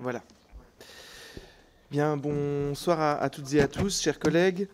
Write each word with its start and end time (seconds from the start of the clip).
Voilà. 0.00 0.22
Bien, 1.90 2.16
bonsoir 2.16 3.00
à, 3.00 3.28
toutes 3.30 3.52
et 3.54 3.60
à 3.60 3.66
tous, 3.66 4.00
chers 4.00 4.20
collègues. 4.20 4.68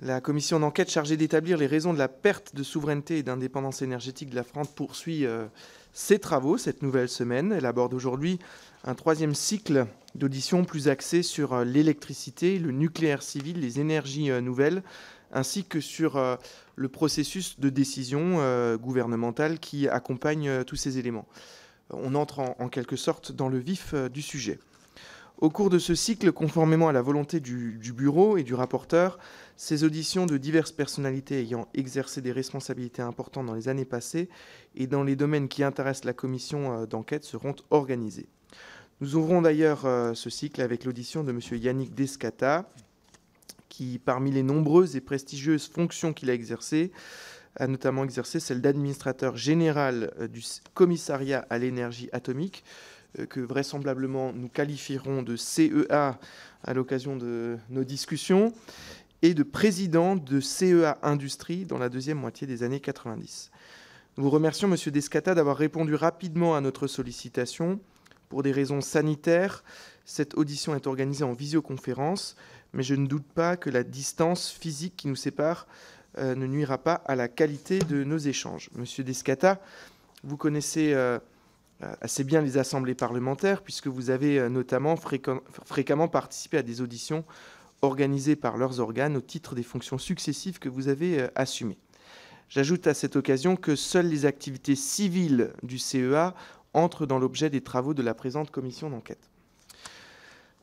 La 0.00 0.20
commission 0.20 0.60
d'enquête 0.60 0.88
chargée 0.88 1.16
d'établir 1.16 1.58
les 1.58 1.66
raisons 1.66 1.92
de 1.92 1.98
la 1.98 2.06
perte 2.06 2.54
de 2.54 2.62
souveraineté 2.62 3.18
et 3.18 3.22
d'indépendance 3.24 3.82
énergétique 3.82 4.30
de 4.30 4.36
la 4.36 4.44
France 4.44 4.68
poursuit 4.68 5.26
euh, 5.26 5.46
ses 5.92 6.20
travaux 6.20 6.58
cette 6.58 6.82
nouvelle 6.82 7.08
semaine. 7.08 7.52
Elle 7.52 7.66
aborde 7.66 7.92
aujourd'hui 7.92 8.38
un 8.84 8.94
troisième 8.94 9.34
cycle 9.34 9.86
d'auditions 10.14 10.64
plus 10.64 10.88
axé 10.88 11.24
sur 11.24 11.54
euh, 11.54 11.64
l'électricité, 11.64 12.60
le 12.60 12.70
nucléaire 12.70 13.22
civil, 13.22 13.60
les 13.60 13.80
énergies 13.80 14.30
euh, 14.30 14.40
nouvelles, 14.40 14.84
ainsi 15.32 15.64
que 15.64 15.80
sur 15.80 16.20
le 16.76 16.88
processus 16.88 17.58
de 17.58 17.70
décision 17.70 18.76
gouvernementale 18.76 19.60
qui 19.60 19.88
accompagne 19.88 20.62
tous 20.64 20.76
ces 20.76 20.98
éléments. 20.98 21.26
On 21.92 22.14
entre 22.14 22.40
en, 22.40 22.68
quelque 22.68 22.96
sorte 22.96 23.32
dans 23.32 23.48
le 23.48 23.58
vif 23.58 23.94
euh, 23.94 24.08
du 24.08 24.22
sujet. 24.22 24.58
Au 25.38 25.50
cours 25.50 25.70
de 25.70 25.78
ce 25.78 25.94
cycle, 25.94 26.30
conformément 26.32 26.88
à 26.88 26.92
la 26.92 27.02
volonté 27.02 27.40
du, 27.40 27.78
du, 27.78 27.92
bureau 27.92 28.36
et 28.36 28.44
du 28.44 28.54
rapporteur, 28.54 29.18
ces 29.56 29.82
auditions 29.82 30.26
de 30.26 30.36
diverses 30.36 30.70
personnalités 30.70 31.40
ayant 31.40 31.66
exercé 31.74 32.20
des 32.20 32.30
responsabilités 32.30 33.02
importantes 33.02 33.46
dans 33.46 33.54
les 33.54 33.68
années 33.68 33.84
passées 33.84 34.28
et 34.76 34.86
dans 34.86 35.02
les 35.02 35.16
domaines 35.16 35.48
qui 35.48 35.64
intéressent 35.64 36.04
la 36.04 36.12
commission 36.12 36.86
d'enquête 36.86 37.24
seront 37.24 37.56
organisées. 37.70 38.28
Nous 39.00 39.16
ouvrons 39.16 39.42
d'ailleurs 39.42 39.80
ce 40.14 40.30
cycle 40.30 40.60
avec 40.60 40.84
l'audition 40.84 41.24
de 41.24 41.32
M. 41.32 41.40
Yannick 41.60 41.92
Descata, 41.92 42.70
qui, 43.72 43.98
parmi 43.98 44.30
les 44.30 44.42
nombreuses 44.42 44.96
et 44.96 45.00
prestigieuses 45.00 45.66
fonctions 45.66 46.12
qu'il 46.12 46.28
a 46.28 46.34
exercées, 46.34 46.92
a 47.56 47.66
notamment 47.66 48.04
exercé 48.04 48.40
celle 48.40 48.60
d'administrateur 48.60 49.36
général 49.36 50.12
du 50.32 50.42
commissariat 50.74 51.46
à 51.50 51.58
l'énergie 51.58 52.08
atomique, 52.12 52.64
euh, 53.18 53.26
que 53.26 53.40
vraisemblablement 53.40 54.32
nous 54.32 54.48
qualifierons 54.48 55.22
de 55.22 55.36
CEA 55.36 56.18
à 56.64 56.74
l'occasion 56.74 57.16
de 57.16 57.58
nos 57.68 57.84
discussions, 57.84 58.54
et 59.22 59.34
de 59.34 59.42
président 59.42 60.16
de 60.16 60.40
CEA 60.40 60.98
Industrie 61.02 61.64
dans 61.64 61.78
la 61.78 61.88
deuxième 61.88 62.18
moitié 62.18 62.46
des 62.46 62.62
années 62.62 62.80
90. 62.80 63.50
Nous 64.16 64.24
vous 64.24 64.30
remercions, 64.30 64.68
Monsieur 64.68 64.90
Descata, 64.90 65.34
d'avoir 65.34 65.56
répondu 65.56 65.94
rapidement 65.94 66.56
à 66.56 66.60
notre 66.60 66.86
sollicitation. 66.86 67.80
Pour 68.28 68.42
des 68.42 68.52
raisons 68.52 68.80
sanitaires, 68.80 69.62
cette 70.04 70.34
audition 70.34 70.74
est 70.74 70.86
organisée 70.86 71.24
en 71.24 71.34
visioconférence, 71.34 72.36
mais 72.72 72.82
je 72.82 72.94
ne 72.94 73.06
doute 73.06 73.26
pas 73.34 73.56
que 73.56 73.70
la 73.70 73.84
distance 73.84 74.50
physique 74.50 74.96
qui 74.96 75.08
nous 75.08 75.16
sépare 75.16 75.66
euh, 75.66 75.92
ne 76.18 76.46
nuira 76.46 76.78
pas 76.78 76.94
à 77.06 77.16
la 77.16 77.28
qualité 77.28 77.78
de 77.78 78.04
nos 78.04 78.18
échanges. 78.18 78.68
Monsieur 78.74 79.04
Descata, 79.04 79.60
vous 80.24 80.36
connaissez 80.36 80.94
euh, 81.82 81.94
assez 82.00 82.22
bien 82.22 82.42
les 82.42 82.58
assemblées 82.58 82.94
parlementaires, 82.94 83.62
puisque 83.62 83.88
vous 83.88 84.10
avez 84.10 84.38
euh, 84.38 84.48
notamment 84.48 84.94
fréquemment 84.96 86.06
participé 86.06 86.58
à 86.58 86.62
des 86.62 86.80
auditions 86.80 87.24
organisées 87.80 88.36
par 88.36 88.56
leurs 88.56 88.78
organes 88.78 89.16
au 89.16 89.20
titre 89.20 89.56
des 89.56 89.64
fonctions 89.64 89.98
successives 89.98 90.60
que 90.60 90.68
vous 90.68 90.86
avez 90.86 91.22
euh, 91.22 91.28
assumées. 91.34 91.78
J'ajoute 92.48 92.86
à 92.86 92.94
cette 92.94 93.16
occasion 93.16 93.56
que 93.56 93.74
seules 93.74 94.06
les 94.06 94.26
activités 94.26 94.76
civiles 94.76 95.52
du 95.64 95.78
CEA 95.78 96.34
entrent 96.72 97.06
dans 97.06 97.18
l'objet 97.18 97.50
des 97.50 97.62
travaux 97.62 97.94
de 97.94 98.02
la 98.02 98.14
présente 98.14 98.52
commission 98.52 98.88
d'enquête. 98.88 99.31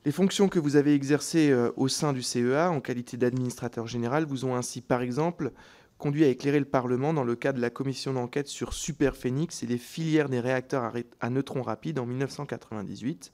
Les 0.06 0.14
fonctions 0.14 0.48
que 0.48 0.60
vous 0.60 0.78
avez 0.78 0.94
exercées 0.94 1.52
euh, 1.52 1.72
au 1.76 1.90
sein 1.90 2.14
du 2.14 2.22
CEA 2.22 2.72
en 2.72 2.80
qualité 2.80 3.18
d'administrateur 3.18 3.86
général 3.86 4.26
vous 4.26 4.46
ont 4.46 4.56
ainsi, 4.56 4.80
par 4.80 5.02
exemple, 5.02 5.52
conduit 5.98 6.24
à 6.24 6.30
éclairer 6.30 6.60
le 6.60 6.66
Parlement 6.66 7.14
dans 7.14 7.26
le 7.26 7.36
cadre 7.36 7.58
de 7.58 7.62
la 7.62 7.70
commission 7.70 8.14
d'enquête 8.14 8.48
sur 8.48 8.74
Superphénix 8.74 9.62
et 9.62 9.68
les 9.68 9.78
filières 9.78 10.30
des 10.30 10.40
réacteurs 10.40 10.94
à 11.20 11.30
neutrons 11.30 11.62
rapides 11.62 12.00
en 12.00 12.06
1998. 12.06 13.34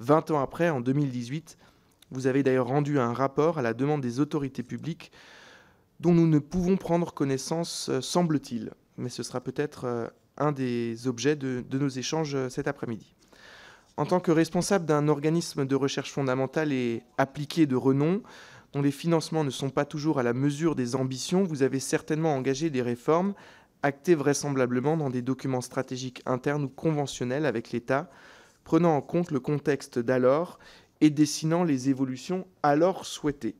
20 0.00 0.30
ans 0.32 0.40
après, 0.40 0.68
en 0.68 0.82
2018, 0.82 1.56
vous 2.10 2.26
avez 2.26 2.42
d'ailleurs 2.42 2.66
rendu 2.66 2.98
un 2.98 3.14
rapport 3.14 3.58
à 3.58 3.62
la 3.62 3.72
demande 3.72 4.02
des 4.02 4.20
autorités 4.20 4.62
publiques 4.62 5.12
dont 6.00 6.12
nous 6.12 6.26
ne 6.26 6.40
pouvons 6.40 6.76
prendre 6.76 7.14
connaissance, 7.14 7.88
euh, 7.88 8.02
semble-t-il. 8.02 8.72
Mais 8.98 9.08
ce 9.08 9.22
sera 9.22 9.40
peut-être 9.40 9.84
euh, 9.86 10.08
un 10.36 10.52
des 10.52 11.08
objets 11.08 11.36
de, 11.36 11.64
de 11.66 11.78
nos 11.78 11.88
échanges 11.88 12.36
cet 12.48 12.68
après-midi. 12.68 13.14
En 13.96 14.06
tant 14.06 14.20
que 14.20 14.30
responsable 14.30 14.86
d'un 14.86 15.08
organisme 15.08 15.66
de 15.66 15.74
recherche 15.74 16.12
fondamentale 16.12 16.72
et 16.72 17.02
appliqué 17.18 17.66
de 17.66 17.76
renom, 17.76 18.22
dont 18.72 18.82
les 18.82 18.90
financements 18.90 19.44
ne 19.44 19.50
sont 19.50 19.70
pas 19.70 19.84
toujours 19.84 20.18
à 20.18 20.22
la 20.22 20.32
mesure 20.32 20.74
des 20.74 20.96
ambitions, 20.96 21.44
vous 21.44 21.62
avez 21.62 21.78
certainement 21.78 22.34
engagé 22.34 22.70
des 22.70 22.82
réformes 22.82 23.34
actées 23.82 24.14
vraisemblablement 24.14 24.96
dans 24.96 25.10
des 25.10 25.22
documents 25.22 25.60
stratégiques 25.60 26.22
internes 26.24 26.64
ou 26.64 26.68
conventionnels 26.68 27.44
avec 27.44 27.72
l'État, 27.72 28.08
prenant 28.64 28.96
en 28.96 29.02
compte 29.02 29.30
le 29.30 29.40
contexte 29.40 29.98
d'alors 29.98 30.58
et 31.00 31.10
dessinant 31.10 31.64
les 31.64 31.90
évolutions 31.90 32.46
alors 32.62 33.04
souhaitées. 33.04 33.56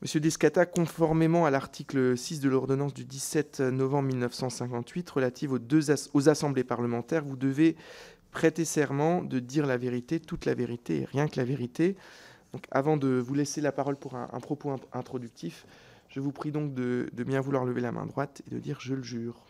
Monsieur 0.00 0.20
Descata, 0.20 0.64
conformément 0.64 1.44
à 1.44 1.50
l'article 1.50 2.16
6 2.16 2.40
de 2.40 2.48
l'ordonnance 2.48 2.94
du 2.94 3.04
17 3.04 3.60
novembre 3.60 4.08
1958 4.08 5.10
relative 5.10 5.58
aux 6.14 6.28
assemblées 6.28 6.62
parlementaires, 6.62 7.24
vous 7.24 7.36
devez 7.36 7.76
prêter 8.30 8.64
serment 8.64 9.22
de 9.22 9.38
dire 9.38 9.66
la 9.66 9.76
vérité, 9.76 10.20
toute 10.20 10.44
la 10.44 10.54
vérité 10.54 11.02
et 11.02 11.04
rien 11.04 11.28
que 11.28 11.36
la 11.36 11.44
vérité. 11.44 11.96
Donc, 12.52 12.64
avant 12.70 12.96
de 12.96 13.08
vous 13.08 13.34
laisser 13.34 13.60
la 13.60 13.72
parole 13.72 13.96
pour 13.96 14.14
un, 14.14 14.28
un 14.32 14.40
propos 14.40 14.74
introductif, 14.92 15.66
je 16.08 16.20
vous 16.20 16.32
prie 16.32 16.50
donc 16.50 16.74
de, 16.74 17.10
de, 17.12 17.24
bien 17.24 17.40
vouloir 17.40 17.64
lever 17.64 17.80
la 17.80 17.92
main 17.92 18.06
droite 18.06 18.42
et 18.46 18.54
de 18.54 18.58
dire 18.58 18.80
je 18.80 18.94
le 18.94 19.02
jure. 19.02 19.44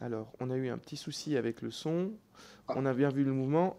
Alors, 0.00 0.32
on 0.40 0.50
a 0.50 0.56
eu 0.56 0.68
un 0.68 0.76
petit 0.76 0.96
souci 0.96 1.36
avec 1.36 1.62
le 1.62 1.70
son. 1.70 2.12
On 2.68 2.84
a 2.84 2.92
bien 2.92 3.08
vu 3.08 3.24
le 3.24 3.32
mouvement. 3.32 3.76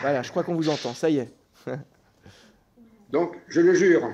Voilà, 0.00 0.22
je 0.22 0.30
crois 0.30 0.44
qu'on 0.44 0.54
vous 0.54 0.68
entend. 0.68 0.94
Ça 0.94 1.10
y 1.10 1.18
est. 1.18 1.34
donc, 3.10 3.36
je 3.48 3.60
le 3.60 3.74
jure. 3.74 4.08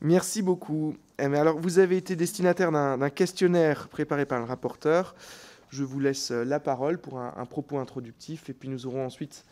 Merci 0.00 0.42
beaucoup. 0.42 0.96
Eh 1.18 1.24
alors, 1.24 1.58
vous 1.58 1.78
avez 1.78 1.96
été 1.96 2.16
destinataire 2.16 2.72
d'un 2.72 3.10
questionnaire 3.10 3.88
préparé 3.88 4.26
par 4.26 4.40
le 4.40 4.44
rapporteur. 4.46 5.14
Je 5.70 5.84
vous 5.84 6.00
laisse 6.00 6.32
la 6.32 6.58
parole 6.58 6.98
pour 6.98 7.18
un, 7.20 7.46
propos 7.46 7.78
introductif 7.78 8.50
et 8.50 8.52
puis 8.52 8.68
nous 8.68 8.86
aurons 8.86 9.06
ensuite, 9.06 9.44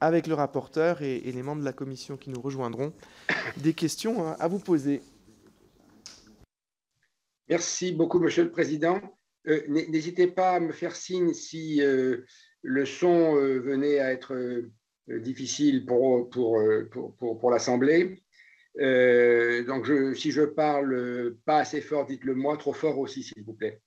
avec 0.00 0.28
le 0.28 0.34
rapporteur 0.34 1.02
et, 1.02 1.20
les 1.20 1.42
membres 1.42 1.60
de 1.60 1.64
la 1.64 1.72
commission 1.72 2.16
qui 2.16 2.30
nous 2.30 2.40
rejoindront, 2.40 2.92
des 3.56 3.74
questions 3.74 4.32
à 4.38 4.46
vous 4.46 4.60
poser. 4.60 5.02
Merci 7.48 7.92
beaucoup, 7.92 8.20
Monsieur 8.20 8.44
le 8.44 8.50
Président. 8.50 9.00
Euh, 9.48 9.62
N'hésitez 9.68 10.28
pas 10.28 10.52
à 10.52 10.60
me 10.60 10.72
faire 10.72 10.94
signe 10.94 11.32
si 11.32 11.82
euh, 11.82 12.18
le 12.62 12.84
son 12.84 13.36
euh, 13.36 13.58
venait 13.58 13.98
à 13.98 14.12
être 14.12 14.34
euh, 14.34 14.70
difficile 15.08 15.84
pour 15.84 17.50
l'Assemblée. 17.50 18.22
Euh, 18.80 19.64
donc, 19.64 19.86
si 20.16 20.30
je 20.30 20.42
parle 20.42 21.34
pas 21.44 21.58
assez 21.58 21.80
fort, 21.80 22.06
dites-le 22.06 22.34
moi, 22.34 22.56
trop 22.56 22.72
fort 22.72 22.98
aussi, 22.98 23.22
s'il 23.22 23.42
vous 23.44 23.54
plaît. 23.54 23.80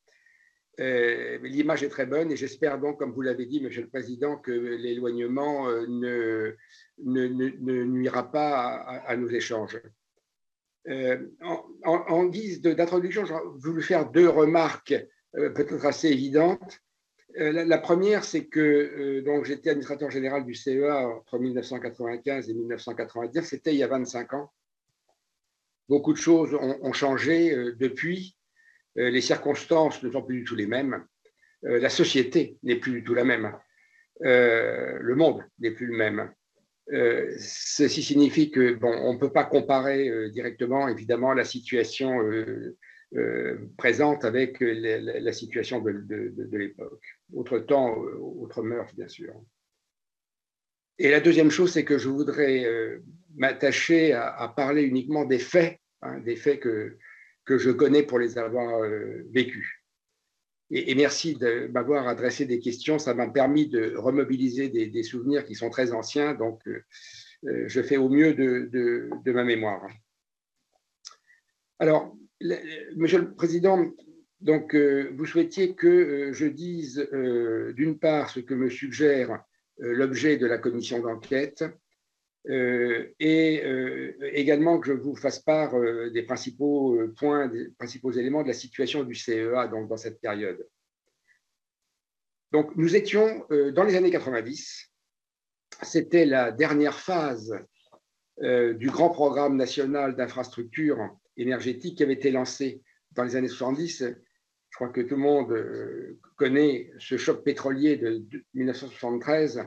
Euh, 0.79 1.37
L'image 1.43 1.83
est 1.83 1.89
très 1.89 2.05
bonne 2.05 2.31
et 2.31 2.35
j'espère 2.35 2.79
donc, 2.79 2.97
comme 2.97 3.11
vous 3.11 3.21
l'avez 3.21 3.45
dit, 3.45 3.61
Monsieur 3.61 3.81
le 3.81 3.89
Président, 3.89 4.37
que 4.37 4.51
l'éloignement 4.51 5.69
euh, 5.69 5.85
ne, 5.87 6.55
ne, 7.03 7.83
nuira 7.83 8.31
pas 8.31 8.77
à, 9.05 9.15
nos 9.15 9.29
échanges. 9.29 9.79
En, 10.87 12.25
guise 12.25 12.61
d'introduction, 12.61 13.25
j'ai 13.25 13.35
voulu 13.57 13.81
faire 13.81 14.09
deux 14.09 14.27
remarques 14.27 14.95
peut-être 15.33 15.85
assez 15.85 16.09
évidentes. 16.09 16.79
La, 17.35 17.63
la, 17.63 17.77
première, 17.77 18.25
c'est 18.25 18.47
que 18.47 19.23
j'étais 19.43 19.69
administrateur 19.69 20.09
général 20.09 20.43
du 20.43 20.55
CEA 20.55 21.07
entre 21.07 21.37
1995 21.37 22.49
et 22.49 22.53
1990, 22.53 23.41
c'était 23.43 23.73
il 23.73 23.77
y 23.77 23.83
a 23.83 23.87
25 23.87 24.33
ans. 24.33 24.51
Beaucoup 25.91 26.13
de 26.13 26.17
choses 26.17 26.53
ont, 26.53 26.93
changé 26.93 27.53
depuis. 27.77 28.37
Les 28.95 29.19
circonstances 29.19 30.01
ne 30.01 30.09
sont 30.09 30.21
plus 30.21 30.39
du 30.39 30.43
tout 30.45 30.55
les 30.55 30.65
mêmes. 30.65 31.05
La 31.63 31.89
société 31.89 32.57
n'est 32.63 32.77
plus 32.77 32.93
du 32.93 33.03
tout 33.03 33.13
la 33.13 33.25
même. 33.25 33.51
Le 34.21 35.13
monde 35.15 35.43
n'est 35.59 35.71
plus 35.71 35.87
le 35.87 35.97
même. 35.97 36.31
Euh, 36.93 37.33
ceci 37.37 38.03
signifie 38.03 38.51
que 38.51 38.73
bon, 38.73 38.91
on 38.91 39.13
ne 39.13 39.19
peut 39.19 39.31
pas 39.31 39.43
comparer 39.43 40.09
euh, 40.09 40.29
directement, 40.29 40.87
évidemment, 40.87 41.33
la 41.33 41.45
situation 41.45 42.21
euh, 42.21 43.69
présente 43.77 44.25
avec 44.25 44.57
la, 44.61 45.33
situation 45.33 45.81
de, 45.81 46.57
l'époque. 46.57 47.03
Autre 47.33 47.59
temps, 47.59 47.97
autre 48.39 48.63
mœurs, 48.63 48.93
bien 48.95 49.09
sûr. 49.09 49.33
Et 50.97 51.09
la 51.09 51.19
deuxième 51.19 51.51
chose, 51.51 51.73
c'est 51.73 51.83
que 51.83 51.97
je 51.97 52.07
voudrais 52.07 52.65
m'attacher 53.35 54.13
à, 54.13 54.47
parler 54.55 54.83
uniquement 54.83 55.25
des 55.25 55.39
faits, 55.39 55.80
hein, 56.01 56.19
des 56.19 56.35
faits 56.35 56.59
que, 56.59 56.97
que 57.45 57.57
je 57.57 57.71
connais 57.71 58.03
pour 58.03 58.19
les 58.19 58.37
avoir 58.37 58.81
vécus. 59.31 59.81
Et, 60.73 60.95
merci 60.95 61.35
de 61.35 61.67
m'avoir 61.67 62.07
adressé 62.07 62.45
des 62.45 62.59
questions. 62.59 62.97
Ça 62.97 63.13
m'a 63.13 63.27
permis 63.27 63.67
de 63.67 63.93
remobiliser 63.95 64.69
des, 64.69 65.03
souvenirs 65.03 65.45
qui 65.45 65.53
sont 65.53 65.69
très 65.69 65.91
anciens. 65.91 66.33
Donc, 66.33 66.65
euh, 66.67 66.83
je 67.67 67.81
fais 67.81 67.97
au 67.97 68.07
mieux 68.07 68.33
de, 68.33 68.69
de, 68.71 69.09
de 69.25 69.31
ma 69.33 69.43
mémoire. 69.43 69.85
Alors, 71.79 72.15
le, 72.39 72.55
Monsieur 72.95 73.19
le 73.19 73.33
Président, 73.33 73.91
Donc, 74.39 74.73
vous 74.73 75.25
souhaitiez 75.25 75.75
que 75.75 76.31
je 76.31 76.45
dise 76.45 77.07
d'une 77.75 77.99
part 77.99 78.29
ce 78.29 78.39
que 78.39 78.53
me 78.53 78.69
suggère 78.69 79.43
l'objet 79.77 80.37
de 80.37 80.47
la 80.47 80.57
commission 80.57 80.99
d'enquête 80.99 81.65
et 82.49 83.63
également 84.33 84.79
que 84.79 84.87
je 84.87 84.93
vous 84.93 85.15
fasse 85.15 85.39
part 85.39 85.73
des 86.11 86.23
principaux 86.23 86.99
points, 87.17 87.47
des 87.47 87.69
principaux 87.77 88.11
éléments 88.11 88.41
de 88.41 88.47
la 88.47 88.53
situation 88.53 89.03
du 89.03 89.13
CEA 89.13 89.67
dans 89.67 89.97
cette 89.97 90.19
période. 90.19 90.67
Donc, 92.51 92.75
nous 92.75 92.95
étions 92.95 93.45
dans 93.49 93.83
les 93.83 93.95
années 93.95 94.09
90 94.09 94.91
c'était 95.83 96.25
la 96.25 96.51
dernière 96.51 96.99
phase 96.99 97.57
euh, 98.41 98.73
du 98.73 98.89
grand 98.89 99.09
programme 99.09 99.55
national 99.55 100.15
d'infrastructures 100.15 101.09
énergétiques 101.37 101.97
qui 101.97 102.03
avait 102.03 102.13
été 102.13 102.31
lancé 102.31 102.81
dans 103.11 103.23
les 103.23 103.35
années 103.35 103.47
70. 103.47 104.05
Je 104.69 104.75
crois 104.75 104.89
que 104.89 105.01
tout 105.01 105.15
le 105.15 105.21
monde 105.21 105.51
euh, 105.51 106.19
connaît 106.37 106.91
ce 106.99 107.17
choc 107.17 107.43
pétrolier 107.43 107.97
de 107.97 108.23
1973 108.53 109.63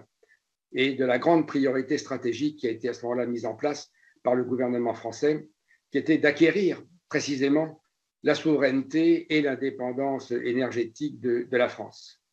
et 0.74 0.94
de 0.94 1.04
la 1.04 1.18
grande 1.18 1.46
priorité 1.46 1.98
stratégique 1.98 2.58
qui 2.58 2.66
a 2.66 2.70
été 2.70 2.88
à 2.88 2.94
ce 2.94 3.02
moment-là 3.04 3.26
mise 3.26 3.46
en 3.46 3.54
place 3.54 3.90
par 4.22 4.34
le 4.34 4.44
gouvernement 4.44 4.94
français, 4.94 5.48
qui 5.90 5.98
était 5.98 6.18
d'acquérir 6.18 6.82
précisément 7.08 7.80
la 8.22 8.34
souveraineté 8.34 9.36
et 9.36 9.42
l'indépendance 9.42 10.30
énergétique 10.30 11.20
de, 11.20 11.46
la 11.52 11.68
France 11.68 12.24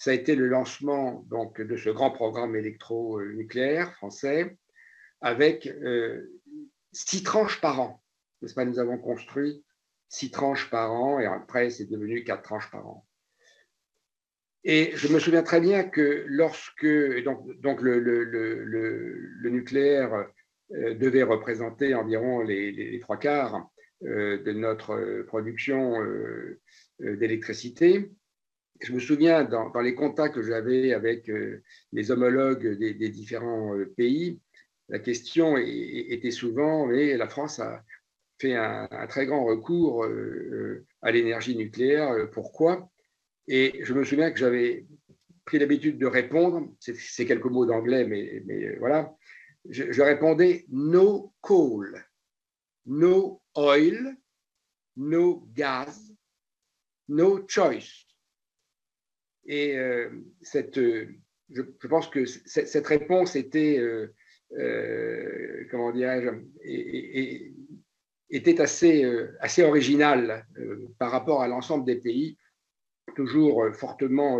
ça 0.00 0.12
a 0.12 0.14
été 0.14 0.34
le 0.34 0.48
lancement 0.48 1.26
donc, 1.28 1.60
de 1.60 1.76
ce 1.76 1.90
grand 1.90 2.10
programme 2.10 2.56
électronucléaire 2.56 3.92
français 3.92 4.56
avec 5.20 5.66
euh, 5.66 6.40
six 6.90 7.22
tranches 7.22 7.60
par 7.60 7.80
an. 7.80 8.02
Pas, 8.54 8.64
nous 8.64 8.78
avons 8.78 8.96
construit 8.96 9.62
six 10.08 10.30
tranches 10.30 10.70
par 10.70 10.92
an 10.92 11.20
et 11.20 11.26
après, 11.26 11.68
c'est 11.68 11.84
devenu 11.84 12.24
quatre 12.24 12.42
tranches 12.42 12.70
par 12.70 12.86
an. 12.86 13.06
Et 14.64 14.92
je 14.94 15.08
me 15.08 15.18
souviens 15.18 15.42
très 15.42 15.60
bien 15.60 15.84
que 15.84 16.24
lorsque 16.26 16.86
donc, 17.24 17.60
donc 17.60 17.80
le, 17.80 17.98
le, 17.98 18.24
le, 18.24 19.50
nucléaire 19.50 20.26
euh, 20.74 20.94
devait 20.94 21.22
représenter 21.22 21.94
environ 21.94 22.42
les, 22.42 22.98
trois 23.00 23.16
quarts 23.18 23.70
euh, 24.04 24.42
de 24.42 24.52
notre 24.52 25.22
production 25.26 25.96
d'électricité, 26.98 28.10
je 28.80 28.92
me 28.92 28.98
souviens, 28.98 29.44
dans, 29.44 29.80
les 29.80 29.94
contacts 29.94 30.34
que 30.34 30.42
j'avais 30.42 30.92
avec 30.92 31.28
euh, 31.28 31.62
les 31.92 32.10
homologues 32.10 32.78
des, 32.78 33.08
différents 33.10 33.76
euh, 33.76 33.92
pays, 33.96 34.40
la 34.88 34.98
question 34.98 35.56
était 35.56 36.32
souvent, 36.32 36.86
mais 36.86 37.16
la 37.16 37.28
France 37.28 37.60
a 37.60 37.84
fait 38.40 38.56
un, 38.56 38.88
très 39.08 39.26
grand 39.26 39.44
recours 39.44 40.04
euh, 40.04 40.84
à 41.02 41.12
l'énergie 41.12 41.56
nucléaire. 41.56 42.28
Pourquoi? 42.32 42.90
Et 43.48 43.80
je 43.82 43.94
me 43.94 44.04
souviens 44.04 44.30
que 44.30 44.38
j'avais 44.38 44.86
pris 45.44 45.58
l'habitude 45.58 45.98
de 45.98 46.06
répondre, 46.06 46.72
c'est 46.78 47.26
quelques 47.26 47.46
mots 47.46 47.66
d'anglais, 47.66 48.06
mais, 48.06 48.42
mais, 48.46 48.76
voilà, 48.76 49.14
je, 49.68 50.02
répondais 50.02 50.64
no 50.70 51.34
coal, 51.40 52.04
no 52.86 53.42
oil, 53.56 54.16
no 54.96 55.48
gas, 55.54 56.12
no 57.08 57.44
choice. 57.48 58.06
Et 59.44 59.76
euh, 59.76 60.10
cette, 60.42 60.78
euh, 60.78 61.08
je, 61.48 61.62
pense 61.88 62.08
que 62.08 62.24
cette, 62.24 62.86
réponse 62.86 63.36
était, 63.36 63.78
euh, 63.78 65.66
comment 65.70 65.92
dirais-je, 65.92 66.30
était 68.30 68.60
assez, 68.60 69.04
assez 69.40 69.62
originale 69.62 70.46
par 70.98 71.10
rapport 71.10 71.42
à 71.42 71.48
l'ensemble 71.48 71.84
des 71.84 71.96
pays, 71.96 72.38
toujours 73.14 73.64
fortement 73.74 74.38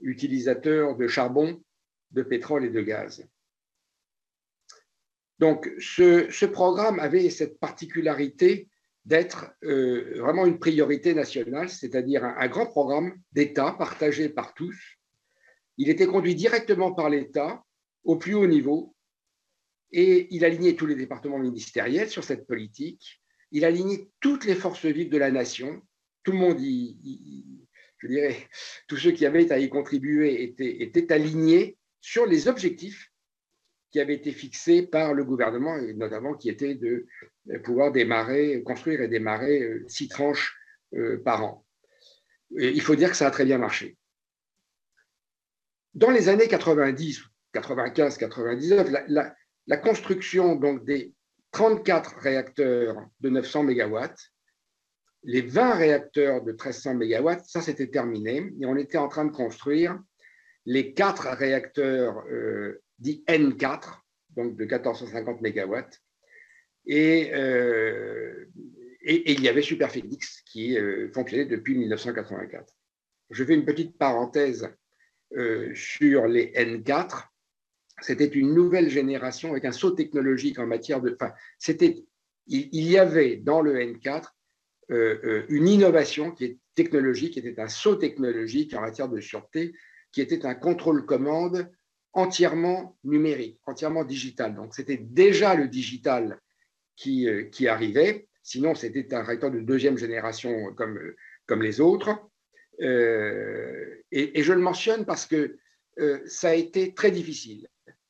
utilisateurs 0.00 0.96
de 0.96 1.06
charbon, 1.06 1.62
de 2.10 2.22
pétrole 2.22 2.64
et 2.64 2.70
de 2.70 2.80
gaz. 2.80 3.26
Donc, 5.38 5.72
ce, 5.80 6.46
programme 6.46 7.00
avait 7.00 7.28
cette 7.28 7.58
particularité 7.58 8.68
d'être 9.04 9.52
euh, 9.64 10.20
vraiment 10.20 10.46
une 10.46 10.60
priorité 10.60 11.14
nationale, 11.14 11.68
c'est-à-dire 11.68 12.24
un, 12.24 12.46
grand 12.46 12.66
programme 12.66 13.20
d'État 13.32 13.72
partagé 13.72 14.28
par 14.28 14.54
tous. 14.54 14.78
Il 15.78 15.88
était 15.88 16.06
conduit 16.06 16.36
directement 16.36 16.92
par 16.92 17.10
l'État 17.10 17.64
au 18.04 18.16
plus 18.16 18.34
haut 18.34 18.46
niveau 18.46 18.94
et 19.90 20.28
il 20.30 20.44
alignait 20.44 20.76
tous 20.76 20.86
les 20.86 20.94
départements 20.94 21.40
ministériels 21.40 22.08
sur 22.08 22.22
cette 22.22 22.46
politique. 22.46 23.20
Il 23.50 23.64
alignait 23.64 24.08
toutes 24.20 24.44
les 24.44 24.54
forces 24.54 24.86
vives 24.86 25.10
de 25.10 25.18
la 25.18 25.32
nation. 25.32 25.82
Tout 26.22 26.30
le 26.32 26.38
monde, 26.38 26.60
je 28.02 28.08
dirais, 28.08 28.36
tous 28.88 28.96
ceux 28.96 29.12
qui 29.12 29.24
avaient 29.26 29.52
à 29.52 29.58
y 29.58 29.68
contribuer 29.68 30.42
étaient, 30.42 31.12
alignés 31.12 31.78
sur 32.00 32.26
les 32.26 32.48
objectifs 32.48 33.10
qui 33.92 34.00
avaient 34.00 34.14
été 34.14 34.32
fixés 34.32 34.82
par 34.82 35.14
le 35.14 35.24
gouvernement, 35.24 35.76
et 35.76 35.92
notamment 35.92 36.34
qui 36.34 36.48
était 36.48 36.74
de 36.74 37.06
pouvoir 37.62 37.92
démarrer, 37.92 38.62
construire 38.64 39.02
et 39.02 39.08
démarrer 39.08 39.62
euh, 39.62 39.84
six 39.86 40.08
tranches 40.08 40.56
euh, 40.94 41.22
par 41.22 41.44
an. 41.44 41.66
il 42.50 42.80
faut 42.80 42.96
dire 42.96 43.10
que 43.10 43.16
ça 43.16 43.26
a 43.26 43.30
très 43.30 43.44
bien 43.44 43.58
marché. 43.58 43.96
Dans 45.94 46.10
les 46.10 46.28
années 46.28 46.48
90, 46.48 47.22
95, 47.52 48.16
99, 48.16 48.90
la, 49.08 49.34
la, 49.66 49.76
construction 49.76 50.56
donc 50.56 50.86
des 50.86 51.12
34 51.50 52.16
réacteurs 52.18 52.96
de 53.20 53.28
900 53.28 53.64
MW, 53.64 53.98
les 55.24 55.42
20 55.42 55.74
réacteurs 55.74 56.42
de 56.42 56.52
1300 56.52 56.94
MW, 56.94 57.30
ça 57.46 57.60
c'était 57.60 57.88
terminé, 57.88 58.52
et 58.60 58.66
on 58.66 58.76
était 58.76 58.98
en 58.98 59.08
train 59.08 59.24
de 59.24 59.30
construire 59.30 59.98
les 60.64 60.94
quatre 60.94 61.28
réacteurs 61.28 62.24
euh, 62.30 62.82
dits 62.98 63.24
N4, 63.28 64.00
donc 64.36 64.56
de 64.56 64.64
1450 64.64 65.40
MW, 65.40 65.76
euh, 66.90 68.44
et, 69.04 69.32
il 69.32 69.42
y 69.42 69.48
avait 69.48 69.62
Superphénix 69.62 70.42
qui 70.42 70.78
euh, 70.78 71.10
fonctionnait 71.12 71.44
depuis 71.44 71.76
1984. 71.76 72.76
Je 73.30 73.44
fais 73.44 73.54
une 73.54 73.64
petite 73.64 73.96
parenthèse 73.96 74.68
sur 75.74 76.26
les 76.26 76.52
N4. 76.52 77.24
C'était 78.02 78.26
une 78.26 78.52
nouvelle 78.52 78.90
génération 78.90 79.52
avec 79.52 79.64
un 79.64 79.72
saut 79.72 79.92
technologique 79.92 80.58
en 80.58 80.66
matière 80.66 81.00
de. 81.00 81.16
Enfin, 81.18 81.32
c'était, 81.58 82.04
il, 82.46 82.84
y 82.84 82.98
avait 82.98 83.36
dans 83.36 83.62
le 83.62 83.76
N4 83.76 84.26
une 84.88 85.68
innovation 85.68 86.32
qui 86.32 86.44
est 86.44 86.58
technologique, 86.74 87.34
qui 87.34 87.38
était 87.40 87.60
un 87.60 87.68
saut 87.68 87.96
technologique 87.96 88.74
en 88.74 88.80
matière 88.80 89.08
de 89.08 89.20
sûreté, 89.20 89.72
qui 90.10 90.20
était 90.20 90.44
un 90.46 90.54
contrôle-commande 90.54 91.70
entièrement 92.12 92.98
numérique, 93.04 93.58
entièrement 93.66 94.04
digital. 94.04 94.54
Donc, 94.54 94.74
c'était 94.74 94.98
déjà 94.98 95.54
le 95.54 95.68
digital 95.68 96.38
qui, 96.96 97.26
euh, 97.28 97.44
qui 97.44 97.68
arrivait. 97.68 98.28
Sinon, 98.42 98.74
c'était 98.74 99.14
un 99.14 99.22
réacteur 99.22 99.50
de 99.50 99.60
deuxième 99.60 99.96
génération 99.96 100.74
comme, 100.74 100.98
comme 101.46 101.62
les 101.62 101.80
autres. 101.80 102.10
Euh, 102.80 104.02
et, 104.10 104.42
je 104.42 104.52
le 104.52 104.60
mentionne 104.60 105.06
parce 105.06 105.26
que 105.26 105.56
euh, 106.00 106.20
ça 106.26 106.50
a 106.50 106.54
été 106.54 106.92
très 106.92 107.10
difficile. 107.10 107.68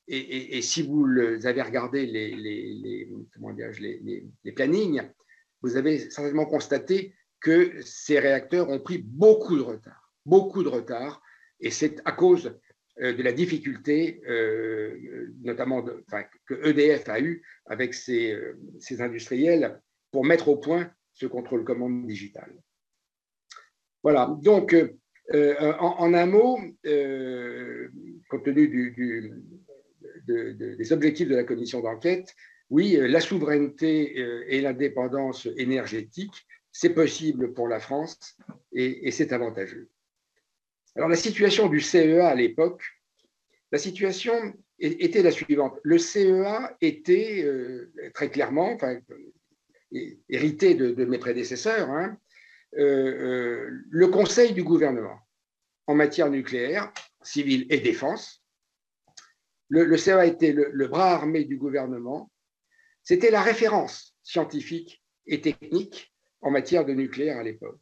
Et, 0.09 0.61
si 0.63 0.83
vous 0.83 1.07
avez 1.45 1.63
regardé 1.63 2.05
les, 2.05 2.35
les, 2.35 2.75
les, 2.75 3.09
les, 3.79 4.25
les 4.45 4.53
plannings, 4.53 5.01
vous 5.63 5.77
avez 5.77 6.11
certainement 6.11 6.47
constaté 6.47 7.15
que 7.41 7.81
ces 7.83 8.19
réacteurs 8.19 8.71
ont 8.71 8.81
pris 8.81 8.99
beaucoup 8.99 9.57
de 9.57 9.63
retard, 9.63 10.13
beaucoup 10.25 10.63
de 10.63 10.69
retard, 10.69 11.23
et 11.61 11.71
c'est 11.71 12.01
à 12.05 12.13
cause 12.13 12.59
euh, 13.01 13.15
de 13.15 13.23
la 13.23 13.33
difficulté, 13.33 14.21
euh, 14.29 15.29
notamment 15.43 15.83
que 16.47 16.69
EDF 16.69 17.09
a 17.09 17.21
eu 17.21 17.43
avec 17.67 17.95
ses, 17.95 18.33
euh, 18.33 18.55
industriels 19.01 19.81
pour 20.11 20.25
mettre 20.25 20.49
au 20.49 20.57
point 20.57 20.91
ce 21.15 21.27
contrôle 21.27 21.65
commande 21.65 22.07
digital. 22.07 22.53
Voilà, 24.03 24.37
donc 24.43 24.75
en, 25.35 26.13
un 26.13 26.27
mot, 26.27 26.59
compte 28.29 28.45
tenu 28.45 28.93
des 30.27 30.93
objectifs 30.93 31.29
de 31.29 31.37
la 31.37 31.45
commission 31.45 31.81
d'enquête, 31.81 32.35
oui, 32.73 32.97
la 32.99 33.21
souveraineté 33.21 34.19
et 34.49 34.61
l'indépendance 34.61 35.47
énergétique, 35.57 36.35
c'est 36.73 36.95
possible 36.95 37.53
pour 37.53 37.69
la 37.69 37.79
France 37.79 38.37
et 38.73 39.11
c'est 39.11 39.33
avantageux. 39.33 39.91
Alors 40.97 41.09
la 41.09 41.17
situation 41.17 41.69
du 41.69 41.81
CEA 41.81 42.29
à 42.29 42.35
l'époque, 42.35 42.83
la 43.71 43.79
situation 43.79 44.55
était 44.79 45.23
la 45.23 45.31
suivante. 45.31 45.79
Le 45.83 45.99
CEA 45.99 46.77
était 46.81 47.43
euh, 47.45 47.93
très 48.15 48.31
clairement, 48.31 48.73
enfin, 48.73 48.99
hérité 50.29 50.75
de, 50.75 51.05
mes 51.05 51.19
prédécesseurs, 51.19 51.91
hein, 51.91 52.19
euh, 52.79 52.83
euh, 52.83 53.71
le 53.91 54.09
conseil 54.09 54.53
du 54.53 54.63
gouvernement 54.63 55.19
en 55.87 55.95
matière 55.95 56.31
nucléaire, 56.31 56.93
civile 57.23 57.67
et 57.71 57.81
défense. 57.81 58.43
Le, 59.69 59.97
CEA 59.97 60.27
était 60.27 60.53
le 60.53 60.89
bras 60.89 61.13
armé 61.13 61.45
du 61.45 61.57
gouvernement. 61.57 62.31
C'était 63.03 63.31
la 63.31 63.43
référence 63.43 64.17
scientifique 64.23 65.03
et 65.27 65.41
technique 65.41 66.15
en 66.41 66.51
matière 66.51 66.85
de 66.85 66.93
nucléaire 66.93 67.39
à 67.39 67.43
l'époque. 67.43 67.81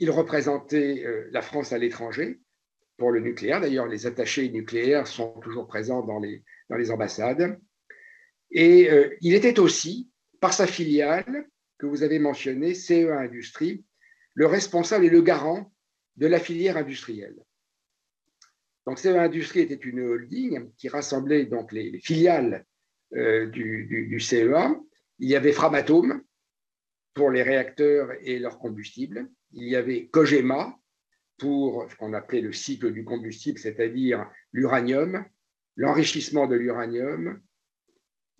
il 0.00 0.10
représentait 0.10 1.04
la 1.32 1.42
France 1.42 1.72
à 1.72 1.78
l'étranger 1.78 2.38
pour 2.96 3.10
le 3.10 3.20
nucléaire. 3.20 3.60
D'ailleurs, 3.60 3.86
les 3.86 4.06
attachés 4.06 4.48
nucléaires 4.48 5.06
sont 5.06 5.40
toujours 5.40 5.66
présents 5.66 6.02
dans 6.02 6.20
les, 6.20 6.44
dans 6.68 6.76
les 6.76 6.90
ambassades. 6.90 7.58
Et 8.50 8.88
il 9.20 9.34
était 9.34 9.58
aussi, 9.58 10.10
par 10.40 10.52
sa 10.52 10.66
filiale 10.66 11.48
que 11.78 11.86
vous 11.86 12.02
avez 12.02 12.18
mentionnée, 12.18 12.74
CEA 12.74 13.18
Industrie, 13.18 13.84
le 14.34 14.46
responsable 14.46 15.06
et 15.06 15.10
le 15.10 15.22
garant 15.22 15.72
de 16.16 16.26
la 16.26 16.40
filière 16.40 16.76
industrielle. 16.76 17.36
Donc, 18.86 18.98
CEA 18.98 19.22
Industrie 19.22 19.60
était 19.60 19.74
une 19.74 20.00
holding 20.00 20.72
qui 20.76 20.88
rassemblait 20.88 21.44
donc 21.46 21.72
les, 21.72 21.98
filiales 22.00 22.66
du, 23.12 24.06
du, 24.08 24.20
CEA. 24.20 24.74
Il 25.18 25.28
y 25.28 25.36
avait 25.36 25.52
Framatome 25.52 26.22
pour 27.14 27.30
les 27.30 27.42
réacteurs 27.42 28.10
et 28.22 28.38
leurs 28.38 28.58
combustibles. 28.58 29.28
Il 29.52 29.68
y 29.68 29.76
avait 29.76 30.08
Cogema 30.08 30.78
pour 31.38 31.86
ce 31.90 31.96
qu'on 31.96 32.12
appelait 32.12 32.40
le 32.40 32.52
cycle 32.52 32.92
du 32.92 33.04
combustible, 33.04 33.58
c'est-à-dire 33.58 34.28
l'uranium, 34.52 35.24
l'enrichissement 35.76 36.46
de 36.46 36.56
l'uranium, 36.56 37.40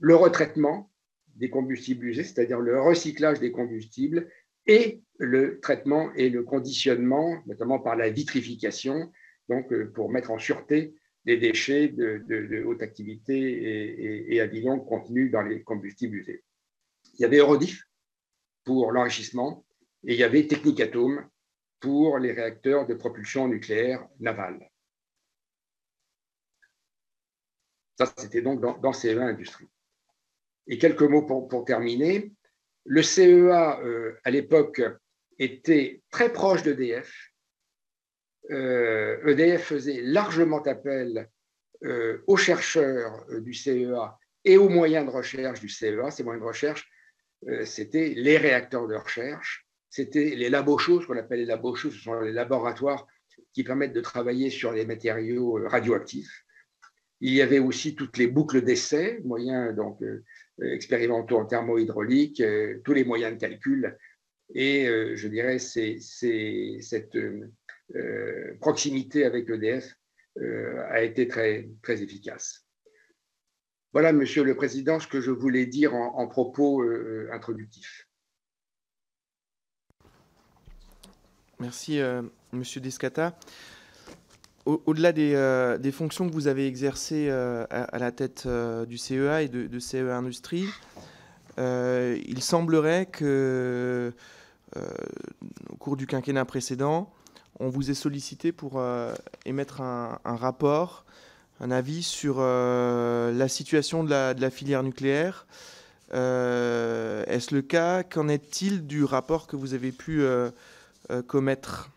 le 0.00 0.14
retraitement 0.14 0.90
des 1.36 1.50
combustibles 1.50 2.06
usés, 2.06 2.24
c'est-à-dire 2.24 2.60
le 2.60 2.80
recyclage 2.80 3.40
des 3.40 3.52
combustibles, 3.52 4.28
et 4.66 5.02
le 5.18 5.60
traitement 5.60 6.12
et 6.14 6.28
le 6.28 6.42
conditionnement, 6.42 7.42
notamment 7.46 7.78
par 7.78 7.96
la 7.96 8.10
vitrification, 8.10 9.10
donc 9.48 9.72
euh, 9.72 9.90
pour 9.92 10.10
mettre 10.10 10.30
en 10.30 10.38
sûreté 10.38 10.94
les 11.28 11.36
déchets 11.36 11.88
de, 11.88 12.64
haute 12.64 12.80
activité 12.80 14.34
et, 14.34 14.40
à 14.40 14.48
contenus 14.78 15.30
dans 15.30 15.42
les 15.42 15.62
combustibles 15.62 16.16
usés. 16.16 16.42
Il 17.14 17.20
y 17.20 17.24
avait 17.26 17.36
Eurodif 17.36 17.84
pour 18.64 18.92
l'enrichissement 18.92 19.66
et 20.06 20.14
il 20.14 20.18
y 20.18 20.24
avait 20.24 20.46
Technicatome 20.46 21.28
pour 21.80 22.18
les 22.18 22.32
réacteurs 22.32 22.86
de 22.86 22.94
propulsion 22.94 23.46
nucléaire 23.46 24.08
navale. 24.20 24.70
Ça, 27.98 28.10
c'était 28.16 28.40
donc 28.40 28.62
dans, 28.62 28.92
CEA 28.94 29.20
Industrie. 29.20 29.68
Et 30.66 30.78
quelques 30.78 31.02
mots 31.02 31.26
pour, 31.26 31.64
terminer. 31.66 32.32
Le 32.84 33.02
CEA, 33.02 33.80
euh, 33.80 34.18
à 34.24 34.30
l'époque, 34.30 34.80
était 35.38 36.00
très 36.10 36.32
proche 36.32 36.62
d'EDF. 36.62 37.27
EDF 38.48 38.52
euh, 38.52 39.54
e 39.54 39.58
faisait 39.58 40.00
largement 40.02 40.62
appel 40.62 41.28
euh, 41.84 42.18
aux 42.26 42.36
chercheurs 42.36 43.26
du 43.40 43.54
CEA 43.54 44.18
et 44.44 44.56
aux 44.56 44.68
moyens 44.68 45.06
de 45.06 45.10
recherche 45.10 45.60
du 45.60 45.68
CEA. 45.68 46.10
Ces 46.10 46.24
moyens 46.24 46.42
de 46.42 46.48
recherche, 46.48 46.90
c'était 47.64 48.14
les 48.16 48.36
réacteurs 48.36 48.88
de 48.88 48.96
recherche, 48.96 49.66
c'était 49.90 50.34
les 50.34 50.50
labos 50.50 50.78
chauds, 50.78 51.00
ce 51.00 51.06
qu'on 51.06 51.16
appelle 51.16 51.38
les 51.38 51.44
labos 51.44 51.76
chauds, 51.76 51.90
ce 51.90 51.98
sont 51.98 52.20
les 52.20 52.32
laboratoires 52.32 53.06
qui 53.52 53.62
permettent 53.62 53.92
de 53.92 54.00
travailler 54.00 54.50
sur 54.50 54.72
les 54.72 54.84
matériaux 54.84 55.60
radioactifs. 55.66 56.44
Il 57.20 57.34
y 57.34 57.42
avait 57.42 57.58
aussi 57.58 57.94
toutes 57.94 58.16
les 58.16 58.28
boucles 58.28 58.62
d'essai, 58.62 59.20
moyens 59.24 59.74
donc, 59.74 60.00
euh, 60.02 60.22
expérimentaux 60.60 61.38
en 61.38 61.46
thermohydraulique, 61.46 62.40
euh, 62.40 62.80
tous 62.84 62.92
les 62.92 63.04
moyens 63.04 63.34
de 63.34 63.40
calcul. 63.40 63.96
Et 64.54 64.88
euh, 64.88 65.16
je 65.16 65.28
dirais 65.28 65.58
c'est 65.58 65.98
cette 66.00 67.18
proximité 68.60 69.24
avec 69.24 69.48
EDF 69.48 69.94
a 70.90 71.02
été 71.02 71.26
très, 71.26 71.68
très 71.82 72.02
efficace. 72.02 72.66
Voilà, 73.92 74.12
Monsieur 74.12 74.44
le 74.44 74.54
Président, 74.54 75.00
ce 75.00 75.08
que 75.08 75.20
je 75.20 75.30
voulais 75.30 75.66
dire 75.66 75.94
en, 75.94 76.28
propos 76.28 76.82
introductifs. 77.32 78.06
Merci, 81.58 82.00
Monsieur 82.52 82.80
Descata 82.80 83.38
au-delà 84.86 85.12
euh, 85.16 85.78
des, 85.78 85.92
fonctions 85.92 86.28
que 86.28 86.32
vous 86.32 86.46
avez 86.46 86.66
exercées 86.66 87.28
euh, 87.30 87.64
à, 87.70 87.98
la 87.98 88.12
tête 88.12 88.44
euh, 88.46 88.84
du 88.84 88.98
CEA 88.98 89.42
et 89.42 89.48
de, 89.48 89.78
CEA 89.78 90.16
Industrie, 90.16 90.66
il 91.56 92.42
semblerait 92.42 93.06
que, 93.06 94.12
au 95.70 95.76
cours 95.76 95.96
du 95.96 96.06
quinquennat 96.06 96.44
précédent, 96.44 97.10
on 97.60 97.68
vous 97.68 97.90
ait 97.90 97.94
sollicité 97.94 98.52
pour 98.52 98.82
émettre 99.44 99.80
un, 99.80 100.18
rapport, 100.24 101.04
un 101.60 101.70
avis 101.70 102.02
sur 102.02 102.40
la 102.40 103.48
situation 103.48 104.04
de 104.04 104.10
la, 104.10 104.50
filière 104.50 104.82
nucléaire. 104.82 105.46
Est-ce 106.12 107.54
le 107.54 107.62
cas? 107.62 108.02
Qu'en 108.02 108.28
est-il 108.28 108.86
du 108.86 109.04
rapport 109.04 109.46
que 109.46 109.56
vous 109.56 109.74
avez 109.74 109.92
pu 109.92 110.22
commettre? 111.26 111.90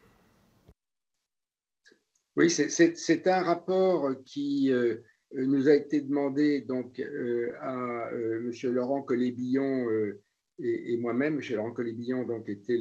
Oui, 2.38 2.50
c'est 2.50 3.28
un 3.28 3.42
rapport 3.42 4.10
qui 4.26 4.72
euh, 4.72 4.96
nous 5.34 5.68
a 5.68 5.74
été 5.74 6.02
demandé 6.02 6.62
donc, 6.62 7.00
euh, 7.00 7.52
à 7.60 8.10
euh, 8.14 8.52
M. 8.52 8.74
Laurent 8.74 9.02
Collet-Billon 9.02 9.86
et, 10.60 10.98
moi-même. 10.98 11.40
M. 11.40 11.56
Laurent 11.56 11.72
Collet-Billon 11.72 12.24
donc, 12.24 12.48
était 12.48 12.80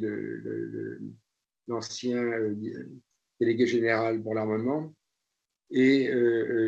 l'ancien 1.70 2.22
délégué 3.40 3.66
général 3.66 4.22
pour 4.22 4.34
l'armement. 4.34 4.94
Et 5.70 6.10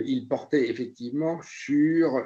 il 0.07 0.29
portait 0.29 0.71
effectivement 0.71 1.41
sur 1.43 2.25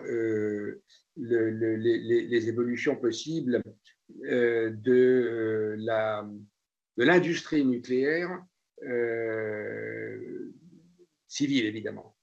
les, 1.16 2.48
évolutions 2.48 2.96
possibles 2.96 3.62
de 4.08 5.76
l'industrie 6.96 7.64
nucléaire 7.64 8.42
euh, 8.84 10.52
civile, 11.26 11.66
évidemment. 11.66 12.16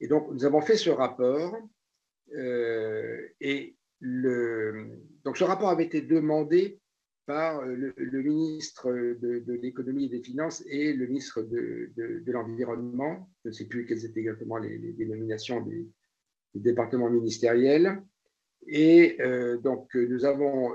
Et 0.00 0.08
donc, 0.08 0.30
nous 0.32 0.44
avons 0.44 0.60
fait 0.60 0.76
ce 0.76 0.90
rapport 0.90 1.56
euh, 2.34 3.28
et 3.40 3.76
le, 3.98 4.98
donc 5.24 5.36
ce 5.36 5.44
rapport 5.44 5.68
avait 5.68 5.84
été 5.84 6.00
demandé 6.00 6.79
par 7.26 7.62
le, 7.62 7.94
ministre 8.22 8.90
de, 8.90 9.52
l'économie 9.62 10.06
et 10.06 10.08
des 10.08 10.22
finances 10.22 10.62
et 10.66 10.92
le 10.92 11.06
ministre 11.06 11.42
de, 11.42 11.92
l'environnement. 12.26 13.28
Je 13.44 13.50
ne 13.50 13.54
sais 13.54 13.66
plus 13.66 13.86
quelles 13.86 14.04
étaient 14.04 14.20
exactement 14.20 14.58
les, 14.58 14.78
dénominations 14.92 15.60
des, 15.60 15.86
départements 16.54 17.10
ministériels. 17.10 18.02
Et 18.66 19.16
euh, 19.20 19.56
donc, 19.58 19.94
nous 19.94 20.24
avons 20.24 20.72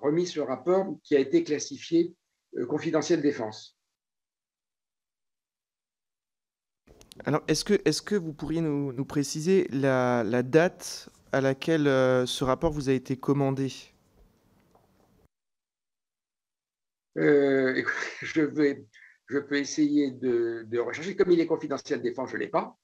remis 0.00 0.26
ce 0.26 0.40
rapport 0.40 0.96
qui 1.02 1.14
a 1.16 1.18
été 1.18 1.44
classifié 1.44 2.14
euh, 2.56 2.66
confidentiel 2.66 3.22
défense. 3.22 3.76
Alors, 7.24 7.42
est-ce 7.48 8.02
que, 8.02 8.14
vous 8.14 8.32
pourriez 8.32 8.62
nous, 8.62 9.04
préciser 9.04 9.68
la, 9.70 10.24
date 10.42 11.10
à 11.32 11.40
laquelle 11.40 11.86
euh, 11.86 12.24
ce 12.24 12.44
rapport 12.44 12.72
vous 12.72 12.88
a 12.88 12.92
été 12.92 13.16
commandé? 13.16 13.68
Euh, 17.18 17.82
je, 18.22 18.42
peux 18.42 19.56
essayer 19.56 20.10
de, 20.10 20.78
rechercher. 20.78 21.16
Comme 21.16 21.30
il 21.30 21.40
est 21.40 21.46
confidentiel 21.46 22.02
défense, 22.02 22.30
je 22.30 22.36
ne 22.36 22.40
l'ai 22.40 22.48
pas, 22.48 22.76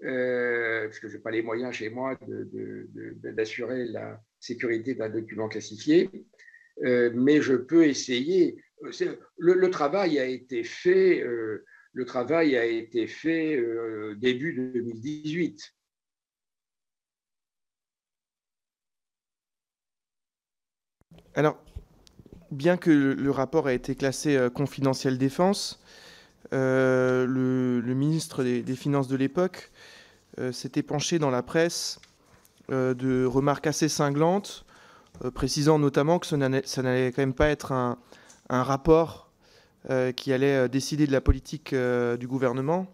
parce 0.00 0.98
que 0.98 1.08
je 1.08 1.16
n'ai 1.16 1.22
pas 1.22 1.30
les 1.30 1.42
moyens 1.42 1.74
chez 1.74 1.90
moi 1.90 2.18
d'assurer 3.22 3.86
la 3.86 4.20
sécurité 4.40 4.94
d'un 4.94 5.10
document 5.10 5.48
classifié. 5.48 6.10
mais 6.82 7.40
je 7.40 7.54
peux 7.54 7.86
essayer 7.86 8.58
le, 9.36 9.70
travail 9.70 10.18
a 10.18 10.26
été 10.26 10.64
fait, 10.64 11.22
euh, 11.22 11.64
le 11.92 12.04
travail 12.04 12.56
a 12.56 12.64
été 12.64 13.06
fait 13.06 13.56
euh, 13.56 14.14
début 14.16 14.52
2018. 14.54 15.74
Alors, 21.34 21.62
bien 22.50 22.76
que 22.76 22.90
le 22.90 23.30
rapport 23.30 23.68
ait 23.68 23.74
été 23.74 23.94
classé 23.94 24.36
euh, 24.36 24.50
confidentiel 24.50 25.18
défense, 25.18 25.80
le, 26.52 27.82
ministre 27.86 28.44
des, 28.44 28.76
Finances 28.76 29.08
de 29.08 29.16
l'époque 29.16 29.72
s'était 30.52 30.82
penché 30.82 31.18
dans 31.18 31.30
la 31.30 31.42
presse 31.42 31.98
de 32.68 33.24
remarques 33.24 33.66
assez 33.66 33.88
cinglantes, 33.88 34.64
précisant 35.34 35.78
notamment 35.78 36.18
que 36.18 36.26
ça 36.26 36.36
n'allait 36.36 37.12
quand 37.12 37.22
même 37.22 37.34
pas 37.34 37.48
être 37.48 37.72
un, 37.72 37.98
rapport 38.48 39.30
euh, 39.90 40.12
qui 40.12 40.32
allait 40.32 40.56
euh, 40.56 40.68
décider 40.68 41.06
de 41.06 41.12
la 41.12 41.20
politique 41.20 41.72
euh, 41.72 42.16
du 42.16 42.26
gouvernement. 42.26 42.86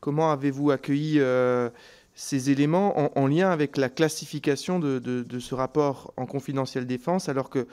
Comment 0.00 0.32
avez-vous 0.32 0.70
accueilli 0.70 1.20
ces 2.14 2.50
éléments 2.50 3.18
en, 3.18 3.26
lien 3.26 3.50
avec 3.50 3.76
la 3.76 3.90
classification 3.90 4.78
de, 4.78 5.38
ce 5.38 5.54
rapport 5.54 6.14
en 6.16 6.24
confidentiel 6.24 6.86
défense, 6.86 7.28
alors 7.28 7.50
que 7.50 7.66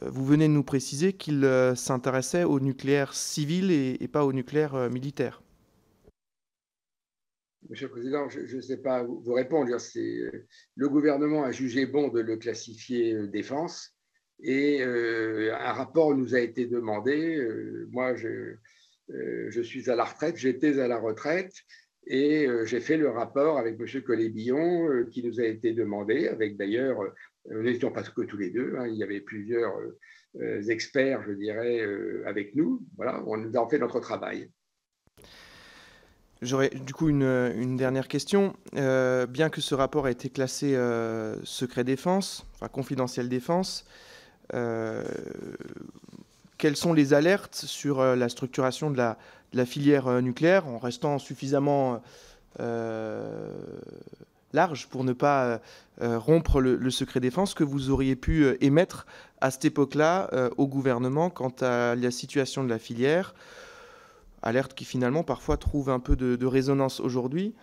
vous 0.00 0.24
venez 0.24 0.48
de 0.48 0.52
nous 0.52 0.64
préciser 0.64 1.12
qu'il 1.12 1.48
s'intéressait 1.76 2.44
au 2.44 2.60
nucléaire 2.60 3.14
civil 3.14 3.70
et, 3.70 4.08
pas 4.08 4.24
au 4.24 4.32
nucléaire 4.32 4.90
militaire 4.90 5.42
Monsieur 7.68 7.86
le 7.86 7.92
Président, 7.92 8.28
je 8.28 8.56
ne 8.56 8.60
sais 8.60 8.78
pas 8.78 9.04
vous 9.04 9.32
répondre. 9.32 9.70
Le 9.70 10.88
gouvernement 10.88 11.44
a 11.44 11.52
jugé 11.52 11.86
bon 11.86 12.08
de 12.08 12.20
le 12.20 12.36
classifier 12.36 13.28
défense 13.28 13.94
Et 14.42 14.82
un 14.82 15.72
rapport 15.72 16.14
nous 16.14 16.34
a 16.34 16.40
été 16.40 16.66
demandé. 16.66 17.40
moi, 17.90 18.14
je, 18.16 19.62
suis 19.62 19.90
à 19.90 19.94
la 19.94 20.04
retraite, 20.04 20.36
j'étais 20.36 20.80
à 20.80 20.88
la 20.88 20.98
retraite. 20.98 21.54
Et 22.08 22.48
j'ai 22.64 22.80
fait 22.80 22.96
le 22.96 23.10
rapport 23.10 23.58
avec 23.58 23.78
M. 23.78 24.02
Collet-Billon 24.02 25.06
qui 25.12 25.22
nous 25.22 25.38
a 25.38 25.44
été 25.44 25.72
demandé, 25.72 26.26
avec 26.26 26.56
d'ailleurs, 26.56 26.98
nous 27.50 27.62
n'étions 27.62 27.90
pas 27.90 28.02
que 28.02 28.22
tous 28.22 28.36
les 28.36 28.50
deux, 28.50 28.76
hein, 28.78 28.86
il 28.86 28.94
y 28.94 29.02
avait 29.02 29.20
plusieurs 29.20 29.74
experts, 30.68 31.22
je 31.26 31.32
dirais, 31.32 31.80
avec 32.26 32.54
nous. 32.54 32.82
Voilà, 32.96 33.22
on 33.26 33.54
a 33.54 33.68
fait 33.68 33.78
notre 33.78 34.00
travail. 34.00 34.50
J'aurais 36.42 36.70
du 36.70 36.92
coup 36.92 37.08
une, 37.08 37.76
dernière 37.76 38.08
question. 38.08 38.56
Euh, 38.74 39.26
bien 39.26 39.48
que 39.48 39.60
ce 39.60 39.76
rapport 39.76 40.08
ait 40.08 40.12
été 40.12 40.28
classé 40.28 40.74
euh, 40.74 41.36
secret 41.44 41.84
défense, 41.84 42.44
enfin 42.54 42.66
confidentiel 42.66 43.28
défense, 43.28 43.84
euh, 44.52 45.04
quelles 46.58 46.76
sont 46.76 46.94
les 46.94 47.14
alertes 47.14 47.54
sur 47.54 48.02
la 48.02 48.28
structuration 48.28 48.90
de 48.90 48.96
la, 48.96 49.16
filière 49.66 50.20
nucléaire 50.20 50.66
en 50.66 50.78
restant 50.78 51.20
suffisamment 51.20 52.02
large 54.52 54.88
pour 54.88 55.04
ne 55.04 55.12
pas 55.12 55.60
rompre 56.00 56.60
le, 56.60 56.76
le, 56.76 56.90
secret 56.90 57.20
défense 57.20 57.54
que 57.54 57.64
vous 57.64 57.90
auriez 57.90 58.16
pu 58.16 58.46
émettre 58.60 59.06
à 59.40 59.50
cette 59.50 59.64
époque-là 59.64 60.50
au 60.56 60.66
gouvernement 60.66 61.30
quant 61.30 61.54
à 61.60 61.94
la 61.94 62.10
situation 62.10 62.64
de 62.64 62.68
la 62.68 62.78
filière 62.78 63.34
alerte 64.42 64.74
qui 64.74 64.84
finalement 64.84 65.22
parfois 65.22 65.56
trouve 65.56 65.88
un 65.88 66.00
peu 66.00 66.16
de, 66.16 66.46
résonance 66.46 67.00
aujourd'hui, 67.00 67.54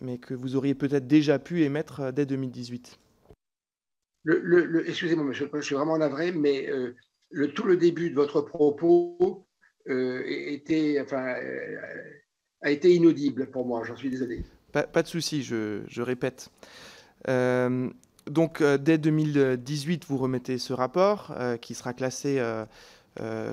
mais 0.00 0.18
que 0.18 0.34
vous 0.34 0.56
auriez 0.56 0.74
peut-être 0.74 1.06
déjà 1.06 1.38
pu 1.38 1.62
émettre 1.62 2.00
euh, 2.00 2.12
dès 2.12 2.26
2018. 2.26 2.98
Excusez-moi, 4.86 5.24
monsieur, 5.24 5.50
je 5.52 5.60
suis 5.60 5.74
vraiment 5.74 5.98
navré, 5.98 6.32
mais 6.32 6.68
euh, 6.70 6.96
le, 7.30 7.52
tout 7.52 7.66
le 7.66 7.76
début 7.76 8.10
de 8.10 8.14
votre 8.14 8.40
propos 8.40 9.46
euh, 9.88 10.22
a 12.62 12.70
été 12.70 12.94
inaudible 12.94 13.50
pour 13.50 13.66
moi, 13.66 13.84
j'en 13.84 13.96
suis 13.96 14.08
désolé. 14.08 14.42
Pas, 14.82 15.02
de 15.02 15.08
souci, 15.08 15.42
je, 15.42 16.02
répète. 16.02 16.50
donc, 17.28 18.62
dès 18.62 18.98
2018, 18.98 20.04
vous 20.08 20.18
remettez 20.18 20.58
ce 20.58 20.72
rapport 20.72 21.34
qui 21.60 21.74
sera 21.74 21.92
classé 21.92 22.42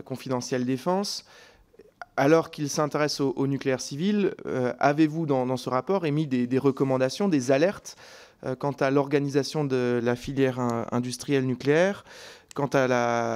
confidentiel 0.03 0.65
défense 0.65 1.25
alors 2.17 2.51
qu'il 2.51 2.69
s'intéresse 2.69 3.21
au, 3.21 3.47
nucléaire 3.47 3.81
civil, 3.81 4.35
euh, 4.45 4.73
avez-vous 4.79 5.25
dans, 5.25 5.57
ce 5.57 5.69
rapport 5.69 6.05
émis 6.05 6.27
des, 6.27 6.59
recommandations, 6.59 7.27
des 7.27 7.51
alertes 7.51 7.95
euh, 8.45 8.55
quant 8.55 8.73
à 8.73 8.91
l'organisation 8.91 9.63
de 9.63 9.99
la 10.03 10.15
filière 10.15 10.59
industrielle 10.91 11.45
nucléaire, 11.45 12.03
quant 12.53 12.69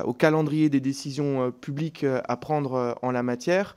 au 0.06 0.14
calendrier 0.14 0.70
des 0.70 0.82
décisions 0.82 1.44
euh, 1.44 1.52
publiques 1.52 2.06
à 2.28 2.38
prendre 2.38 2.98
en 3.02 3.12
la 3.12 3.24
matière? 3.24 3.76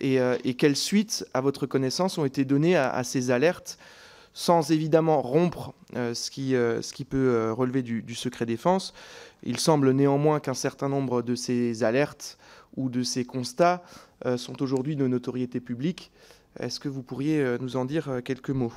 Et, 0.00 0.54
quelles 0.54 0.76
suites, 0.76 1.26
à 1.34 1.40
votre 1.40 1.66
connaissance, 1.66 2.18
ont 2.18 2.24
été 2.24 2.44
données 2.44 2.76
à, 2.76 3.02
ces 3.04 3.30
alertes 3.30 3.78
sans 4.32 4.70
évidemment 4.70 5.22
rompre 5.22 5.74
ce, 5.94 6.30
qui, 6.30 7.04
peut 7.04 7.52
relever 7.52 7.82
du, 7.82 8.02
du, 8.02 8.14
secret 8.14 8.46
défense. 8.46 8.94
Il 9.42 9.58
semble 9.58 9.90
néanmoins 9.92 10.40
qu'un 10.40 10.54
certain 10.54 10.88
nombre 10.88 11.22
de 11.22 11.34
ces 11.34 11.82
alertes 11.82 12.38
ou 12.76 12.88
de 12.88 13.02
ces 13.02 13.24
constats 13.24 13.82
euh, 14.26 14.36
sont 14.36 14.62
aujourd'hui 14.62 14.96
de 14.96 15.06
notoriété 15.06 15.60
publique. 15.60 16.12
Est-ce 16.58 16.80
que 16.80 16.88
vous 16.88 17.02
pourriez 17.02 17.40
euh, 17.40 17.58
nous 17.58 17.76
en 17.76 17.84
dire 17.84 18.08
euh, 18.08 18.20
quelques 18.20 18.50
mots? 18.50 18.72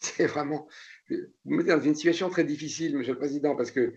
C'est 0.00 0.26
vraiment. 0.26 0.66
Vous 1.10 1.16
me 1.52 1.56
mettez 1.58 1.70
dans 1.70 1.80
une 1.80 1.94
situation 1.94 2.28
très 2.28 2.44
difficile, 2.44 2.96
Monsieur 2.96 3.14
le 3.14 3.18
Président, 3.18 3.56
parce 3.56 3.70
que 3.70 3.94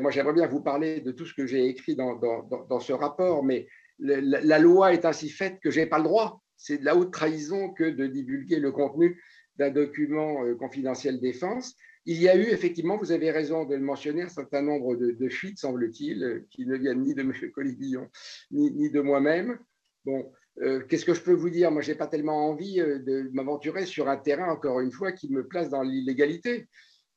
moi, 0.00 0.10
j'aimerais 0.10 0.34
bien 0.34 0.46
vous 0.46 0.62
parler 0.62 1.00
de 1.00 1.12
tout 1.12 1.26
ce 1.26 1.34
que 1.34 1.46
j'ai 1.46 1.66
écrit 1.66 1.96
dans, 1.96 2.80
ce 2.80 2.92
rapport, 2.92 3.44
mais 3.44 3.66
la, 3.98 4.58
loi 4.58 4.92
est 4.92 5.04
ainsi 5.04 5.28
faite 5.28 5.58
que 5.62 5.70
je 5.70 5.80
n'ai 5.80 5.86
pas 5.86 5.98
le 5.98 6.04
droit. 6.04 6.42
C'est 6.56 6.78
de 6.78 6.84
la 6.84 6.96
haute 6.96 7.12
trahison 7.12 7.70
que 7.72 7.84
de 7.84 8.06
divulguer 8.06 8.58
le 8.58 8.72
contenu 8.72 9.22
d'un 9.56 9.70
document 9.70 10.42
confidentiel 10.56 11.20
défense. 11.20 11.76
Il 12.10 12.22
y 12.22 12.28
a 12.28 12.36
eu 12.36 12.46
effectivement, 12.46 12.96
vous 12.96 13.12
avez 13.12 13.30
raison 13.30 13.66
de 13.66 13.74
le 13.74 13.82
mentionner, 13.82 14.22
un 14.22 14.30
certain 14.30 14.62
nombre 14.62 14.96
de, 14.96 15.28
fuites, 15.28 15.58
semble-t-il, 15.58 16.46
qui 16.48 16.64
ne 16.64 16.74
viennent 16.76 17.02
ni 17.02 17.14
de 17.14 17.20
M. 17.20 17.34
Colibillon 17.52 18.08
ni, 18.50 18.90
de 18.90 19.00
moi-même. 19.02 19.58
Bon, 20.06 20.32
euh, 20.62 20.80
qu'est-ce 20.88 21.04
que 21.04 21.14
je 21.14 21.22
peux 21.22 21.32
vous 21.32 21.50
dire? 21.50 21.70
Moi, 21.70 21.82
je 21.82 21.92
n'ai 21.92 21.98
pas 21.98 22.06
tellement 22.08 22.48
envie 22.48 22.80
euh, 22.80 22.98
de 22.98 23.30
m'aventurer 23.32 23.86
sur 23.86 24.08
un 24.08 24.16
terrain, 24.16 24.50
encore 24.50 24.80
une 24.80 24.90
fois, 24.90 25.12
qui 25.12 25.30
me 25.30 25.46
place 25.46 25.68
dans 25.70 25.82
l'illégalité. 25.82 26.66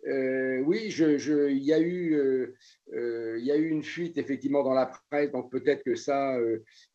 Euh, 0.07 0.59
oui, 0.65 0.85
il, 0.87 1.63
y 1.63 1.73
a 1.73 1.79
eu, 1.79 2.47
une 2.89 3.83
fuite 3.83 4.17
effectivement 4.17 4.63
dans 4.63 4.73
la 4.73 4.91
presse, 5.09 5.31
donc 5.31 5.51
peut-être 5.51 5.83
que 5.83 5.93
ça, 5.93 6.39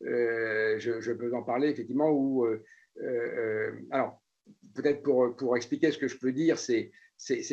je, 0.01 1.11
peux 1.13 1.33
en 1.33 1.43
parler 1.43 1.69
effectivement. 1.69 2.11
Ou 2.11 2.45
alors, 3.91 4.21
peut-être 4.75 5.03
pour, 5.03 5.55
expliquer 5.55 5.91
ce 5.91 5.97
que 5.97 6.09
je 6.09 6.17
peux 6.17 6.33
dire, 6.33 6.59
c'est 6.59 6.91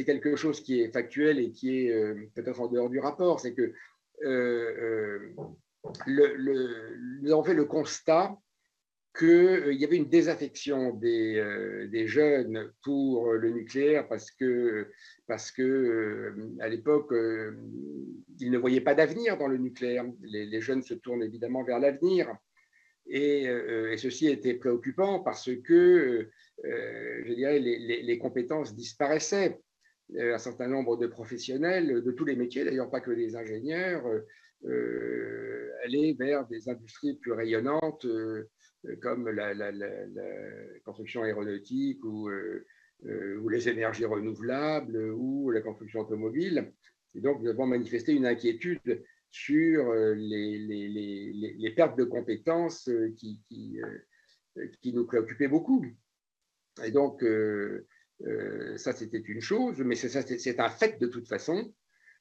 quelque 0.04 0.34
chose 0.34 0.60
qui 0.60 0.80
est 0.80 0.92
factuel 0.92 1.38
et 1.38 1.52
qui 1.52 1.86
est 1.86 2.14
peut-être 2.34 2.60
en 2.60 2.66
dehors 2.66 2.90
du 2.90 2.98
rapport, 2.98 3.38
c'est 3.38 3.54
que 3.54 3.72
nous 7.22 7.32
avons 7.32 7.44
fait 7.44 7.54
le 7.54 7.64
constat 7.64 8.36
qu'il 9.16 9.74
y 9.74 9.84
avait 9.84 9.96
une 9.96 10.08
désaffection 10.08 10.92
des, 10.94 12.06
jeunes 12.06 12.72
pour 12.82 13.32
le 13.32 13.50
nucléaire 13.50 14.08
parce 14.08 14.30
que, 14.30 14.88
parce 15.26 15.52
que 15.52 16.34
à 16.60 16.68
l'époque, 16.68 17.12
ils 18.40 18.50
ne 18.50 18.58
voyaient 18.58 18.80
pas 18.80 18.94
d'avenir 18.94 19.38
dans 19.38 19.46
le 19.46 19.58
nucléaire. 19.58 20.04
Les, 20.22 20.60
jeunes 20.60 20.82
se 20.82 20.94
tournent 20.94 21.22
évidemment 21.22 21.62
vers 21.62 21.78
l'avenir. 21.78 22.34
Et, 23.06 23.46
ceci 23.96 24.26
était 24.26 24.54
préoccupant 24.54 25.20
parce 25.20 25.50
que 25.62 26.28
euh, 26.64 27.22
je 27.24 27.32
dirais, 27.34 27.58
les, 27.58 28.18
compétences 28.18 28.74
disparaissaient. 28.74 29.60
Euh, 30.16 30.34
un 30.34 30.38
certain 30.38 30.68
nombre 30.68 30.98
de 30.98 31.06
professionnels 31.06 32.02
de 32.02 32.12
tous 32.12 32.26
les 32.26 32.36
métiers, 32.36 32.64
d'ailleurs 32.64 32.90
pas 32.90 33.00
que 33.00 33.10
des 33.10 33.36
ingénieurs, 33.36 34.04
euh, 34.66 35.70
allaient 35.82 36.14
vers 36.18 36.46
des 36.46 36.68
industries 36.68 37.14
plus 37.14 37.32
rayonnantes 37.32 38.06
comme 39.00 39.28
la, 39.28 39.54
construction 40.84 41.22
aéronautique 41.22 42.04
ou, 42.04 42.30
ou, 42.30 43.48
les 43.48 43.68
énergies 43.68 44.04
renouvelables 44.04 44.96
ou 45.12 45.50
la 45.50 45.60
construction 45.60 46.00
automobile. 46.00 46.72
Et 47.14 47.20
donc, 47.20 47.42
nous 47.42 47.48
avons 47.48 47.66
manifesté 47.66 48.12
une 48.12 48.26
inquiétude 48.26 49.04
sur 49.30 49.92
les, 49.92 50.58
les 51.58 51.70
pertes 51.74 51.98
de 51.98 52.04
compétences 52.04 52.90
qui, 53.16 53.80
nous 54.92 55.06
préoccupaient 55.06 55.48
beaucoup. 55.48 55.84
Et 56.82 56.90
donc, 56.90 57.22
euh, 57.22 57.86
euh, 58.26 58.76
ça, 58.76 58.92
c'était 58.92 59.18
une 59.18 59.40
chose, 59.40 59.78
mais 59.78 59.94
c'est 59.94 60.60
un 60.60 60.68
fait 60.68 60.98
de 61.00 61.06
toute 61.06 61.28
façon. 61.28 61.72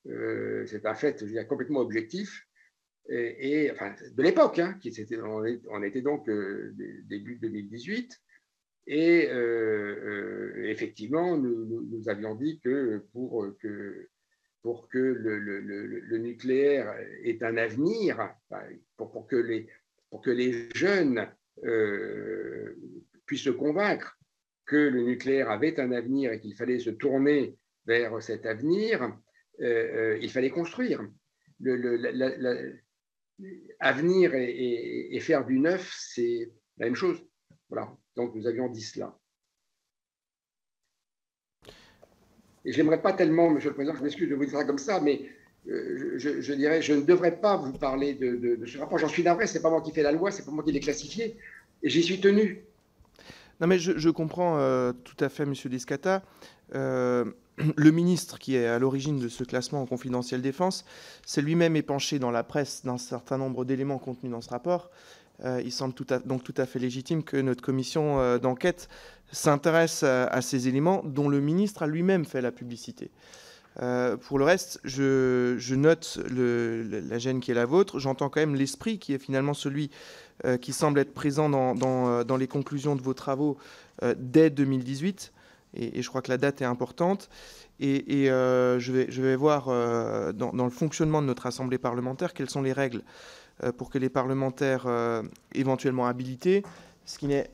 Euh, 0.08 0.66
c'est 0.68 0.86
un 0.86 0.94
fait, 0.94 1.20
je 1.20 1.26
dirais, 1.26 1.48
complètement 1.48 1.80
objectif. 1.80 2.46
Et, 3.10 3.70
enfin, 3.72 3.94
de 4.14 4.24
l'époque, 4.24 4.60
hein, 4.60 4.78
qui 4.82 4.94
on, 5.70 5.84
était 5.84 6.02
donc 6.02 6.30
début 7.06 7.36
2018. 7.36 8.22
Et 8.88 9.30
effectivement, 10.70 11.38
nous, 11.38 12.10
avions 12.10 12.36
dit 12.36 12.60
que 12.64 13.06
pour 13.12 13.46
que, 13.62 14.08
pour 14.62 14.88
que 14.88 14.98
le, 14.98 16.18
nucléaire 16.18 16.96
ait 17.24 17.44
un 17.44 17.58
avenir, 17.58 18.34
pour, 18.98 19.12
pour, 19.12 19.28
que, 19.28 19.36
les, 19.36 19.68
pour 20.10 20.22
que 20.22 20.32
les 20.32 20.70
jeunes 20.74 21.28
puissent 23.26 23.44
se 23.44 23.50
convaincre 23.50 24.18
que 24.66 24.76
le 24.76 25.02
nucléaire 25.02 25.50
avait 25.50 25.80
un 25.80 25.92
avenir 25.92 26.32
et 26.32 26.40
qu'il 26.40 26.56
fallait 26.56 26.80
se 26.80 26.90
tourner 26.90 27.58
vers 27.86 28.22
cet 28.22 28.46
avenir, 28.46 29.04
euh, 29.62 30.14
euh, 30.14 30.20
il 30.22 30.32
fallait 30.32 30.50
construire. 30.50 31.02
Le, 31.60 32.80
avenir 33.80 34.34
et, 34.36 35.20
faire 35.20 35.46
du 35.46 35.60
neuf, 35.60 35.94
c'est 35.98 36.52
la 36.78 36.86
même 36.86 36.96
chose. 36.96 37.24
Voilà. 37.70 37.96
Donc 38.16 38.36
nous 38.36 38.48
avions 38.48 38.70
dit 38.70 38.82
cela. 38.82 39.18
Et 42.66 42.72
je 42.72 42.78
n'aimerais 42.78 43.02
pas 43.02 43.14
tellement, 43.14 43.50
Monsieur 43.50 43.70
le 43.70 43.76
Président, 43.76 43.96
je 43.96 44.04
m'excuse 44.04 44.30
de 44.30 44.36
vous 44.36 44.46
dire 44.46 44.58
ça 44.58 44.64
comme 44.64 44.78
ça, 44.78 45.02
mais 45.02 45.30
euh, 45.68 46.18
je, 46.18 46.54
dirais, 46.54 46.82
je 46.82 46.94
ne 46.94 47.02
devrais 47.02 47.40
pas 47.40 47.58
vous 47.58 47.74
parler 47.74 48.14
de, 48.14 48.60
ce 48.66 48.78
rapport. 48.78 48.98
J'en 48.98 49.08
suis 49.08 49.24
navré, 49.24 49.48
ce 49.48 49.56
n'est 49.56 49.62
pas 49.62 49.70
moi 49.70 49.82
qui 49.82 49.92
fais 49.92 50.04
la 50.04 50.12
loi, 50.12 50.32
c'est 50.32 50.46
pas 50.46 50.52
moi 50.52 50.64
qui 50.64 50.72
l'ai 50.72 50.80
classifié, 50.80 51.38
et 51.82 51.90
j'y 51.90 52.04
suis 52.04 52.20
tenu. 52.20 52.64
Non, 53.60 53.68
mais 53.68 53.80
je, 53.80 54.10
comprends 54.10 54.58
euh, 54.58 54.92
tout 54.92 55.16
à 55.24 55.30
fait, 55.30 55.46
Monsieur 55.46 55.70
Descata. 55.70 56.24
Euh, 56.76 57.26
le 57.76 57.92
ministre 57.92 58.40
qui 58.40 58.56
est 58.56 58.66
à 58.66 58.80
l'origine 58.80 59.20
de 59.20 59.28
ce 59.28 59.44
classement 59.44 59.82
en 59.82 59.86
confidentiel 59.86 60.42
défense 60.42 60.86
s'est 61.26 61.42
lui-même 61.42 61.76
épanché 61.76 62.20
dans 62.20 62.32
la 62.32 62.44
presse 62.44 62.84
d'un 62.84 62.98
certain 62.98 63.38
nombre 63.38 63.66
d'éléments 63.66 64.00
contenus 64.00 64.32
dans 64.32 64.42
ce 64.42 64.50
rapport. 64.50 64.90
Euh, 65.46 65.62
il 65.64 65.72
semble 65.72 65.94
donc 66.26 66.44
tout 66.44 66.54
à 66.58 66.66
fait 66.66 66.80
légitime 66.80 67.24
que 67.24 67.38
notre 67.38 67.62
commission 67.62 68.38
d'enquête 68.38 68.88
s'intéresse 69.32 70.04
à, 70.04 70.42
ces 70.42 70.68
éléments 70.68 71.02
dont 71.06 71.28
le 71.28 71.42
ministre 71.42 71.84
a 71.84 71.88
lui-même 71.88 72.24
fait 72.24 72.42
la 72.42 72.52
publicité. 72.52 73.10
pour 73.76 74.38
le 74.38 74.46
reste, 74.46 74.80
je, 74.84 75.74
note 75.74 76.20
la 76.30 77.18
gêne 77.18 77.40
qui 77.40 77.50
est 77.50 77.56
la 77.56 77.66
vôtre. 77.66 77.98
J'entends 77.98 78.30
quand 78.30 78.42
même 78.42 78.56
l'esprit 78.56 79.00
qui 79.00 79.14
est 79.14 79.18
finalement 79.18 79.56
celui 79.56 79.90
qui 80.62 80.72
semble 80.72 81.00
être 81.00 81.16
présent 81.16 81.50
dans, 81.50 82.38
les 82.38 82.48
conclusions 82.48 82.96
de 82.96 83.02
vos 83.02 83.16
travaux 83.16 83.58
dès 84.18 84.52
2018. 84.52 85.33
Et, 85.76 86.02
je 86.02 86.10
crois 86.10 86.22
que 86.22 86.32
la 86.32 86.38
date 86.38 86.62
est 86.62 86.66
importante. 86.66 87.30
Et, 87.80 88.26
je, 88.28 88.92
vais, 88.92 89.08
je, 89.10 89.22
vais, 89.22 89.36
voir 89.36 89.66
dans, 90.34 90.54
dans, 90.54 90.64
le 90.64 90.70
fonctionnement 90.70 91.22
de 91.22 91.28
notre 91.28 91.46
Assemblée 91.46 91.78
parlementaire 91.78 92.34
quelles 92.34 92.50
sont 92.50 92.62
les 92.62 92.74
règles 92.74 93.02
pour 93.78 93.90
que 93.90 93.98
les 93.98 94.10
parlementaires 94.10 94.88
éventuellement 95.54 96.08
habilités, 96.08 96.64
ce 97.06 97.18
qui 97.18 97.28
n'est 97.28 97.50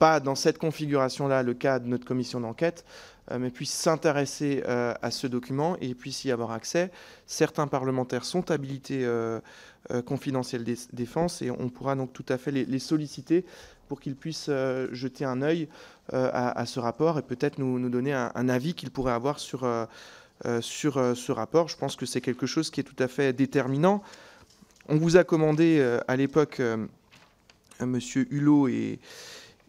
pas 0.00 0.18
dans 0.18 0.34
cette 0.34 0.58
configuration-là 0.58 1.42
le 1.42 1.54
cas 1.54 1.78
de 1.78 1.86
notre 1.86 2.06
commission 2.06 2.40
d'enquête, 2.40 2.84
euh, 3.30 3.38
mais 3.38 3.50
puisse 3.50 3.72
s'intéresser 3.72 4.62
euh, 4.66 4.94
à 5.02 5.10
ce 5.10 5.26
document 5.26 5.76
et 5.80 5.94
puisse 5.94 6.24
y 6.24 6.32
avoir 6.32 6.52
accès. 6.52 6.90
Certains 7.26 7.66
parlementaires 7.66 8.24
sont 8.24 8.50
habilités 8.50 9.04
euh, 9.04 9.40
confidentiels 10.06 10.64
défense 10.92 11.42
et 11.42 11.50
on 11.50 11.68
pourra 11.68 11.96
donc 11.96 12.12
tout 12.12 12.24
à 12.28 12.38
fait 12.38 12.50
les, 12.50 12.78
solliciter 12.78 13.44
pour 13.90 14.00
qu'ils 14.00 14.14
puissent 14.14 14.48
jeter 14.92 15.24
un 15.24 15.42
œil 15.42 15.66
à, 16.12 16.64
ce 16.64 16.78
rapport 16.78 17.18
et 17.18 17.22
peut-être 17.22 17.58
nous, 17.58 17.88
donner 17.88 18.12
un, 18.12 18.48
avis 18.48 18.74
qu'ils 18.74 18.92
pourraient 18.92 19.12
avoir 19.12 19.40
sur, 19.40 19.68
sur 20.60 21.16
ce 21.16 21.32
rapport. 21.32 21.68
Je 21.68 21.76
pense 21.76 21.96
que 21.96 22.06
c'est 22.06 22.20
quelque 22.20 22.46
chose 22.46 22.70
qui 22.70 22.78
est 22.78 22.84
tout 22.84 23.02
à 23.02 23.08
fait 23.08 23.32
déterminant. 23.32 24.00
On 24.88 24.96
vous 24.96 25.16
a 25.16 25.24
commandé 25.24 25.84
à 26.06 26.14
l'époque, 26.14 26.62
Monsieur 27.80 28.28
Hulot 28.30 28.68
et, 28.68 29.00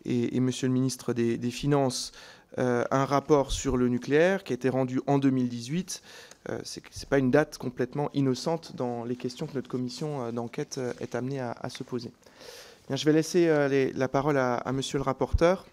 et, 0.05 0.39
Monsieur 0.39 0.67
le 0.67 0.73
ministre 0.73 1.13
des, 1.13 1.51
Finances 1.51 2.11
euh, 2.57 2.83
un 2.91 3.05
rapport 3.05 3.51
sur 3.51 3.77
le 3.77 3.87
nucléaire 3.87 4.43
qui 4.43 4.53
a 4.53 4.55
été 4.55 4.69
rendu 4.69 5.01
en 5.07 5.19
2018. 5.19 6.01
Euh, 6.49 6.59
Ce 6.63 6.79
n'est 6.79 7.05
pas 7.09 7.17
une 7.17 7.31
date 7.31 7.57
complètement 7.57 8.09
innocente 8.13 8.75
dans 8.75 9.05
les 9.05 9.15
questions 9.15 9.47
que 9.47 9.53
notre 9.53 9.69
commission 9.69 10.25
euh, 10.25 10.31
d'enquête 10.31 10.79
est 10.99 11.15
amenée 11.15 11.39
à, 11.39 11.69
se 11.69 11.83
poser. 11.83 12.11
Je 12.89 13.05
vais 13.05 13.13
laisser 13.13 13.47
la 13.93 14.07
parole 14.07 14.37
à, 14.37 14.71
Monsieur 14.73 14.97
le 14.97 15.03
rapporteur. 15.03 15.65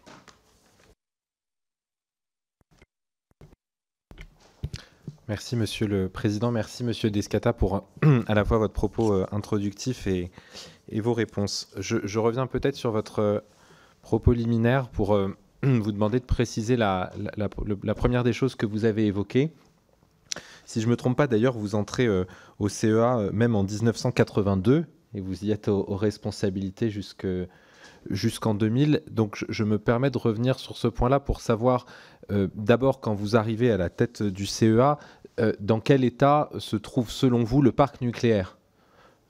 Merci 5.26 5.56
Monsieur 5.56 5.86
le 5.86 6.08
Président, 6.08 6.50
merci 6.50 6.84
Monsieur 6.84 7.10
Descata 7.10 7.52
pour 7.52 7.86
à 8.28 8.34
la 8.34 8.44
fois 8.44 8.58
votre 8.58 8.72
propos 8.72 9.24
introductif 9.30 10.06
et, 10.06 10.30
vos 11.00 11.12
réponses. 11.12 11.68
je 11.76 12.18
reviens 12.18 12.46
peut-être 12.46 12.76
sur 12.76 12.92
votre 12.92 13.42
propos 14.08 14.32
liminaire 14.32 14.88
pour 14.88 15.14
euh, 15.14 15.36
vous 15.62 15.92
demander 15.92 16.18
de 16.20 16.24
préciser 16.24 16.76
la, 16.76 17.10
première 17.94 18.24
des 18.24 18.32
choses 18.32 18.54
que 18.54 18.64
vous 18.64 18.86
avez 18.86 19.06
évoquées. 19.06 19.50
Si 20.64 20.80
je 20.80 20.86
ne 20.86 20.92
me 20.92 20.96
trompe 20.96 21.16
pas, 21.16 21.26
d'ailleurs, 21.26 21.56
vous 21.56 21.74
entrez 21.74 22.06
euh, 22.06 22.24
au 22.58 22.68
CEA 22.68 23.18
euh, 23.18 23.30
même 23.32 23.54
en 23.54 23.64
1982 23.64 24.86
et 25.14 25.20
vous 25.20 25.44
y 25.44 25.50
êtes 25.50 25.68
aux, 25.68 25.96
responsabilités 25.96 26.90
jusqu'en 26.90 28.54
2000. 28.54 29.02
Donc 29.10 29.44
je, 29.48 29.64
me 29.64 29.78
permets 29.78 30.10
de 30.10 30.18
revenir 30.18 30.58
sur 30.58 30.76
ce 30.76 30.88
point-là 30.88 31.20
pour 31.20 31.40
savoir 31.40 31.86
d'abord 32.54 33.00
quand 33.00 33.14
vous 33.14 33.36
arrivez 33.36 33.70
à 33.70 33.78
la 33.78 33.88
tête 33.88 34.22
du 34.22 34.44
CEA, 34.44 34.98
dans 35.60 35.80
quel 35.80 36.04
état 36.04 36.50
se 36.58 36.76
trouve 36.76 37.10
selon 37.10 37.42
vous 37.42 37.62
le 37.62 37.72
parc 37.72 38.02
nucléaire? 38.02 38.58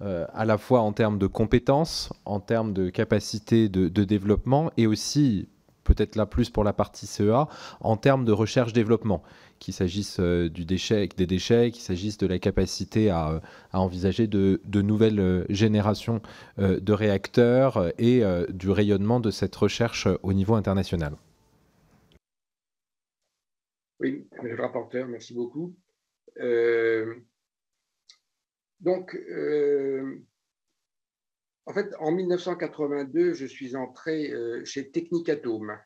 Euh, 0.00 0.26
à 0.32 0.44
la 0.44 0.58
fois 0.58 0.80
en 0.80 0.92
termes 0.92 1.18
de 1.18 1.26
compétences, 1.26 2.12
en 2.24 2.38
termes 2.38 2.72
de 2.72 2.88
capacité 2.88 3.68
de, 3.68 3.88
développement 4.04 4.70
et 4.76 4.86
aussi, 4.86 5.48
peut-être 5.82 6.14
là 6.14 6.24
plus 6.24 6.50
pour 6.50 6.62
la 6.62 6.72
partie 6.72 7.08
CEA, 7.08 7.48
en 7.80 7.96
termes 7.96 8.24
de 8.24 8.30
recherche-développement, 8.30 9.24
qu'il 9.58 9.74
s'agisse 9.74 10.18
euh, 10.20 10.48
du 10.48 10.64
déchet, 10.64 11.08
des 11.16 11.26
déchets, 11.26 11.70
qu'il 11.70 11.82
s'agisse 11.82 12.18
de 12.18 12.26
la 12.26 12.38
capacité 12.38 13.10
à, 13.10 13.40
envisager 13.72 14.26
de, 14.26 14.60
nouvelles 14.82 15.20
euh, 15.20 15.44
générations 15.48 16.20
de 16.58 16.92
réacteurs 16.92 17.92
et 17.98 18.22
du 18.50 18.70
rayonnement 18.70 19.20
de 19.20 19.30
cette 19.30 19.54
recherche 19.54 20.08
au 20.22 20.32
niveau 20.32 20.54
international. 20.54 21.16
Oui, 24.00 24.26
le 24.42 24.54
rapporteur, 24.56 25.06
merci 25.08 25.34
beaucoup. 25.34 25.74
Donc, 28.80 29.14
euh, 29.14 30.24
en 31.66 31.72
fait, 31.72 31.92
en 31.98 32.12
1982, 32.12 33.34
je 33.34 33.46
suis 33.46 33.74
entré 33.76 34.30
euh, 34.30 34.64
chez 34.64 34.90
Technicatome, 34.90 35.78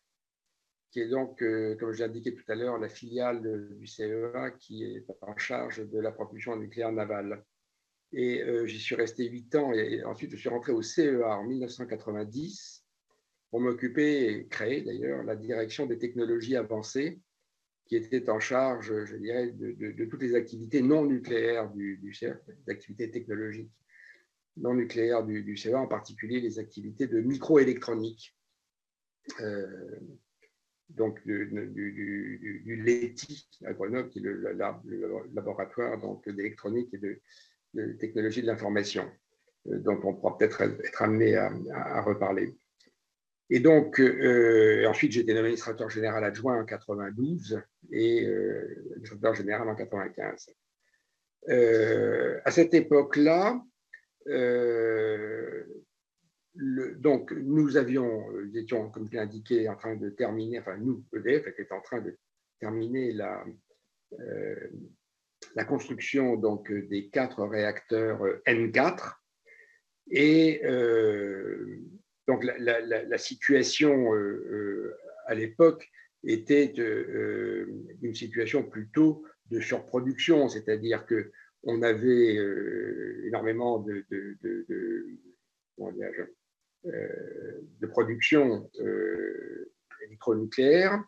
qui 0.92 1.00
est 1.00 1.08
donc, 1.08 1.42
euh, 1.42 1.74
comme 1.76 1.92
je 1.92 2.04
indiqué 2.04 2.34
tout 2.34 2.44
à 2.48 2.54
l'heure, 2.54 2.78
la 2.78 2.88
filiale 2.88 3.42
du 3.78 3.86
CEA 3.86 4.52
qui 4.52 4.84
est 4.84 5.04
en 5.22 5.36
charge 5.36 5.88
de 5.88 5.98
la 5.98 6.12
propulsion 6.12 6.54
nucléaire 6.56 6.92
navale. 6.92 7.44
Et 8.14 8.44
j'y 8.66 8.78
suis 8.78 8.94
resté 8.94 9.26
huit 9.26 9.54
ans 9.54 9.72
et 9.72 10.04
ensuite 10.04 10.32
je 10.32 10.36
suis 10.36 10.50
rentré 10.50 10.70
au 10.70 10.82
CEA 10.82 11.34
en 11.34 11.44
1990 11.44 12.84
pour 13.50 13.60
m'occuper 13.60 14.26
et 14.26 14.46
créer 14.48 14.82
d'ailleurs 14.82 15.22
la 15.24 15.34
direction 15.34 15.86
des 15.86 15.98
technologies 15.98 16.56
avancées 16.56 17.20
qui 17.86 17.96
était 17.96 18.30
en 18.30 18.40
charge, 18.40 19.04
je 19.04 19.16
dirais, 19.16 19.50
de, 19.52 20.04
toutes 20.06 20.22
les 20.22 20.34
activités 20.34 20.80
non 20.80 21.04
nucléaires 21.04 21.70
du, 21.70 22.14
CEA, 22.14 22.38
les 22.66 22.72
activités 22.72 23.10
technologiques 23.10 23.70
non 24.56 24.74
nucléaires 24.74 25.24
du, 25.24 25.56
CEA, 25.56 25.78
en 25.78 25.86
particulier 25.86 26.40
les 26.40 26.58
activités 26.58 27.06
de 27.06 27.20
microélectronique. 27.20 28.36
Euh, 29.40 29.98
donc 30.90 31.24
du, 31.24 31.46
du, 31.46 32.82
LETI 32.84 33.48
à 33.64 33.72
Grenoble, 33.72 34.10
qui 34.10 34.18
est 34.18 34.22
le, 34.22 34.56
laboratoire 35.34 35.98
d'électronique 36.26 36.92
et 36.94 36.98
de, 36.98 37.20
technologie 37.98 38.42
de 38.42 38.46
l'information, 38.46 39.10
euh, 39.68 39.78
dont 39.78 39.98
on 40.04 40.14
pourra 40.14 40.36
peut-être 40.36 40.60
être 40.62 41.02
amené 41.02 41.36
à 41.36 42.02
reparler. 42.02 42.54
Et 43.54 43.60
donc, 43.60 44.00
euh, 44.00 44.86
ensuite, 44.88 45.12
j'ai 45.12 45.20
été 45.20 45.36
administrateur 45.36 45.90
général 45.90 46.24
adjoint 46.24 46.62
en 46.62 46.64
92 46.64 47.60
et 47.90 48.26
euh, 48.26 48.82
administrateur 48.92 49.34
général 49.34 49.68
en 49.68 49.74
95. 49.74 50.46
Euh, 51.50 52.40
à 52.46 52.50
cette 52.50 52.72
époque-là, 52.72 53.62
donc 56.54 57.32
nous 57.32 57.76
avions, 57.76 58.30
nous 58.30 58.56
étions, 58.56 58.90
comme 58.90 59.06
je 59.06 59.12
l'ai 59.12 59.18
indiqué, 59.18 59.68
en 59.68 59.76
train 59.76 59.96
de 59.96 60.10
terminer, 60.10 60.60
enfin 60.60 60.76
nous, 60.76 61.04
EDF 61.14 61.46
était 61.46 61.72
en 61.72 61.80
train 61.80 62.00
de 62.00 62.16
terminer 62.60 63.12
la, 63.12 63.44
la 65.54 65.64
construction 65.64 66.36
donc, 66.36 66.70
des 66.70 67.08
quatre 67.08 67.44
réacteurs 67.44 68.22
N4 68.46 69.14
et 70.10 70.60
donc 72.28 72.44
la, 72.44 73.18
situation 73.18 74.14
euh, 74.14 74.18
euh, 74.18 74.96
à 75.26 75.34
l'époque 75.34 75.88
était 76.24 76.72
euh, 76.78 77.66
une 78.00 78.14
situation 78.14 78.62
plutôt 78.62 79.24
de 79.50 79.60
surproduction, 79.60 80.48
c'est-à-dire 80.48 81.04
que 81.06 81.32
on 81.64 81.82
avait 81.82 82.36
énormément 83.24 83.78
de, 83.78 84.04
de, 84.10 84.36
de 84.42 85.06
production 87.88 88.70
électronucléaire 90.06 91.04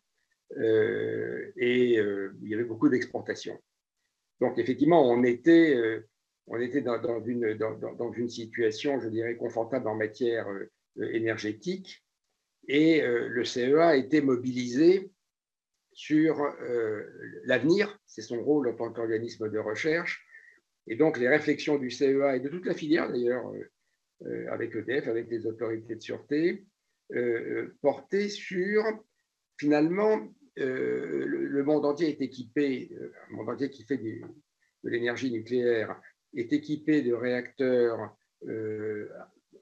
et 0.57 1.95
il 1.95 2.49
y 2.49 2.55
avait 2.55 2.65
beaucoup 2.65 2.89
d'exportations. 2.89 3.59
Donc 4.41 4.59
effectivement, 4.59 5.09
on 5.09 5.23
était, 5.25 5.77
on 6.47 6.61
était 6.61 6.83
dans, 6.83 7.25
une, 7.25 7.55
dans, 7.55 7.95
dans, 7.95 8.13
une, 8.13 8.29
situation, 8.29 9.01
je 9.01 9.09
dirais, 9.09 9.37
confortable 9.37 9.89
en 9.89 9.95
matière 9.95 10.49
euh, 10.49 11.13
énergétique 11.13 12.05
et 12.69 13.03
euh, 13.03 13.29
le 13.29 13.45
CEA 13.45 13.97
été 13.97 14.21
mobilisé 14.21 15.11
sur 15.93 16.41
euh, 16.41 17.03
l'avenir, 17.45 17.99
c'est 18.07 18.23
son 18.23 18.43
rôle 18.43 18.69
en 18.69 18.75
tant 18.75 18.93
qu'organisme 18.93 19.51
de 19.51 19.59
recherche, 19.59 20.25
et 20.87 20.97
donc 20.97 21.19
les 21.19 21.29
réflexions 21.29 21.79
du 21.79 21.91
CEA 21.91 22.37
et 22.37 22.41
de 22.41 22.49
toute 22.49 22.67
la 22.67 22.75
filière 22.75 23.11
d'ailleurs, 23.11 23.51
avec 24.51 24.75
EDF, 24.75 25.09
avec 25.09 25.29
les 25.29 25.47
autorités 25.47 25.97
de 25.97 26.01
sûreté, 26.01 26.65
portaient 27.83 28.29
sur 28.29 28.83
finalement 29.59 30.29
le, 30.57 31.63
monde 31.63 31.85
entier 31.85 32.09
est 32.09 32.21
équipé, 32.23 32.91
le 32.91 33.37
monde 33.37 33.51
entier 33.51 33.71
qui 33.71 33.85
fait 33.85 33.99
de 33.99 34.89
l'énergie 34.89 35.31
nucléaire 35.31 36.01
est 36.35 36.53
équipé 36.53 37.03
de 37.03 37.13
réacteurs 37.13 38.17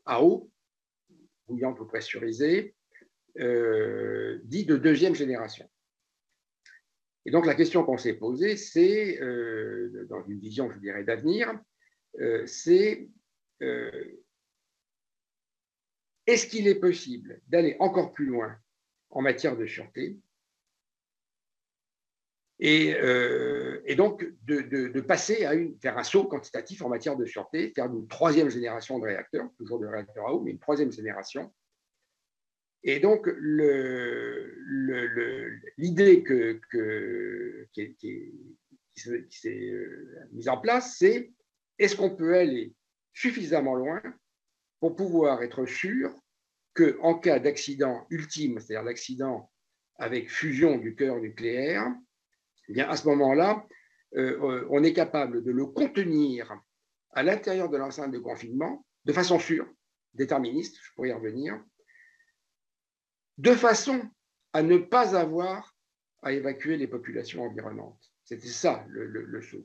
à 0.04 0.22
eau, 0.22 0.50
bouillante 1.48 1.80
ou 1.80 1.86
pressurisée, 1.86 2.74
euh, 3.38 4.38
dit 4.44 4.64
de 4.64 4.76
deuxième 4.76 5.14
génération. 5.14 5.68
Et 7.24 7.30
donc 7.30 7.46
la 7.46 7.54
question 7.54 7.84
qu'on 7.84 7.96
s'est 7.96 8.14
posée, 8.14 8.56
c'est, 8.56 9.20
euh, 9.22 10.06
dans 10.08 10.22
une 10.24 10.38
vision, 10.38 10.70
je 10.70 10.78
dirais, 10.78 11.04
d'avenir, 11.04 11.58
euh, 12.20 12.44
c'est 12.46 13.08
est-ce 16.26 16.46
qu'il 16.46 16.68
est 16.68 16.78
possible 16.78 17.40
d'aller 17.48 17.76
encore 17.80 18.12
plus 18.12 18.26
loin 18.26 18.56
en 19.10 19.22
matière 19.22 19.56
de 19.56 19.66
sûreté 19.66 20.18
Et, 22.60 22.94
donc 23.96 24.24
de, 24.44 25.00
passer 25.00 25.44
à 25.44 25.52
faire 25.80 25.98
un 25.98 26.04
saut 26.04 26.24
quantitatif 26.24 26.82
en 26.82 26.88
matière 26.88 27.16
de 27.16 27.26
sûreté, 27.26 27.72
faire 27.74 27.86
une 27.86 28.06
troisième 28.06 28.50
génération 28.50 28.98
de 28.98 29.04
réacteurs, 29.04 29.50
toujours 29.56 29.80
de 29.80 29.86
réacteurs 29.86 30.28
à 30.28 30.34
eau, 30.34 30.40
mais 30.40 30.52
une 30.52 30.60
troisième 30.60 30.92
génération. 30.92 31.52
Et 32.84 33.00
donc 33.00 33.28
l'idée 35.78 36.22
que, 36.22 36.60
qui, 37.72 38.32
s'est 39.30 39.72
mise 40.32 40.48
en 40.48 40.58
place, 40.58 40.96
c'est 40.98 41.32
est-ce 41.78 41.96
qu'on 41.96 42.14
peut 42.14 42.36
aller 42.36 42.74
suffisamment 43.12 43.74
loin 43.74 44.00
pour 44.82 44.96
pouvoir 44.96 45.44
être 45.44 45.64
sûr 45.64 46.12
qu'en 46.74 47.14
cas 47.14 47.38
d'accident 47.38 48.04
ultime, 48.10 48.58
c'est-à-dire 48.58 48.84
d'accident 48.84 49.48
avec 49.94 50.28
fusion 50.28 50.76
du 50.76 50.96
cœur 50.96 51.20
nucléaire, 51.20 51.86
eh 52.66 52.72
bien 52.72 52.88
à 52.88 52.96
ce 52.96 53.06
moment-là, 53.06 53.64
euh, 54.16 54.66
on 54.70 54.82
est 54.82 54.92
capable 54.92 55.44
de 55.44 55.52
le 55.52 55.66
contenir 55.66 56.52
à 57.12 57.22
l'intérieur 57.22 57.68
de 57.68 57.76
l'enceinte 57.76 58.10
de 58.10 58.18
confinement 58.18 58.84
de 59.04 59.12
façon 59.12 59.38
sûre, 59.38 59.72
déterministe, 60.14 60.76
je 60.82 60.92
pourrais 60.94 61.10
y 61.10 61.12
revenir, 61.12 61.62
de 63.38 63.52
façon 63.52 64.02
à 64.52 64.64
ne 64.64 64.78
pas 64.78 65.16
avoir 65.16 65.76
à 66.22 66.32
évacuer 66.32 66.76
les 66.76 66.88
populations 66.88 67.44
environnantes. 67.44 68.12
C'était 68.24 68.48
ça 68.48 68.84
le, 68.88 69.06
le 69.06 69.42
saut 69.42 69.64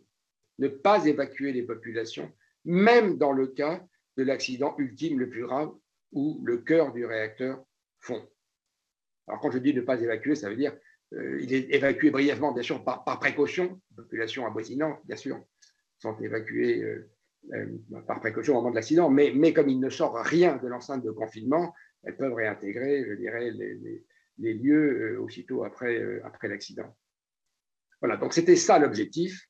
ne 0.60 0.68
pas 0.68 1.06
évacuer 1.06 1.52
les 1.54 1.64
populations, 1.64 2.32
même 2.66 3.18
dans 3.18 3.32
le 3.32 3.48
cas 3.48 3.84
de 4.18 4.24
l'accident 4.24 4.76
ultime 4.78 5.20
le 5.20 5.30
plus 5.30 5.44
grave 5.44 5.72
où 6.12 6.42
le 6.44 6.58
cœur 6.58 6.94
du 6.94 7.06
réacteur 7.06 7.64
fond. 8.00 8.28
Alors 9.28 9.42
quand 9.42 9.52
je 9.52 9.60
dis 9.60 9.74
ne 9.74 9.82
pas 9.82 10.02
évacuer, 10.02 10.36
ça 10.36 10.50
veut 10.50 10.56
dire 10.56 10.76
euh, 11.14 11.40
il 11.42 11.54
est 11.54 11.74
évacué 11.74 12.12
brièvement, 12.12 12.52
bien 12.52 12.64
sûr, 12.64 12.84
par, 12.84 13.04
précaution, 13.20 13.80
population 13.96 14.46
avoisinante, 14.46 15.00
bien 15.06 15.16
sûr, 15.16 15.42
sont 16.00 16.20
évacuées 16.20 16.84
euh, 16.84 17.10
euh, 17.54 18.02
par 18.06 18.20
précaution 18.20 18.54
au 18.54 18.58
moment 18.58 18.72
de 18.72 18.76
l'accident, 18.76 19.10
mais, 19.10 19.32
mais, 19.34 19.54
comme 19.54 19.70
il 19.70 19.80
ne 19.80 19.90
sort 19.90 20.16
rien 20.18 20.58
de 20.58 20.68
l'enceinte 20.68 21.04
de 21.04 21.12
confinement, 21.12 21.74
elles 22.04 22.18
peuvent 22.18 22.34
réintégrer, 22.34 23.06
je 23.08 23.14
dirais, 23.14 23.52
les, 23.52 24.06
les 24.38 24.54
lieux 24.54 25.20
aussitôt 25.20 25.64
après, 25.64 26.22
après 26.24 26.48
l'accident. 26.48 26.96
Voilà, 28.02 28.18
donc 28.18 28.34
c'était 28.34 28.56
ça 28.56 28.78
l'objectif. 28.78 29.48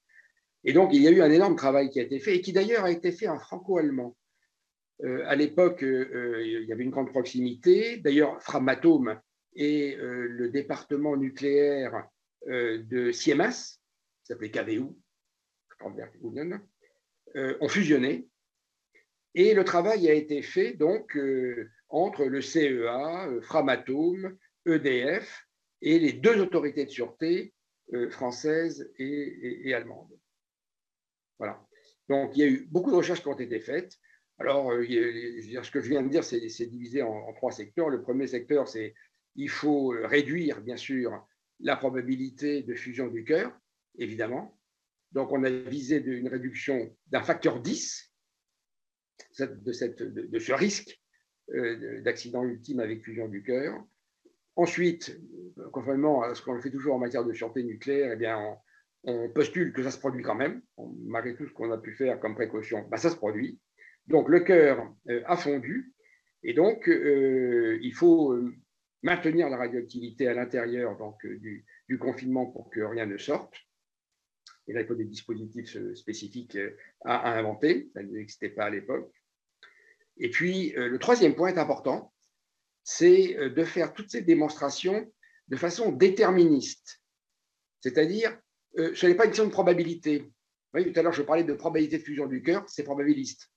Et 0.64 0.74
donc, 0.74 0.94
il 0.94 1.02
y 1.02 1.08
a 1.08 1.12
eu 1.12 1.22
un 1.22 1.32
énorme 1.32 1.56
travail 1.56 1.90
qui 1.90 2.00
a 2.00 2.04
été 2.04 2.20
fait 2.20 2.36
et 2.36 2.42
qui 2.42 2.54
d'ailleurs 2.54 2.86
a 2.86 2.92
été 2.92 3.12
fait 3.12 3.28
en 3.28 3.40
franco-allemand. 3.40 4.16
Euh, 5.04 5.24
à 5.28 5.36
l'époque, 5.36 5.84
euh, 5.84 6.10
euh, 6.14 6.46
il 6.46 6.68
y 6.68 6.74
avait 6.74 6.84
une 6.84 6.90
grande 6.90 7.10
proximité. 7.10 7.98
D'ailleurs, 7.98 8.42
Framatome 8.42 9.20
et 9.56 9.96
le 9.98 10.50
département 10.50 11.18
nucléaire 11.18 12.08
de 12.46 13.12
Siemens, 13.12 13.80
qui 14.22 14.28
s'appelait 14.28 14.52
KVU, 14.52 14.84
ont 17.34 17.68
fusionné. 17.68 18.28
Et 19.34 19.56
le 19.56 19.64
travail 19.64 20.08
a 20.10 20.14
été 20.14 20.44
fait 20.44 20.74
donc 20.74 21.18
entre 21.90 22.26
le 22.26 22.40
CEA, 22.40 23.28
Framatome, 23.42 24.38
EDF 24.68 25.48
et 25.82 25.98
les 25.98 26.14
deux 26.14 26.40
autorités 26.40 26.86
de 26.86 26.92
sûreté 26.92 27.56
françaises 28.12 28.94
et 29.00 29.74
allemandes. 29.74 30.20
Voilà. 31.40 31.66
Donc, 32.10 32.38
il 32.38 32.40
y 32.40 32.44
a 32.44 32.48
eu 32.48 32.68
beaucoup 32.70 32.92
de 32.92 32.96
recherches 32.96 33.22
qui 33.22 33.28
ont 33.28 33.40
été 33.40 33.60
faites. 33.60 33.98
Alors, 34.40 34.72
euh, 34.72 34.84
ce 34.84 35.72
que 35.72 35.82
je 35.82 35.90
viens 35.90 36.04
de 36.04 36.10
dire, 36.10 36.24
c'est 36.24 36.66
divisé 36.68 37.02
en, 37.02 37.34
trois 37.34 37.52
secteurs. 37.52 37.90
Le 37.90 38.02
premier 38.02 38.28
secteur, 38.28 38.68
c'est 38.68 38.94
il 39.36 39.50
faut 39.50 39.90
réduire, 40.04 40.62
bien 40.62 40.78
sûr, 40.78 41.26
la 41.60 41.76
probabilité 41.76 42.64
de 42.64 42.74
fusion 42.74 43.08
du 43.08 43.24
cœur, 43.24 43.52
évidemment. 43.98 44.60
Donc, 45.12 45.32
on 45.32 45.44
a 45.44 45.50
visé 45.50 45.98
une 45.98 46.28
réduction 46.28 46.96
d'un 47.08 47.24
facteur 47.24 47.62
10 47.62 48.14
de, 49.40 50.40
ce 50.40 50.54
risque 50.54 51.00
euh, 51.54 52.02
d'accident 52.02 52.44
ultime 52.44 52.80
avec 52.80 53.04
fusion 53.04 53.28
du 53.28 53.44
cœur. 53.44 53.84
Ensuite, 54.56 55.20
conformément 55.72 56.24
à 56.24 56.34
ce 56.34 56.42
qu'on 56.42 56.60
fait 56.62 56.72
toujours 56.72 56.96
en 56.96 57.00
matière 57.00 57.24
de 57.24 57.34
sûreté 57.34 57.64
nucléaire, 57.64 58.12
eh 58.14 58.16
bien, 58.16 58.40
on, 59.04 59.30
postule 59.30 59.72
que 59.72 59.84
ça 59.84 59.92
se 59.92 60.00
produit 60.00 60.24
quand 60.24 60.36
même, 60.36 60.62
malgré 61.06 61.36
tout 61.36 61.48
ce 61.48 61.54
qu'on 61.54 61.72
a 61.72 61.78
pu 61.78 61.94
faire 61.94 62.20
comme 62.20 62.36
précaution, 62.36 62.86
bah, 62.90 62.98
ça 62.98 63.10
se 63.10 63.16
produit. 63.16 63.60
Donc 64.08 64.30
le 64.30 64.40
cœur 64.40 64.94
euh, 65.10 65.22
a 65.26 65.36
fondu, 65.36 65.94
et 66.44 66.54
donc 66.54 66.88
euh, 66.88 67.78
il 67.82 67.94
faut 67.94 68.32
euh, 68.32 68.54
maintenir 69.04 69.50
la 69.50 69.58
radioactivité 69.58 70.28
à 70.28 70.34
l'intérieur 70.34 70.98
donc, 70.98 71.26
du, 71.26 71.66
confinement 72.00 72.46
pour 72.46 72.70
que 72.70 72.80
rien 72.80 73.06
ne 73.06 73.18
sorte. 73.18 73.54
Et 74.68 74.74
là, 74.74 74.82
il 74.82 74.88
faut 74.88 74.96
des 74.96 75.06
dispositifs 75.06 75.78
spécifiques 75.96 76.58
à, 77.06 77.38
inventer, 77.38 77.90
ça 77.94 78.04
n'existait 78.04 78.50
pas 78.50 78.66
à 78.66 78.70
l'époque. 78.70 79.14
Et 80.18 80.30
puis, 80.30 80.74
le 80.76 80.98
troisième 81.00 81.36
point 81.36 81.54
est 81.54 81.58
important, 81.58 82.14
c'est 82.84 83.34
de 83.50 83.64
faire 83.64 83.94
toutes 83.94 84.12
ces 84.12 84.22
démonstrations 84.22 85.10
de 85.48 85.56
façon 85.56 85.94
déterministe, 85.94 87.02
c'est-à-dire 87.80 88.38
ce 88.76 89.06
n'est 89.06 89.16
pas 89.16 89.24
une 89.24 89.30
question 89.30 89.46
de 89.46 89.52
probabilité. 89.52 90.30
tout 90.74 90.92
à 90.96 91.02
l'heure, 91.02 91.14
je 91.14 91.22
parlais 91.22 91.46
de 91.46 91.54
probabilité 91.54 92.00
de 92.00 92.04
fusion 92.04 92.28
du 92.28 92.44
cœur, 92.44 92.68
c'est 92.68 92.84
probabiliste. 92.84 93.50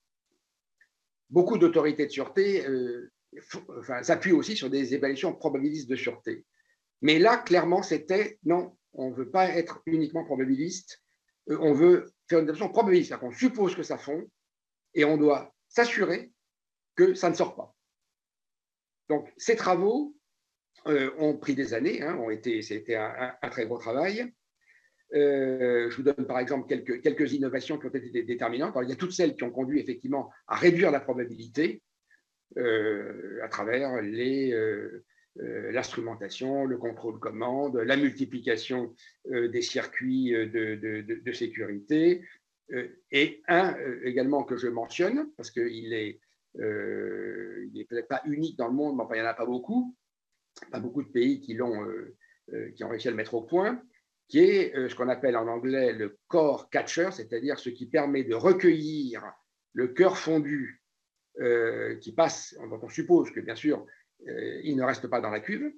Beaucoup 1.30 1.58
d'autorités 1.58 2.06
de 2.06 2.10
sûreté 2.10 2.66
euh, 2.66 3.10
s'appuient 4.02 4.32
aussi 4.32 4.56
sur 4.56 4.68
des 4.68 4.94
évaluations 4.94 5.34
probabilistes 5.34 5.88
de 5.88 5.96
sûreté. 5.96 6.44
Mais 7.02 7.18
là, 7.18 7.38
clairement, 7.38 7.82
c'était 7.82 8.38
non, 8.44 8.76
on 8.92 9.10
ne 9.10 9.14
veut 9.14 9.30
pas 9.30 9.48
être 9.48 9.82
uniquement 9.86 10.24
probabiliste, 10.24 11.02
euh, 11.48 11.58
on 11.60 11.72
veut 11.72 12.12
faire 12.28 12.40
une 12.40 12.44
évaluation 12.44 12.68
probabiliste, 12.68 13.08
c'est-à-dire 13.08 13.28
qu'on 13.28 13.34
suppose 13.34 13.74
que 13.74 13.82
ça 13.82 13.98
fond 13.98 14.28
et 14.94 15.04
on 15.04 15.16
doit 15.16 15.54
s'assurer 15.68 16.32
que 16.96 17.14
ça 17.14 17.30
ne 17.30 17.34
sort 17.34 17.54
pas. 17.54 17.74
Donc, 19.08 19.32
ces 19.36 19.56
travaux 19.56 20.14
ont 20.86 21.36
pris 21.36 21.54
des 21.54 21.74
années, 21.74 22.00
hein, 22.00 22.16
ont 22.16 22.30
été, 22.30 22.62
c'était 22.62 22.94
un, 22.94 23.36
très 23.50 23.66
gros 23.66 23.76
travail. 23.76 24.32
Euh, 25.14 25.90
je 25.90 25.96
vous 25.96 26.03
donne 26.03 26.27
par 26.27 26.38
exemple 26.38 26.68
quelques, 26.68 27.33
innovations 27.33 27.79
qui 27.79 27.87
ont 27.87 27.90
été 27.90 28.23
déterminantes. 28.23 28.77
il 28.83 28.88
y 28.88 28.92
a 28.92 28.96
toutes 28.96 29.12
celles 29.12 29.35
qui 29.35 29.42
ont 29.42 29.51
conduit 29.51 29.81
effectivement 29.81 30.31
à 30.46 30.55
réduire 30.55 30.92
la 30.92 31.01
probabilité 31.01 31.83
euh, 32.59 33.40
à 33.42 33.49
travers 33.49 33.96
euh, 33.96 35.03
l'instrumentation, 35.37 36.64
le 36.64 36.77
contrôle 36.79 37.18
commande, 37.18 37.77
la 37.77 37.96
multiplication 37.96 38.94
des 39.29 39.62
circuits 39.62 40.33
de, 40.33 41.33
sécurité. 41.33 42.23
et 43.11 43.42
un 43.49 43.77
également 44.05 44.44
que 44.44 44.57
je 44.57 44.68
mentionne, 44.68 45.31
parce 45.37 45.51
qu'il 45.51 45.92
est, 45.92 46.20
il 46.57 47.81
est 47.81 47.88
peut-être 47.88 48.09
pas 48.09 48.23
unique 48.27 48.59
dans 48.59 48.66
le 48.66 48.75
monde, 48.75 48.96
mais 48.96 49.05
enfin, 49.05 49.14
il 49.14 49.20
n'y 49.20 49.27
en 49.27 49.31
a 49.31 49.35
pas 49.35 49.46
beaucoup, 49.46 49.96
pas 50.73 50.81
beaucoup 50.81 51.03
de 51.03 51.09
pays 51.09 51.40
qui, 51.40 51.55
l'ont, 51.55 51.87
qui 52.75 52.83
ont 52.83 52.88
réussi 52.88 53.07
à 53.07 53.12
le 53.12 53.16
mettre 53.16 53.35
au 53.35 53.42
point 53.42 53.81
qui 54.30 54.38
est 54.38 54.74
euh, 54.76 54.88
ce 54.88 54.94
qu'on 54.94 55.08
appelle 55.08 55.36
en 55.36 55.48
anglais 55.48 55.92
le 55.92 56.16
core 56.28 56.70
catcher, 56.70 57.10
c'est-à-dire 57.10 57.58
ce 57.58 57.68
qui 57.68 57.86
permet 57.86 58.22
de 58.22 58.34
recueillir 58.34 59.24
le 59.72 59.88
cœur 59.88 60.16
fondu 60.16 60.82
euh, 61.40 61.96
qui 61.96 62.12
passe, 62.12 62.56
dont 62.70 62.78
on 62.80 62.88
suppose 62.88 63.30
que 63.32 63.40
bien 63.40 63.56
sûr 63.56 63.84
euh, 64.28 64.60
il 64.62 64.76
ne 64.76 64.84
reste 64.84 65.08
pas 65.08 65.20
dans 65.20 65.30
la 65.30 65.40
cuve, 65.40 65.72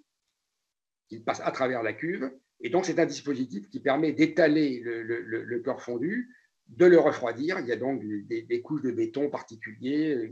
qu'il 1.08 1.24
passe 1.24 1.40
à 1.40 1.50
travers 1.50 1.82
la 1.82 1.94
cuve, 1.94 2.30
et 2.60 2.68
donc 2.68 2.84
c'est 2.84 2.98
un 2.98 3.06
dispositif 3.06 3.68
qui 3.70 3.80
permet 3.80 4.12
d'étaler 4.12 4.80
le, 4.80 5.02
le, 5.02 5.60
cœur 5.60 5.82
fondu, 5.82 6.28
de 6.68 6.86
le 6.86 6.98
refroidir. 6.98 7.58
Il 7.58 7.66
y 7.66 7.72
a 7.72 7.76
donc 7.76 8.02
des, 8.04 8.62
couches 8.62 8.82
de 8.82 8.92
béton 8.92 9.30
particuliers, 9.30 10.30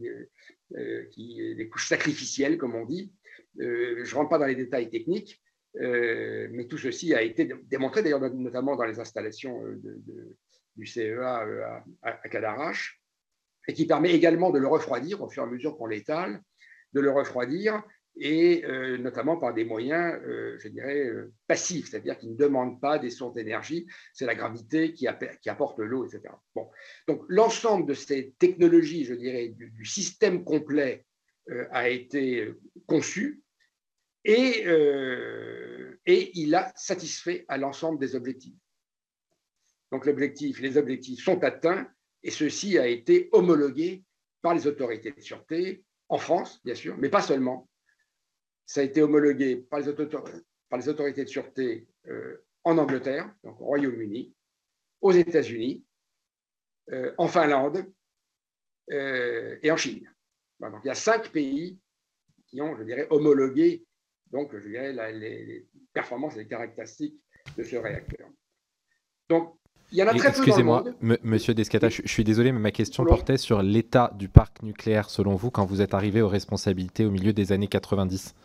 des 0.70 1.68
couches 1.68 1.88
sacrificielles 1.88 2.56
comme 2.56 2.76
on 2.76 2.84
dit. 2.86 3.12
je 3.58 3.98
ne 3.98 4.14
rentre 4.14 4.30
pas 4.30 4.38
dans 4.38 4.46
les 4.46 4.54
détails 4.54 4.90
techniques, 4.90 5.42
euh, 5.76 6.48
mais 6.50 6.66
tout 6.66 6.78
ceci 6.78 7.14
a 7.14 7.22
été 7.22 7.48
démontré 7.66 8.02
d'ailleurs 8.02 8.20
notamment 8.20 8.76
dans 8.76 8.84
les 8.84 8.98
installations 8.98 9.64
euh, 9.64 9.80
du 10.76 10.86
CEA 10.86 11.42
euh, 11.46 11.78
à, 12.02 12.28
Cadarache, 12.28 13.00
et 13.68 13.72
qui 13.72 13.86
permet 13.86 14.12
également 14.12 14.50
de 14.50 14.58
le 14.58 14.66
refroidir 14.66 15.22
au 15.22 15.28
fur 15.28 15.44
et 15.44 15.46
à 15.46 15.48
mesure 15.48 15.76
qu'on 15.76 15.86
l'étale, 15.86 16.42
de 16.92 17.00
le 17.00 17.10
refroidir, 17.10 17.82
et 18.16 18.64
notamment 18.98 19.36
par 19.36 19.54
des 19.54 19.64
moyens, 19.64 20.20
je 20.58 20.68
dirais, 20.68 21.08
passifs, 21.46 21.88
c'est-à-dire 21.88 22.18
qui 22.18 22.28
ne 22.28 22.34
demandent 22.34 22.80
pas 22.80 22.98
des 22.98 23.08
sources 23.08 23.34
d'énergie, 23.34 23.86
c'est 24.12 24.26
la 24.26 24.34
gravité 24.34 24.92
qui, 24.92 25.06
qui 25.40 25.48
apporte 25.48 25.78
l'eau, 25.78 26.04
etc. 26.04 26.34
Bon. 26.54 26.68
Donc 27.06 27.22
l'ensemble 27.28 27.86
de 27.86 27.94
ces 27.94 28.34
technologies, 28.38 29.04
je 29.04 29.14
dirais, 29.14 29.54
du 29.56 29.84
système 29.84 30.42
complet 30.42 31.06
a 31.70 31.88
été 31.88 32.52
conçu 32.86 33.42
euh, 34.28 35.98
et, 36.04 36.38
il 36.38 36.54
a 36.54 36.72
satisfait 36.76 37.44
à 37.48 37.56
l'ensemble 37.56 37.98
des 37.98 38.14
objectifs. 38.14 38.58
Donc 39.90 40.06
les 40.06 40.76
objectifs 40.76 41.24
sont 41.24 41.42
atteints 41.42 41.88
et 42.22 42.30
ceci 42.30 42.78
a 42.78 42.86
été 42.86 43.28
homologué 43.32 44.04
par 44.42 44.54
les 44.54 44.66
autorités 44.66 45.12
de 45.12 45.20
sûreté 45.20 45.84
en 46.08 46.18
France, 46.18 46.60
bien 46.64 46.74
sûr, 46.74 46.96
mais 46.98 47.08
pas 47.08 47.22
seulement. 47.22 47.68
Ça 48.66 48.82
a 48.82 48.84
été 48.84 49.02
homologué 49.02 49.56
par 49.56 49.80
les, 49.80 49.88
autorités 50.88 51.24
de 51.24 51.28
sûreté 51.28 51.88
euh, 52.06 52.44
en 52.62 52.78
Angleterre, 52.78 53.34
donc 53.42 53.60
au 53.60 53.64
Royaume-Uni, 53.64 54.32
aux 55.00 55.12
États-Unis, 55.12 55.84
euh, 56.92 57.12
en 57.18 57.26
Finlande 57.26 57.84
et 58.92 59.70
en 59.70 59.76
Chine. 59.76 60.12
donc 60.58 60.80
il 60.82 60.88
y 60.88 60.90
a 60.90 60.96
cinq 60.96 61.30
pays 61.30 61.78
qui 62.48 62.60
ont, 62.60 62.76
je 62.76 62.82
dirais, 62.82 63.06
homologué 63.10 63.86
donc, 64.30 64.50
je 64.52 64.68
dirais, 64.68 64.92
les, 65.12 65.66
performances 65.92 66.36
et 66.36 66.40
les 66.40 66.46
caractéristiques 66.46 67.16
de 67.56 67.62
ce 67.62 67.76
réacteur. 67.76 68.28
Donc, 69.28 69.54
il 69.92 69.98
y 69.98 70.02
en 70.04 70.06
a 70.06 70.14
très 70.14 70.28
Excusez-moi, 70.28 70.84
monsieur 71.00 71.52
Descata, 71.52 71.88
je, 71.88 72.06
suis 72.06 72.22
désolé, 72.22 72.52
mais 72.52 72.60
ma 72.60 72.70
question 72.70 73.04
portait 73.04 73.38
sur 73.38 73.60
l'état 73.60 74.12
du 74.14 74.28
parc 74.28 74.62
nucléaire, 74.62 75.10
selon 75.10 75.34
vous, 75.34 75.50
quand 75.50 75.64
vous 75.64 75.82
êtes 75.82 75.94
arrivé 75.94 76.22
aux 76.22 76.28
responsabilités 76.28 77.04
au 77.04 77.10
milieu 77.10 77.32
des 77.32 77.50
années 77.50 77.66
90. 77.66 78.36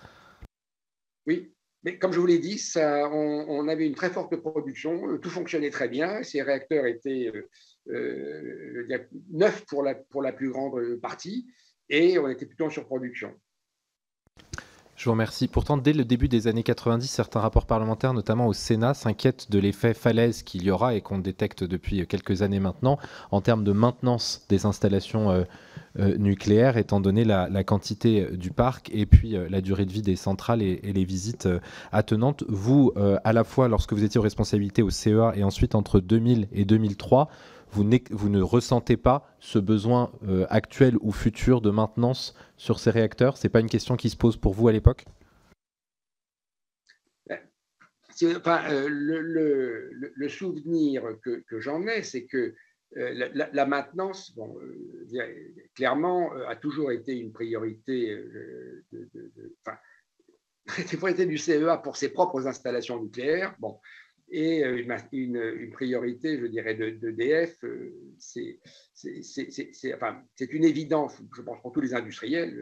Oui, 1.28 1.54
mais 1.84 2.00
comme 2.00 2.12
je 2.13 2.19
vous 2.19 2.26
l'ai 2.26 2.39
dit, 2.39 2.58
ça, 2.58 3.08
on, 3.12 3.67
avait 3.67 3.86
une 3.86 3.93
très 3.93 4.10
forte 4.10 4.36
production, 4.38 5.08
euh, 5.08 5.19
tout 5.19 5.30
fonctionnait 5.30 5.69
très 5.69 5.88
bien, 5.88 6.24
ces 6.24 6.41
réacteurs 6.41 6.88
étaient 6.88 7.32
euh, 7.32 7.48
euh, 7.89 8.98
neufs 9.32 9.63
pour 9.67 9.84
la, 9.84 9.93
pour 9.93 10.24
la 10.24 10.34
plus 10.34 10.50
grande 10.50 10.95
partie, 10.95 11.45
et 11.89 12.17
on 12.17 12.28
était 12.28 12.48
plutôt 12.48 12.65
en 12.65 12.69
surproduction. 12.71 13.32
Je 14.95 15.05
vous 15.05 15.12
remercie. 15.12 15.49
Pourtant, 15.49 15.75
dès 15.75 15.91
le 15.91 16.05
début 16.05 16.29
des 16.29 16.47
années 16.47 16.63
90, 16.63 17.08
certains 17.08 17.41
rapports 17.41 17.65
parlementaires, 17.65 18.13
notamment 18.13 18.47
au 18.47 18.53
Sénat, 18.53 18.93
s'inquiètent 18.93 19.51
de 19.51 19.60
l'effet 19.60 19.93
falaise 19.93 20.41
qu'il 20.41 20.63
y 20.63 20.71
aura 20.71 20.95
et 20.95 21.01
qu'on 21.01 21.17
détecte 21.17 21.65
depuis 21.65 22.08
quelques 22.08 22.43
années 22.43 22.62
maintenant 22.62 22.97
en 23.31 23.41
termes 23.41 23.65
de 23.65 23.73
maintenance 23.73 24.45
des 24.47 24.65
installations 24.65 25.31
euh, 25.31 25.43
euh, 25.99 26.17
nucléaires, 26.17 26.77
étant 26.77 27.01
donné 27.01 27.25
la, 27.25 27.49
quantité 27.65 28.21
euh, 28.21 28.38
du 28.38 28.51
parc 28.51 28.89
et 28.93 29.05
puis 29.05 29.36
la 29.49 29.60
durée 29.60 29.86
de 29.86 29.91
vie 29.91 30.01
des 30.01 30.15
centrales 30.15 30.62
et, 30.62 30.79
et 30.84 30.93
les 30.93 31.03
visites 31.03 31.49
attenantes. 31.91 32.45
Vous, 32.47 32.93
à 32.95 33.34
la 33.34 33.43
fois 33.43 33.67
lorsque 33.67 33.91
vous 33.91 34.03
étiez 34.05 34.19
aux 34.19 34.23
responsabilités 34.23 34.81
au 34.81 34.89
CEA 34.89 35.34
et 35.36 35.43
ensuite 35.43 35.75
entre 35.75 35.99
2000 35.99 36.47
et 36.53 36.63
2003, 36.63 37.29
vous, 37.71 37.84
ne 37.84 38.41
ressentez 38.41 38.97
pas 38.97 39.36
ce 39.39 39.60
besoin 39.60 40.12
euh, 40.28 40.45
actuel 40.49 40.95
ou 41.01 41.12
futur 41.12 41.62
de 41.62 41.69
maintenance 41.69 42.36
sur 42.58 42.80
ces 42.80 42.89
réacteurs? 42.89 43.38
Ce 43.38 43.45
n'est 43.45 43.51
pas 43.51 43.60
une 43.60 43.69
question 43.69 43.95
qui 43.95 44.10
se 44.10 44.17
pose 44.17 44.38
pour 44.38 44.54
vous 44.54 44.67
à 44.67 44.71
l'époque? 44.71 45.06
Euh, 48.23 48.88
le, 48.89 50.30
souvenir 50.30 51.04
que, 51.21 51.60
j'en 51.60 51.86
ai, 51.86 52.01
c'est 52.01 52.25
que 52.25 52.56
euh, 52.97 53.30
la, 53.34 53.65
maintenance, 53.65 54.34
bon, 54.36 54.58
clairement, 55.75 56.32
a 56.47 56.56
toujours 56.56 56.91
été 56.91 57.17
une 57.17 57.34
priorité, 57.34 58.15
de, 58.93 59.56
priorité 60.65 61.25
du 61.25 61.38
CEA 61.38 61.78
pour 61.78 61.97
ses 61.97 62.10
propres 62.10 62.47
installations 62.47 63.01
nucléaires. 63.01 63.54
Bon, 63.60 63.80
et 64.29 64.63
euh, 64.63 64.83
une, 65.11 65.71
priorité, 65.71 66.39
je 66.39 66.45
dirais, 66.47 66.75
d'EDF, 66.75 67.61
de, 67.61 67.67
euh, 67.67 68.11
c'est 68.17 69.93
enfin, 69.93 70.21
une 70.39 70.63
évidence, 70.63 71.21
je 71.35 71.41
pense, 71.41 71.61
pour 71.61 71.71
tous 71.71 71.81
les 71.81 71.93
industriels. 71.93 72.53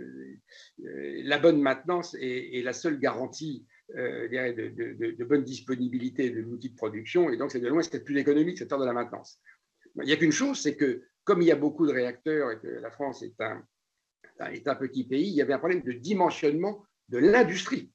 Euh, 0.83 1.21
la 1.23 1.39
bonne 1.39 1.61
maintenance 1.61 2.15
est, 2.19 2.63
la 2.63 2.73
seule 2.73 2.99
garantie 2.99 3.65
de, 3.89 5.11
de, 5.11 5.23
bonne 5.23 5.43
disponibilité 5.43 6.29
de 6.29 6.41
l'outil 6.41 6.69
de 6.69 6.75
production, 6.75 7.29
et 7.29 7.37
donc 7.37 7.51
c'est 7.51 7.59
de 7.59 7.67
loin 7.67 7.81
ce 7.81 7.89
qui 7.89 7.97
est 7.97 8.03
plus 8.03 8.17
économique, 8.17 8.57
c'est 8.57 8.67
faire 8.67 8.79
de 8.79 8.85
la 8.85 8.93
maintenance. 8.93 9.39
Il 9.97 10.05
n'y 10.05 10.13
a 10.13 10.17
qu'une 10.17 10.31
chose, 10.31 10.59
c'est 10.59 10.75
que 10.75 11.03
comme 11.23 11.41
il 11.41 11.47
y 11.47 11.51
a 11.51 11.55
beaucoup 11.55 11.85
de 11.87 11.93
réacteurs 11.93 12.51
et 12.51 12.59
que 12.59 12.67
la 12.67 12.91
France 12.91 13.23
est 13.23 13.39
un, 13.39 13.63
est 14.51 14.67
un 14.67 14.75
petit 14.75 15.05
pays, 15.05 15.27
il 15.27 15.35
y 15.35 15.41
avait 15.41 15.53
un 15.53 15.59
problème 15.59 15.83
de 15.83 15.93
dimensionnement 15.93 16.83
de 17.09 17.19
l'industrie 17.19 17.91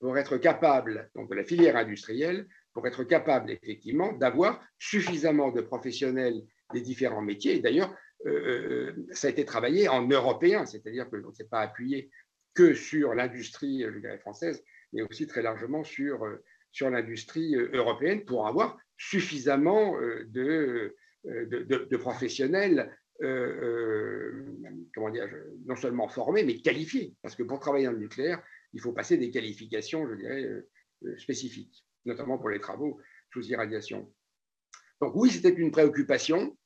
pour 0.00 0.16
être 0.18 0.36
capable, 0.38 1.10
donc 1.14 1.30
de 1.30 1.34
la 1.34 1.44
filière 1.44 1.76
industrielle, 1.76 2.48
pour 2.74 2.86
être 2.88 3.04
capable 3.04 3.52
effectivement 3.52 4.12
d'avoir 4.12 4.62
suffisamment 4.78 5.50
de 5.50 5.60
professionnels 5.62 6.42
des 6.72 6.80
différents 6.80 7.22
métiers. 7.22 7.60
D'ailleurs, 7.60 7.96
euh, 8.26 8.30
euh, 8.30 9.06
ça 9.12 9.28
a 9.28 9.30
été 9.30 9.44
travaillé 9.44 9.88
en 9.88 10.06
européen, 10.06 10.66
c'est-à-dire 10.66 11.08
que 11.08 11.16
ne 11.16 11.32
s'est 11.32 11.48
pas 11.48 11.60
appuyé 11.60 12.10
que 12.52 12.74
sur 12.74 13.14
l'industrie 13.14 13.84
française, 14.20 14.62
mais 14.92 15.02
aussi 15.02 15.26
très 15.26 15.42
largement 15.42 15.84
sur, 15.84 16.24
euh, 16.24 16.42
sur 16.72 16.90
l'industrie 16.90 17.54
européenne 17.54 18.24
pour 18.24 18.46
avoir 18.46 18.76
suffisamment 18.96 19.96
de, 20.26 20.94
de, 21.24 21.96
professionnels 21.96 22.96
comment 24.94 25.10
dire, 25.10 25.28
non 25.66 25.76
seulement 25.76 26.08
formés, 26.08 26.44
mais 26.44 26.60
qualifiés. 26.60 27.14
Parce 27.22 27.34
que 27.34 27.42
pour 27.42 27.58
travailler 27.58 27.86
dans 27.86 27.92
le 27.92 27.98
nucléaire, 27.98 28.42
il 28.72 28.80
faut 28.80 28.92
passer 28.92 29.16
des 29.16 29.30
qualifications, 29.30 30.08
je 30.08 30.14
dirais, 30.14 30.48
spécifiques 31.18 31.84
notamment 32.04 32.38
pour 32.38 32.50
les 32.50 32.60
travaux 32.60 33.00
sous 33.32 33.46
irradiation. 33.48 34.10
Donc 35.00 35.12
oui, 35.16 35.30
c'était 35.30 35.50
une 35.50 35.70
préoccupation. 35.70 36.56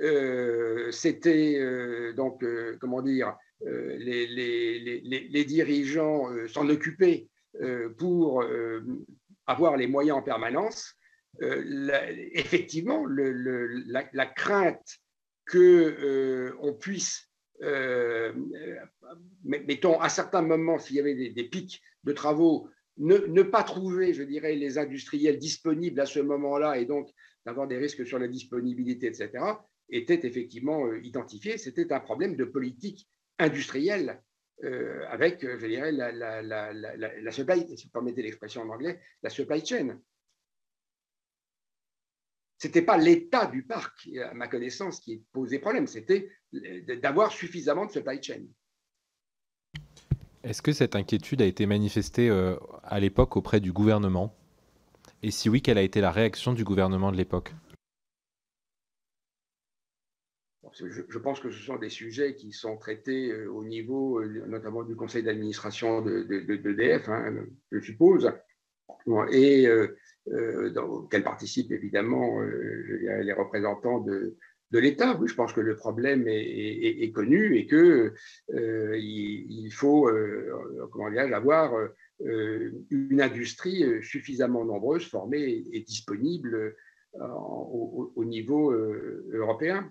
Euh, 0.00 0.90
c'était 0.90 1.58
euh, 1.58 2.12
donc, 2.12 2.42
euh, 2.42 2.76
comment 2.80 3.02
dire, 3.02 3.36
les, 3.60 5.44
dirigeants 5.46 6.28
s'en 6.48 6.68
occupaient 6.68 7.28
pour 7.96 8.44
avoir 9.46 9.78
les 9.78 9.86
moyens 9.86 10.18
en 10.18 10.22
permanence. 10.22 10.94
effectivement, 11.40 13.06
le, 13.06 13.32
la, 13.86 14.26
crainte 14.26 14.98
qu'on 15.50 16.74
puisse, 16.78 17.30
mettons, 19.42 19.98
à 20.00 20.10
certains 20.10 20.42
moments, 20.42 20.78
s'il 20.78 20.96
y 20.96 21.00
avait 21.00 21.30
des, 21.30 21.44
pics 21.44 21.80
de 22.04 22.12
travaux, 22.12 22.68
ne, 22.98 23.42
pas 23.42 23.62
trouver, 23.62 24.14
je 24.14 24.22
dirais, 24.22 24.54
les 24.54 24.78
industriels 24.78 25.38
disponibles 25.38 26.00
à 26.00 26.06
ce 26.06 26.20
moment-là 26.20 26.78
et 26.78 26.84
donc 26.84 27.10
d'avoir 27.44 27.68
des 27.68 27.78
risques 27.78 28.06
sur 28.06 28.18
la 28.18 28.28
disponibilité, 28.28 29.06
etc., 29.06 29.30
était 29.88 30.26
effectivement 30.26 30.86
euh, 30.86 31.00
identifié. 31.04 31.58
C'était 31.58 31.92
un 31.92 32.00
problème 32.00 32.36
de 32.36 32.44
politique 32.44 33.08
industrielle 33.38 34.22
euh, 34.64 35.04
avec, 35.08 35.44
euh, 35.44 35.58
je 35.58 35.66
dirais, 35.66 35.92
la, 35.92 37.30
supply, 37.30 37.76
si 37.76 37.90
en 37.94 38.68
anglais, 38.70 39.00
la 39.22 39.30
supply 39.30 39.64
chain. 39.64 40.00
Ce 42.58 42.66
n'était 42.66 42.82
pas 42.82 42.96
l'état 42.96 43.46
du 43.46 43.64
parc, 43.64 44.08
à 44.24 44.32
ma 44.32 44.48
connaissance, 44.48 45.00
qui 45.00 45.22
posait 45.32 45.58
problème, 45.58 45.86
c'était 45.86 46.30
d'avoir 47.02 47.30
suffisamment 47.30 47.84
de 47.84 47.92
supply 47.92 48.22
chain. 48.22 48.46
Est-ce 50.46 50.62
que 50.62 50.72
cette 50.72 50.94
inquiétude 50.94 51.42
a 51.42 51.44
été 51.44 51.66
manifestée 51.66 52.30
euh, 52.30 52.54
à 52.84 53.00
l'époque 53.00 53.36
auprès 53.36 53.58
du 53.58 53.72
gouvernement? 53.72 54.32
Et 55.24 55.32
si 55.32 55.48
oui, 55.48 55.60
quelle 55.60 55.76
a 55.76 55.82
été 55.82 56.00
la 56.00 56.12
réaction 56.12 56.52
du 56.52 56.62
gouvernement 56.62 57.10
de 57.10 57.16
l'époque? 57.16 57.52
Je, 60.72 61.18
pense 61.18 61.40
que 61.40 61.50
ce 61.50 61.58
sont 61.58 61.78
des 61.78 61.88
sujets 61.88 62.36
qui 62.36 62.52
sont 62.52 62.76
traités 62.76 63.32
euh, 63.32 63.50
au 63.50 63.64
niveau 63.64 64.20
euh, 64.20 64.44
notamment 64.46 64.84
du 64.84 64.94
conseil 64.94 65.24
d'administration 65.24 66.00
d'EDF, 66.02 67.06
de, 67.06 67.10
hein, 67.10 67.46
je 67.72 67.80
suppose, 67.80 68.30
et 69.32 69.66
dans 70.26 71.02
lequel 71.02 71.24
participent 71.24 71.72
évidemment 71.72 72.40
les 72.40 73.32
représentants 73.32 74.00
de, 74.00 74.36
de 74.70 74.78
l'État. 74.78 75.18
Je 75.24 75.34
pense 75.34 75.52
que 75.52 75.60
le 75.60 75.76
problème 75.76 76.24
est, 76.26 77.12
connu 77.14 77.56
et 77.56 77.66
que 77.66 78.12
euh, 78.54 78.98
il, 78.98 79.70
faut, 79.70 80.08
euh, 80.08 80.88
comment 80.92 81.10
dire, 81.10 81.34
avoir 81.34 81.74
euh, 82.24 82.70
une 82.90 83.20
industrie 83.20 83.84
suffisamment 84.02 84.64
nombreuse, 84.64 85.08
formée 85.08 85.64
et, 85.72 85.80
disponible 85.80 86.76
au, 87.14 88.24
niveau 88.24 88.72
européen. 89.32 89.90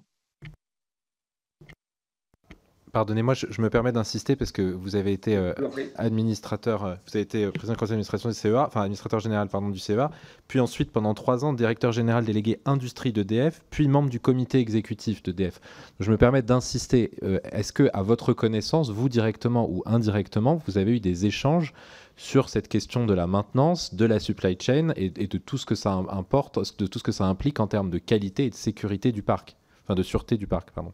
Pardonnez-moi, 2.95 3.33
je, 3.33 3.61
me 3.61 3.69
permets 3.69 3.91
d'insister 3.91 4.37
parce 4.37 4.53
que 4.53 4.61
vous 4.61 4.95
avez 4.95 5.11
été 5.11 5.35
euh, 5.35 5.51
administrateur, 5.97 6.85
euh, 6.85 6.95
vous 7.05 7.17
avez 7.17 7.23
été 7.23 7.43
euh, 7.43 7.51
président 7.51 7.73
du 7.73 7.77
conseil 7.77 7.89
d'administration 7.89 8.29
du 8.29 8.35
CEA, 8.35 8.67
enfin 8.67 8.83
administrateur 8.83 9.19
général 9.19 9.49
pardon 9.49 9.67
du 9.67 9.79
CEA, 9.79 10.11
puis 10.47 10.61
ensuite 10.61 10.93
pendant 10.93 11.13
trois 11.13 11.43
ans 11.43 11.51
directeur 11.51 11.91
général 11.91 12.23
délégué 12.23 12.61
industrie 12.63 13.11
d'EDF, 13.11 13.61
puis 13.69 13.89
membre 13.89 14.09
du 14.09 14.21
comité 14.21 14.59
exécutif 14.59 15.21
d'EDF. 15.23 15.59
Je 15.99 16.09
me 16.09 16.15
permets 16.15 16.41
d'insister. 16.41 17.11
Est-ce 17.51 17.73
que, 17.73 17.89
à 17.91 18.01
votre 18.01 18.31
connaissance, 18.31 18.91
vous 18.91 19.09
directement 19.09 19.69
ou 19.69 19.83
indirectement, 19.85 20.61
vous 20.65 20.77
avez 20.77 20.93
eu 20.93 20.99
des 21.01 21.25
échanges 21.25 21.73
sur 22.15 22.47
cette 22.47 22.69
question 22.69 23.05
de 23.05 23.13
la 23.13 23.27
maintenance, 23.27 23.93
de 23.93 24.05
la 24.05 24.21
supply 24.21 24.57
chain 24.57 24.93
et, 24.95 25.11
et 25.17 25.27
de 25.27 25.37
tout 25.37 25.57
ce 25.57 25.65
que 25.65 25.75
ça 25.75 25.91
importe, 25.91 26.79
de 26.79 26.87
tout 26.87 26.99
ce 26.99 27.03
que 27.03 27.11
ça 27.11 27.25
implique 27.25 27.59
en 27.59 27.67
termes 27.67 27.89
de 27.89 27.97
qualité 27.97 28.45
et 28.45 28.49
de 28.49 28.55
sécurité 28.55 29.11
du 29.11 29.21
parc, 29.21 29.57
enfin 29.83 29.95
de 29.95 30.03
sûreté 30.03 30.37
du 30.37 30.47
parc, 30.47 30.71
pardon 30.71 30.93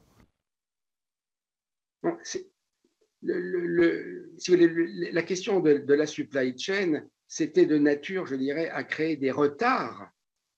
la 3.23 5.23
question 5.23 5.59
de, 5.59 5.93
la 5.93 6.05
supply 6.05 6.57
chain, 6.57 7.03
c'était 7.27 7.65
de 7.65 7.77
nature, 7.77 8.25
je 8.25 8.35
dirais, 8.35 8.69
à 8.69 8.83
créer 8.83 9.15
des 9.15 9.31
retards. 9.31 10.09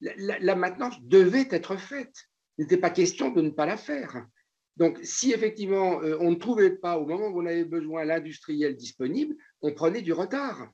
La, 0.01 0.55
maintenance 0.55 1.01
devait 1.03 1.47
être 1.51 1.77
faite. 1.77 2.29
Il 2.57 2.63
n'était 2.63 2.77
pas 2.77 2.89
question 2.89 3.31
de 3.31 3.41
ne 3.41 3.49
pas 3.49 3.65
la 3.65 3.77
faire. 3.77 4.25
Donc, 4.75 4.99
si 5.03 5.31
effectivement 5.31 6.01
euh, 6.01 6.17
on 6.19 6.31
ne 6.31 6.35
trouvait 6.35 6.75
pas 6.75 6.97
au 6.97 7.05
moment 7.05 7.27
où 7.27 7.41
on 7.41 7.45
avait 7.45 7.63
besoin 7.63 8.05
l'industriel 8.05 8.75
disponible, 8.75 9.35
on 9.61 9.73
prenait 9.73 10.01
du 10.01 10.13
retard. 10.13 10.71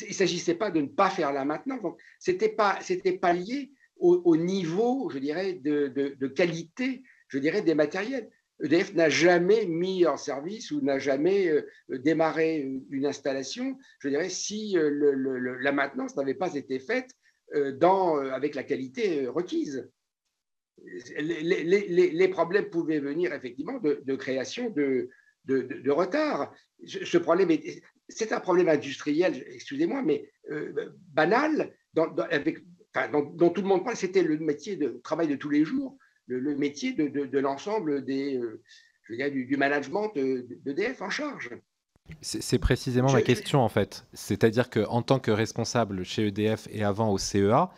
il 0.00 0.08
ne 0.08 0.14
s'agissait 0.14 0.54
pas 0.54 0.70
de 0.70 0.80
ne 0.80 0.86
pas 0.86 1.10
faire 1.10 1.32
la 1.32 1.44
maintenance. 1.44 1.82
Donc, 1.82 2.00
ce 2.20 2.30
n'était 2.30 2.48
pas, 2.48 2.78
pas 3.20 3.32
lié 3.32 3.72
au, 4.02 4.36
niveau, 4.36 5.08
je 5.10 5.18
dirais, 5.18 5.54
de, 5.54 5.88
de, 5.88 6.26
qualité, 6.26 7.02
je 7.28 7.38
dirais, 7.38 7.62
des 7.62 7.74
matériels. 7.74 8.30
EDF 8.60 8.94
n'a 8.94 9.08
jamais 9.08 9.66
mis 9.66 10.06
en 10.06 10.16
service 10.16 10.70
ou 10.70 10.80
n'a 10.80 10.98
jamais 10.98 11.48
euh, 11.48 11.66
démarré 11.88 12.80
une 12.90 13.06
installation, 13.06 13.76
je 13.98 14.08
dirais, 14.08 14.28
si 14.28 14.76
euh, 14.78 15.58
la 15.60 15.72
maintenance 15.72 16.16
n'avait 16.16 16.34
pas 16.34 16.54
été 16.54 16.78
faite 16.78 17.10
euh, 17.54 18.30
avec 18.32 18.54
la 18.54 18.62
qualité 18.62 19.26
requise. 19.26 19.90
Les, 21.18 22.28
problèmes 22.28 22.70
pouvaient 22.70 22.98
venir 22.98 23.32
effectivement 23.32 23.78
de, 23.78 24.16
création 24.16 24.70
de, 24.70 25.10
retard. 25.90 26.54
Ce 26.84 27.18
problème, 27.18 27.50
c'est 28.08 28.32
un 28.32 28.40
problème 28.40 28.68
industriel, 28.68 29.44
excusez-moi, 29.48 30.02
mais 30.02 30.28
banal, 31.12 31.72
avec, 32.30 32.64
dont, 33.12 33.50
tout 33.50 33.62
le 33.62 33.68
monde 33.68 33.84
parle. 33.84 33.96
C'était 33.96 34.22
le 34.22 34.38
métier 34.38 34.76
de 34.76 35.00
travail 35.04 35.28
de 35.28 35.36
tous 35.36 35.50
les 35.50 35.64
jours 35.64 35.98
le, 36.26 36.56
métier 36.56 36.92
de, 36.92 37.38
l'ensemble 37.38 38.04
des, 38.04 38.38
euh, 38.38 38.60
du, 39.08 39.56
management 39.56 40.12
d'EDF 40.14 41.02
en 41.02 41.10
charge. 41.10 41.50
C'est 42.20 42.58
précisément 42.58 43.12
ma 43.12 43.22
question 43.22 43.60
en 43.60 43.68
fait. 43.68 44.06
C'est-à-dire 44.12 44.70
qu'en 44.70 45.02
tant 45.02 45.18
que 45.18 45.30
responsable 45.30 46.04
chez 46.04 46.26
EDF 46.26 46.68
et 46.70 46.84
avant 46.84 47.10
au 47.10 47.18
CEA, 47.18 47.70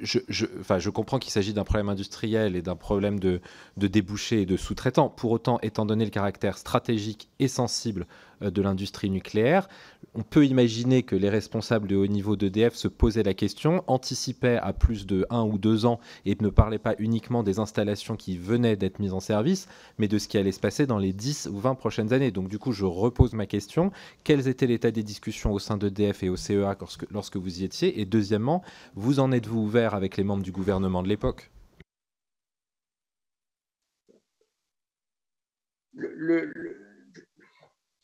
je, 0.00 0.18
enfin, 0.60 0.78
je 0.78 0.90
comprends 0.90 1.18
qu'il 1.18 1.30
s'agit 1.32 1.52
d'un 1.52 1.64
problème 1.64 1.88
industriel 1.88 2.56
et 2.56 2.62
d'un 2.62 2.76
problème 2.76 3.18
de, 3.20 3.40
de 3.76 3.86
débouchés 3.86 4.42
et 4.42 4.46
de 4.46 4.56
sous-traitants. 4.56 5.08
Pour 5.08 5.30
autant, 5.30 5.58
étant 5.60 5.86
donné 5.86 6.04
le 6.04 6.10
caractère 6.10 6.58
stratégique 6.58 7.28
et 7.38 7.48
sensible 7.48 8.06
de 8.40 8.62
l'industrie 8.62 9.10
nucléaire, 9.10 9.68
on 10.14 10.22
peut 10.22 10.46
imaginer 10.46 11.02
que 11.02 11.16
les 11.16 11.28
responsables 11.28 11.88
de 11.88 11.96
haut 11.96 12.06
niveau 12.06 12.36
d'EDF 12.36 12.74
se 12.74 12.88
posaient 12.88 13.22
la 13.22 13.34
question, 13.34 13.82
anticipaient 13.86 14.58
à 14.62 14.72
plus 14.72 15.06
de 15.06 15.26
un 15.30 15.42
ou 15.42 15.58
deux 15.58 15.86
ans 15.86 15.98
et 16.24 16.36
ne 16.40 16.48
parlaient 16.48 16.78
pas 16.78 16.94
uniquement 16.98 17.42
des 17.42 17.58
installations 17.58 18.16
qui 18.16 18.38
venaient 18.38 18.76
d'être 18.76 19.00
mises 19.00 19.12
en 19.12 19.20
service, 19.20 19.66
mais 19.98 20.06
de 20.06 20.18
ce 20.18 20.28
qui 20.28 20.38
allait 20.38 20.52
se 20.52 20.60
passer 20.60 20.86
dans 20.86 20.98
les 20.98 21.12
10 21.12 21.48
ou 21.52 21.58
20 21.58 21.74
prochaines 21.74 22.12
années. 22.12 22.30
Donc 22.30 22.48
du 22.48 22.58
coup, 22.58 22.72
je 22.72 22.84
repose 22.84 23.32
ma 23.34 23.46
question. 23.46 23.90
Quels 24.22 24.46
étaient 24.46 24.66
l'état 24.66 24.90
des 24.90 25.02
discussions 25.02 25.52
au 25.52 25.58
sein 25.58 25.76
d'EDF 25.76 26.22
et 26.22 26.28
au 26.28 26.36
CEA 26.36 26.76
lorsque, 26.78 27.10
lorsque 27.10 27.36
vous 27.36 27.60
y 27.60 27.64
étiez? 27.64 28.00
Et 28.00 28.04
deuxièmement, 28.04 28.62
vous 28.94 29.20
en 29.20 29.32
êtes-vous 29.32 29.60
ouvert 29.60 29.94
avec 29.94 30.16
les 30.16 30.24
membres 30.24 30.42
du 30.42 30.52
gouvernement 30.52 31.02
de 31.02 31.08
l'époque? 31.08 31.50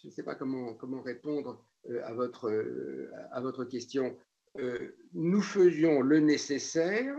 Je 0.03 0.09
ne 0.09 0.13
sais 0.13 0.23
pas 0.23 0.35
comment, 0.35 0.75
comment 0.75 1.03
répondre 1.03 1.65
euh, 1.91 2.01
à, 2.05 2.13
votre, 2.13 2.49
euh, 2.51 3.11
à 3.33 3.41
votre 3.41 3.65
question. 3.65 4.17
Euh, 4.59 4.97
nous 5.13 5.43
faisions 5.43 6.01
le 6.01 6.21
nécessaire, 6.21 7.15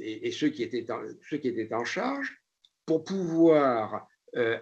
et, 0.00 0.30
ceux, 0.30 0.48
qui 0.48 0.62
étaient 0.62 0.90
en, 0.90 1.02
ceux 1.28 1.36
qui 1.36 1.48
étaient 1.48 1.74
en 1.74 1.84
charge, 1.84 2.42
pour 2.86 3.04
pouvoir 3.04 4.08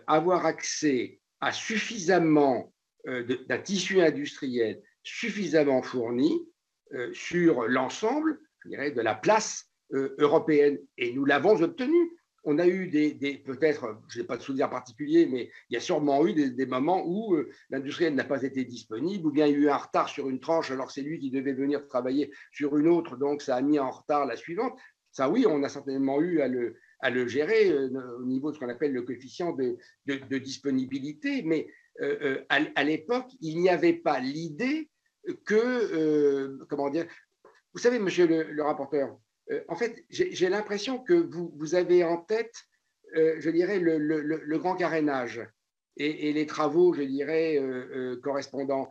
avoir 0.06 0.44
accès 0.44 1.20
à 1.40 1.52
suffisamment 1.52 2.74
d'un 3.06 3.58
tissu 3.58 4.00
industriel 4.00 4.82
suffisamment 5.02 5.82
fourni 5.82 6.46
sur 7.12 7.68
l'ensemble, 7.68 8.40
de 8.64 9.00
la 9.00 9.14
place 9.14 9.70
européenne. 9.92 10.78
Et 10.98 11.12
nous 11.12 11.24
l'avons 11.24 11.62
obtenu 11.62 11.96
on 12.45 12.59
a 12.59 12.66
eu 12.66 12.88
des, 12.88 13.43
peut-être, 13.45 14.01
je 14.09 14.20
n'ai 14.20 14.26
pas 14.26 14.36
de 14.36 14.43
souvenir 14.43 14.68
particulier, 14.68 15.26
mais 15.26 15.51
il 15.70 15.74
y 15.74 15.76
a 15.76 15.80
sûrement 15.80 16.26
eu 16.26 16.32
des, 16.32 16.66
moments 16.66 17.05
où 17.07 17.34
euh, 17.34 17.51
l'industriel 17.70 18.14
n'a 18.14 18.24
pas 18.24 18.43
été 18.43 18.64
disponible, 18.64 19.26
ou 19.26 19.30
bien 19.30 19.47
il 19.47 19.53
y 19.53 19.57
a 19.57 19.59
eu 19.59 19.68
un 19.68 19.76
retard 19.76 20.09
sur 20.09 20.28
une 20.28 20.40
tranche 20.40 20.70
alors 20.70 20.86
que 20.86 20.93
c'est 20.93 21.03
lui 21.03 21.18
qui 21.18 21.30
devait 21.30 21.53
venir 21.53 21.86
travailler 21.86 22.32
sur 22.51 22.76
une 22.76 22.88
autre, 22.88 23.16
donc 23.16 23.43
ça 23.43 23.57
a 23.57 23.62
mis 23.62 23.78
en 23.78 23.90
retard 23.90 24.26
la 24.26 24.36
suivante. 24.36 24.76
Ça, 25.12 25.28
oui, 25.28 25.45
on 25.47 25.62
a 25.62 25.68
certainement 25.68 26.20
eu 26.20 26.40
à 26.40 26.49
le, 26.49 27.28
gérer 27.28 27.70
euh, 27.70 28.18
au 28.18 28.24
niveau 28.24 28.51
de 28.51 28.57
ce 28.57 28.61
qu'on 28.61 28.70
appelle 28.70 28.93
le 28.93 29.03
coefficient 29.03 29.53
de, 29.53 30.38
disponibilité, 30.38 31.43
mais 31.43 31.68
euh, 32.01 32.43
à, 32.49 32.82
l'époque, 32.82 33.30
il 33.40 33.61
n'y 33.61 33.68
avait 33.68 33.93
pas 33.93 34.18
l'idée 34.18 34.88
que, 35.45 36.59
comment 36.68 36.88
dire, 36.88 37.07
vous 37.74 37.78
savez, 37.78 37.99
monsieur 37.99 38.26
le 38.26 38.62
rapporteur, 38.62 39.16
en 39.68 39.76
fait, 39.76 40.05
j'ai 40.11 40.49
l'impression 40.49 40.99
que 40.99 41.14
vous, 41.14 41.74
avez 41.74 42.05
en 42.05 42.18
tête, 42.18 42.55
euh, 43.16 43.36
je 43.38 43.51
dirais, 43.51 43.78
le, 43.78 44.59
grand 44.59 44.76
carénage 44.76 45.40
et, 45.97 46.32
les 46.32 46.47
travaux, 46.47 46.95
je 46.95 47.03
dirais, 47.03 47.59
euh, 47.59 48.20
correspondants, 48.22 48.88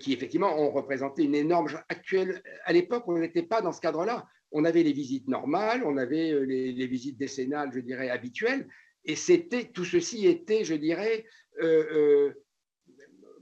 qui 0.00 0.12
effectivement 0.12 0.58
ont 0.58 0.72
représenté 0.72 1.22
une 1.22 1.36
énorme. 1.36 1.68
Actuelle, 1.88 2.42
à 2.64 2.72
l'époque, 2.72 3.04
on 3.06 3.18
n'était 3.18 3.44
pas 3.44 3.62
dans 3.62 3.70
ce 3.70 3.80
cadre-là. 3.80 4.26
On 4.50 4.64
avait 4.64 4.82
les 4.82 4.92
visites 4.92 5.28
normales, 5.28 5.84
on 5.84 5.96
avait 5.96 6.44
les, 6.44 6.86
visites 6.88 7.16
décennales, 7.16 7.70
je 7.72 7.78
dirais, 7.78 8.10
habituelles, 8.10 8.66
et 9.04 9.14
c'était 9.14 9.70
tout 9.72 9.84
ceci 9.84 10.26
était, 10.26 10.64
je 10.64 10.74
dirais, 10.74 11.24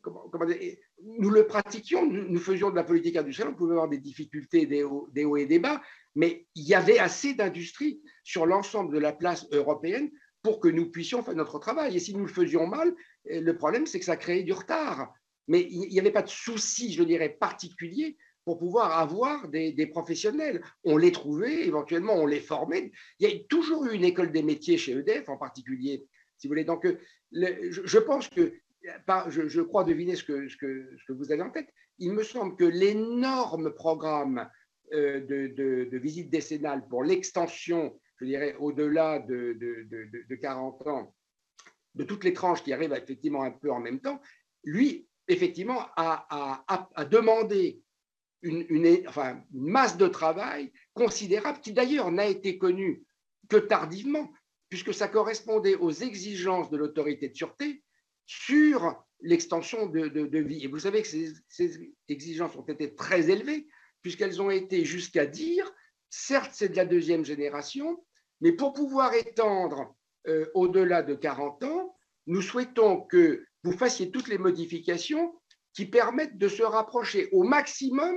comment, 0.03 0.45
dire, 0.47 0.77
nous 1.03 1.31
le 1.31 1.47
pratiquions, 1.47 2.07
nous, 2.07 2.39
faisions 2.39 2.71
de 2.71 2.77
la 2.77 2.85
politique 2.85 3.17
industrielle, 3.17 3.53
on 3.55 3.57
pouvait 3.57 3.73
avoir 3.73 3.89
des 3.89 3.99
difficultés, 3.99 4.67
des 4.67 4.85
hauts 4.85 5.37
et 5.37 5.47
des 5.47 5.59
bas, 5.59 5.81
mais 6.15 6.47
il 6.55 6.65
y 6.65 6.75
avait 6.75 6.99
assez 6.99 7.35
d'industrie 7.35 8.03
sur 8.25 8.47
l'ensemble 8.47 8.95
de 8.95 8.99
la 8.99 9.13
place 9.13 9.47
européenne 9.53 10.11
pour 10.43 10.61
que 10.61 10.69
nous 10.69 10.91
puissions 10.91 11.23
faire 11.23 11.35
notre 11.35 11.59
travail. 11.59 11.97
Et 11.97 12.01
si 12.01 12.15
nous 12.15 12.27
le 12.27 12.33
faisions 12.33 12.67
mal, 12.67 12.95
eh, 13.27 13.41
le 13.41 13.57
problème, 13.57 13.87
c'est 13.87 13.99
que 13.99 14.05
ça 14.05 14.17
créait 14.17 14.43
du 14.43 14.53
retard. 14.53 15.13
Mais 15.49 15.67
il 15.71 15.89
n'y 15.89 15.99
avait 15.99 16.11
pas 16.11 16.23
de 16.23 16.29
souci, 16.29 16.93
je 16.93 17.03
dirais, 17.03 17.29
particulier 17.29 18.17
pour 18.45 18.59
pouvoir 18.59 18.99
avoir 18.99 19.49
des, 19.49 19.87
professionnels. 19.87 20.63
On 20.85 20.97
les 20.97 21.13
trouvait, 21.13 21.67
éventuellement, 21.67 22.15
on 22.15 22.27
les 22.27 22.41
formait. 22.41 22.91
Il 23.19 23.29
y 23.29 23.33
a 23.33 23.39
toujours 23.49 23.87
eu 23.87 23.95
une 23.95 24.05
école 24.05 24.33
des 24.33 24.43
métiers 24.43 24.79
chez 24.79 24.93
EDF 24.93 25.29
en 25.29 25.37
particulier, 25.37 26.05
si 26.39 26.47
vous 26.47 26.53
voulez. 26.53 26.65
Donc, 26.65 26.85
euh, 26.85 26.99
je, 27.31 27.99
pense 27.99 28.29
que, 28.29 28.53
je, 29.29 29.61
crois 29.61 29.85
deviner 29.85 30.17
ce 30.17 30.25
que 30.25 31.13
vous 31.13 31.31
avez 31.31 31.43
en 31.43 31.51
tête, 31.51 31.69
il 31.99 32.13
me 32.13 32.25
semble 32.25 32.57
que 32.57 32.65
l'énorme 32.65 33.73
programme 33.75 34.49
euh, 34.93 35.21
de, 35.21 35.99
visite 35.99 36.31
décennale 36.31 36.87
pour 36.89 37.05
l'extension, 37.05 37.99
je 38.21 38.27
dirais, 38.27 38.55
au-delà 38.59 39.19
de, 39.19 39.57
de, 39.59 40.35
40 40.37 40.87
ans, 40.87 41.15
de 41.95 42.05
toutes 42.05 42.25
les 42.25 42.33
tranches 42.33 42.63
qui 42.63 42.73
arrivent 42.73 42.93
effectivement 42.93 43.43
un 43.43 43.51
peu 43.51 43.71
en 43.71 43.81
même 43.81 44.01
temps, 44.01 44.21
lui, 44.65 45.09
effectivement, 45.29 45.87
a, 45.97 47.07
demandé 47.11 47.81
une, 48.43 48.67
masse 49.53 49.97
de 49.97 50.09
travail 50.09 50.73
considérable 50.95 51.61
qui 51.61 51.73
d'ailleurs 51.73 52.11
n'a 52.11 52.27
été 52.27 52.59
connue 52.59 53.05
que 53.49 53.57
tardivement, 53.57 54.31
puisque 54.69 54.95
ça 54.95 55.09
correspondait 55.09 55.77
aux 55.77 55.93
exigences 55.93 56.71
de 56.71 56.77
l'autorité 56.77 57.29
de 57.29 57.37
sûreté 57.37 57.83
sur 58.27 59.05
l'extension 59.21 59.87
de, 59.87 60.39
vie. 60.39 60.65
Et 60.65 60.69
vous 60.69 60.81
savez 60.81 61.03
que 61.03 61.09
ces, 61.09 61.95
exigences 62.09 62.57
ont 62.57 62.65
été 62.65 62.95
très 62.95 63.31
élevées, 63.31 63.67
puisqu'elles 64.03 64.43
ont 64.43 64.51
été 64.51 64.85
jusqu'à 64.85 65.27
dire, 65.27 65.71
certes 66.11 66.51
c'est 66.53 66.69
de 66.69 66.77
la 66.77 66.85
deuxième 66.85 67.25
génération, 67.25 68.05
mais 68.41 68.53
pour 68.53 68.73
pouvoir 68.73 69.15
étendre 69.15 69.95
euh, 70.27 70.47
au-delà 70.55 71.03
de 71.03 71.15
40 71.15 71.65
ans, 71.65 71.97
nous 72.27 72.43
souhaitons 72.43 73.03
que 73.03 73.45
vous 73.63 73.73
fassiez 73.73 74.11
toutes 74.11 74.29
les 74.29 74.39
modifications 74.39 75.35
qui 75.73 75.87
permettent 75.87 76.39
de 76.39 76.49
se 76.49 76.63
rapprocher 76.63 77.29
au 77.33 77.45
maximum 77.45 78.15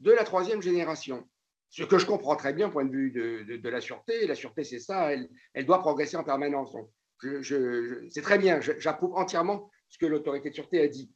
de 0.00 0.12
la 0.12 0.24
troisième 0.24 0.60
génération. 0.60 1.28
Ce 1.70 1.82
que 1.82 1.98
je 1.98 2.06
comprends 2.06 2.36
très 2.36 2.52
bien 2.52 2.70
point 2.70 2.84
de 2.84 2.90
vue 2.90 3.10
de, 3.10 3.68
la 3.68 3.80
sûreté. 3.80 4.26
La 4.26 4.34
sûreté, 4.34 4.64
c'est 4.64 4.78
ça, 4.78 5.12
elle, 5.12 5.66
doit 5.66 5.80
progresser 5.80 6.16
en 6.16 6.24
permanence. 6.24 6.74
c'est 7.20 8.22
très 8.22 8.38
bien, 8.38 8.60
j'approuve 8.60 9.14
entièrement 9.14 9.70
ce 9.88 9.98
que 9.98 10.06
l'autorité 10.06 10.50
de 10.50 10.54
sûreté 10.54 10.80
a 10.80 10.88
dit. 10.88 11.12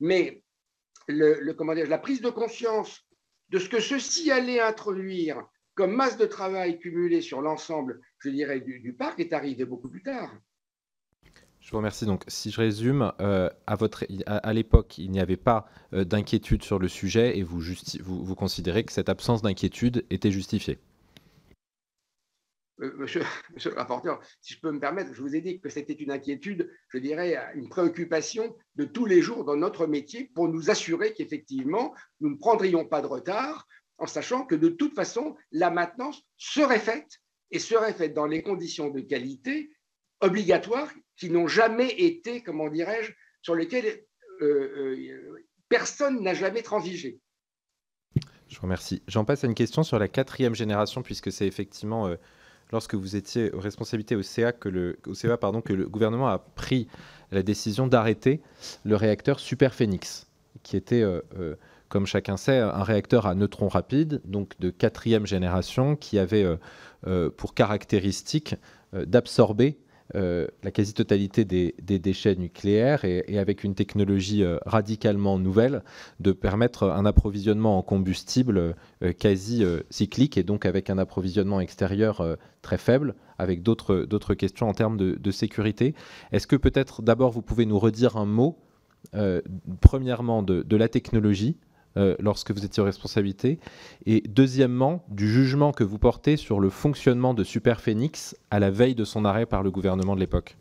Mais 0.00 0.42
le, 1.08 1.40
la 1.84 1.98
prise 1.98 2.20
de 2.20 2.30
conscience 2.30 3.06
de 3.52 3.58
ce 3.58 3.68
que 3.68 3.80
ceci 3.80 4.30
allait 4.30 4.60
introduire 4.60 5.44
comme 5.74 5.94
masse 5.94 6.16
de 6.16 6.26
travail 6.26 6.78
cumulée 6.78 7.20
sur 7.20 7.40
l'ensemble, 7.40 8.00
je 8.18 8.30
dirais, 8.30 8.60
du, 8.60 8.94
parc 8.98 9.20
est 9.20 9.32
arrivé 9.32 9.64
beaucoup 9.64 9.88
plus 9.88 10.02
tard. 10.02 10.30
Je 11.60 11.70
vous 11.70 11.76
remercie. 11.76 12.06
Donc, 12.06 12.24
si 12.26 12.50
je 12.50 12.60
résume, 12.60 13.12
euh, 13.20 13.48
à, 13.66 13.76
votre, 13.76 14.04
à, 14.26 14.52
l'époque, 14.52 14.98
il 14.98 15.10
n'y 15.10 15.20
avait 15.20 15.36
pas 15.36 15.66
euh, 15.92 16.04
d'inquiétude 16.04 16.62
sur 16.64 16.78
le 16.78 16.88
sujet 16.88 17.38
et 17.38 17.42
vous, 17.42 17.60
vous, 18.00 18.24
vous 18.24 18.34
considérez 18.34 18.84
que 18.84 18.92
cette 18.92 19.08
absence 19.08 19.42
d'inquiétude 19.42 20.04
était 20.10 20.32
justifiée. 20.32 20.78
Monsieur, 22.96 23.22
le 23.64 23.74
rapporteur, 23.74 24.20
si 24.40 24.54
je 24.54 24.60
peux 24.60 24.70
me 24.72 24.80
permettre, 24.80 25.14
je 25.14 25.22
vous 25.22 25.34
ai 25.36 25.40
dit 25.40 25.60
que 25.60 25.68
c'était 25.68 25.92
une 25.92 26.10
inquiétude, 26.10 26.70
je 26.88 26.98
dirais, 26.98 27.38
une 27.54 27.68
préoccupation 27.68 28.56
de 28.76 28.84
tous 28.84 29.06
les 29.06 29.22
jours 29.22 29.44
dans 29.44 29.56
notre 29.56 29.86
métier 29.86 30.30
pour 30.34 30.48
nous 30.48 30.70
assurer 30.70 31.14
qu'effectivement, 31.14 31.94
nous 32.20 32.30
ne 32.30 32.36
prendrions 32.36 32.84
pas 32.84 33.00
de 33.00 33.06
retard 33.06 33.66
en 33.98 34.06
sachant 34.06 34.44
que 34.44 34.56
de 34.56 34.68
toute 34.68 34.94
façon, 34.94 35.36
la 35.52 35.70
maintenance 35.70 36.22
serait 36.36 36.80
faite 36.80 37.20
et 37.52 37.58
serait 37.58 37.92
faite 37.92 38.14
dans 38.14 38.26
les 38.26 38.42
conditions 38.42 38.90
de 38.90 39.00
qualité 39.00 39.70
obligatoires 40.20 40.90
qui 41.16 41.30
n'ont 41.30 41.46
jamais 41.46 41.90
été, 41.90 42.42
comment 42.42 42.68
dirais-je, 42.68 43.12
sur 43.42 43.54
lesquelles 43.54 44.04
euh, 44.40 44.44
euh, 44.44 45.46
personne 45.68 46.22
n'a 46.22 46.34
jamais 46.34 46.62
transigé. 46.62 47.20
Je 48.48 48.56
vous 48.56 48.62
remercie. 48.62 49.02
J'en 49.06 49.24
passe 49.24 49.44
à 49.44 49.46
une 49.46 49.54
question 49.54 49.82
sur 49.82 49.98
la 49.98 50.08
quatrième 50.08 50.54
génération, 50.54 51.02
puisque 51.02 51.30
c'est 51.32 51.46
effectivement 51.46 52.08
euh, 52.08 52.16
lorsque 52.72 52.94
vous 52.94 53.16
étiez 53.16 53.52
aux 53.52 53.60
responsabilités 53.60 54.16
au 54.16 54.22
CA 54.22 54.52
que 54.52 54.68
le, 54.68 54.98
CEA, 55.14 55.36
que 55.64 55.72
le 55.72 55.88
gouvernement 55.88 56.28
a 56.28 56.38
pris 56.38 56.88
la 57.30 57.42
décision 57.42 57.86
d'arrêter 57.86 58.40
le 58.84 58.96
réacteur 58.96 59.38
Super 59.38 59.74
Phoenix, 59.74 60.26
qui 60.62 60.76
était, 60.76 61.02
euh, 61.02 61.20
euh, 61.38 61.54
comme 61.88 62.06
chacun 62.06 62.36
sait, 62.36 62.58
un 62.58 62.82
réacteur 62.82 63.26
à 63.26 63.34
neutrons 63.34 63.68
rapides, 63.68 64.20
donc 64.24 64.58
de 64.60 64.70
quatrième 64.70 65.26
génération, 65.26 65.96
qui 65.96 66.18
avait 66.18 66.46
pour 67.36 67.52
caractéristique 67.52 68.54
d'absorber 68.92 69.76
euh, 70.14 70.46
la 70.62 70.70
quasi-totalité 70.70 71.44
des, 71.44 71.72
déchets 71.98 72.36
nucléaires 72.36 73.04
et, 73.04 73.38
avec 73.38 73.64
une 73.64 73.74
technologie 73.74 74.44
euh, 74.44 74.58
radicalement 74.66 75.38
nouvelle 75.38 75.82
de 76.20 76.32
permettre 76.32 76.90
un 76.90 77.06
approvisionnement 77.06 77.78
en 77.78 77.82
combustible 77.82 78.74
euh, 79.02 79.12
quasi 79.18 79.64
cyclique 79.90 80.36
et 80.36 80.42
donc 80.42 80.66
avec 80.66 80.90
un 80.90 80.98
approvisionnement 80.98 81.60
extérieur 81.60 82.36
très 82.60 82.78
faible, 82.78 83.14
avec 83.38 83.62
d'autres 83.62 84.34
questions 84.34 84.68
en 84.68 84.74
termes 84.74 84.96
de, 84.96 85.30
sécurité. 85.30 85.94
Est-ce 86.30 86.46
que 86.46 86.56
peut-être 86.56 87.02
d'abord 87.02 87.30
vous 87.30 87.42
pouvez 87.42 87.64
nous 87.64 87.78
redire 87.78 88.16
un 88.16 88.26
mot, 88.26 88.58
premièrement 89.80 90.42
de 90.42 90.76
la 90.76 90.88
technologie 90.88 91.56
euh, 91.96 92.16
lorsque 92.18 92.50
vous 92.50 92.64
étiez 92.64 92.82
aux 92.82 92.86
responsabilités 92.86 93.58
Et 94.06 94.22
deuxièmement, 94.28 95.04
du 95.08 95.28
jugement 95.28 95.72
que 95.72 95.84
vous 95.84 95.98
portez 95.98 96.36
sur 96.36 96.60
le 96.60 96.70
fonctionnement 96.70 97.34
de 97.34 97.44
Super 97.44 97.80
Phoenix 97.80 98.36
à 98.50 98.58
la 98.58 98.70
veille 98.70 98.94
de 98.94 99.04
son 99.04 99.24
arrêt 99.24 99.46
par 99.46 99.62
le 99.62 99.70
gouvernement 99.70 100.14
de 100.14 100.20
l'époque. 100.20 100.56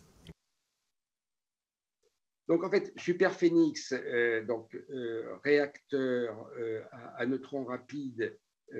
Donc 2.48 2.64
en 2.64 2.70
fait, 2.70 2.92
Super 2.98 3.32
Phoenix, 3.32 3.94
euh, 3.94 4.44
donc, 4.46 4.76
euh, 4.76 5.24
réacteur 5.44 6.36
à, 7.18 7.26
neutrons 7.26 7.64
rapides, 7.64 8.38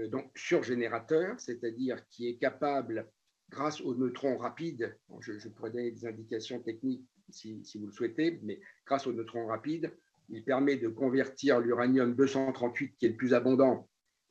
donc 0.10 0.32
surgénérateur, 0.36 1.40
c'est-à-dire 1.40 1.98
qui 2.10 2.28
est 2.28 2.38
capable, 2.38 3.08
grâce 3.50 3.82
aux 3.82 3.96
neutrons 3.96 4.38
rapides, 4.38 4.98
je, 5.20 5.38
je 5.38 5.50
pourrais 5.50 5.72
donner 5.72 5.92
des 5.92 6.06
indications 6.06 6.60
techniques 6.62 7.06
si, 7.32 7.62
vous 7.76 7.88
le 7.88 7.92
souhaitez, 7.92 8.40
mais 8.44 8.60
grâce 8.86 9.08
aux 9.08 9.14
neutrons 9.14 9.48
rapides, 9.48 9.92
il 10.32 10.44
permet 10.44 10.78
de 10.78 10.88
convertir 10.88 11.60
l'uranium 11.60 12.16
238, 12.16 12.96
qui 12.98 13.06
est 13.06 13.10
le 13.10 13.16
plus 13.16 13.34
abondant, 13.34 13.90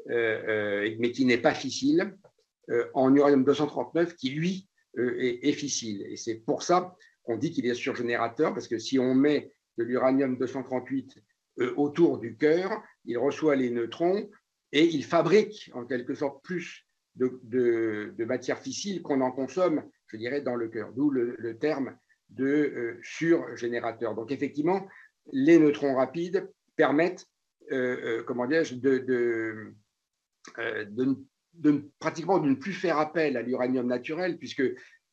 euh, 0.08 0.82
euh, 0.82 0.96
mais 0.98 1.12
qui 1.12 1.24
n'est 1.24 1.38
pas 1.38 1.54
fissile, 1.54 2.16
euh, 2.70 2.86
en 2.94 3.14
uranium 3.14 3.44
239, 3.44 4.16
qui 4.16 4.30
lui 4.30 4.68
est, 4.96 5.52
fissile. 5.52 6.04
Et 6.08 6.16
c'est 6.16 6.34
pour 6.34 6.64
ça 6.64 6.96
qu'on 7.22 7.36
dit 7.36 7.52
qu'il 7.52 7.64
est 7.66 7.74
surgénérateur, 7.74 8.52
parce 8.52 8.66
que 8.66 8.78
si 8.78 8.98
on 8.98 9.14
met 9.14 9.52
de 9.78 9.84
l'uranium 9.84 10.36
238 10.36 11.22
autour 11.76 12.18
du 12.18 12.36
cœur, 12.36 12.82
il 13.04 13.16
reçoit 13.16 13.54
les 13.54 13.70
neutrons 13.70 14.28
et 14.72 14.84
il 14.84 15.04
fabrique 15.04 15.70
en 15.74 15.84
quelque 15.84 16.14
sorte 16.14 16.42
plus 16.42 16.88
de, 17.14 18.12
matière 18.18 18.58
fissile 18.58 19.00
qu'on 19.00 19.20
en 19.20 19.30
consomme, 19.30 19.84
je 20.08 20.16
dirais, 20.16 20.40
dans 20.40 20.56
le 20.56 20.68
cœur, 20.68 20.92
d'où 20.92 21.10
le, 21.10 21.56
terme 21.58 21.96
de 22.30 22.98
surgénérateur. 23.02 24.16
Donc 24.16 24.32
effectivement, 24.32 24.88
les 25.32 25.58
neutrons 25.58 25.94
rapides 25.94 26.50
permettent, 26.76 27.26
euh, 27.72 28.20
euh, 28.20 28.22
comment 28.24 28.46
dirais-je, 28.46 28.76
de, 28.76 29.74
euh, 30.58 31.14
pratiquement 31.98 32.38
de 32.38 32.48
ne 32.48 32.54
plus 32.54 32.72
faire 32.72 32.98
appel 32.98 33.36
à 33.36 33.42
l'uranium 33.42 33.86
naturel, 33.86 34.38
puisque 34.38 34.62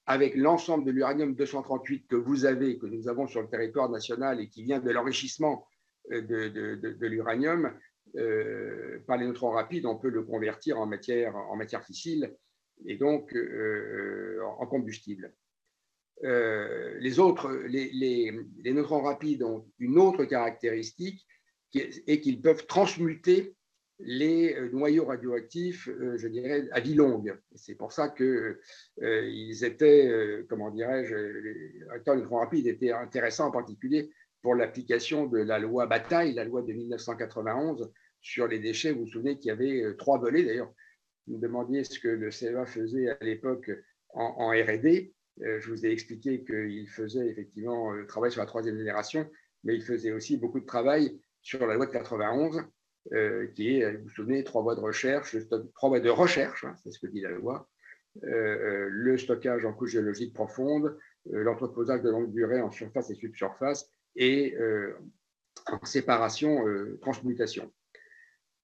avec 0.05 0.35
l'ensemble 0.35 0.85
de 0.85 0.91
l'uranium 0.91 1.35
238 1.35 2.07
que 2.07 2.15
vous 2.15 2.45
avez, 2.45 2.77
que 2.77 2.85
nous 2.85 3.09
avons 3.09 3.27
sur 3.27 3.41
le 3.41 3.49
territoire 3.49 3.89
national 3.89 4.39
et 4.39 4.47
qui 4.47 4.63
vient 4.63 4.79
de 4.79 4.89
l'enrichissement 4.91 5.67
de, 6.09 7.05
l'uranium, 7.05 7.73
par 9.05 9.17
les 9.17 9.27
neutrons 9.27 9.51
rapides, 9.51 9.85
on 9.85 9.97
peut 9.97 10.09
le 10.09 10.23
convertir 10.23 10.79
en 10.79 10.85
matière 10.85 11.83
fissile 11.83 12.33
et 12.85 12.95
donc 12.95 13.35
en 14.59 14.65
combustible. 14.65 15.33
Euh, 16.23 16.97
les 16.99 17.19
autres, 17.19 17.51
les, 17.67 18.31
neutrons 18.65 19.01
rapides 19.01 19.43
ont 19.43 19.67
une 19.79 19.99
autre 19.99 20.25
caractéristique 20.25 21.27
est, 21.75 22.21
qu'ils 22.21 22.41
peuvent 22.41 22.65
transmuter 22.65 23.55
les 23.99 24.55
euh, 24.55 24.69
noyaux 24.71 25.05
radioactifs, 25.05 25.87
euh, 25.87 26.17
je 26.17 26.27
dirais, 26.27 26.67
à 26.71 26.79
vie 26.79 26.95
longue. 26.95 27.37
C'est 27.55 27.75
pour 27.75 27.91
ça 27.91 28.09
qu'ils 28.09 28.57
ils 29.01 29.63
étaient, 29.63 30.43
comment 30.49 30.71
dirais-je, 30.71 31.15
les 31.15 32.15
neutrons 32.15 32.39
rapides 32.39 32.67
étaient 32.67 32.91
intéressants 32.91 33.47
en 33.47 33.51
particulier 33.51 34.09
pour 34.41 34.55
l'application 34.55 35.27
de 35.27 35.39
la 35.39 35.59
loi 35.59 35.85
Bataille, 35.85 36.33
la 36.33 36.45
loi 36.45 36.63
de 36.63 36.73
1991 36.73 37.91
sur 38.21 38.47
les 38.47 38.59
déchets. 38.59 38.91
Vous 38.91 39.01
vous 39.01 39.11
souvenez 39.11 39.37
qu'il 39.37 39.49
y 39.49 39.51
avait 39.51 39.95
trois 39.97 40.17
volets 40.17 40.43
d'ailleurs. 40.43 40.73
Vous 41.27 41.35
me 41.35 41.41
demandiez 41.41 41.83
ce 41.83 41.99
que 41.99 42.07
le 42.07 42.31
CEA 42.31 42.65
faisait 42.65 43.09
à 43.09 43.17
l'époque 43.21 43.69
en 44.13 44.49
R&D. 44.49 45.13
Euh, 45.43 45.59
je 45.59 45.69
vous 45.69 45.85
ai 45.85 45.91
expliqué 45.91 46.43
qu'il 46.43 46.87
faisait 46.89 47.27
effectivement 47.27 47.91
le 47.91 48.03
euh, 48.03 48.05
travail 48.05 48.31
sur 48.31 48.41
la 48.41 48.47
troisième 48.47 48.77
génération, 48.77 49.29
mais 49.63 49.75
il 49.75 49.83
faisait 49.83 50.11
aussi 50.11 50.37
beaucoup 50.37 50.59
de 50.59 50.65
travail 50.65 51.19
sur 51.41 51.65
la 51.67 51.75
loi 51.75 51.85
de 51.85 51.91
91, 51.91 52.63
euh, 53.13 53.47
qui 53.47 53.77
est, 53.77 53.95
vous 53.97 54.03
vous 54.03 54.09
souvenez, 54.09 54.43
trois 54.43 54.61
voies 54.61 54.75
de 54.75 54.81
recherche, 54.81 55.35
trois 55.75 55.89
voies 55.89 55.99
de 55.99 56.09
recherche, 56.09 56.65
hein, 56.65 56.75
c'est 56.83 56.91
ce 56.91 56.99
que 56.99 57.07
dit 57.07 57.21
la 57.21 57.31
loi, 57.31 57.69
le 58.23 59.15
stockage 59.17 59.63
en 59.63 59.73
couche 59.73 59.91
géologique 59.91 60.33
profonde, 60.33 60.97
l'entreposage 61.25 62.01
de 62.01 62.09
longue 62.09 62.31
durée 62.31 62.59
en 62.61 62.71
surface 62.71 63.11
et 63.11 63.15
subsurface, 63.15 63.91
et 64.15 64.57
en 65.67 65.85
séparation, 65.85 66.65
transmutation. 66.99 67.71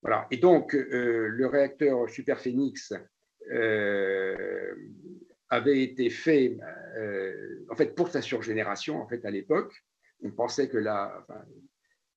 Voilà. 0.02 0.26
Et 0.32 0.38
donc, 0.38 0.74
le 0.74 1.46
réacteur 1.46 2.10
Superphénix 2.10 2.94
avait 5.54 5.84
été 5.84 6.10
fait 6.10 6.58
euh, 6.98 7.66
en 7.70 7.76
fait 7.76 7.96
pour 7.96 8.10
sa 8.10 8.22
surgénération 8.22 9.02
en 9.02 9.08
fait 9.08 9.24
à 9.26 9.32
l'époque. 9.32 9.74
On 10.24 10.32
pensait 10.32 10.68
que 10.68 10.78
la, 10.78 11.26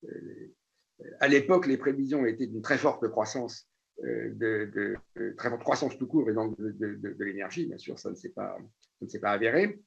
euh, 0.05 0.55
à 1.20 1.28
l'époque 1.28 1.66
les 1.66 1.76
prévisions 1.76 2.24
étaient 2.24 2.47
d'une 2.47 2.62
très 2.62 2.78
forte 2.78 3.09
croissance, 3.09 3.68
euh, 4.05 4.30
de, 4.34 4.97
très 5.37 5.51
forte 5.51 5.62
croissance 5.62 5.99
tout 5.99 6.07
court 6.07 6.30
et 6.30 6.34
donc 6.34 6.59
de, 6.59 7.24
l'énergie. 7.24 7.66
Bien 7.66 7.78
sûr, 7.78 7.99
ça 7.99 8.11
ne 8.11 8.16
s'est 8.16 8.30
pas, 8.30 8.57
pas 9.20 9.30
avéré. 9.30 9.80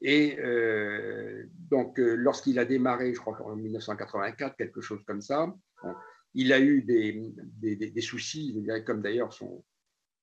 Et 0.00 0.36
donc, 1.70 1.96
lorsqu'il 1.98 2.58
a 2.58 2.64
démarré, 2.64 3.14
je 3.14 3.20
crois 3.20 3.40
en 3.42 3.56
1984, 3.56 4.56
quelque 4.56 4.80
chose 4.82 5.02
comme 5.06 5.22
ça, 5.22 5.54
il 6.34 6.52
a 6.52 6.60
eu 6.60 6.82
des, 6.82 7.32
des, 7.36 7.76
des 7.76 8.00
soucis, 8.02 8.54
comme 8.84 9.00
d'ailleurs 9.00 9.32
son, 9.32 9.64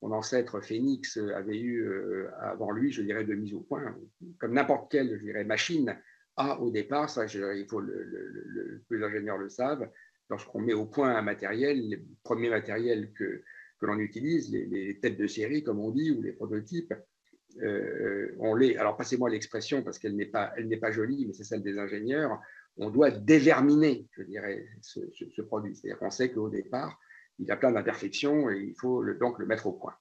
mon 0.01 0.11
ancêtre 0.11 0.61
Phénix 0.61 1.17
avait 1.35 1.59
eu 1.59 1.83
euh, 1.83 2.29
avant 2.39 2.71
lui, 2.71 2.91
je 2.91 3.01
dirais, 3.01 3.23
de 3.23 3.35
mise 3.35 3.53
au 3.53 3.61
point, 3.61 3.95
comme 4.39 4.53
n'importe 4.53 4.91
quelle, 4.91 5.15
je 5.17 5.23
dirais, 5.23 5.43
machine 5.43 5.95
a 6.37 6.59
au 6.59 6.71
départ, 6.71 7.09
ça, 7.09 7.25
il 7.25 7.65
faut 7.69 7.81
le, 7.81 8.83
les 8.89 9.03
ingénieurs 9.03 9.37
le 9.37 9.49
savent, 9.49 9.87
lorsqu'on 10.29 10.61
met 10.61 10.73
au 10.73 10.85
point 10.85 11.15
un 11.15 11.21
matériel, 11.21 11.89
les 11.89 12.01
premiers 12.23 12.49
matériels 12.49 13.11
que, 13.13 13.43
que 13.79 13.85
l'on 13.85 13.99
utilise, 13.99 14.51
les, 14.51 14.99
têtes 14.99 15.17
de 15.17 15.27
série, 15.27 15.63
comme 15.63 15.79
on 15.79 15.91
dit, 15.91 16.11
ou 16.11 16.21
les 16.21 16.31
prototypes, 16.31 16.93
euh, 17.61 18.33
on 18.39 18.55
les, 18.55 18.77
alors 18.77 18.95
passez-moi 18.95 19.29
l'expression 19.29 19.83
parce 19.83 19.99
qu'elle 19.99 20.15
n'est 20.15 20.25
pas, 20.25 20.53
elle 20.55 20.67
n'est 20.67 20.77
pas 20.77 20.91
jolie, 20.91 21.25
mais 21.27 21.33
c'est 21.33 21.43
celle 21.43 21.61
des 21.61 21.77
ingénieurs, 21.77 22.39
on 22.77 22.89
doit 22.89 23.11
déverminer, 23.11 24.07
je 24.13 24.23
dirais, 24.23 24.65
ce, 24.81 25.01
ce 25.11 25.41
produit. 25.41 25.75
C'est-à-dire 25.75 25.99
qu'on 25.99 26.11
sait 26.11 26.31
qu'au 26.31 26.49
départ, 26.49 26.97
il 27.39 27.51
a 27.51 27.57
plein 27.57 27.71
d'imperfections 27.71 28.49
et 28.49 28.59
il 28.59 28.75
faut 28.79 29.03
donc 29.19 29.39
le 29.39 29.45
mettre 29.45 29.67
au 29.67 29.73
point 29.73 29.95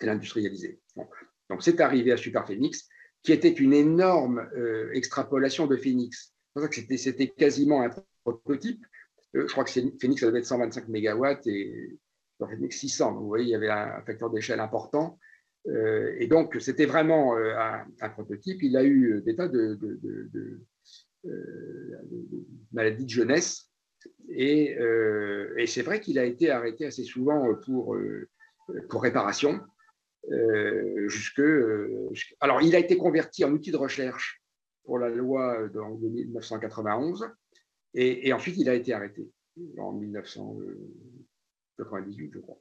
et 0.00 0.06
l'industrialiser. 0.06 0.80
Donc, 0.96 1.62
c'est 1.62 1.80
arrivé 1.80 2.12
à 2.12 2.16
Super 2.16 2.46
Phoenix, 2.46 2.88
qui 3.22 3.32
était 3.32 3.50
une 3.50 3.72
énorme 3.72 4.48
euh, 4.56 4.90
extrapolation 4.92 5.66
de 5.66 5.76
Phoenix. 5.76 6.34
C'est 6.56 6.96
c'était 6.96 7.28
quasiment 7.28 7.82
un 7.82 7.90
prototype. 8.24 8.84
Euh, 9.36 9.46
je 9.46 9.52
crois 9.52 9.64
que 9.64 9.70
Phoenix, 9.70 10.20
ça 10.20 10.26
devait 10.26 10.40
être 10.40 10.46
125 10.46 10.88
MW 10.88 11.26
et 11.46 11.98
Super 12.32 12.50
Phoenix 12.50 12.78
600. 12.78 13.12
Donc, 13.12 13.22
vous 13.22 13.28
voyez, 13.28 13.44
il 13.44 13.50
y 13.50 13.54
avait 13.54 13.70
un 13.70 14.02
facteur 14.02 14.30
d'échelle 14.30 14.60
important. 14.60 15.18
Euh, 15.66 16.14
et 16.18 16.26
donc, 16.26 16.56
c'était 16.60 16.86
vraiment 16.86 17.36
un, 17.36 18.08
prototype. 18.10 18.62
Il 18.62 18.76
a 18.76 18.84
eu 18.84 19.22
des 19.24 19.34
tas 19.34 19.48
de 19.48 19.78
maladies 22.72 23.04
de 23.04 23.10
jeunesse 23.10 23.70
euh, 24.30 25.54
et, 25.56 25.66
c'est 25.66 25.82
vrai 25.82 26.00
qu'il 26.00 26.18
a 26.18 26.24
été 26.24 26.50
arrêté 26.50 26.86
assez 26.86 27.04
souvent 27.04 27.54
pour, 27.54 27.94
euh, 27.94 28.28
pour 28.88 29.02
réparation. 29.02 29.60
Euh, 30.30 31.06
jusque, 31.08 31.42
alors, 32.40 32.62
il 32.62 32.74
a 32.74 32.78
été 32.78 32.96
converti 32.96 33.44
en 33.44 33.52
outil 33.52 33.70
de 33.70 33.76
recherche 33.76 34.42
pour 34.84 34.98
la 34.98 35.10
loi 35.10 35.68
de 35.68 35.78
1991 35.80 37.30
et, 37.94 38.32
ensuite 38.32 38.56
il 38.58 38.68
a 38.68 38.74
été 38.74 38.92
arrêté 38.92 39.30
en 39.78 39.92
1998, 39.92 42.32
je 42.34 42.40
crois. 42.40 42.58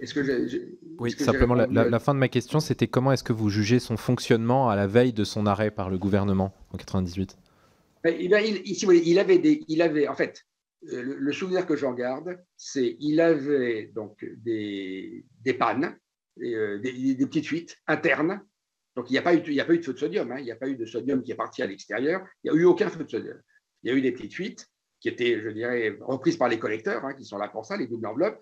Est-ce 0.00 0.14
que 0.14 0.20
Oui, 0.98 1.10
simplement, 1.12 1.54
la, 1.54 1.98
fin 2.00 2.14
de 2.14 2.18
ma 2.18 2.28
question, 2.28 2.60
c'était 2.60 2.86
comment 2.86 3.12
est-ce 3.12 3.24
que 3.24 3.32
vous 3.32 3.50
jugez 3.50 3.78
son 3.78 3.96
fonctionnement 3.96 4.68
à 4.68 4.76
la 4.76 4.86
veille 4.86 5.12
de 5.12 5.24
son 5.24 5.46
arrêt 5.46 5.70
par 5.70 5.90
le 5.90 5.98
gouvernement 5.98 6.54
en 6.72 6.76
98 6.76 7.36
ben, 8.04 8.14
il, 8.20 8.30
il, 9.04 9.18
avait 9.18 9.38
des, 9.38 9.64
il 9.66 9.82
avait, 9.82 10.06
en 10.06 10.14
fait, 10.14 10.44
euh, 10.92 11.16
le, 11.18 11.32
souvenir 11.32 11.66
que 11.66 11.74
j'en 11.74 11.92
garde, 11.92 12.38
c'est 12.56 12.96
il 13.00 13.20
avait 13.20 13.90
donc 13.94 14.24
des, 14.44 15.24
des 15.42 15.54
pannes, 15.54 15.98
euh, 16.40 16.78
des, 16.78 17.14
des, 17.14 17.26
petites 17.26 17.46
fuites 17.46 17.76
internes. 17.88 18.40
Donc, 18.94 19.10
il 19.10 19.14
n'y 19.14 19.18
a, 19.18 19.22
pas 19.22 19.34
eu, 19.34 19.42
il 19.46 19.60
a 19.60 19.64
pas 19.64 19.74
eu 19.74 19.78
de 19.78 19.84
feu 19.84 19.92
de 19.92 19.98
sodium. 19.98 20.30
Hein. 20.30 20.38
il 20.38 20.44
n'y 20.44 20.52
a 20.52 20.56
pas 20.56 20.68
eu 20.68 20.76
de 20.76 20.86
sodium 20.86 21.22
qui 21.22 21.32
est 21.32 21.36
parti 21.36 21.62
à 21.62 21.66
l'extérieur. 21.66 22.24
Il 22.44 22.52
n'y 22.52 22.58
a 22.58 22.60
eu 22.60 22.64
aucun 22.64 22.88
feu 22.88 23.02
de 23.02 23.10
sodium. 23.10 23.40
Il 23.82 23.90
y 23.90 23.92
a 23.92 23.96
eu 23.96 24.00
des 24.00 24.12
petites 24.12 24.34
fuites 24.34 24.68
qui 25.00 25.08
étaient, 25.08 25.40
je 25.40 25.50
dirais, 25.50 25.96
reprises 26.00 26.36
par 26.36 26.48
les 26.48 26.58
collecteurs, 26.58 27.04
hein, 27.04 27.14
qui 27.14 27.24
sont 27.24 27.38
là 27.38 27.48
pour 27.48 27.66
ça, 27.66 27.76
les 27.76 27.86
doubles 27.86 28.06
enveloppes. 28.06 28.40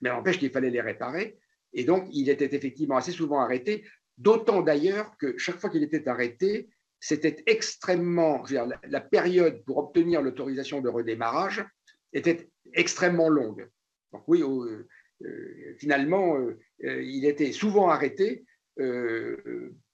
Mais 0.00 0.10
n'empêche 0.10 0.38
qu'il 0.38 0.50
fallait 0.50 0.70
les 0.70 0.80
réparer. 0.80 1.38
Et 1.72 1.84
donc, 1.84 2.08
il 2.12 2.28
était 2.28 2.54
effectivement 2.54 2.96
assez 2.96 3.12
souvent 3.12 3.40
arrêté, 3.40 3.84
d'autant 4.18 4.62
d'ailleurs 4.62 5.16
que 5.16 5.36
chaque 5.38 5.58
fois 5.58 5.70
qu'il 5.70 5.82
était 5.82 6.08
arrêté, 6.08 6.68
c'était 7.00 7.42
extrêmement, 7.46 8.44
la, 8.84 9.00
période 9.00 9.64
pour 9.64 9.78
obtenir 9.78 10.22
l'autorisation 10.22 10.80
de 10.80 10.88
redémarrage 10.88 11.64
était 12.12 12.48
extrêmement 12.74 13.28
longue. 13.28 13.68
Donc 14.12 14.22
oui, 14.28 14.42
euh, 14.42 14.86
euh, 15.24 15.74
finalement, 15.78 16.38
euh, 16.38 17.02
il 17.02 17.24
était 17.24 17.52
souvent 17.52 17.88
arrêté 17.88 18.44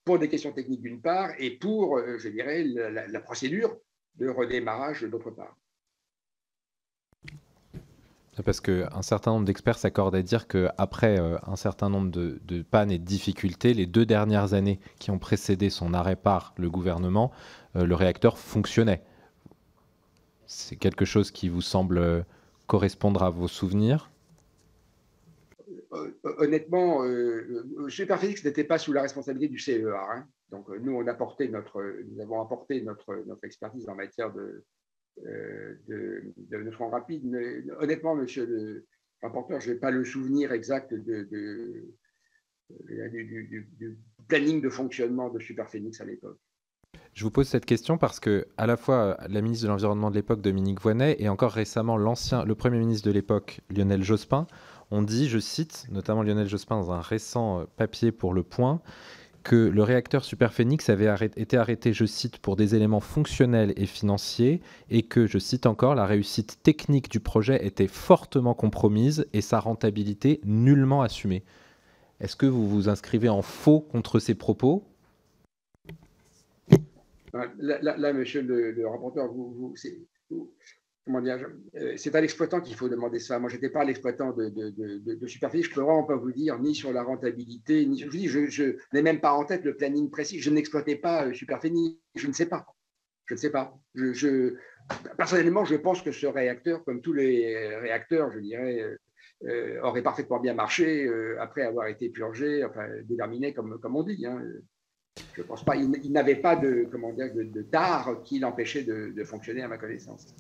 pour 0.05 0.19
des 0.19 0.29
questions 0.29 0.53
techniques 0.53 0.83
d'une 0.83 1.01
part 1.01 1.33
et 1.39 1.59
pour, 1.59 2.01
je 2.19 2.29
dirais, 2.29 2.63
la 2.65 3.21
procédure 3.21 3.77
de 4.15 4.29
redémarrage 4.29 5.03
d'autre 5.03 5.31
part. 5.31 5.57
Parce 8.45 8.61
qu'un 8.61 9.03
certain 9.03 9.33
nombre 9.33 9.45
d'experts 9.45 9.79
s'accordent 9.79 10.15
à 10.15 10.23
dire 10.23 10.47
qu'après 10.47 11.19
euh, 11.19 11.37
un 11.47 11.57
certain 11.57 11.89
nombre 11.89 12.11
de, 12.11 12.63
pannes 12.63 12.91
et 12.91 12.99
de 12.99 13.05
difficultés, 13.05 13.75
les 13.75 13.87
deux 13.87 14.07
dernières 14.07 14.55
années 14.55 14.79
qui 14.99 15.11
ont 15.11 15.19
précédé 15.19 15.71
son 15.71 15.95
arrêt 15.95 16.17
par 16.17 16.55
le 16.57 16.71
gouvernement, 16.71 17.33
euh, 17.77 17.85
le 17.85 17.95
réacteur 17.95 18.39
fonctionnait. 18.39 19.03
C'est 20.47 20.77
quelque 20.77 21.05
chose 21.05 21.31
qui 21.31 21.49
vous 21.49 21.61
semble 21.61 21.99
euh, 21.99 22.23
correspondre 22.67 23.23
à 23.23 23.31
vos 23.31 23.49
souvenirs? 23.49 24.11
Honnêtement, 26.23 27.03
Superphénix 27.89 28.45
n'était 28.45 28.65
pas 28.65 28.77
sous 28.77 28.93
la 28.93 29.01
responsabilité 29.01 29.49
du 29.49 29.59
CEA. 29.59 29.99
Hein. 30.13 30.27
Donc 30.51 30.69
nous, 30.69 31.03
nous 31.03 31.09
avons 32.21 32.43
apporté 32.43 32.83
notre 32.83 33.25
expertise 33.43 33.89
en 33.89 33.95
matière 33.95 34.31
de, 34.33 34.65
euh, 35.27 35.75
de, 35.89 36.33
de, 36.37 36.63
de 36.63 36.91
rapide. 36.91 37.25
honnêtement, 37.79 38.15
monsieur 38.15 38.47
le 38.47 38.87
rapporteur, 39.23 39.61
je 39.61 39.73
n'ai 39.73 39.79
pas 39.79 39.91
le 39.91 40.05
souvenir 40.05 40.53
exact 40.53 40.93
euh, 40.93 41.89
du, 42.71 43.99
planning 44.29 44.61
de 44.61 44.69
fonctionnement 44.69 45.31
de 45.31 45.39
Superphénix 45.39 46.01
à 46.01 46.05
l'époque. 46.05 46.39
Je 47.15 47.25
vous 47.25 47.31
pose 47.31 47.49
cette 47.49 47.67
question 47.67 47.99
parce 47.99 48.21
que 48.21 48.47
à 48.57 48.67
la 48.67 48.77
fois 48.77 49.19
la 49.29 49.41
ministre 49.41 49.67
de 49.67 49.71
l'Environnement 49.71 50.11
de 50.11 50.15
l'époque, 50.15 50.41
Dominique 50.41 50.81
Voynet, 50.81 51.17
et 51.19 51.29
encore 51.29 51.53
récemment 51.53 51.97
l'ancien, 51.97 52.45
le 52.45 52.55
Premier 52.55 52.79
ministre 52.79 53.07
de 53.09 53.13
l'époque, 53.13 53.61
Lionel 53.71 54.03
Jospin, 54.03 54.47
ont 54.91 55.03
dit, 55.03 55.29
je 55.29 55.39
cite, 55.39 55.87
notamment 55.91 56.23
Lionel 56.23 56.49
Jospin 56.49 56.77
dans 56.77 56.93
un 56.93 57.01
récent 57.01 57.67
papier 57.77 58.13
pour 58.13 58.33
Le 58.33 58.43
Point, 58.43 58.81
que 59.49 59.57
le 59.57 59.83
réacteur 59.83 60.25
Superphénix 60.25 60.91
avait 60.91 61.09
été 61.37 61.57
arrêté, 61.57 61.95
je 61.95 62.05
cite, 62.05 62.37
pour 62.37 62.55
des 62.55 62.75
éléments 62.75 63.01
fonctionnels 63.01 63.73
et 63.77 63.87
financiers, 63.87 64.61
et 64.91 65.05
que, 65.05 65.27
je 65.27 65.39
cite 65.39 65.65
encore, 65.65 65.95
la 65.95 66.05
réussite 66.05 66.63
technique 66.63 67.11
du 67.11 67.19
projet 67.19 67.65
était 67.65 67.87
fortement 67.87 68.53
compromise 68.53 69.27
et 69.33 69.41
sa 69.41 69.59
rentabilité 69.59 70.43
nullement 70.45 71.01
assumée. 71.01 71.45
Est-ce 72.21 72.37
que 72.37 72.45
vous 72.45 72.69
vous 72.69 72.91
inscrivez 72.91 73.31
en 73.31 73.41
faux 73.41 73.81
contre 73.81 74.19
ces 74.19 74.35
propos? 74.35 74.85
Là, 77.33 78.13
monsieur 78.13 78.43
le, 78.43 78.87
rapporteur, 78.87 79.33
vous, 79.33 79.75
euh, 81.17 81.95
c'est 81.97 82.15
à 82.15 82.21
l'exploitant 82.21 82.61
qu'il 82.61 82.75
faut 82.75 82.89
demander 82.89 83.19
ça. 83.19 83.39
Moi, 83.39 83.49
je 83.49 83.55
n'étais 83.55 83.71
pas 83.71 83.85
l'exploitant 83.85 84.33
de, 84.33 84.49
de, 84.49 85.15
de, 85.15 85.27
superficie. 85.27 85.65
Je 85.65 85.75
peux 85.75 85.81
vraiment 85.81 86.05
pas 86.05 86.17
vous 86.17 86.33
dire 86.33 86.59
ni 86.59 86.75
sur 86.75 86.93
la 86.93 87.03
rentabilité, 87.03 87.87
ni. 87.87 87.99
Je 87.99 88.09
dis, 88.09 88.29
je, 88.29 88.77
n'ai 88.93 89.03
même 89.03 89.21
pas 89.21 89.33
en 89.33 89.45
tête 89.45 89.65
le 89.65 89.77
planning 89.77 90.11
précis. 90.11 90.41
Je 90.41 90.51
n'exploitais 90.51 90.97
pas 90.97 91.27
euh, 91.27 91.33
superficie. 91.33 92.01
Je 92.15 92.27
ne 92.27 92.33
sais 92.33 92.47
pas. 92.47 92.67
Je 93.27 93.35
ne 93.35 93.39
sais 93.39 93.51
pas. 93.51 93.79
Je, 93.95 94.55
personnellement, 95.17 95.65
je 95.65 95.77
pense 95.77 96.03
que 96.03 96.13
ce 96.13 96.27
réacteur, 96.27 96.85
comme 96.85 97.03
tous 97.03 97.13
les 97.13 97.77
réacteurs, 97.77 98.33
je 98.33 98.39
dirais, 98.39 98.83
euh, 99.45 99.81
aurait 99.83 100.03
parfaitement 100.03 100.41
bien 100.41 100.55
marché 100.55 101.11
après 101.39 101.63
avoir 101.63 101.89
été 101.89 102.09
purgé, 102.09 102.65
enfin 102.65 102.87
déterminé, 103.05 103.53
comme, 103.53 103.79
on 103.83 104.03
dit. 104.03 104.25
Hein. 104.25 104.43
Je 105.35 105.43
pense 105.43 105.63
pas. 105.63 105.77
Il, 105.77 106.11
n'avait 106.11 106.37
pas 106.37 106.57
de, 106.57 106.89
comment 106.91 107.13
dire, 107.13 107.35
de, 107.35 107.43
de 107.43 107.63
tard 107.63 108.23
qui 108.25 108.39
l'empêchait 108.39 108.85
de 108.85 109.25
fonctionner 109.25 109.63
à 109.63 109.69
ma 109.69 109.77
connaissance. 109.77 110.35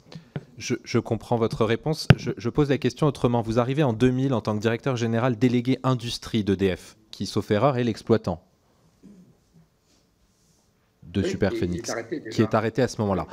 Je, 0.58 0.98
comprends 0.98 1.36
votre 1.36 1.64
réponse. 1.64 2.08
Je, 2.16 2.48
pose 2.48 2.68
la 2.70 2.78
question 2.78 3.06
autrement. 3.06 3.42
Vous 3.42 3.60
arrivez 3.60 3.84
en 3.84 3.92
2000 3.92 4.34
en 4.34 4.40
tant 4.40 4.56
que 4.56 4.60
directeur 4.60 4.96
général 4.96 5.38
délégué 5.38 5.78
industrie 5.84 6.42
d'EDF, 6.42 6.96
qui, 7.12 7.26
sauf 7.26 7.50
erreur, 7.52 7.78
est 7.78 7.84
l'exploitant 7.84 8.42
de 11.04 11.22
Super 11.22 11.52
Phoenix, 11.52 11.94
qui 12.32 12.42
est 12.42 12.54
arrêté 12.54 12.82
à 12.82 12.88
ce 12.88 13.00
moment-là. 13.00 13.26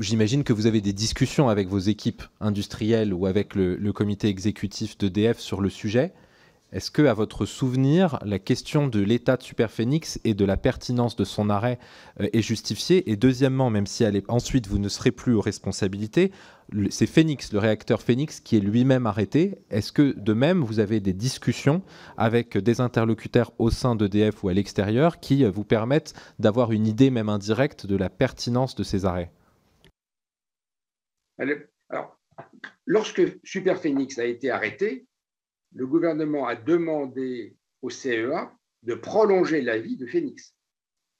J'imagine 0.00 0.44
que 0.44 0.52
vous 0.52 0.66
avez 0.66 0.80
des 0.80 0.92
discussions 0.92 1.48
avec 1.48 1.68
vos 1.68 1.78
équipes 1.78 2.22
industrielles 2.40 3.12
ou 3.12 3.26
avec 3.26 3.54
le, 3.54 3.76
le 3.76 3.92
comité 3.92 4.28
exécutif 4.28 4.96
d'EDF 4.98 5.38
sur 5.38 5.60
le 5.60 5.70
sujet. 5.70 6.12
Est-ce 6.74 6.90
que, 6.90 7.02
à 7.02 7.14
votre 7.14 7.46
souvenir, 7.46 8.18
la 8.24 8.40
question 8.40 8.88
de 8.88 8.98
l'état 8.98 9.36
de 9.36 9.44
Superphénix 9.44 10.18
et 10.24 10.34
de 10.34 10.44
la 10.44 10.56
pertinence 10.56 11.14
de 11.14 11.22
son 11.22 11.48
arrêt 11.48 11.78
euh, 12.20 12.26
est 12.32 12.42
justifiée? 12.42 13.08
Et 13.12 13.16
deuxièmement, 13.16 13.70
même 13.70 13.86
si 13.86 14.04
ensuite 14.26 14.66
vous 14.66 14.78
ne 14.78 14.88
serez 14.88 15.12
plus 15.12 15.34
aux 15.34 15.40
responsabilités, 15.40 16.32
c'est 16.90 17.06
Phoenix, 17.06 17.52
le 17.52 17.60
réacteur 17.60 18.02
Phoenix, 18.02 18.40
qui 18.40 18.56
est 18.56 18.60
lui-même 18.60 19.06
arrêté. 19.06 19.58
Est-ce 19.70 19.92
que, 19.92 20.18
de 20.18 20.32
même, 20.32 20.64
vous 20.64 20.80
avez 20.80 20.98
des 20.98 21.12
discussions 21.12 21.80
avec 22.16 22.58
des 22.58 22.80
interlocuteurs 22.80 23.52
au 23.58 23.70
sein 23.70 23.94
d'EDF 23.94 24.42
ou 24.42 24.48
à 24.48 24.52
l'extérieur 24.52 25.20
qui 25.20 25.44
euh, 25.44 25.50
vous 25.52 25.64
permettent 25.64 26.14
d'avoir 26.40 26.72
une 26.72 26.88
idée, 26.88 27.10
même 27.10 27.28
indirecte, 27.28 27.86
de 27.86 27.94
la 27.94 28.10
pertinence 28.10 28.74
de 28.74 28.82
ces 28.82 29.04
arrêts? 29.04 29.30
Alors, 31.38 32.18
lorsque 32.84 33.22
Superphénix 33.44 34.18
a 34.18 34.24
été 34.24 34.50
arrêté, 34.50 35.06
le 35.74 35.86
gouvernement 35.86 36.46
a 36.46 36.56
demandé 36.56 37.56
au 37.82 37.90
CEA 37.90 38.52
de 38.82 38.94
prolonger 38.94 39.60
la 39.60 39.78
vie 39.78 39.96
de 39.96 40.06
Phoenix, 40.06 40.54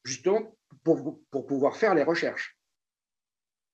justement 0.04 0.56
pour, 0.82 1.20
pouvoir 1.30 1.76
faire 1.76 1.94
les 1.94 2.02
recherches. 2.02 2.58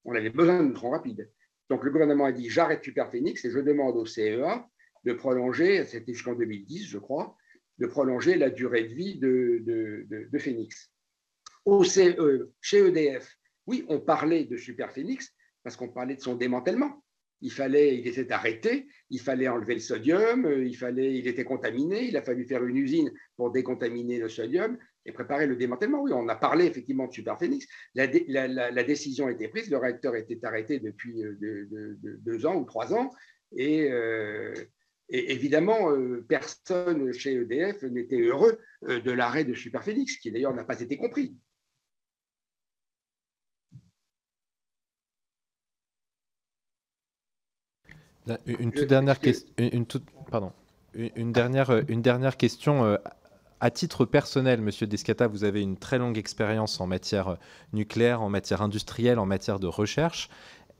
On 0.04 0.14
avait 0.14 0.30
besoin 0.30 0.62
de 0.62 0.72
tronc 0.72 0.90
rapide. 0.90 1.30
Donc 1.68 1.84
le 1.84 1.90
gouvernement 1.90 2.24
a 2.24 2.32
dit 2.32 2.48
j'arrête 2.48 2.82
Super 2.82 3.10
Phoenix 3.10 3.44
et 3.44 3.50
je 3.50 3.58
demande 3.58 3.96
au 3.96 4.06
CEA 4.06 4.66
de 5.04 5.12
prolonger, 5.12 5.84
c'était 5.84 6.12
jusqu'en 6.12 6.34
2010 6.34 6.86
je 6.86 6.98
crois, 6.98 7.36
de 7.78 7.86
prolonger 7.86 8.36
la 8.36 8.50
durée 8.50 8.84
de 8.84 8.94
vie 8.94 9.18
de, 9.18 9.62
de, 10.30 10.38
Phoenix. 10.38 10.90
Au 11.64 11.84
CE, 11.84 12.50
chez 12.60 12.86
EDF, 12.86 13.36
oui, 13.66 13.84
on 13.88 14.00
parlait 14.00 14.44
de 14.44 14.56
Super 14.56 14.92
Phoenix 14.92 15.32
parce 15.62 15.76
qu'on 15.76 15.88
parlait 15.88 16.16
de 16.16 16.20
son 16.20 16.34
démantèlement 16.34 17.02
il 17.42 17.52
fallait, 17.52 17.98
il 17.98 18.06
était 18.06 18.32
arrêté, 18.32 18.86
il 19.08 19.20
fallait 19.20 19.48
enlever 19.48 19.74
le 19.74 19.80
sodium, 19.80 20.44
euh, 20.44 20.64
il 20.64 21.26
était 21.26 21.44
contaminé, 21.44 22.04
il 22.04 22.16
a 22.16 22.22
fallu 22.22 22.44
faire 22.44 22.64
une 22.64 22.76
usine 22.76 23.10
pour 23.36 23.50
décontaminer 23.50 24.18
le 24.18 24.28
sodium 24.28 24.76
et 25.06 25.12
préparer 25.12 25.46
le 25.46 25.56
démantèlement. 25.56 26.02
Oui, 26.02 26.12
on 26.14 26.28
a 26.28 26.36
parlé 26.36 26.66
effectivement 26.66 27.06
de 27.06 27.12
Superphénix. 27.12 27.66
La, 27.94 28.06
la, 28.46 28.84
décision 28.84 29.28
a 29.28 29.32
été 29.32 29.48
prise, 29.48 29.70
le 29.70 29.78
réacteur 29.78 30.14
était 30.16 30.44
arrêté 30.44 30.78
depuis 30.78 31.22
euh, 31.24 31.96
deux 32.02 32.46
ans 32.46 32.56
ou 32.56 32.64
trois 32.64 32.92
ans 32.92 33.10
et, 33.56 33.90
euh, 33.90 34.54
évidemment, 35.08 35.88
personne 36.28 37.12
chez 37.12 37.34
EDF 37.34 37.82
n'était 37.82 38.20
heureux 38.20 38.60
de 38.82 39.10
l'arrêt 39.10 39.44
de 39.44 39.54
Superphénix, 39.54 40.18
qui 40.18 40.30
d'ailleurs 40.30 40.54
n'a 40.54 40.62
pas 40.62 40.80
été 40.80 40.96
compris. 40.96 41.34
Une 48.46 48.72
toute 48.72 48.88
dernière 48.88 49.18
question. 49.18 49.48
Une, 49.58 49.86
toute, 49.86 50.04
pardon. 50.30 50.52
Une 50.94 51.32
dernière, 51.32 51.70
une 51.88 52.02
dernière 52.02 52.36
question. 52.36 52.84
Euh, 52.84 52.96
à 53.60 53.70
titre 53.70 54.04
personnel, 54.04 54.60
Monsieur 54.60 54.86
Descata, 54.86 55.26
vous 55.26 55.44
avez 55.44 55.60
une 55.60 55.76
très 55.76 55.98
longue 55.98 56.16
expérience 56.16 56.80
en 56.80 56.86
matière 56.86 57.28
euh, 57.28 57.36
nucléaire, 57.72 58.22
en 58.22 58.30
matière 58.30 58.62
industrielle, 58.62 59.18
en 59.18 59.26
matière 59.26 59.60
de 59.60 59.66
recherche. 59.66 60.30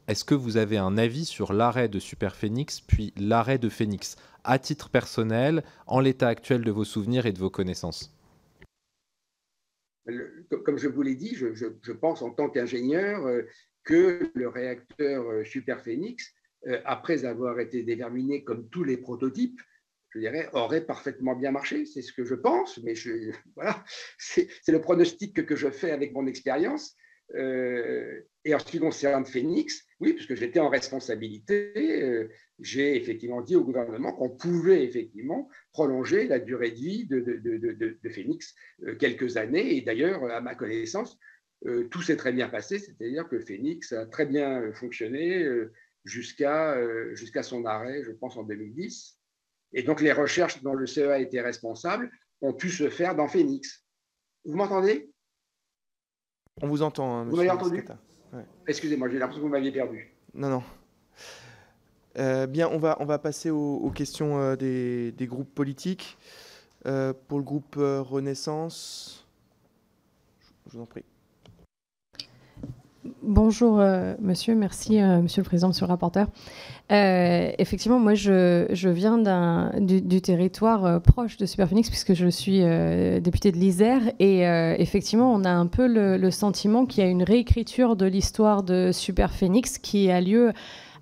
Est-ce 0.09 0.25
que 0.25 0.35
vous 0.35 0.57
avez 0.57 0.79
un 0.79 0.97
avis 0.97 1.25
sur 1.25 1.53
l'arrêt 1.53 1.89
de 1.89 1.99
Superphénix, 1.99 2.81
puis 2.81 3.13
l'arrêt 3.17 3.59
de 3.59 3.69
Phoenix, 3.69 4.17
à 4.45 4.59
titre 4.59 4.89
personnel, 4.89 5.63
en 5.87 6.01
l'état 6.01 6.29
actuel 6.29 6.65
de 6.65 6.71
vos 6.71 6.85
souvenirs 6.85 7.27
et 7.27 7.33
de 7.33 7.39
vos 7.39 7.51
connaissances 7.51 8.17
Comme 10.65 10.79
je 10.79 10.89
vous 10.89 11.03
l'ai 11.03 11.15
dit, 11.15 11.35
je, 11.35 11.55
je, 11.55 11.93
pense 11.93 12.23
en 12.23 12.31
tant 12.31 12.49
qu'ingénieur 12.49 13.27
euh, 13.27 13.43
que 13.85 14.31
le 14.35 14.49
réacteur 14.49 15.47
Superphénix 15.47 16.25
euh, 16.25 16.40
après 16.85 17.25
avoir 17.25 17.59
été 17.61 17.83
déterminé 17.83 18.45
comme 18.45 18.69
tous 18.69 18.85
les 18.85 18.99
prototypes, 18.99 19.61
je 20.11 20.19
dirais, 20.19 20.49
aurait 20.53 20.85
parfaitement 20.85 21.35
bien 21.35 21.51
marché. 21.51 21.87
C'est 21.87 22.03
ce 22.03 22.13
que 22.13 22.25
je 22.25 22.35
pense, 22.35 22.79
mais 22.83 22.95
voilà, 23.57 23.85
c'est 24.19 24.49
le 24.69 24.81
pronostic 24.81 25.45
que, 25.47 25.57
je 25.57 25.71
fais 25.71 25.91
avec 25.91 26.13
mon 26.13 26.27
expérience. 26.27 26.97
Euh, 27.37 28.21
et 28.45 28.55
en 28.55 28.59
ce 28.59 28.65
qui 28.65 28.81
concerne 28.81 29.25
Phoenix, 29.25 29.87
oui, 30.01 30.15
puisque 30.15 30.35
j'étais 30.35 30.59
en 30.59 30.69
responsabilité, 30.69 32.03
euh, 32.03 32.29
j'ai 32.59 32.97
effectivement 32.97 33.41
dit 33.41 33.55
au 33.55 33.63
gouvernement 33.63 34.13
qu'on 34.13 34.31
pouvait 34.31 34.85
effectivement 34.85 35.49
prolonger 35.73 36.27
la 36.27 36.41
durée 36.41 36.73
de 36.73 36.77
vie 36.77 37.07
de, 37.07 38.11
Phoenix 38.11 38.53
euh, 38.83 38.97
quelques 38.97 39.37
années. 39.37 39.77
Et 39.77 39.83
d'ailleurs, 39.83 40.25
à 40.25 40.41
ma 40.41 40.55
connaissance, 40.55 41.19
tout 41.91 42.01
s'est 42.01 42.17
très 42.17 42.33
bien 42.33 42.49
passé, 42.49 42.79
c'est-à-dire 42.79 43.29
que 43.29 43.39
Phoenix 43.39 43.93
a 43.93 44.07
très 44.07 44.25
bien 44.25 44.73
fonctionné 44.73 45.47
jusqu'à 46.05 46.77
jusqu'à 47.15 47.43
son 47.43 47.65
arrêt, 47.65 48.03
je 48.05 48.13
pense, 48.13 48.37
en 48.37 48.43
2010. 48.43 49.19
Et 49.73 49.83
donc, 49.83 50.01
les 50.01 50.13
recherches 50.13 50.63
dont 50.63 50.75
le 50.75 50.87
CEA 50.87 51.21
était 51.21 51.41
responsable 51.41 52.11
ont 52.43 52.53
pu 52.53 52.71
se 52.71 52.89
faire 52.89 53.15
dans 53.15 53.29
Phoenix. 53.29 53.85
Vous 54.45 54.57
m'entendez? 54.57 55.13
On 56.63 56.69
vous 56.69 56.83
entend, 56.83 57.19
hein, 57.19 57.25
Vous 57.25 57.37
m'avez 57.37 57.51
entendu? 57.51 57.85
Excusez-moi, 58.67 59.09
j'ai 59.09 59.19
l'impression 59.19 59.43
que 59.43 59.47
vous 59.47 59.53
m'aviez 59.53 59.73
perdu. 59.73 60.15
Non, 60.35 60.49
non. 60.49 60.63
Euh, 62.19 62.47
bien, 62.47 62.69
on 62.69 62.79
va, 62.79 62.97
on 63.01 63.05
va 63.05 63.19
passer 63.19 63.51
aux, 63.51 63.91
questions 63.91 64.41
euh, 64.41 64.57
des, 64.57 65.27
groupes 65.27 65.55
politiques. 65.55 66.19
Euh, 66.87 67.13
pour 67.29 67.39
le 67.39 67.45
groupe 67.45 67.75
Renaissance, 67.77 69.27
je 70.67 70.77
vous 70.77 70.83
en 70.83 70.87
prie. 70.87 71.05
Bonjour 73.23 73.81
euh, 73.81 74.15
monsieur, 74.21 74.55
merci 74.55 75.01
euh, 75.01 75.23
monsieur 75.23 75.41
le 75.41 75.47
président, 75.47 75.69
monsieur 75.69 75.87
le 75.87 75.91
rapporteur. 75.91 76.27
Euh, 76.93 77.51
effectivement, 77.57 77.99
moi 77.99 78.13
je, 78.13 78.89
viens 78.91 79.17
du, 79.81 80.21
territoire 80.21 81.01
proche 81.01 81.39
de 81.39 81.47
Superphénix 81.47 81.89
puisque 81.89 82.13
je 82.13 82.27
suis 82.27 82.61
député 83.23 83.53
de 83.53 83.57
l'Isère 83.57 84.03
et 84.19 84.41
effectivement 84.43 85.33
on 85.33 85.45
a 85.45 85.51
un 85.51 85.67
peu 85.67 85.87
le, 85.87 86.31
sentiment 86.31 86.85
qu'il 86.85 87.03
y 87.03 87.07
a 87.07 87.11
une 87.11 87.23
réécriture 87.23 87.97
de 87.97 88.05
l'histoire 88.05 88.63
de 88.63 88.91
Superphénix 88.93 89.79
qui 89.79 90.11
a 90.11 90.21
lieu 90.21 90.53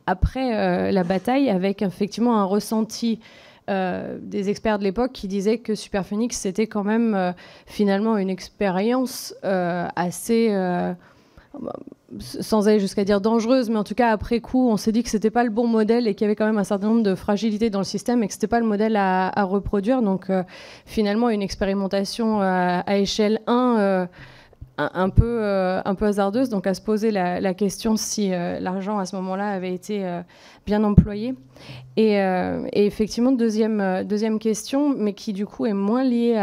après 0.06 0.92
la 0.92 1.04
bataille 1.04 1.50
avec 1.50 1.82
effectivement 1.82 2.38
un 2.38 2.44
ressenti 2.44 3.18
des 3.66 4.50
experts 4.50 4.78
de 4.78 4.84
l'époque 4.84 5.12
qui 5.12 5.26
disaient 5.26 5.58
que 5.58 5.74
Superphénix 5.74 6.36
c'était 6.36 6.66
quand 6.66 6.84
même 6.84 7.34
finalement 7.66 8.18
une 8.18 8.30
expérience 8.30 9.34
assez 9.42 10.50
sans 12.18 12.68
aller 12.68 12.80
jusqu'à 12.80 13.04
dire 13.04 13.20
dangereuse, 13.20 13.68
mais 13.68 13.76
en 13.76 13.84
tout 13.84 13.94
cas 13.94 14.10
après 14.10 14.40
coup, 14.40 14.68
on 14.68 14.76
s'est 14.76 14.92
dit 14.92 15.02
que 15.02 15.10
c'était 15.10 15.30
pas 15.30 15.44
le 15.44 15.50
bon 15.50 15.66
modèle 15.66 16.06
et 16.08 16.14
qu'il 16.14 16.24
y 16.24 16.26
avait 16.26 16.36
quand 16.36 16.46
même 16.46 16.58
un 16.58 16.64
certain 16.64 16.88
nombre 16.88 17.02
de 17.02 17.14
fragilités 17.14 17.70
dans 17.70 17.80
le 17.80 17.84
système 17.84 18.22
et 18.22 18.28
que 18.28 18.32
c'était 18.32 18.46
pas 18.46 18.60
le 18.60 18.66
modèle 18.66 18.96
à, 18.96 19.42
reproduire. 19.44 20.02
Donc 20.02 20.30
euh, 20.30 20.42
finalement, 20.86 21.28
une 21.28 21.42
expérimentation 21.42 22.40
à, 22.40 22.82
échelle 22.96 23.40
1 23.46 24.08
un 24.78 25.10
peu, 25.10 25.40
euh, 25.42 25.80
un 25.84 25.94
peu 25.96 26.06
hasardeuse, 26.06 26.48
donc 26.48 26.66
à 26.66 26.74
se 26.74 26.80
poser 26.80 27.10
la, 27.10 27.54
question 27.54 27.96
si 27.96 28.32
euh, 28.32 28.60
l'argent 28.60 28.98
à 28.98 29.06
ce 29.06 29.16
moment-là 29.16 29.48
avait 29.48 29.74
été 29.74 30.06
euh, 30.06 30.22
bien 30.66 30.84
employé. 30.84 31.34
Et, 31.96 32.16
effectivement, 32.72 33.32
deuxième, 33.32 34.04
deuxième 34.04 34.38
question, 34.38 34.94
mais 34.96 35.14
qui 35.14 35.32
du 35.32 35.44
coup 35.44 35.66
est 35.66 35.72
moins 35.72 36.04
liée 36.04 36.38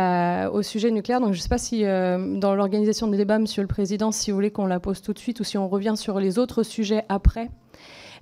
au 0.51 0.61
sujet 0.61 0.91
nucléaire. 0.91 1.21
Donc 1.21 1.31
je 1.31 1.37
ne 1.37 1.41
sais 1.41 1.47
pas 1.47 1.57
si 1.57 1.83
dans 1.83 2.53
l'organisation 2.55 3.07
des 3.07 3.15
débats, 3.15 3.39
Monsieur 3.39 3.61
le 3.61 3.69
Président, 3.69 4.11
si 4.11 4.31
vous 4.31 4.35
voulez 4.35 4.51
qu'on 4.51 4.65
la 4.65 4.81
pose 4.81 5.01
tout 5.01 5.13
de 5.13 5.19
suite 5.19 5.39
ou 5.39 5.45
si 5.45 5.57
on 5.57 5.69
revient 5.69 5.93
sur 5.95 6.19
les 6.19 6.37
autres 6.37 6.63
sujets 6.63 7.05
après. 7.07 7.49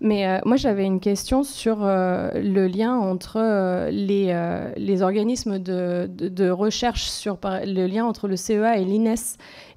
Mais 0.02 0.40
moi, 0.46 0.56
j'avais 0.56 0.86
une 0.86 1.00
question 1.00 1.42
sur 1.42 1.78
le 1.80 2.68
lien 2.68 2.96
entre 2.96 3.90
les, 3.90 4.72
les, 4.78 5.02
organismes 5.02 5.58
de, 5.58 6.08
de, 6.08 6.50
recherche, 6.52 7.06
sur 7.06 7.40
le 7.44 7.88
lien 7.88 8.06
entre 8.06 8.28
le 8.28 8.36
CEA 8.36 8.78
et 8.78 8.86
l'INES. 8.86 9.16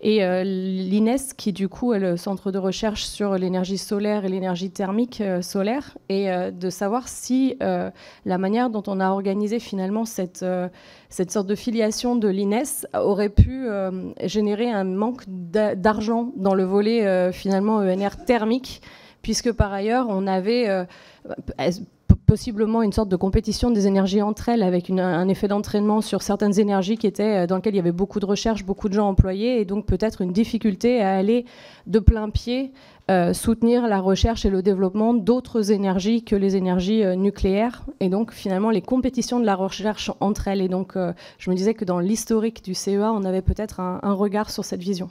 Et 0.08 0.20
l'INES, 0.44 1.34
qui 1.36 1.52
du 1.52 1.68
coup 1.68 1.92
est 1.92 1.98
le 1.98 2.16
centre 2.16 2.52
de 2.52 2.58
recherche 2.58 3.06
sur 3.06 3.36
l'énergie 3.36 3.76
solaire 3.76 4.24
et 4.24 4.28
l'énergie 4.28 4.70
thermique 4.70 5.20
solaire, 5.40 5.98
et 6.08 6.28
de 6.52 6.70
savoir 6.70 7.08
si 7.08 7.56
la 7.58 8.38
manière 8.38 8.70
dont 8.70 8.84
on 8.86 9.00
a 9.00 9.10
organisé 9.10 9.58
finalement 9.58 10.04
cette, 10.04 10.46
cette 11.08 11.32
sorte 11.32 11.48
de 11.48 11.56
filiation 11.56 12.14
de 12.14 12.28
l'INES 12.28 12.86
aurait 12.94 13.30
pu 13.30 13.66
générer 14.22 14.70
un 14.70 14.84
manque 14.84 15.24
d'argent 15.26 16.30
dans 16.36 16.54
le 16.54 16.62
volet 16.62 17.32
finalement 17.32 17.78
ENR 17.78 18.24
thermique 18.24 18.82
puisque 19.26 19.50
par 19.50 19.72
ailleurs, 19.72 20.06
on 20.08 20.28
avait 20.28 20.68
euh, 20.68 20.84
possiblement 22.26 22.82
une 22.82 22.92
sorte 22.92 23.08
de 23.08 23.16
compétition 23.16 23.70
des 23.70 23.86
énergies 23.86 24.20
entre 24.20 24.48
elles, 24.48 24.62
avec 24.62 24.90
un 24.90 25.28
effet 25.28 25.48
d'entraînement 25.48 26.00
sur 26.00 26.22
certaines 26.22 26.58
énergies 26.58 26.98
qui 26.98 27.06
étaient, 27.06 27.44
euh, 27.44 27.46
dans 27.46 27.56
lesquelles 27.56 27.74
il 27.74 27.78
y 27.78 27.80
avait 27.80 27.92
beaucoup 27.92 28.20
de 28.20 28.26
recherche, 28.26 28.64
beaucoup 28.64 28.88
de 28.88 28.94
gens 28.94 29.08
employés, 29.08 29.60
et 29.60 29.64
donc 29.64 29.86
peut-être 29.86 30.20
une 30.20 30.32
difficulté 30.32 31.00
à 31.00 31.16
aller 31.16 31.44
de 31.86 31.98
plein 31.98 32.28
pied 32.30 32.72
euh, 33.10 33.32
soutenir 33.32 33.86
la 33.86 34.00
recherche 34.00 34.44
et 34.44 34.50
le 34.50 34.62
développement 34.62 35.14
d'autres 35.14 35.70
énergies 35.70 36.24
que 36.24 36.34
les 36.34 36.56
énergies 36.56 37.04
nucléaires, 37.16 37.84
et 38.00 38.08
donc 38.08 38.32
finalement 38.32 38.70
les 38.70 38.82
compétitions 38.82 39.38
de 39.38 39.46
la 39.46 39.54
recherche 39.54 40.10
entre 40.20 40.48
elles. 40.48 40.60
Et 40.60 40.68
donc 40.68 40.94
je 41.38 41.50
me 41.50 41.54
disais 41.54 41.74
que 41.74 41.84
dans 41.84 42.00
l'historique 42.00 42.64
du 42.64 42.74
CEA, 42.74 43.12
on 43.12 43.24
avait 43.24 43.42
peut-être 43.42 43.78
un, 43.78 44.00
un 44.02 44.12
regard 44.12 44.50
sur 44.50 44.64
cette 44.64 44.80
vision. 44.80 45.08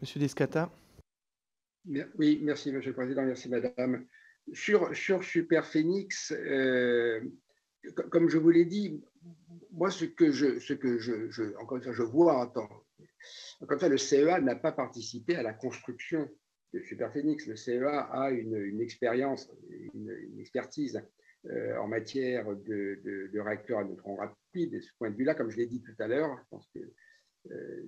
Monsieur 0.00 0.20
Descata. 0.20 0.70
Oui, 2.18 2.40
merci 2.42 2.72
Monsieur 2.72 2.90
le 2.90 2.96
Président, 2.96 3.22
merci 3.22 3.48
Madame. 3.48 4.04
Sur, 4.52 4.94
sur 4.96 5.24
Super 5.24 5.64
euh, 6.32 7.20
comme 8.10 8.28
je 8.28 8.38
vous 8.38 8.50
l'ai 8.50 8.64
dit, 8.64 9.02
moi 9.72 9.90
ce 9.90 10.04
que 10.04 10.30
je, 10.30 12.02
vois 12.02 12.40
en 13.60 13.66
fois, 13.78 13.88
le 13.88 13.98
CEA 13.98 14.40
n'a 14.40 14.56
pas 14.56 14.72
participé 14.72 15.36
à 15.36 15.42
la 15.42 15.52
construction 15.52 16.28
de 16.72 16.80
Super 16.80 17.12
Phoenix. 17.12 17.46
Le 17.46 17.56
CEA 17.56 18.00
a 18.12 18.30
une, 18.30 18.80
expérience, 18.80 19.50
une, 19.94 20.38
expertise 20.38 21.00
euh, 21.46 21.76
en 21.78 21.88
matière 21.88 22.46
de, 22.54 23.00
de, 23.32 23.40
réacteurs 23.40 23.80
à 23.80 23.84
neutrons 23.84 24.16
rapides. 24.16 24.72
De 24.72 24.80
ce 24.80 24.90
point 24.98 25.10
de 25.10 25.16
vue-là, 25.16 25.34
comme 25.34 25.50
je 25.50 25.56
l'ai 25.56 25.66
dit 25.66 25.82
tout 25.82 25.94
à 25.98 26.06
l'heure, 26.06 26.36
je 26.38 26.48
pense 26.50 26.68
que 26.74 26.80
euh, 27.50 27.82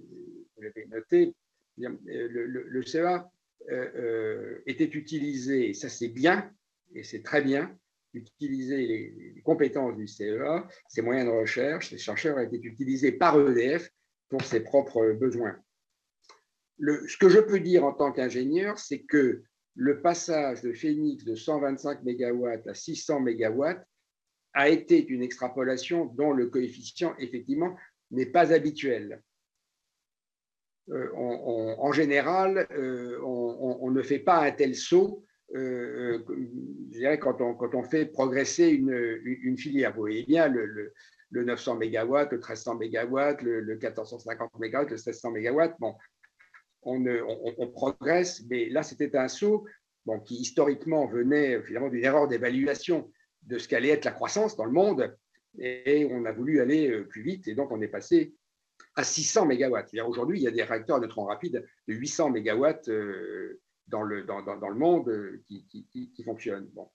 vous 0.56 0.62
l'avez 0.62 0.86
noté, 0.86 1.34
le, 1.78 2.46
le 2.46 2.82
CEA 2.82 3.30
euh, 3.70 3.90
euh, 3.94 4.62
était 4.66 4.84
utilisé, 4.84 5.74
ça 5.74 5.88
c'est 5.88 6.08
bien, 6.08 6.50
et 6.94 7.04
c'est 7.04 7.22
très 7.22 7.42
bien, 7.42 7.76
utiliser 8.14 8.86
les, 8.86 9.42
compétences 9.42 9.96
du 9.96 10.08
CEA, 10.08 10.66
ses 10.88 11.02
moyens 11.02 11.28
de 11.28 11.34
recherche, 11.34 11.90
les 11.90 11.98
chercheurs 11.98 12.40
étaient 12.40 12.60
utilisés 12.62 13.12
par 13.12 13.38
EDF 13.38 13.90
pour 14.28 14.42
ses 14.42 14.60
propres 14.60 15.12
besoins. 15.12 15.56
Ce 16.78 17.16
que 17.18 17.28
je 17.28 17.40
peux 17.40 17.60
dire 17.60 17.84
en 17.84 17.92
tant 17.92 18.10
qu'ingénieur, 18.10 18.78
c'est 18.78 19.02
que 19.02 19.42
le 19.74 20.00
passage 20.00 20.62
de 20.62 20.72
Phoenix 20.72 21.24
de 21.24 21.34
125 21.34 22.02
MW 22.02 22.46
à 22.66 22.74
600 22.74 23.20
MW 23.20 23.64
a 24.54 24.68
été 24.68 25.06
une 25.06 25.22
extrapolation 25.22 26.06
dont 26.06 26.32
le 26.32 26.46
coefficient, 26.46 27.14
effectivement, 27.18 27.76
n'est 28.10 28.26
pas 28.26 28.52
habituel. 28.52 29.22
Euh, 30.92 31.08
en 31.14 31.92
général, 31.92 32.66
euh, 32.72 33.20
on, 33.22 33.90
ne 33.90 34.02
fait 34.02 34.18
pas 34.18 34.40
un 34.40 34.50
tel 34.50 34.74
saut 34.74 35.24
euh, 35.54 36.18
quand 37.20 37.40
on, 37.40 37.82
fait 37.84 38.06
progresser 38.06 38.68
une, 38.68 39.56
filière. 39.56 39.92
Vous 39.92 40.00
voyez 40.00 40.24
bien 40.24 40.48
le, 40.48 40.92
900 41.32 41.76
MW, 41.76 41.80
le 42.30 42.38
1300 42.38 42.74
MW, 42.74 43.42
le, 43.42 43.76
1450 43.76 44.50
MW, 44.58 44.62
le 44.62 44.96
1600 44.96 45.30
MW. 45.30 45.60
Bon, 45.78 45.94
on, 46.82 47.68
progresse, 47.68 48.42
mais 48.48 48.68
là, 48.68 48.82
c'était 48.82 49.16
un 49.16 49.28
saut 49.28 49.66
qui 50.24 50.36
historiquement 50.36 51.06
venait 51.06 51.62
finalement 51.62 51.88
d'une 51.88 52.04
erreur 52.04 52.26
d'évaluation 52.26 53.12
de 53.42 53.58
ce 53.58 53.68
qu'allait 53.68 53.90
être 53.90 54.04
la 54.04 54.10
croissance 54.10 54.56
dans 54.56 54.64
le 54.64 54.72
monde. 54.72 55.16
Et 55.56 56.08
on 56.10 56.24
a 56.24 56.32
voulu 56.32 56.60
aller 56.60 57.00
plus 57.08 57.22
vite, 57.22 57.46
et 57.46 57.54
donc 57.54 57.70
on 57.70 57.80
est 57.80 57.88
passé 57.88 58.34
à 59.00 59.04
600 59.04 59.46
MW. 59.46 60.00
Aujourd'hui, 60.06 60.40
il 60.40 60.42
y 60.42 60.46
a 60.46 60.50
des 60.50 60.62
réacteurs 60.62 60.98
à 60.98 61.00
neutrons 61.00 61.24
rapides 61.24 61.66
de 61.88 61.94
800 61.94 62.30
MW 62.32 62.66
euh, 62.88 63.58
dans, 63.88 64.02
le, 64.02 64.74
monde 64.74 65.08
euh, 65.08 65.42
qui, 65.48 66.22
fonctionnent. 66.22 66.68
Bon. 66.74 66.86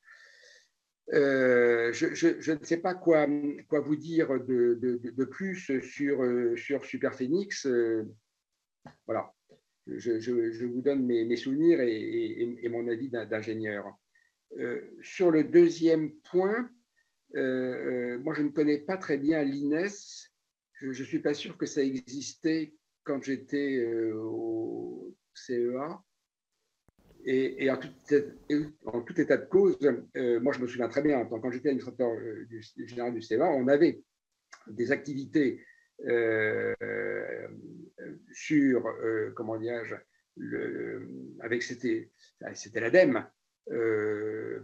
Euh, 1.13 1.91
je, 1.93 2.51
ne 2.51 2.63
sais 2.63 2.77
pas 2.77 2.93
quoi, 2.93 3.25
vous 3.25 3.95
dire 3.95 4.27
de, 4.39 5.25
plus 5.25 5.55
sur, 5.81 6.21
sur 6.55 6.81
voilà, 9.07 9.33
je, 9.87 10.65
vous 10.65 10.81
donne 10.81 11.05
mes, 11.07 11.35
souvenirs 11.35 11.79
et, 11.81 12.69
mon 12.69 12.87
avis 12.87 13.09
d'ingénieur. 13.09 13.97
sur 15.01 15.31
le 15.31 15.43
deuxième 15.43 16.11
point, 16.29 16.69
moi 17.33 18.33
je 18.35 18.43
ne 18.43 18.49
connais 18.49 18.77
pas 18.77 18.97
très 18.97 19.17
bien 19.17 19.43
l'INES 19.43 20.29
je 20.79 20.87
ne 20.87 20.93
suis 20.93 21.19
pas 21.19 21.33
sûr 21.33 21.57
que 21.57 21.65
ça 21.65 21.81
existait 21.81 22.73
quand 23.03 23.21
j'étais 23.23 23.77
euh, 23.77 24.15
au 24.15 25.15
CEA. 25.33 26.01
Et, 27.27 27.71
en, 27.71 27.77
tout, 27.77 29.19
état 29.19 29.37
de 29.37 29.45
cause, 29.45 29.79
moi 30.41 30.53
je 30.53 30.59
me 30.59 30.67
souviens 30.67 30.87
très 30.87 31.01
bien, 31.01 31.25
quand 31.25 31.49
j'étais 31.49 31.69
administrateur 31.69 32.11
du, 32.47 32.61
général 32.87 33.15
du 33.15 33.21
CEVA, 33.23 33.49
on 33.49 33.67
avait 33.67 34.03
des 34.67 34.91
activités 34.91 35.65
sur, 38.31 38.87
comment 39.35 39.57
dirais-je, 39.57 39.95
avec 41.39 41.63
c'était 41.63 42.11
l'ADEME, 42.79 43.17
euh, 43.17 43.21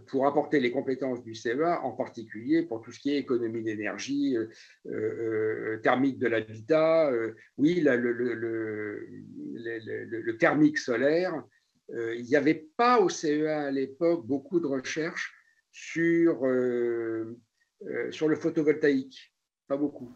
pour 0.06 0.26
apporter 0.26 0.60
les 0.60 0.70
compétences 0.70 1.22
du 1.22 1.34
CEA, 1.34 1.80
en 1.82 1.92
particulier 1.92 2.62
pour 2.62 2.82
tout 2.82 2.92
ce 2.92 3.00
qui 3.00 3.10
est 3.10 3.18
économie 3.18 3.62
d'énergie, 3.62 4.36
euh, 4.36 4.48
euh, 4.86 5.78
thermique 5.78 6.18
de 6.18 6.28
l'habitat, 6.28 7.10
oui, 7.56 7.80
le, 7.82 9.06
thermique 10.38 10.78
solaire. 10.78 11.42
il 11.88 12.24
n'y 12.24 12.36
avait 12.36 12.66
pas 12.76 13.00
au 13.00 13.08
CEA 13.08 13.62
à 13.62 13.70
l'époque 13.70 14.26
beaucoup 14.26 14.60
de 14.60 14.66
recherches 14.66 15.34
sur, 15.70 16.40
sur 18.10 18.28
le 18.28 18.36
photovoltaïque, 18.36 19.34
pas 19.66 19.76
beaucoup. 19.76 20.14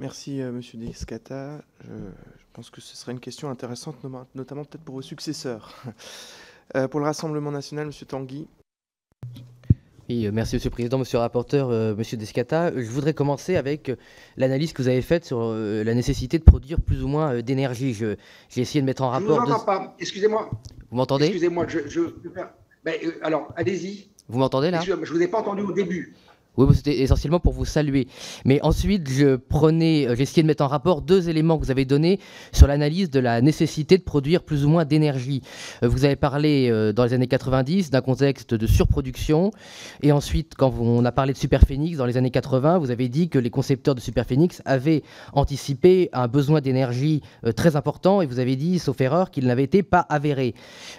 Merci, 0.00 0.42
Monsieur 0.42 0.78
Descata. 0.78 1.64
Je, 1.80 1.94
pense 2.52 2.68
que 2.70 2.80
ce 2.80 2.96
serait 2.96 3.12
une 3.12 3.20
question 3.20 3.48
intéressante, 3.48 3.96
notamment 4.34 4.64
peut-être 4.64 4.84
pour 4.84 4.96
vos 4.96 5.02
successeurs. 5.02 5.72
Euh, 6.76 6.88
pour 6.88 7.00
le 7.00 7.06
Rassemblement 7.06 7.50
national, 7.50 7.86
M. 7.86 7.92
Tanguy. 8.06 8.46
Oui, 10.08 10.26
euh, 10.26 10.30
merci 10.32 10.56
Monsieur 10.56 10.68
le 10.68 10.72
Président, 10.72 10.98
Monsieur 10.98 11.18
le 11.18 11.22
rapporteur, 11.22 11.70
euh, 11.70 11.94
Monsieur 11.94 12.16
Descata. 12.16 12.72
Je 12.74 12.90
voudrais 12.90 13.14
commencer 13.14 13.56
avec 13.56 13.90
l'analyse 14.36 14.72
que 14.72 14.82
vous 14.82 14.88
avez 14.88 15.02
faite 15.02 15.24
sur 15.24 15.52
la 15.52 15.94
nécessité 15.94 16.38
de 16.38 16.44
produire 16.44 16.80
plus 16.80 17.02
ou 17.02 17.08
moins 17.08 17.40
d'énergie. 17.40 17.94
J'ai 17.94 18.16
essayé 18.56 18.80
de 18.80 18.86
mettre 18.86 19.02
en 19.02 19.10
rapport. 19.10 19.46
Je 19.46 19.50
ne 19.50 19.56
vous 19.56 19.64
pas. 19.64 19.94
Excusez-moi. 19.98 20.50
Vous 20.90 20.96
m'entendez? 20.96 21.26
Excusez-moi. 21.26 21.66
Je, 21.68 22.00
ben, 22.84 22.94
alors, 23.22 23.52
allez-y. 23.56 24.10
Vous 24.28 24.38
m'entendez 24.38 24.70
là? 24.70 24.80
Je 24.80 24.92
ne 24.92 25.04
vous 25.04 25.22
ai 25.22 25.28
pas 25.28 25.38
entendu 25.38 25.62
au 25.62 25.72
début. 25.72 26.14
Oui, 26.56 26.68
c'était 26.72 27.00
essentiellement 27.00 27.40
pour 27.40 27.52
vous 27.52 27.64
saluer. 27.64 28.06
Mais 28.44 28.60
ensuite, 28.62 29.10
je 29.10 29.34
prenais, 29.34 30.06
euh, 30.06 30.14
essayé 30.14 30.42
de 30.42 30.46
mettre 30.46 30.62
en 30.62 30.68
rapport 30.68 31.02
deux 31.02 31.28
éléments 31.28 31.58
que 31.58 31.64
vous 31.64 31.72
avez 31.72 31.84
donnés 31.84 32.20
sur 32.52 32.68
l'analyse 32.68 33.10
de 33.10 33.18
la 33.18 33.40
nécessité 33.40 33.98
de 33.98 34.04
produire 34.04 34.44
plus 34.44 34.64
ou 34.64 34.68
moins 34.68 34.84
d'énergie. 34.84 35.42
Euh, 35.82 35.88
vous 35.88 36.04
avez 36.04 36.14
parlé 36.14 36.68
euh, 36.70 36.92
dans 36.92 37.04
les 37.04 37.12
années 37.12 37.26
90 37.26 37.90
d'un 37.90 38.00
contexte 38.02 38.54
de 38.54 38.66
surproduction. 38.68 39.50
Et 40.02 40.12
ensuite, 40.12 40.54
quand 40.56 40.72
on 40.78 41.04
a 41.04 41.10
parlé 41.10 41.32
de 41.32 41.38
Superphénix 41.38 41.96
dans 41.96 42.06
les 42.06 42.16
années 42.16 42.30
80, 42.30 42.78
vous 42.78 42.92
avez 42.92 43.08
dit 43.08 43.28
que 43.28 43.40
les 43.40 43.50
concepteurs 43.50 43.96
de 43.96 44.00
Superphénix 44.00 44.62
avaient 44.64 45.02
anticipé 45.32 46.08
un 46.12 46.28
besoin 46.28 46.60
d'énergie 46.60 47.22
très 47.56 47.74
important. 47.74 48.22
Et 48.22 48.26
vous 48.26 48.38
avez 48.38 48.54
dit, 48.54 48.78
sauf 48.78 49.00
erreur, 49.00 49.32
qu'il 49.32 49.46
n'avait 49.46 49.64
été 49.64 49.82
pas 49.82 50.06
avéré. 50.08 50.54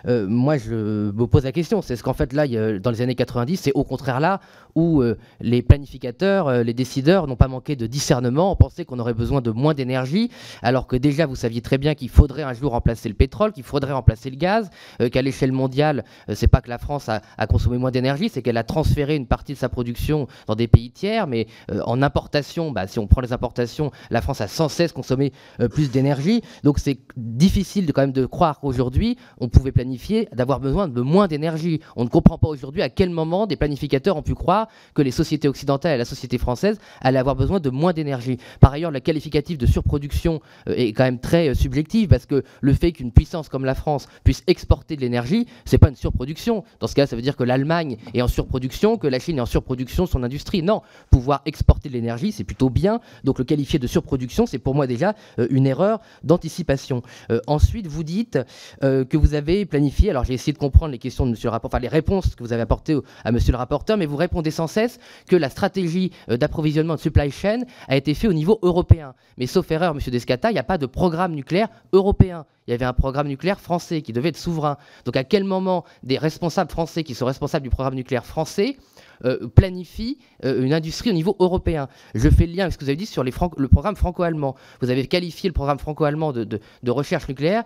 moi, 0.05 0.57
je 0.57 1.11
me 1.11 1.27
pose 1.27 1.45
la 1.45 1.51
question. 1.51 1.81
C'est 1.81 1.95
ce 1.95 2.03
qu'en 2.03 2.13
fait, 2.13 2.33
là, 2.33 2.45
dans 2.79 2.91
les 2.91 3.01
années 3.01 3.15
90, 3.15 3.57
c'est 3.57 3.71
au 3.73 3.83
contraire 3.83 4.19
là 4.19 4.41
où 4.75 5.03
les 5.39 5.61
planificateurs, 5.61 6.47
euh, 6.47 6.63
les 6.63 6.73
décideurs 6.73 7.27
n'ont 7.27 7.35
pas 7.35 7.47
manqué 7.47 7.75
de 7.75 7.87
discernement. 7.87 8.51
On 8.51 8.55
pensait 8.55 8.85
qu'on 8.85 8.99
aurait 8.99 9.13
besoin 9.13 9.41
de 9.41 9.51
moins 9.51 9.73
d'énergie, 9.73 10.29
alors 10.61 10.87
que 10.87 10.95
déjà 10.95 11.25
vous 11.25 11.35
saviez 11.35 11.61
très 11.61 11.77
bien 11.77 11.95
qu'il 11.95 12.09
faudrait 12.09 12.43
un 12.43 12.53
jour 12.53 12.71
remplacer 12.71 13.09
le 13.09 13.15
pétrole, 13.15 13.51
qu'il 13.51 13.63
faudrait 13.63 13.93
remplacer 13.93 14.29
le 14.29 14.35
gaz, 14.35 14.69
euh, 15.01 15.09
qu'à 15.09 15.21
l'échelle 15.21 15.51
mondiale, 15.51 16.03
ce 16.27 16.31
euh, 16.31 16.35
c'est 16.35 16.47
pas 16.47 16.61
que 16.61 16.69
la 16.69 16.77
France 16.77 17.09
a, 17.09 17.21
consommé 17.47 17.77
moins 17.77 17.91
d'énergie, 17.91 18.29
c'est 18.29 18.41
qu'elle 18.41 18.57
a 18.57 18.63
transféré 18.63 19.15
une 19.15 19.27
partie 19.27 19.53
de 19.53 19.57
sa 19.57 19.69
production 19.69 20.27
dans 20.47 20.55
des 20.55 20.67
pays 20.67 20.91
tiers, 20.91 21.27
mais 21.27 21.47
en 21.85 22.01
importation, 22.01 22.71
bah, 22.71 22.87
si 22.87 22.99
on 22.99 23.07
prend 23.07 23.21
les 23.21 23.33
importations, 23.33 23.91
la 24.09 24.21
France 24.21 24.41
a 24.41 24.47
sans 24.47 24.67
cesse 24.67 24.91
consommé 24.91 25.31
plus 25.71 25.91
d'énergie. 25.91 26.41
Donc 26.63 26.79
c'est 26.79 26.99
difficile 27.15 27.85
de, 27.85 27.91
quand 27.91 28.01
même 28.01 28.11
de 28.11 28.25
croire 28.25 28.59
qu'aujourd'hui 28.59 29.17
on 29.37 29.47
pouvait 29.47 29.71
planifier 29.71 30.27
d'avoir 30.33 30.59
besoin 30.59 30.87
de 30.87 31.01
moins 31.01 31.27
d'énergie. 31.27 31.79
On 31.95 32.03
ne 32.03 32.09
comprend 32.09 32.37
pas 32.37 32.47
aujourd'hui 32.47 32.81
à 32.81 32.89
quel 32.89 33.09
moment 33.09 33.47
des 33.47 33.55
planificateurs 33.55 34.17
ont 34.17 34.21
pu 34.21 34.35
croire 34.35 34.64
que 34.93 35.01
les 35.01 35.11
sociétés 35.11 35.47
occidentale 35.47 35.95
et 35.95 35.97
la 35.97 36.05
société 36.05 36.37
française 36.37 36.79
allaient 37.01 37.19
avoir 37.19 37.35
besoin 37.35 37.59
de 37.59 37.69
moins 37.69 37.93
d'énergie. 37.93 38.37
Par 38.59 38.73
ailleurs, 38.73 38.91
le 38.91 38.99
qualificatif 38.99 39.57
de 39.57 39.65
surproduction 39.65 40.41
euh, 40.67 40.75
est 40.75 40.93
quand 40.93 41.03
même 41.03 41.19
très 41.19 41.49
euh, 41.49 41.53
subjectif 41.53 42.09
parce 42.09 42.25
que 42.25 42.43
le 42.61 42.73
fait 42.73 42.91
qu'une 42.91 43.11
puissance 43.11 43.49
comme 43.49 43.65
la 43.65 43.75
France 43.75 44.07
puisse 44.23 44.43
exporter 44.47 44.95
de 44.95 45.01
l'énergie, 45.01 45.47
c'est 45.65 45.77
pas 45.77 45.89
une 45.89 45.95
surproduction. 45.95 46.63
Dans 46.79 46.87
ce 46.87 46.95
cas, 46.95 47.07
ça 47.07 47.15
veut 47.15 47.21
dire 47.21 47.35
que 47.35 47.43
l'Allemagne 47.43 47.97
est 48.13 48.21
en 48.21 48.27
surproduction, 48.27 48.97
que 48.97 49.07
la 49.07 49.19
Chine 49.19 49.37
est 49.37 49.41
en 49.41 49.45
surproduction 49.45 50.05
son 50.05 50.23
industrie. 50.23 50.61
Non, 50.61 50.81
pouvoir 51.09 51.41
exporter 51.45 51.89
de 51.89 51.93
l'énergie, 51.93 52.31
c'est 52.31 52.43
plutôt 52.43 52.69
bien. 52.69 52.99
Donc 53.23 53.39
le 53.39 53.45
qualifier 53.45 53.79
de 53.79 53.87
surproduction, 53.87 54.45
c'est 54.45 54.59
pour 54.59 54.75
moi 54.75 54.87
déjà 54.87 55.15
euh, 55.39 55.47
une 55.49 55.67
erreur 55.67 55.99
d'anticipation. 56.23 57.01
ensuite, 57.47 57.87
vous 57.87 58.03
dites 58.03 58.39
que 58.81 59.17
vous 59.17 59.33
avez 59.33 59.65
planifié. 59.65 60.09
Alors 60.09 60.23
j'ai 60.23 60.33
essayé 60.33 60.53
de 60.53 60.57
comprendre 60.57 60.91
les 60.91 60.97
questions 60.97 61.25
de 61.25 61.31
Monsieur 61.31 61.47
le 61.47 61.51
rapporteur, 61.51 61.77
enfin 61.77 61.81
les 61.81 61.87
réponses 61.87 62.35
que 62.35 62.43
vous 62.43 62.53
avez 62.53 62.61
apportées 62.61 62.97
à 63.23 63.31
Monsieur 63.31 63.51
le 63.51 63.57
rapporteur, 63.57 63.97
mais 63.97 64.05
vous 64.05 64.15
répondez 64.15 64.51
sans 64.55 64.67
cesse 64.67 64.99
que 65.29 65.35
la 65.35 65.49
stratégie 65.49 66.11
euh, 66.29 66.37
d'approvisionnement 66.37 66.95
de 66.95 66.99
supply 66.99 67.31
chain 67.31 67.59
a 67.87 67.95
été 67.95 68.13
faite 68.13 68.29
au 68.29 68.33
niveau 68.33 68.59
européen. 68.61 69.13
Mais 69.37 69.47
sauf 69.47 69.69
erreur, 69.71 69.95
M. 69.95 69.99
Descata, 70.11 70.49
il 70.49 70.53
n'y 70.53 70.59
a 70.59 70.63
pas 70.63 70.77
de 70.77 70.85
programme 70.85 71.33
nucléaire 71.33 71.67
européen. 71.93 72.45
Il 72.67 72.71
y 72.71 72.73
avait 72.73 72.85
un 72.85 72.93
programme 72.93 73.27
nucléaire 73.27 73.59
français 73.59 74.01
qui 74.01 74.11
devait 74.11 74.29
être 74.29 74.37
souverain. 74.37 74.77
Donc 75.05 75.15
à 75.17 75.23
quel 75.23 75.43
moment 75.43 75.85
des 76.01 76.17
responsables 76.17 76.71
français 76.71 77.03
qui 77.03 77.13
sont 77.13 77.25
responsables 77.25 77.63
du 77.63 77.69
programme 77.69 77.93
nucléaire 77.93 78.25
français 78.25 78.77
euh, 79.23 79.47
planifient 79.47 80.17
euh, 80.43 80.63
une 80.63 80.73
industrie 80.73 81.11
au 81.11 81.13
niveau 81.13 81.35
européen? 81.39 81.87
Je 82.15 82.27
fais 82.27 82.47
le 82.47 82.53
lien 82.53 82.63
avec 82.63 82.73
ce 82.73 82.77
que 82.79 82.83
vous 82.85 82.89
avez 82.89 82.97
dit 82.97 83.05
sur 83.05 83.23
les 83.23 83.31
le 83.57 83.67
programme 83.67 83.95
franco-allemand. 83.95 84.55
Vous 84.81 84.89
avez 84.89 85.05
qualifié 85.05 85.47
le 85.47 85.53
programme 85.53 85.77
franco-allemand 85.77 86.31
de, 86.31 86.59
recherche 86.87 87.27
nucléaire 87.27 87.63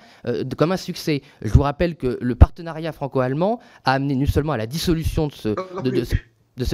comme 0.57 0.71
un 0.71 0.77
succès. 0.77 1.21
Je 1.41 1.51
vous 1.51 1.61
rappelle 1.61 1.95
que 1.95 2.17
le 2.19 2.35
partenariat 2.35 2.91
franco-allemand 2.91 3.59
a 3.85 3.93
amené 3.93 4.15
non 4.15 4.25
seulement 4.25 4.53
à 4.53 4.57
la 4.57 4.67
dissolution 4.67 5.27
de 5.27 5.33
ce, 5.33 5.49
de 5.83 6.03
ce 6.03 6.15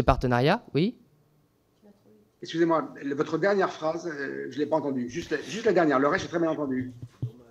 partenariat, 0.02 0.64
oui 0.74 0.96
Excusez-moi, 2.42 2.94
votre 3.16 3.38
dernière 3.40 3.72
phrase, 3.72 4.08
euh, 4.08 4.48
je 4.50 4.56
ne 4.56 4.60
l'ai 4.60 4.66
pas 4.68 4.76
entendue. 4.76 5.10
Juste, 5.10 5.36
juste 5.48 5.66
la 5.66 5.74
dernière, 5.74 5.98
le 5.98 6.08
reste, 6.08 6.26
j'ai 6.26 6.30
très 6.30 6.40
bien 6.40 6.52
entendu. 6.52 6.94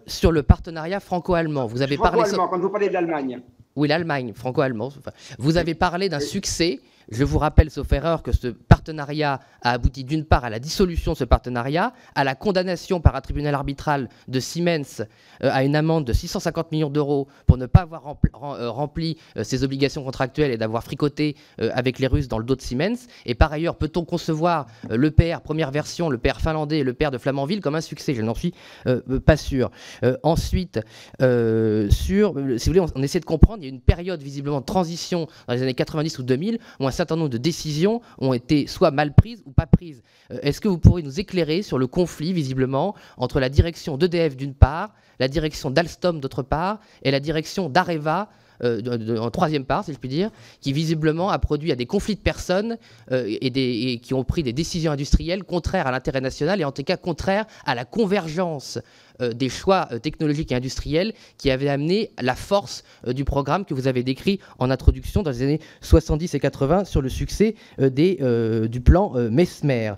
Sur 0.07 0.31
le 0.31 0.43
partenariat 0.45 1.01
franco-allemand, 1.01 1.67
vous 1.67 1.83
avez 1.83 1.97
parlé. 1.97 2.19
Franco-allemand, 2.21 2.49
quand 2.49 2.59
vous 2.61 2.71
parlez 2.71 2.89
de 2.89 2.93
l'Allemagne. 2.93 3.41
Oui, 3.75 3.89
l'Allemagne, 3.89 4.33
franco-allemand. 4.35 4.91
Vous 5.39 5.57
avez 5.57 5.75
parlé 5.75 6.09
d'un 6.09 6.21
succès 6.21 6.81
je 7.11 7.25
vous 7.25 7.39
rappelle, 7.39 7.71
sauf 7.71 7.93
erreur, 7.93 8.23
que 8.23 8.33
ce 8.33 8.49
partenariat 8.49 9.41
a 9.63 9.73
abouti 9.73 10.05
d'une 10.05 10.25
part 10.25 10.45
à 10.45 10.51
la 10.51 10.59
dissolution 10.59 11.13
de 11.13 11.17
ce 11.17 11.25
partenariat, 11.25 11.93
à 12.15 12.25
la 12.25 12.35
condamnation 12.35 13.01
par 13.01 13.17
un 13.17 13.21
tribunal 13.21 13.55
arbitral 13.55 14.09
de 14.29 14.41
Siemens 14.41 15.03
euh, 15.43 15.51
à 15.53 15.65
une 15.65 15.77
amende 15.77 16.05
de 16.05 16.13
650 16.13 16.73
millions 16.73 16.91
d'euros 16.91 17.29
pour 17.47 17.57
ne 17.57 17.67
pas 17.67 17.81
avoir 17.81 18.05
euh, 18.07 18.71
rempli, 18.71 19.19
euh, 19.37 19.45
ses 19.45 19.65
obligations 19.65 20.05
contractuelles 20.05 20.51
et 20.51 20.59
d'avoir 20.59 20.85
fricoté 20.85 21.37
avec 21.59 21.99
les 21.99 22.07
Russes 22.07 22.29
dans 22.29 22.39
le 22.39 22.45
dos 22.45 22.57
de 22.57 22.61
Siemens. 22.61 23.07
Et 23.27 23.35
par 23.35 23.53
ailleurs, 23.53 23.77
peut-on 23.77 24.05
concevoir 24.05 24.67
l'EPR 24.89 25.41
première 25.43 25.71
version, 25.71 26.09
le 26.09 26.17
l'EPR 26.17 26.41
finlandais 26.41 26.79
et 26.79 26.85
l'EPR 26.85 27.11
de 27.11 27.19
Flamanville 27.19 27.61
comme 27.61 27.75
un 27.75 27.81
succès? 27.81 28.15
Je 28.15 28.23
n'en 28.23 28.35
suis 28.35 28.55
pas 29.25 29.37
sûr. 29.37 29.71
ensuite, 30.23 30.81
si 31.21 32.23
vous 32.23 32.33
voulez, 32.67 32.81
on, 32.95 33.03
essaie 33.03 33.21
de 33.21 33.25
comprendre, 33.25 33.63
il 33.63 33.67
y 33.67 33.69
a 33.69 33.73
une 33.75 33.81
période 33.81 34.23
visiblement 34.23 34.61
de 34.61 34.65
transition 34.67 35.27
dans 35.47 35.55
les 35.55 35.63
années 35.63 35.75
90 35.75 36.19
ou 36.19 36.23
2000 36.23 36.59
où 36.81 36.87
un 36.87 36.91
certain 36.95 37.17
nombre 37.17 37.31
de 37.31 37.39
décisions 37.39 38.01
ont 38.19 38.33
été 38.33 38.67
soit 38.67 38.91
mal 38.91 39.15
prises 39.15 39.43
ou 39.47 39.53
pas 39.53 39.67
prises. 39.67 40.03
Euh, 40.31 40.39
est-ce 40.43 40.61
que 40.61 40.69
vous 40.69 40.79
pourriez 40.79 41.05
nous 41.05 41.21
éclairer 41.21 41.63
sur 41.63 41.79
le 41.79 41.87
conflit, 41.87 42.33
visiblement, 42.33 42.95
entre 43.17 43.41
la 43.41 43.49
direction 43.49 43.97
d'EDF 43.97 44.37
d'une 44.37 44.55
part, 44.55 44.95
la 45.21 45.29
direction 45.29 45.71
d'Alstom 45.71 46.21
d'autre 46.21 46.43
part, 46.43 46.81
et 47.03 47.11
la 47.11 47.21
direction 47.21 47.69
d'Areva 47.69 48.31
euh, 48.63 49.19
en 49.19 49.31
troisième 49.31 49.65
part, 49.65 49.85
si 49.85 49.93
je 49.93 49.99
puis 49.99 50.09
dire, 50.09 50.31
qui 50.61 50.73
visiblement 50.73 51.31
a 51.31 51.39
produit 51.39 51.73
à 51.73 51.77
des 51.77 51.87
conflits 51.87 52.15
de 52.15 52.21
personnes 52.21 52.79
euh, 53.11 53.25
et, 53.27 53.93
et, 53.93 53.99
qui 53.99 54.15
ont 54.15 54.25
pris 54.25 54.43
des 54.43 54.53
décisions 54.53 54.93
industrielles 54.93 55.45
contraires 55.45 55.87
à 55.87 55.91
l'intérêt 55.91 56.21
national 56.21 56.61
et 56.61 56.65
en 56.65 56.73
tout 56.73 56.85
cas 56.85 56.97
contraires 56.97 57.47
à 57.67 57.75
la 57.75 57.85
convergence 57.85 58.79
des 59.21 59.49
choix 59.49 59.89
euh, 59.93 59.99
technologiques 59.99 60.51
et 60.53 60.57
industriels 60.57 61.13
qui 61.39 61.51
avaient 61.51 61.69
amené 61.69 62.11
la 62.21 62.35
force 62.35 62.83
euh, 63.07 63.13
du 63.13 63.25
programme 63.25 63.65
que 63.65 63.75
vous 63.75 63.87
avez 63.87 64.03
décrit 64.03 64.41
en 64.59 64.71
introduction 64.71 65.23
dans 65.23 65.31
les 65.31 65.43
années 65.43 65.61
70 65.83 66.35
et 66.35 66.41
80 66.41 66.85
sur 66.85 67.01
le 67.01 67.09
succès 67.09 67.55
du 67.79 68.81
plan 68.81 69.13
Mesmer. 69.31 69.95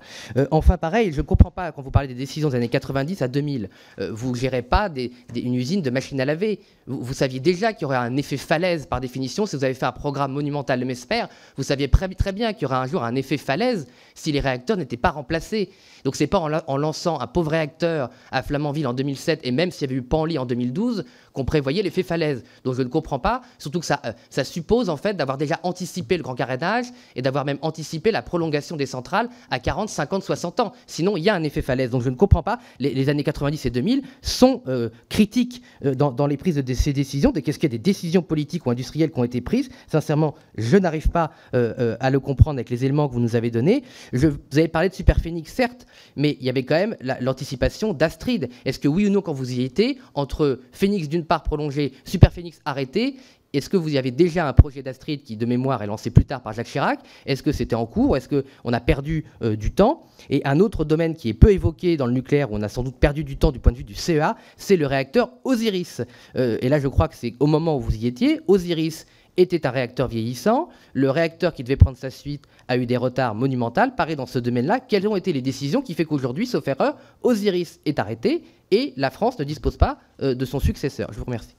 enfin, 0.51 0.77
pareil, 0.77 1.12
je 1.12 1.19
ne 1.19 1.23
comprends 1.23 1.51
pas 1.51 1.73
quand 1.73 1.83
vous 1.83 1.91
parlez 1.91 2.09
des 2.09 2.14
décisions 2.14 2.51
des 2.51 2.57
années 2.57 2.69
90 2.69 3.23
à 3.23 3.29
2000. 3.29 3.69
vous 4.11 4.31
ne 4.31 4.37
gérez 4.37 4.62
pas 4.62 4.91
une 5.35 5.55
usine 5.55 5.83
de 5.83 5.91
machines 5.91 6.21
à 6.21 6.25
laver. 6.25 6.61
Vous, 6.87 7.14
saviez 7.14 7.41
déjà 7.41 7.73
qu'il 7.73 7.83
y 7.83 7.85
aurait 7.87 7.97
un 7.97 8.17
effet 8.17 8.37
falaise 8.37 8.87
par 8.87 9.01
définition. 9.01 9.47
Si 9.47 9.57
vous 9.57 9.64
avez 9.64 9.75
fait 9.75 9.87
un 9.87 9.93
programme 9.93 10.33
monumental 10.33 10.85
Mesmer, 10.85 11.25
vous 11.57 11.62
saviez 11.62 11.89
très 11.89 12.33
bien 12.33 12.53
qu'il 12.53 12.62
y 12.62 12.67
aurait 12.67 12.77
un 12.77 12.87
jour 12.87 13.03
un 13.03 13.14
effet 13.14 13.39
falaise 13.39 13.87
si 14.14 14.33
les 14.33 14.41
réacteurs 14.41 14.77
n'étaient 14.77 14.97
pas 14.97 15.11
remplacés. 15.11 15.71
Donc 16.05 16.17
c'est 16.17 16.27
pas 16.27 16.39
en, 16.39 16.53
en, 16.67 16.77
lançant 16.77 17.21
un 17.21 17.27
pauvre 17.27 17.51
réacteur 17.51 18.11
à 18.31 18.43
Flamanville 18.43 18.87
en 18.87 18.95
2000 18.95 19.05
2007 19.07 19.40
et 19.44 19.52
même 19.52 19.70
s'il 19.70 19.88
y 19.88 19.92
avait 19.92 19.98
eu 19.98 20.02
Panly 20.02 20.38
en 20.38 20.46
2012, 20.46 21.04
qu'on 21.37 21.45
prévoyait 21.45 21.82
l'effet 21.82 22.03
falaise. 22.03 22.43
Donc 22.64 22.74
je 22.74 22.82
ne 22.82 22.89
comprends 22.89 23.18
pas, 23.18 23.43
surtout 23.59 23.78
que 23.78 23.87
ça, 23.87 24.01
euh, 24.07 24.12
ça 24.30 24.43
suppose 24.43 24.89
en 24.89 24.97
fait 24.97 25.14
d'avoir 25.16 25.37
déjà 25.37 25.61
anticipé 25.64 26.16
le 26.16 26.22
grand 26.22 26.34
carénage 26.34 26.87
et 27.14 27.20
d'avoir 27.20 27.45
même 27.45 27.59
anticipé 27.61 28.11
la 28.11 28.22
prolongation 28.22 28.74
des 28.76 28.87
centrales 28.87 29.28
à 29.51 29.59
40, 29.59 29.91
50, 29.91 30.22
60 30.22 30.61
ans. 30.61 30.72
Sinon, 30.87 31.18
il 31.18 31.24
y 31.24 31.28
a 31.28 31.34
un 31.34 31.43
effet 31.43 31.61
falaise. 31.61 31.91
Donc 31.91 32.03
je 32.03 32.09
ne 32.09 32.14
comprends 32.14 32.43
pas. 32.43 32.59
Les, 32.80 33.09
années 33.11 33.22
90 33.22 33.66
et 33.66 33.70
2000 33.70 34.03
sont 34.22 34.62
euh, 34.66 34.89
critiques 35.11 35.62
euh, 35.84 35.95
dans, 35.95 36.26
les 36.26 36.39
prises 36.39 36.57
de 36.57 36.74
ces 36.74 36.95
décisions. 36.95 37.32
Qu'est-ce 37.32 37.59
qu'il 37.59 37.70
y 37.70 37.74
a 37.74 37.76
des 37.76 37.82
décisions 37.82 38.22
politiques 38.22 38.64
ou 38.64 38.70
industrielles 38.70 39.11
qui 39.11 39.20
ont 39.20 39.24
été 39.24 39.43
prises 39.43 39.68
Sincèrement, 39.89 40.34
je 40.57 40.78
n'arrive 40.78 41.11
pas 41.11 41.30
à 41.53 42.11
le 42.11 42.18
comprendre 42.18 42.57
avec 42.59 42.70
les 42.70 42.84
éléments 42.84 43.09
que 43.09 43.12
vous 43.12 43.20
nous 43.20 43.37
avez 43.37 43.51
donnés. 43.51 43.84
Je, 44.12 44.28
vous 44.28 44.39
avez 44.59 44.68
parlé 44.68 44.89
de 44.89 44.95
Superphénix, 44.95 45.53
certes, 45.53 45.87
mais 46.16 46.37
il 46.41 46.47
y 46.47 46.49
avait 46.49 46.64
quand 46.64 46.74
même 46.74 46.97
l'anticipation 47.20 47.93
d'Astrid. 47.93 48.49
Est-ce 48.64 48.78
que 48.78 48.89
oui 48.89 49.07
ou 49.07 49.11
non, 49.11 49.20
quand 49.20 49.32
vous 49.32 49.53
y 49.53 49.62
étiez, 49.62 49.99
entre 50.14 50.61
Phoenix 50.72 51.09
d'une 51.09 51.26
part 51.27 51.43
prolongé, 51.43 51.93
Super 52.05 52.33
Phoenix 52.33 52.61
arrêté, 52.64 53.16
est-ce 53.53 53.70
que 53.70 53.77
vous 53.77 53.95
y 53.95 53.99
avez 53.99 54.11
déjà 54.11 54.47
un 54.49 54.53
projet 54.53 54.83
d'Astrid 54.83 55.22
qui, 55.22 55.37
de 55.37 55.47
mémoire, 55.47 55.83
est 55.83 55.87
lancé 55.87 56.11
plus 56.11 56.24
tard 56.24 56.43
par 56.43 56.53
Jacques 56.53 56.66
Chirac? 56.66 57.01
Est-ce 57.24 57.43
que 57.43 57.53
c'était 57.53 57.74
en 57.74 57.87
cours? 57.87 58.16
Est-ce 58.16 58.29
qu'on 58.29 58.72
a 58.72 58.81
perdu 58.81 59.24
euh, 59.43 59.57
du 59.57 59.70
temps? 59.70 60.03
Et 60.29 60.43
un 60.45 60.61
autre 60.61 60.85
domaine 60.85 61.14
qui 61.14 61.31
est 61.31 61.35
peu 61.35 61.51
évoqué 61.53 61.97
dans 61.97 62.07
le 62.07 62.12
nucléaire, 62.12 62.53
où 62.53 62.57
on 62.57 62.62
a 62.62 62.68
sans 62.68 62.83
doute 62.83 62.97
perdu 62.97 63.24
du 63.24 63.37
temps 63.37 63.53
du 63.53 63.59
point 63.59 63.72
de 63.72 63.79
vue 63.79 63.85
du 63.85 63.95
CEA, 63.95 64.37
c'est 64.57 64.77
le 64.77 64.87
réacteur 64.87 65.31
Osiris. 65.45 66.03
Euh, 66.37 66.59
et 66.61 66.68
là, 66.68 66.79
je 66.79 66.89
crois 66.89 67.09
que 67.09 67.16
c'est 67.16 67.35
au 67.41 67.47
moment 67.47 67.77
où 67.77 67.81
vous 67.81 67.97
y 67.97 68.07
étiez, 68.07 68.41
Osiris 68.47 69.07
était 69.37 69.66
un 69.66 69.70
réacteur 69.70 70.09
vieillissant. 70.09 70.68
Le 70.93 71.11
réacteur 71.11 71.55
qui 71.55 71.62
devait 71.62 71.76
prendre 71.76 71.97
sa 71.97 72.11
suite 72.11 72.45
a 72.68 72.76
eu 72.76 72.87
des 72.87 72.97
retards 72.97 73.34
monumentaux. 73.34 73.91
Pareil 73.97 74.16
dans 74.16 74.26
ce 74.26 74.39
domaine-là, 74.39 74.80
quelles 74.80 75.07
ont 75.07 75.16
été 75.16 75.32
les 75.32 75.43
décisions 75.43 75.82
qui 75.82 75.95
fait 75.95 76.05
qu'aujourd'hui, 76.05 76.47
sauf 76.47 76.66
erreur, 76.68 76.97
Osiris 77.22 77.80
est 77.84 77.99
arrêté 77.99 78.45
et 78.70 78.93
la 78.97 79.11
France 79.11 79.39
ne 79.39 79.45
dispose 79.45 79.76
pas 79.76 79.99
euh, 80.20 80.34
de 80.34 80.45
son 80.45 80.61
successeur 80.61 81.12
Je 81.12 81.18
vous 81.18 81.24
remercie. 81.24 81.57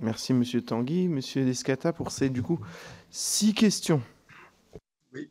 Merci 0.00 0.34
Monsieur 0.34 0.62
Tanguy. 0.62 1.08
Monsieur 1.08 1.44
Descata 1.44 1.92
pour 1.92 2.10
ces 2.10 2.28
du 2.28 2.42
coup 2.42 2.60
six 3.10 3.54
questions. 3.54 4.02
Oui. 5.12 5.30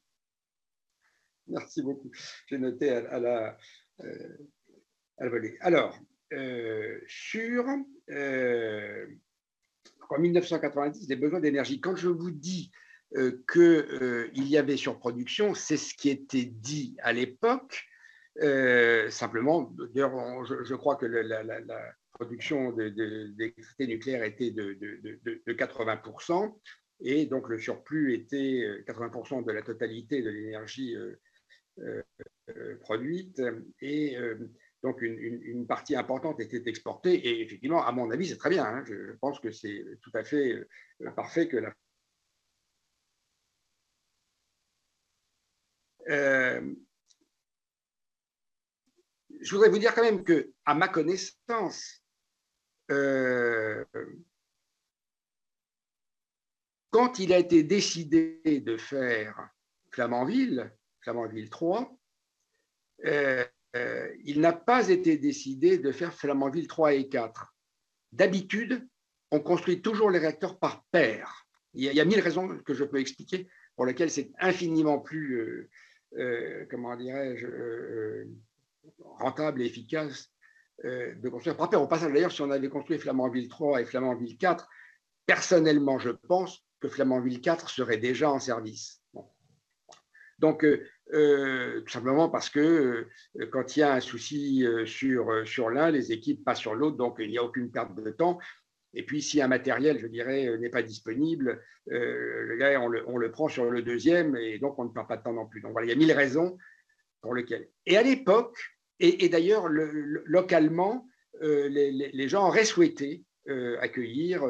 Merci 1.47 1.81
beaucoup. 1.81 2.09
J'ai 2.47 2.57
noté 2.57 2.89
à, 2.89 3.19
la, 3.19 3.57
euh, 4.01 4.37
à 5.17 5.27
volée. 5.27 5.57
Alors, 5.61 5.97
euh, 6.33 6.99
sur 7.07 7.65
en 10.09 10.19
1990 10.19 11.07
les 11.09 11.15
besoins 11.15 11.39
d'énergie. 11.39 11.79
Quand 11.79 11.95
je 11.95 12.09
vous 12.09 12.31
dis 12.31 12.71
euh, 13.15 13.43
qu'il 13.51 13.61
euh, 13.61 14.29
y 14.33 14.57
avait 14.57 14.77
surproduction, 14.77 15.53
c'est 15.53 15.77
ce 15.77 15.93
qui 15.93 16.09
était 16.09 16.45
dit 16.45 16.95
à 17.03 17.13
l'époque. 17.13 17.83
Euh, 18.41 19.09
simplement, 19.11 19.71
d'ailleurs, 19.93 20.43
je, 20.45 20.73
crois 20.73 20.95
que 20.95 21.05
la, 21.05 21.43
production 22.13 22.71
d'électricité 22.71 23.87
nucléaire 23.87 24.23
était 24.23 24.51
de, 24.51 24.77
80%, 25.47 26.57
et 27.01 27.25
donc 27.25 27.49
le 27.49 27.59
surplus 27.59 28.13
était 28.13 28.83
80% 28.87 29.45
de 29.45 29.51
la 29.51 29.61
totalité 29.61 30.21
de 30.21 30.29
l'énergie 30.29 30.95
produite. 32.81 33.41
Et 33.81 34.17
donc, 34.83 35.01
une, 35.01 35.65
partie 35.65 35.95
importante 35.95 36.41
était 36.41 36.69
exportée. 36.69 37.13
Et 37.13 37.41
effectivement, 37.41 37.85
à 37.85 37.91
mon 37.93 38.11
avis, 38.11 38.27
c'est 38.27 38.37
très 38.37 38.49
bien. 38.49 38.65
Hein. 38.65 38.83
Je, 38.85 39.13
pense 39.13 39.39
que 39.39 39.49
c'est 39.49 39.85
tout 40.01 40.11
à 40.13 40.25
fait 40.25 40.67
euh, 41.01 41.11
parfait 41.11 41.47
que 41.47 41.57
la. 41.57 41.73
Euh, 46.09 46.75
je 49.39 49.55
voudrais 49.55 49.69
vous 49.69 49.77
dire 49.77 49.95
quand 49.95 50.03
même 50.03 50.25
que, 50.25 50.51
à 50.65 50.75
ma 50.75 50.89
connaissance, 50.89 52.03
euh, 52.91 53.85
quand 56.89 57.19
il 57.19 57.31
a 57.31 57.37
été 57.37 57.63
décidé 57.63 58.41
de 58.45 58.75
faire 58.75 59.49
Flamanville, 59.91 60.75
Flamanville 60.99 61.49
3, 61.49 61.97
euh, 63.05 63.45
il 64.23 64.39
n'a 64.39 64.53
pas 64.53 64.89
été 64.89 65.17
décidé 65.17 65.77
de 65.77 65.91
faire 65.91 66.13
Flamanville 66.13 66.67
3 66.67 66.93
et 66.93 67.09
4. 67.09 67.55
D'habitude, 68.11 68.87
on 69.31 69.39
construit 69.39 69.81
toujours 69.81 70.11
les 70.11 70.19
réacteurs 70.19 70.59
par 70.59 70.83
paire. 70.91 71.47
Il 71.73 71.83
y, 71.83 71.99
a, 71.99 72.05
mille 72.05 72.19
raisons 72.19 72.59
que 72.59 72.75
je 72.75 72.83
peux 72.83 72.99
expliquer 72.99 73.47
pour 73.75 73.87
lesquelles 73.87 74.11
c'est 74.11 74.31
infiniment 74.39 74.99
plus, 74.99 75.39
euh, 75.39 75.69
euh, 76.19 76.65
comment 76.69 76.95
dirais-je, 76.95 78.27
rentable 78.99 79.63
et 79.63 79.65
efficace 79.65 80.29
de 80.83 81.29
construire 81.29 81.55
par 81.55 81.69
paire. 81.69 81.81
Au 81.81 81.87
passage, 81.87 82.11
d'ailleurs, 82.11 82.31
si 82.31 82.41
on 82.41 82.51
avait 82.51 82.69
construit 82.69 82.99
Flamanville 82.99 83.47
3 83.47 83.81
et 83.81 83.85
Flamanville 83.85 84.37
4, 84.37 84.67
personnellement, 85.25 85.99
je 85.99 86.09
pense 86.09 86.65
que 86.79 86.89
Flamanville 86.89 87.41
4 87.41 87.69
serait 87.69 87.97
déjà 87.97 88.29
en 88.29 88.39
service. 88.39 89.01
Donc, 90.39 90.65
euh, 90.65 90.85
tout 91.11 91.91
simplement 91.91 92.29
parce 92.29 92.49
que 92.49 92.59
euh, 93.39 93.45
quand 93.51 93.75
il 93.75 93.81
y 93.81 93.83
a 93.83 93.93
un 93.93 93.99
souci 93.99 94.65
euh, 94.65 94.85
sur, 94.85 95.47
sur 95.47 95.69
l'un, 95.69 95.91
les 95.91 96.11
équipes 96.11 96.43
passent 96.43 96.59
sur 96.59 96.75
l'autre, 96.75 96.97
donc 96.97 97.17
il 97.19 97.29
n'y 97.29 97.37
a 97.37 97.43
aucune 97.43 97.71
perte 97.71 97.95
de 97.95 98.09
temps. 98.11 98.39
Et 98.93 99.03
puis, 99.03 99.21
si 99.21 99.41
un 99.41 99.47
matériel, 99.47 99.99
je 99.99 100.07
dirais, 100.07 100.55
n'est 100.59 100.69
pas 100.69 100.83
disponible, 100.83 101.63
le 101.87 102.77
on 102.77 102.87
le, 102.87 103.03
on 103.09 103.17
le, 103.17 103.31
prend 103.31 103.47
sur 103.47 103.69
le 103.69 103.81
deuxième 103.81 104.35
et 104.35 104.59
donc 104.59 104.77
on 104.77 104.85
ne 104.85 104.89
perd 104.89 105.07
pas 105.07 105.17
de 105.17 105.23
temps 105.23 105.33
non 105.33 105.47
plus. 105.47 105.61
Donc 105.61 105.71
voilà, 105.71 105.87
il 105.87 105.89
y 105.89 105.93
a 105.93 105.95
mille 105.95 106.11
raisons 106.11 106.57
pour 107.21 107.33
lesquelles. 107.33 107.69
Et 107.87 107.97
à 107.97 108.03
l'époque, 108.03 108.55
et, 108.99 109.29
d'ailleurs, 109.29 109.67
localement, 109.67 111.07
les, 111.41 111.91
les, 111.91 112.27
gens 112.29 112.47
auraient 112.47 112.65
souhaité 112.65 113.23
accueillir 113.79 114.43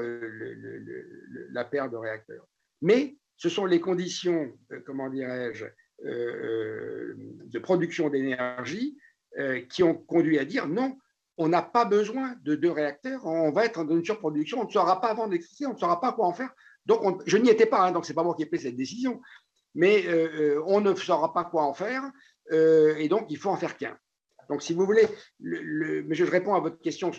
la 1.52 1.64
paire 1.64 1.90
de 1.90 1.96
réacteurs. 1.96 2.46
Mais 2.82 3.16
ce 3.38 3.50
sont 3.50 3.66
les 3.66 3.80
conditions, 3.80 4.52
comment 4.86 5.10
dirais-je, 5.10 5.66
euh, 5.66 5.70
de 6.02 7.60
production 7.60 8.10
d'énergie 8.10 8.98
euh, 9.40 9.62
qui 9.62 9.82
ont 9.82 9.96
conduit 9.96 10.38
à 10.38 10.46
dire 10.46 10.68
non, 10.68 10.96
on 11.38 11.48
n'a 11.48 11.64
pas 11.64 11.86
besoin 11.86 12.36
de 12.44 12.54
deux 12.54 12.70
réacteurs, 12.70 13.26
on 13.26 13.52
va 13.52 13.66
être 13.66 13.84
dans 13.84 13.96
une 13.96 14.06
surproduction, 14.06 14.62
on 14.62 14.66
ne 14.66 14.72
saura 14.72 15.02
pas 15.02 15.16
vendre 15.16 15.32
l'électricité, 15.32 15.66
on 15.66 15.74
ne 15.74 15.80
saura 15.80 16.00
pas 16.00 16.14
quoi 16.14 16.28
en 16.28 16.34
faire. 16.34 16.54
Donc, 16.86 17.24
je 17.26 17.38
n'y 17.38 17.50
étais 17.50 17.66
pas, 17.66 17.88
hein, 17.88 17.92
donc 17.92 18.06
ce 18.06 18.12
n'est 18.12 18.16
pas 18.16 18.24
moi 18.24 18.36
qui 18.36 18.44
ai 18.44 18.46
pris 18.46 18.60
cette 18.60 18.76
décision, 18.76 19.20
mais 19.74 20.06
euh, 20.06 20.62
on 20.68 20.82
ne 20.82 20.94
saura 20.94 21.34
pas 21.34 21.46
quoi 21.46 21.64
en 21.64 21.74
faire, 21.74 22.04
et 22.52 23.08
donc 23.08 23.26
il 23.30 23.38
faut 23.38 23.50
en 23.50 23.58
faire 23.58 23.76
qu'un. 23.76 23.98
Donc, 24.50 24.62
si 24.62 24.76
vous 24.76 24.86
voulez, 24.86 25.08
mais 25.40 26.14
je 26.14 26.26
réponds 26.26 26.54
à 26.54 26.60
votre 26.60 26.80
question, 26.80 27.10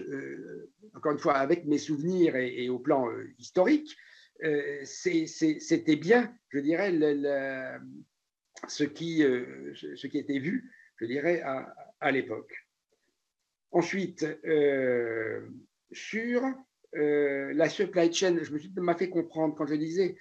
encore 0.94 1.12
une 1.12 1.18
fois, 1.18 1.34
avec 1.34 1.64
mes 1.64 1.78
souvenirs 1.78 2.36
et, 2.36 2.68
au 2.68 2.78
plan 2.78 3.08
historique, 3.38 3.96
c'était 4.84 5.96
bien, 5.96 6.32
je 6.50 6.60
dirais, 6.60 6.92
ce 8.68 8.84
qui, 8.84 9.22
euh, 9.22 9.74
ce 9.74 10.06
qui 10.06 10.18
était 10.18 10.38
vu, 10.38 10.72
je 10.96 11.06
dirais, 11.06 11.42
à, 12.00 12.10
l'époque. 12.10 12.52
Ensuite, 13.70 14.24
euh, 14.44 15.48
sur 15.90 16.44
euh, 16.96 17.52
la 17.54 17.68
supply 17.68 18.12
chain, 18.12 18.38
je 18.42 18.52
me 18.52 18.58
suis 18.58 18.72
m'a 18.76 18.94
fait 18.94 19.08
comprendre 19.08 19.54
quand 19.54 19.66
je 19.66 19.74
disais 19.74 20.16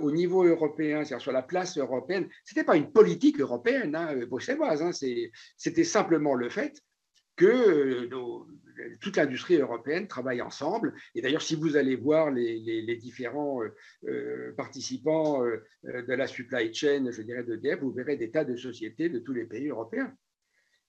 au 0.00 0.10
niveau 0.10 0.42
européen, 0.42 1.04
c'est-à-dire 1.04 1.22
sur 1.22 1.30
la 1.30 1.42
place 1.42 1.78
européenne, 1.78 2.28
ce 2.44 2.52
n'était 2.52 2.66
pas 2.66 2.76
une 2.76 2.90
politique 2.90 3.38
européenne 3.38 3.94
hein, 3.94 4.16
bruxelloise, 4.26 4.82
hein, 4.82 4.90
c'était 5.56 5.84
simplement 5.84 6.34
le 6.34 6.50
fait 6.50 6.82
que 7.38 8.08
toute 9.00 9.16
l'industrie 9.16 9.56
européenne 9.56 10.06
travaille 10.08 10.42
ensemble. 10.42 10.92
Et 11.14 11.22
d'ailleurs, 11.22 11.42
si 11.42 11.54
vous 11.54 11.76
allez 11.76 11.96
voir 11.96 12.30
les, 12.30 12.96
différents 12.96 13.62
euh, 13.62 13.74
euh, 14.04 14.52
participants 14.54 15.44
euh, 15.44 15.64
de 15.84 16.12
la 16.14 16.26
supply 16.26 16.74
chain, 16.74 17.10
je 17.10 17.22
dirais, 17.22 17.44
de 17.44 17.56
d'EDF, 17.56 17.80
vous 17.80 17.92
verrez 17.92 18.16
des 18.16 18.30
tas 18.30 18.44
de 18.44 18.56
sociétés 18.56 19.08
de 19.08 19.20
tous 19.20 19.32
les 19.32 19.46
pays 19.46 19.68
européens. 19.68 20.14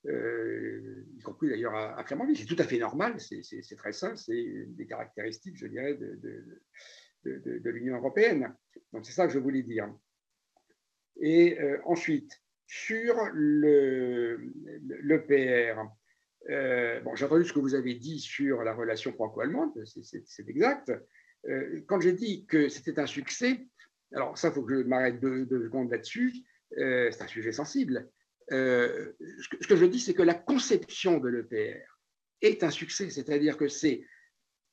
y 0.06 1.22
compris 1.24 1.50
d'ailleurs 1.50 1.76
à, 1.76 2.04
Clermont-Ville. 2.04 2.38
C'est 2.38 2.46
tout 2.46 2.60
à 2.60 2.64
fait 2.64 2.80
normal, 2.80 3.20
c'est 3.20 3.76
très 3.78 3.94
simple, 3.94 4.18
c'est 4.18 4.66
des 4.70 4.88
caractéristiques, 4.88 5.58
je 5.58 5.68
dirais, 5.68 5.94
de, 5.96 6.20
de, 7.26 7.70
l'Union 7.70 7.98
européenne. 7.98 8.56
Donc 8.92 9.06
c'est 9.06 9.12
ça 9.12 9.28
que 9.28 9.34
je 9.34 9.40
voulais 9.40 9.64
dire. 9.64 9.88
Et 11.22 11.60
ensuite, 11.86 12.42
sur 12.66 13.16
l'EPR, 13.34 13.90
euh, 16.50 17.00
bon, 17.02 17.16
j'ai 17.16 17.26
entendu 17.26 17.46
ce 17.46 17.54
que 17.54 17.60
vous 17.60 17.76
avez 17.76 17.96
dit 17.96 18.20
sur 18.20 18.64
la 18.64 18.74
relation 18.74 19.12
franco-allemande, 19.14 19.72
c'est 19.86 20.48
exact. 20.48 20.92
Euh, 21.48 21.82
quand 21.88 22.00
j'ai 22.00 22.14
dit 22.14 22.46
que 22.46 22.70
c'était 22.70 23.00
un 23.00 23.06
succès, 23.06 23.68
alors 24.14 24.38
ça, 24.38 24.50
il 24.50 24.54
faut 24.54 24.64
que 24.64 24.82
je 24.82 24.88
m'arrête 24.88 25.20
deux, 25.20 25.46
secondes 25.64 25.92
là-dessus, 25.92 26.34
euh, 26.78 27.10
c'est 27.12 27.24
un 27.24 27.28
sujet 27.28 27.52
sensible. 27.52 28.10
Ce 28.50 29.68
que, 29.68 29.76
je 29.76 29.86
dis, 29.86 30.00
c'est 30.00 30.16
que 30.16 30.24
la 30.24 30.34
conception 30.34 31.20
de 31.20 31.28
l'EPR 31.30 32.00
est 32.42 32.64
un 32.64 32.72
succès, 32.72 33.10
c'est-à-dire 33.10 33.58
que 33.58 33.68
c'est 33.68 34.04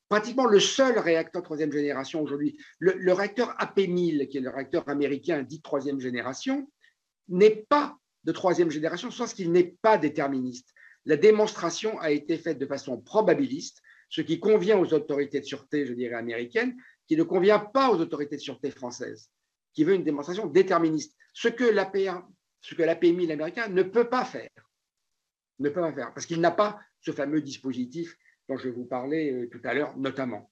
pratiquement 0.09 0.47
le 0.47 0.61
seul 0.61 0.99
réacteur 0.99 1.43
troisième 1.43 1.73
génération 1.73 2.23
aujourd'hui. 2.23 2.59
Le, 2.79 3.13
réacteur 3.13 3.55
AP1000, 3.59 4.29
qui 4.29 4.39
est 4.39 4.41
le 4.41 4.51
réacteur 4.51 4.89
américain 4.89 5.43
dit 5.43 5.61
troisième 5.61 6.01
génération, 6.01 6.71
n'est 7.29 7.67
pas 7.69 7.97
de 8.25 8.33
troisième 8.33 8.71
génération, 8.71 9.11
sens 9.11 9.35
qu'il 9.35 9.53
n'est 9.53 9.77
pas 9.83 9.99
déterministe. 9.99 10.73
La 11.07 11.17
démonstration 11.17 11.99
a 12.01 12.11
été 12.11 12.37
faite 12.37 12.59
de 12.59 12.67
façon 12.67 13.01
probabiliste, 13.01 13.81
ce 14.09 14.21
qui 14.21 14.39
convient 14.39 14.79
aux 14.79 14.93
autorités 14.93 15.41
de 15.41 15.45
sûreté, 15.45 15.87
je 15.87 15.95
dirais, 15.95 16.15
américaines, 16.15 16.77
qui 17.07 17.17
ne 17.17 17.23
convient 17.23 17.59
pas 17.59 17.91
aux 17.91 17.99
autorités 18.01 18.37
de 18.37 18.41
sûreté 18.41 18.71
françaises, 18.71 19.31
qui 19.73 19.85
veut 19.85 19.95
une 19.95 20.05
démonstration 20.05 20.47
déterministe. 20.47 21.17
Ce 21.33 21.49
que 21.49 21.65
ce 22.61 22.75
que 22.75 22.83
l'APMI, 22.83 23.27
l'américain, 23.27 23.69
ne 23.69 23.83
peut 23.83 24.09
pas 24.09 24.25
faire. 24.25 24.51
Ne 25.59 25.71
peut 25.71 25.81
pas 25.81 25.93
faire, 25.93 26.13
parce 26.13 26.27
qu'il 26.27 26.41
n'a 26.41 26.51
pas 26.51 26.81
ce 27.01 27.13
fameux 27.13 27.41
dispositif 27.41 28.17
dont 28.49 28.57
je 28.57 28.69
vous 28.69 28.85
parlais 28.85 29.33
euh, 29.33 29.49
tout 29.49 29.61
à 29.65 29.75
l'heure, 29.75 29.97
notamment 29.97 30.51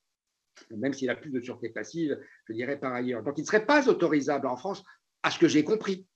même 0.71 0.93
s'il 0.93 1.11
a 1.11 1.17
plus 1.17 1.31
de 1.31 1.41
sûreté 1.41 1.69
passive, 1.69 2.19
je 2.47 2.53
dirais 2.53 2.79
par 2.79 2.93
ailleurs. 2.93 3.23
Donc, 3.23 3.39
il 3.39 3.43
ne 3.43 3.47
serait 3.47 3.67
pas 3.67 3.89
autorisable 3.89 4.47
en 4.47 4.57
France, 4.57 4.83
à 5.23 5.31
ce 5.31 5.39
que 5.39 5.49
j'ai 5.49 5.65
compris. 5.65 6.07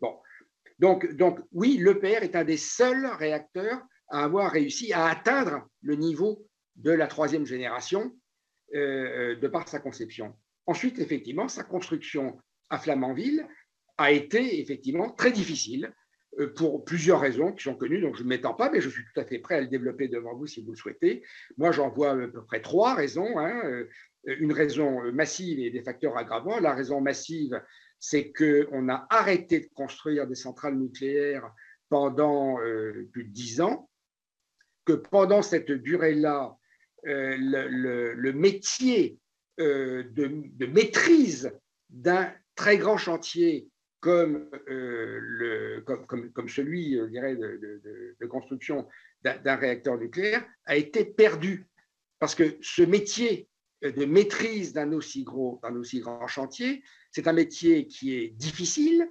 Bon. 0.00 0.18
Donc, 0.80 1.38
oui, 1.52 1.78
l'EPR 1.78 2.22
est 2.22 2.34
un 2.34 2.44
des 2.44 2.56
seuls 2.56 3.06
réacteurs 3.06 3.82
à 4.08 4.24
avoir 4.24 4.50
réussi 4.50 4.92
à 4.92 5.06
atteindre 5.06 5.68
le 5.82 5.94
niveau 5.94 6.46
de 6.76 6.90
la 6.90 7.06
troisième 7.06 7.44
génération 7.44 8.12
euh, 8.74 9.36
de 9.36 9.48
par 9.48 9.68
sa 9.68 9.78
conception. 9.78 10.34
Ensuite, 10.66 10.98
effectivement, 10.98 11.48
sa 11.48 11.64
construction 11.64 12.38
à 12.70 12.78
Flamanville 12.78 13.46
a 13.98 14.10
été 14.10 14.60
effectivement 14.60 15.10
très 15.10 15.32
difficile 15.32 15.92
euh, 16.38 16.52
pour 16.54 16.84
plusieurs 16.84 17.20
raisons 17.20 17.52
qui 17.52 17.64
sont 17.64 17.74
connues, 17.74 18.00
donc 18.00 18.16
je 18.16 18.22
ne 18.22 18.28
m'étends 18.28 18.54
pas, 18.54 18.70
mais 18.70 18.80
je 18.80 18.88
suis 18.88 19.02
tout 19.02 19.20
à 19.20 19.24
fait 19.24 19.38
prêt 19.38 19.56
à 19.56 19.60
le 19.60 19.66
développer 19.66 20.08
devant 20.08 20.34
vous 20.34 20.46
si 20.46 20.62
vous 20.64 20.70
le 20.70 20.76
souhaitez. 20.76 21.22
Moi, 21.58 21.72
j'en 21.72 21.90
vois 21.90 22.12
à 22.12 22.28
peu 22.28 22.44
près 22.44 22.62
trois 22.62 22.94
raisons. 22.94 23.38
Hein. 23.38 23.60
Euh, 23.66 23.88
une 24.24 24.52
raison 24.52 25.12
massive 25.12 25.58
et 25.58 25.70
des 25.70 25.82
facteurs 25.82 26.16
aggravants. 26.16 26.60
La 26.60 26.74
raison 26.74 27.00
massive, 27.00 27.60
c'est 28.00 28.32
qu'on 28.32 28.88
a 28.88 29.06
arrêté 29.10 29.60
de 29.60 29.68
construire 29.74 30.26
des 30.26 30.34
centrales 30.34 30.76
nucléaires 30.76 31.52
pendant 31.88 32.58
euh, 32.60 33.08
plus 33.12 33.24
de 33.24 33.30
dix 33.30 33.60
ans, 33.60 33.88
que 34.86 34.94
pendant 34.94 35.42
cette 35.42 35.70
durée-là, 35.70 36.56
le, 37.04 38.32
métier 38.32 39.18
de, 39.58 40.66
maîtrise 40.66 41.52
d'un 41.90 42.32
très 42.54 42.78
grand 42.78 42.96
chantier 42.96 43.68
comme, 44.00 44.48
euh, 44.68 45.82
celui, 46.48 46.96
de, 46.96 48.26
construction 48.26 48.88
d'un 49.22 49.56
réacteur 49.56 49.98
nucléaire 49.98 50.44
a 50.64 50.76
été 50.76 51.04
perdu. 51.04 51.66
Parce 52.18 52.34
que 52.34 52.56
ce 52.62 52.82
métier 52.82 53.49
de 53.82 54.04
maîtrise 54.04 54.72
d'un 54.72 54.92
aussi 54.92 55.24
gros, 55.24 55.60
aussi 55.74 56.00
grand 56.00 56.26
chantier, 56.26 56.82
c'est 57.12 57.28
un 57.28 57.32
métier 57.32 57.86
qui 57.86 58.14
est 58.14 58.28
difficile, 58.28 59.10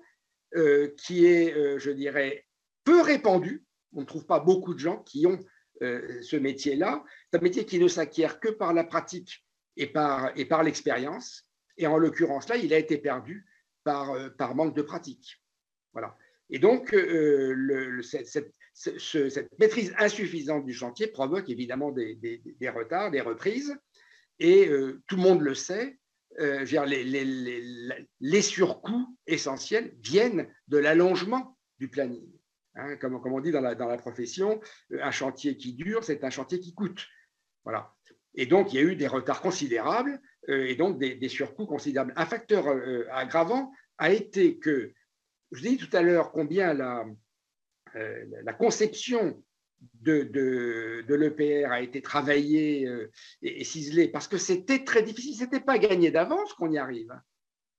euh, 0.55 0.89
qui 0.97 1.26
est, 1.26 1.53
euh, 1.53 1.80
je 1.80 1.91
dirais, 1.91 2.45
peu 2.84 3.01
répandu. 3.01 3.65
On 3.93 4.01
ne 4.01 4.05
trouve 4.05 4.26
pas 4.26 4.39
beaucoup 4.39 4.74
de 4.74 4.80
gens 4.80 4.97
qui 5.03 5.26
ont 5.26 5.39
ce 5.82 6.36
métier-là. 6.36 7.05
C'est 7.32 7.39
un 7.39 7.41
métier 7.41 7.65
qui 7.65 7.80
ne 7.80 7.88
s'acquiert 7.88 8.41
que 8.41 8.49
par 8.49 8.74
la 8.74 8.84
pratique 8.84 9.45
et 9.78 9.88
par, 9.88 10.38
et 10.38 10.43
par 10.43 10.61
l'expérience. 10.61 11.47
Et 11.78 11.88
en 11.88 11.97
l'occurrence, 11.97 12.49
là, 12.49 12.57
il 12.57 12.74
a 12.74 12.78
été 12.78 12.97
perdu 12.97 13.45
euh, 13.88 14.30
par, 14.30 14.55
manque 14.55 14.76
de 14.76 14.82
pratique. 14.82 15.41
Voilà. 15.93 16.15
Et 16.49 16.59
donc, 16.59 16.93
euh, 16.93 17.53
le, 17.55 18.01
cette, 18.03 18.53
maîtrise 19.57 19.93
insuffisante 19.97 20.65
du 20.65 20.74
chantier 20.74 21.07
provoque 21.07 21.49
évidemment 21.49 21.91
des, 21.91 22.20
retards, 22.70 23.09
des 23.11 23.22
reprises, 23.22 23.76
et 24.40 24.68
euh, 24.68 25.02
tout 25.08 25.16
le 25.16 25.22
monde 25.22 25.42
le 25.42 25.56
sait, 25.56 25.98
les, 26.38 27.04
les, 28.22 28.42
surcoûts 28.42 29.18
essentiels 29.28 29.94
viennent 30.02 30.48
de 30.70 30.78
l'allongement 30.78 31.58
du 31.80 31.90
planning. 31.90 32.32
Hein, 32.76 32.96
comme, 32.96 33.20
on 33.26 33.42
dit 33.42 33.52
dans 33.52 33.60
la, 33.60 33.98
profession, 33.98 34.62
un 35.02 35.12
chantier 35.12 35.58
qui 35.58 35.74
dure, 35.74 36.06
c'est 36.06 36.24
un 36.24 36.30
chantier 36.30 36.62
qui 36.62 36.74
coûte. 36.74 37.06
Voilà. 37.66 37.94
Et 38.36 38.46
donc, 38.46 38.72
il 38.72 38.78
y 38.78 38.80
a 38.80 38.84
eu 38.84 38.96
des 38.96 39.08
retards 39.08 39.42
considérables 39.42 40.22
et 40.48 40.76
donc 40.76 40.98
des, 40.98 41.28
surcoûts 41.28 41.66
considérables. 41.66 42.14
Un 42.16 42.26
facteur 42.26 42.68
aggravant, 43.12 43.74
a 44.00 44.12
été 44.12 44.58
que, 44.58 44.94
je 45.52 45.62
dis 45.62 45.78
tout 45.78 45.96
à 45.96 46.02
l'heure 46.02 46.32
combien 46.32 46.78
euh, 46.80 48.26
la 48.44 48.54
conception 48.54 49.44
de, 50.02 50.24
de, 50.24 51.16
l'EPR 51.16 51.72
a 51.72 51.82
été 51.82 52.02
travaillée 52.02 52.88
euh, 52.88 53.12
et, 53.42 53.64
ciselée, 53.64 54.08
parce 54.08 54.28
que 54.28 54.38
c'était 54.38 54.84
très 54.84 55.04
difficile, 55.04 55.36
ce 55.36 55.44
n'était 55.44 55.60
pas 55.60 55.78
gagné 55.78 56.12
d'avance 56.12 56.54
qu'on 56.54 56.72
y 56.72 56.78
arrive. 56.78 57.14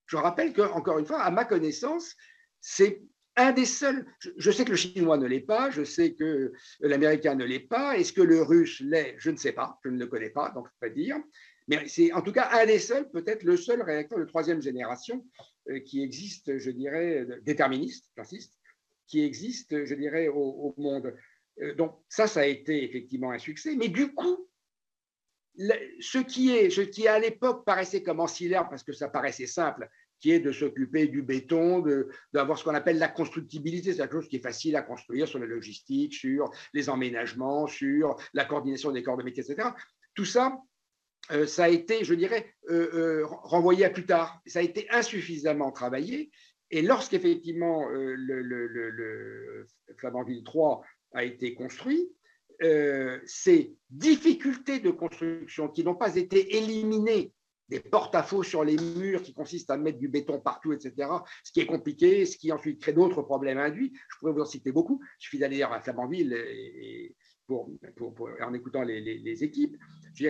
Je 0.07 0.17
rappelle 0.17 0.53
que, 0.53 0.63
encore 0.63 0.99
une 0.99 1.07
fois, 1.07 1.23
à 1.23 1.31
ma 1.31 1.45
connaissance, 1.45 2.17
c'est 2.61 3.03
un 3.37 3.53
des 3.53 3.65
seuls. 3.65 4.07
Je, 4.37 4.51
sais 4.51 4.65
que 4.65 4.71
le 4.71 4.77
chinois 4.77 5.17
ne 5.17 5.27
l'est 5.27 5.41
pas, 5.41 5.71
je 5.71 5.85
sais 5.85 6.15
que 6.15 6.53
l'américain 6.81 7.35
ne 7.35 7.45
l'est 7.45 7.61
pas. 7.61 7.97
Est-ce 7.97 8.13
que 8.13 8.23
le 8.23 8.43
russe 8.43 8.81
l'est 8.81 9.15
Je 9.19 9.31
ne 9.31 9.37
sais 9.37 9.53
pas, 9.53 9.79
je 9.85 9.91
ne 9.91 9.99
le 9.99 10.07
connais 10.07 10.31
pas, 10.31 10.51
donc 10.51 10.67
je 10.67 10.73
peux 10.73 10.89
pas 10.89 10.95
dire. 10.95 11.17
Mais 11.69 11.87
c'est 11.87 12.13
en 12.13 12.23
tout 12.23 12.33
cas 12.33 12.49
un 12.53 12.67
des 12.67 12.81
seuls, 12.81 13.09
peut-être 13.11 13.45
le 13.45 13.57
seul 13.57 13.83
réacteur 13.83 14.19
de 14.19 14.25
troisième 14.25 14.61
génération 14.61 15.25
euh, 15.69 15.79
qui 15.79 16.03
existe, 16.03 16.59
je 16.59 16.71
dirais, 16.71 17.27
déterministe, 17.43 18.11
j'insiste, 18.17 18.59
qui 19.07 19.25
existe, 19.25 19.85
je 19.85 19.95
dirais, 19.95 20.29
au, 20.29 20.75
monde. 20.79 21.15
Euh, 21.63 21.75
donc 21.75 21.99
ça, 22.09 22.27
ça 22.27 22.41
a 22.41 22.47
été 22.47 22.85
effectivement 22.85 23.31
un 23.31 23.39
succès. 23.39 23.75
Mais 23.77 23.89
du 23.89 24.15
coup, 24.15 24.49
ce 25.57 26.19
qui, 26.19 26.51
est, 26.51 26.71
ce 26.71 26.81
qui 26.81 27.09
à 27.09 27.19
l'époque 27.19 27.65
paraissait 27.65 28.03
comme 28.03 28.21
ancillaire, 28.21 28.69
parce 28.69 28.83
que 28.83 28.93
ça 28.93 29.09
paraissait 29.09 29.47
simple, 29.47 29.89
qui 30.21 30.33
est 30.33 30.41
de 30.41 30.53
s'occuper 30.53 31.07
du 31.09 31.23
béton, 31.23 31.83
d'avoir 32.33 32.59
ce 32.59 32.65
qu'on 32.65 32.75
appelle 32.75 32.99
la 32.99 33.09
constructibilité, 33.09 33.93
c'est 33.93 33.99
quelque 33.99 34.21
chose 34.21 34.29
qui 34.29 34.37
est 34.37 34.43
facile 34.43 34.77
à 34.77 34.83
construire 34.83 35.27
sur 35.27 35.39
la 35.39 35.47
logistique, 35.47 36.15
sur 36.15 36.51
les 36.75 36.89
emménagements, 36.91 37.67
sur 37.67 38.17
la 38.35 38.45
coordination 38.45 38.93
des 38.93 39.03
corps 39.03 39.17
de 39.17 39.23
métier, 39.23 39.43
etc. 39.43 39.71
Tout 40.15 40.27
ça, 40.27 40.61
euh, 41.33 41.47
ça 41.47 41.65
a 41.65 41.69
été, 41.69 42.05
je 42.05 42.15
dirais, 42.15 42.55
euh, 42.69 43.25
renvoyé 43.27 43.85
à 43.85 43.91
plus 43.91 44.05
tard. 44.07 44.41
Ça 44.47 44.59
a 44.59 44.63
été 44.63 44.89
insuffisamment 44.91 45.73
travaillé. 45.73 46.31
Et 46.71 46.83
lorsqu'effectivement 46.83 47.89
le, 47.89 48.15
le, 48.15 48.67
le, 48.67 49.67
Flamanville 49.97 50.45
3 50.45 50.83
a 51.13 51.25
été 51.25 51.55
construit, 51.55 52.11
ces 53.25 53.75
difficultés 53.89 54.81
de 54.81 54.91
construction 54.91 55.69
qui 55.69 55.83
n'ont 55.83 55.95
pas 55.95 56.17
été 56.17 56.57
éliminées 56.59 57.33
des 57.71 57.81
porte-à-faux 57.81 58.43
sur 58.43 58.65
les 58.65 58.77
murs 58.77 59.23
qui 59.23 59.33
consistent 59.33 59.71
à 59.71 59.77
mettre 59.77 59.99
du 59.99 60.09
béton 60.09 60.41
partout, 60.41 60.73
etc., 60.73 61.09
ce 61.45 61.53
qui 61.53 61.61
est 61.61 61.67
compliqué, 61.67 62.27
ce 62.27 62.37
qui 62.37 62.51
ensuite 62.51 62.83
crée 62.83 62.93
d'autres 62.93 63.23
problèmes 63.23 63.59
induits. 63.59 63.93
Je 64.09 64.19
pourrais 64.19 64.33
vous 64.33 64.41
en 64.41 64.45
citer 64.45 64.73
beaucoup. 64.73 65.01
Il 65.03 65.23
suffit 65.23 65.39
d'aller 65.39 65.63
à 65.63 65.81
Flamanville 65.81 66.35
et, 66.35 67.15
pour, 67.47 67.71
en 68.43 68.55
écoutant 68.55 68.83
les, 68.83 69.45
équipes, 69.45 69.77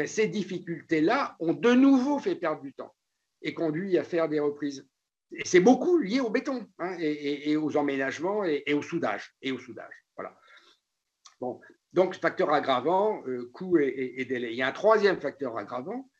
ces 0.07 0.29
difficultés-là 0.29 1.37
ont 1.41 1.55
de 1.55 1.73
nouveau 1.73 2.19
fait 2.19 2.37
perdre 2.37 2.63
du 2.63 2.73
temps 2.73 2.95
et 3.43 3.55
conduit 3.55 3.99
à 3.99 4.05
faire 4.05 4.29
des 4.29 4.41
reprises. 4.41 4.87
Et 5.33 5.45
c'est 5.45 5.61
beaucoup 5.61 5.99
lié 5.99 6.21
au 6.21 6.31
béton 6.31 6.67
hein, 6.79 6.97
et, 6.99 7.57
aux 7.57 7.77
emménagements 7.77 8.45
et, 8.45 8.75
au 8.75 8.83
soudage. 8.83 9.35
Et 9.41 9.53
au 9.53 9.59
soudage. 9.59 9.95
Donc, 11.93 12.15
facteur 12.15 12.53
aggravant, 12.53 13.23
euh, 13.27 13.51
coût 13.53 13.79
et, 13.79 14.25
délai. 14.25 14.53
Il 14.53 14.57
y 14.57 14.63
a 14.63 14.69
un 14.69 14.73
troisième 14.73 15.21
facteur 15.21 15.57
aggravant, 15.59 16.11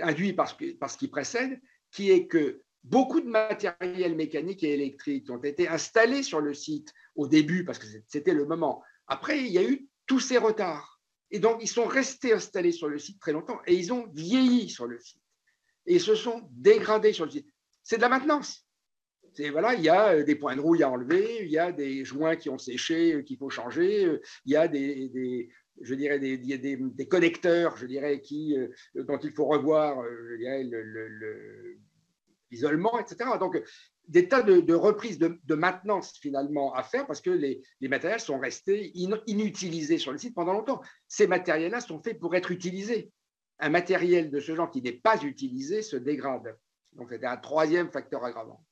induit 0.00 0.32
par 0.32 0.56
par 0.78 0.90
ce 0.90 0.98
qui 0.98 1.08
précède, 1.08 1.60
qui 1.90 2.10
est 2.10 2.26
que 2.26 2.62
beaucoup 2.84 3.20
de 3.20 3.28
matériel 3.28 4.14
mécanique 4.14 4.62
et 4.62 4.74
électrique 4.74 5.28
ont 5.30 5.42
été 5.42 5.68
installés 5.68 6.22
sur 6.22 6.40
le 6.40 6.54
site 6.54 6.92
au 7.16 7.26
début, 7.26 7.64
parce 7.64 7.78
que 7.78 7.86
c'était 8.06 8.34
le 8.34 8.46
moment. 8.46 8.82
Après, 9.06 9.40
il 9.40 9.52
y 9.52 9.58
a 9.58 9.64
eu 9.64 9.88
tous 10.06 10.20
ces 10.20 10.38
retards. 10.38 11.00
Et 11.30 11.40
donc, 11.40 11.58
ils 11.60 11.68
sont 11.68 11.86
restés 11.86 12.32
installés 12.32 12.72
sur 12.72 12.88
le 12.88 12.98
site 12.98 13.20
très 13.20 13.32
longtemps 13.32 13.60
et 13.66 13.74
ils 13.74 13.92
ont 13.92 14.06
vieilli 14.14 14.68
sur 14.70 14.86
le 14.86 15.00
site. 15.00 15.22
Et 15.86 15.94
ils 15.96 16.00
se 16.00 16.14
sont 16.14 16.48
dégradés 16.52 17.12
sur 17.12 17.24
le 17.24 17.30
site. 17.30 17.52
C'est 17.82 17.96
de 17.96 18.02
la 18.02 18.08
maintenance. 18.08 18.65
Voilà, 19.50 19.74
il 19.74 19.82
y 19.82 19.88
a 19.88 20.14
euh, 20.14 20.24
des 20.24 20.34
points 20.34 20.56
de 20.56 20.60
rouille 20.60 20.82
à 20.82 20.90
enlever, 20.90 21.42
il 21.42 21.50
y 21.50 21.58
a 21.58 21.72
des 21.72 22.04
joints 22.04 22.36
qui 22.36 22.48
ont 22.48 22.58
séché, 22.58 23.14
euh, 23.14 23.22
qu'il 23.22 23.36
faut 23.36 23.50
changer, 23.50 24.04
euh, 24.04 24.20
il 24.44 24.52
y 24.52 24.56
a 24.56 24.66
des, 24.68 25.48
je 25.80 25.94
dirais, 25.94 26.18
des, 26.18 26.38
des, 26.38 27.08
connecteurs, 27.08 27.76
je 27.76 27.86
dirais, 27.86 28.20
qui, 28.20 28.56
dont 28.94 29.18
il 29.18 29.32
faut 29.32 29.44
revoir 29.44 30.02
l'isolement, 32.50 32.98
etc. 32.98 33.30
Donc, 33.38 33.62
des 34.08 34.28
tas 34.28 34.42
de, 34.42 34.74
reprises 34.74 35.18
de, 35.18 35.54
maintenance 35.54 36.16
finalement 36.18 36.72
à 36.72 36.82
faire 36.82 37.06
parce 37.06 37.20
que 37.20 37.30
les, 37.30 37.60
matériels 37.82 38.20
sont 38.20 38.38
restés 38.38 38.92
inutilisés 38.94 39.98
sur 39.98 40.12
le 40.12 40.18
site 40.18 40.34
pendant 40.34 40.54
longtemps. 40.54 40.80
Ces 41.08 41.26
matériels-là 41.26 41.80
sont 41.80 42.02
faits 42.02 42.18
pour 42.18 42.34
être 42.34 42.50
utilisés. 42.50 43.10
Un 43.58 43.68
matériel 43.70 44.30
de 44.30 44.40
ce 44.40 44.54
genre 44.54 44.70
qui 44.70 44.80
n'est 44.80 44.92
pas 44.92 45.22
utilisé 45.22 45.82
se 45.82 45.96
dégrade. 45.96 46.56
Donc 46.92 47.10
c'était 47.10 47.26
un 47.26 47.36
troisième 47.36 47.90
facteur 47.90 48.24
aggravant. 48.24 48.65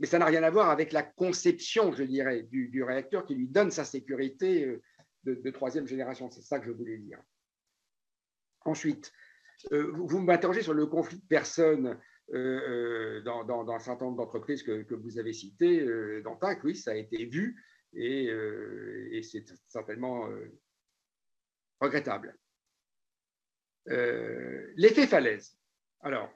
Mais 0.00 0.06
ça 0.06 0.18
n'a 0.18 0.24
rien 0.24 0.42
à 0.42 0.50
voir 0.50 0.70
avec 0.70 0.92
la 0.92 1.02
conception, 1.02 1.92
je 1.92 2.02
dirais, 2.02 2.42
du, 2.42 2.82
réacteur 2.82 3.24
qui 3.24 3.34
lui 3.34 3.46
donne 3.46 3.70
sa 3.70 3.84
sécurité 3.84 4.64
euh, 4.64 4.82
de, 5.24 5.50
troisième 5.50 5.86
génération. 5.86 6.30
C'est 6.30 6.42
ça 6.42 6.58
que 6.58 6.66
je 6.66 6.72
voulais 6.72 6.98
dire. 6.98 7.22
Ensuite, 8.64 9.12
euh, 9.72 9.92
vous 9.92 10.20
m'interrogez 10.20 10.62
sur 10.62 10.74
le 10.74 10.86
conflit 10.86 11.18
de 11.18 11.26
personnes 11.26 11.98
euh, 12.32 13.20
dans, 13.22 13.70
un 13.70 13.78
certain 13.78 14.06
nombre 14.06 14.18
d'entreprises 14.18 14.62
que, 14.62 14.94
vous 14.94 15.18
avez 15.18 15.32
citées, 15.32 15.80
euh, 15.80 16.22
dans 16.22 16.36
TAC, 16.36 16.64
oui, 16.64 16.76
ça 16.76 16.92
a 16.92 16.94
été 16.94 17.26
vu. 17.26 17.62
et 17.92 19.20
c'est 19.22 19.44
certainement 19.68 20.28
regrettable. 21.80 22.38
L'effet 23.86 25.06
falaise. 25.06 25.58
Alors, 26.00 26.30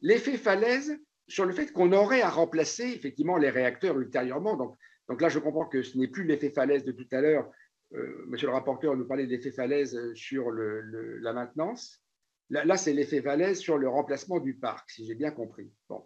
l'effet 0.00 0.36
falaise 0.36 0.96
sur 1.28 1.44
le 1.44 1.52
fait 1.52 1.72
qu'on 1.72 1.92
aurait 1.92 2.22
à 2.22 2.30
remplacer 2.30 2.84
effectivement 2.84 3.36
les 3.36 3.50
réacteurs 3.50 3.98
ultérieurement. 3.98 4.56
Donc, 4.56 4.76
donc 5.08 5.20
là, 5.20 5.28
je 5.28 5.38
comprends 5.38 5.66
que 5.66 5.82
ce 5.82 5.98
n'est 5.98 6.08
plus 6.08 6.24
l'effet 6.24 6.50
falaise 6.50 6.84
de 6.84 6.92
tout 6.92 7.06
à 7.12 7.20
l'heure. 7.20 7.50
Euh, 7.94 8.24
monsieur 8.26 8.48
le 8.48 8.54
rapporteur 8.54 8.96
nous 8.96 9.06
parlait 9.06 9.26
d'effet 9.26 9.52
falaise 9.52 9.98
sur 10.14 10.50
la 10.50 11.32
maintenance. 11.32 12.02
Là, 12.50 12.76
c'est 12.76 12.92
l'effet 12.92 13.22
falaise 13.22 13.58
sur 13.58 13.76
le 13.78 13.88
remplacement 13.88 14.38
du 14.38 14.54
parc, 14.54 14.90
si 14.90 15.06
j'ai 15.06 15.14
bien 15.14 15.30
compris. 15.30 15.70
Bon. 15.88 16.04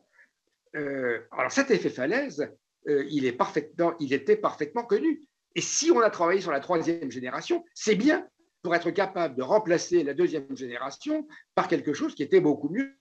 Euh, 0.77 1.21
alors 1.33 1.51
cet 1.51 1.71
effet 1.71 1.91
falaise, 1.91 2.49
euh, 2.89 3.05
il, 3.11 3.27
est 3.27 3.33
parfaitement, 3.33 3.95
il 3.99 4.13
était 4.13 4.37
parfaitement 4.37 4.85
connu. 4.85 5.23
Et 5.55 5.61
si 5.61 5.91
on 5.91 6.01
a 6.01 6.11
travaillé 6.11 6.41
sur 6.41 6.53
la 6.53 6.61
troisième 6.61 7.11
génération, 7.11 7.65
c'est 7.75 7.97
bien 7.97 8.27
pour 8.63 8.75
être 8.75 8.91
capable 8.91 9.37
de 9.37 9.43
remplacer 9.43 10.03
la 10.03 10.15
deuxième 10.15 10.57
génération 10.57 11.27
par 11.55 11.67
quelque 11.67 11.93
chose 11.93 12.15
qui 12.15 12.23
était 12.23 12.41
beaucoup 12.41 12.69
mieux, 12.69 12.95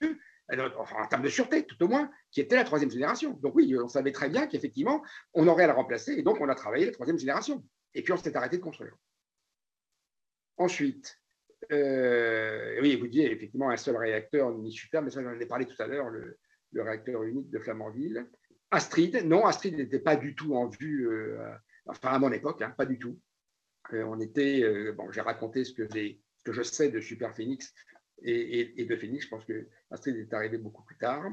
en 0.51 1.07
termes 1.07 1.23
de 1.23 1.29
sûreté, 1.29 1.65
tout 1.65 1.81
au 1.83 1.87
moins, 1.87 2.09
qui 2.31 2.41
était 2.41 2.55
la 2.55 2.63
troisième 2.63 2.89
génération. 2.89 3.33
Donc 3.41 3.55
oui, 3.55 3.75
on 3.77 3.87
savait 3.87 4.11
très 4.11 4.29
bien 4.29 4.47
qu'effectivement, 4.47 5.03
on 5.33 5.47
aurait 5.47 5.65
à 5.65 5.67
la 5.67 5.73
remplacer, 5.73 6.13
et 6.13 6.23
donc 6.23 6.41
on 6.41 6.49
a 6.49 6.55
travaillé 6.55 6.85
la 6.85 6.91
troisième 6.91 7.19
génération. 7.19 7.63
Et 7.93 8.03
puis 8.03 8.13
on 8.13 8.17
s'est 8.17 8.35
arrêté 8.35 8.57
de 8.57 8.61
construire. 8.61 8.95
Ensuite, 10.57 11.17
euh, 11.71 12.79
oui, 12.81 12.95
vous 12.95 13.07
disiez 13.07 13.31
effectivement 13.31 13.69
un 13.69 13.77
seul 13.77 13.97
réacteur 13.97 14.51
ni 14.51 14.71
super, 14.71 15.01
mais 15.01 15.09
ça 15.09 15.21
j'en 15.21 15.39
ai 15.39 15.45
parlé 15.45 15.65
tout 15.65 15.81
à 15.81 15.87
l'heure, 15.87 16.09
le, 16.09 16.37
réacteur 16.75 17.23
unique 17.23 17.49
de 17.49 17.59
Flamanville. 17.59 18.27
Astrid, 18.71 19.23
non, 19.25 19.45
Astrid 19.45 19.75
n'était 19.75 19.99
pas 19.99 20.15
du 20.15 20.35
tout 20.35 20.55
en 20.55 20.67
vue, 20.67 21.07
euh, 21.07 21.51
enfin 21.87 22.09
à 22.09 22.19
mon 22.19 22.31
époque, 22.31 22.61
hein, 22.61 22.73
pas 22.77 22.85
du 22.85 22.99
tout. 22.99 23.19
Euh, 23.93 24.03
on 24.03 24.19
était, 24.19 24.91
bon, 24.91 25.11
j'ai 25.11 25.21
raconté 25.21 25.63
ce 25.63 25.73
que, 25.73 25.87
ce 25.91 26.43
que 26.43 26.51
je 26.51 26.61
sais 26.61 26.89
de 26.89 26.99
Super 26.99 27.35
Phoenix 27.35 27.73
et, 28.23 28.85
de 28.85 28.95
Phoenix. 28.95 29.25
Je 29.25 29.29
pense 29.29 29.45
que 29.45 29.67
Astrid 29.91 30.15
est 30.17 30.33
arrivé 30.33 30.57
beaucoup 30.57 30.83
plus 30.83 30.97
tard. 30.97 31.25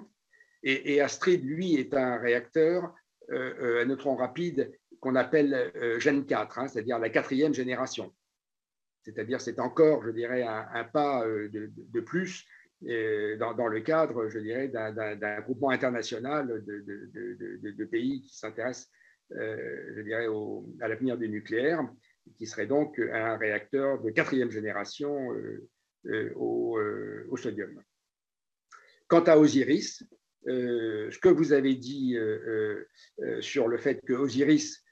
Et, 0.63 1.01
Astrid, 1.01 1.45
lui, 1.45 1.77
est 1.77 1.95
un 1.95 2.17
réacteur 2.19 2.93
euh, 3.31 3.55
euh, 3.61 3.83
à 3.83 3.85
neutrons 3.85 4.17
rapides 4.17 4.73
qu'on 5.01 5.15
appelle 5.15 5.73
euh, 5.77 6.01
Gen 6.01 6.27
4, 6.27 6.59
hein, 6.59 6.69
c'est-à-dire 6.69 6.99
la 6.99 7.11
quatrième 7.11 7.55
génération. 7.55 8.13
C'est-à-dire, 9.03 9.41
c'est 9.41 9.61
encore, 9.61 10.05
je 10.05 10.11
dirais, 10.11 10.43
un, 10.43 10.85
pas 10.85 11.25
de, 11.25 12.01
plus 12.01 12.45
dans, 12.83 13.69
le 13.69 13.81
cadre, 13.81 14.29
je 14.29 14.41
dirais, 14.41 14.67
d'un 14.67 15.41
groupement 15.43 15.71
international 15.71 16.65
de, 16.67 17.85
pays 17.85 18.23
qui 18.23 18.37
s'intéressent, 18.37 18.91
je 19.31 20.03
dirais, 20.03 20.27
à 20.81 20.89
l'avenir 20.89 21.17
du 21.17 21.29
nucléaire, 21.29 21.89
qui 22.37 22.47
serait 22.47 22.67
donc 22.67 22.99
un 22.99 23.37
réacteur 23.37 24.03
de 24.03 24.11
quatrième 24.11 24.51
génération 24.51 25.33
euh, 25.33 25.69
euh, 26.07 26.33
au, 26.37 27.37
sodium. 27.37 27.83
Quant 29.09 29.25
à 29.25 29.37
Osiris, 29.37 30.03
euh, 30.49 31.11
ce 31.11 31.19
que 31.19 31.29
vous 31.29 31.53
avez 31.53 31.75
dit 31.75 32.17
sur 33.41 33.69
le 33.69 33.79
fait 33.79 34.01
que 34.07 34.13
Osiris 34.15 34.85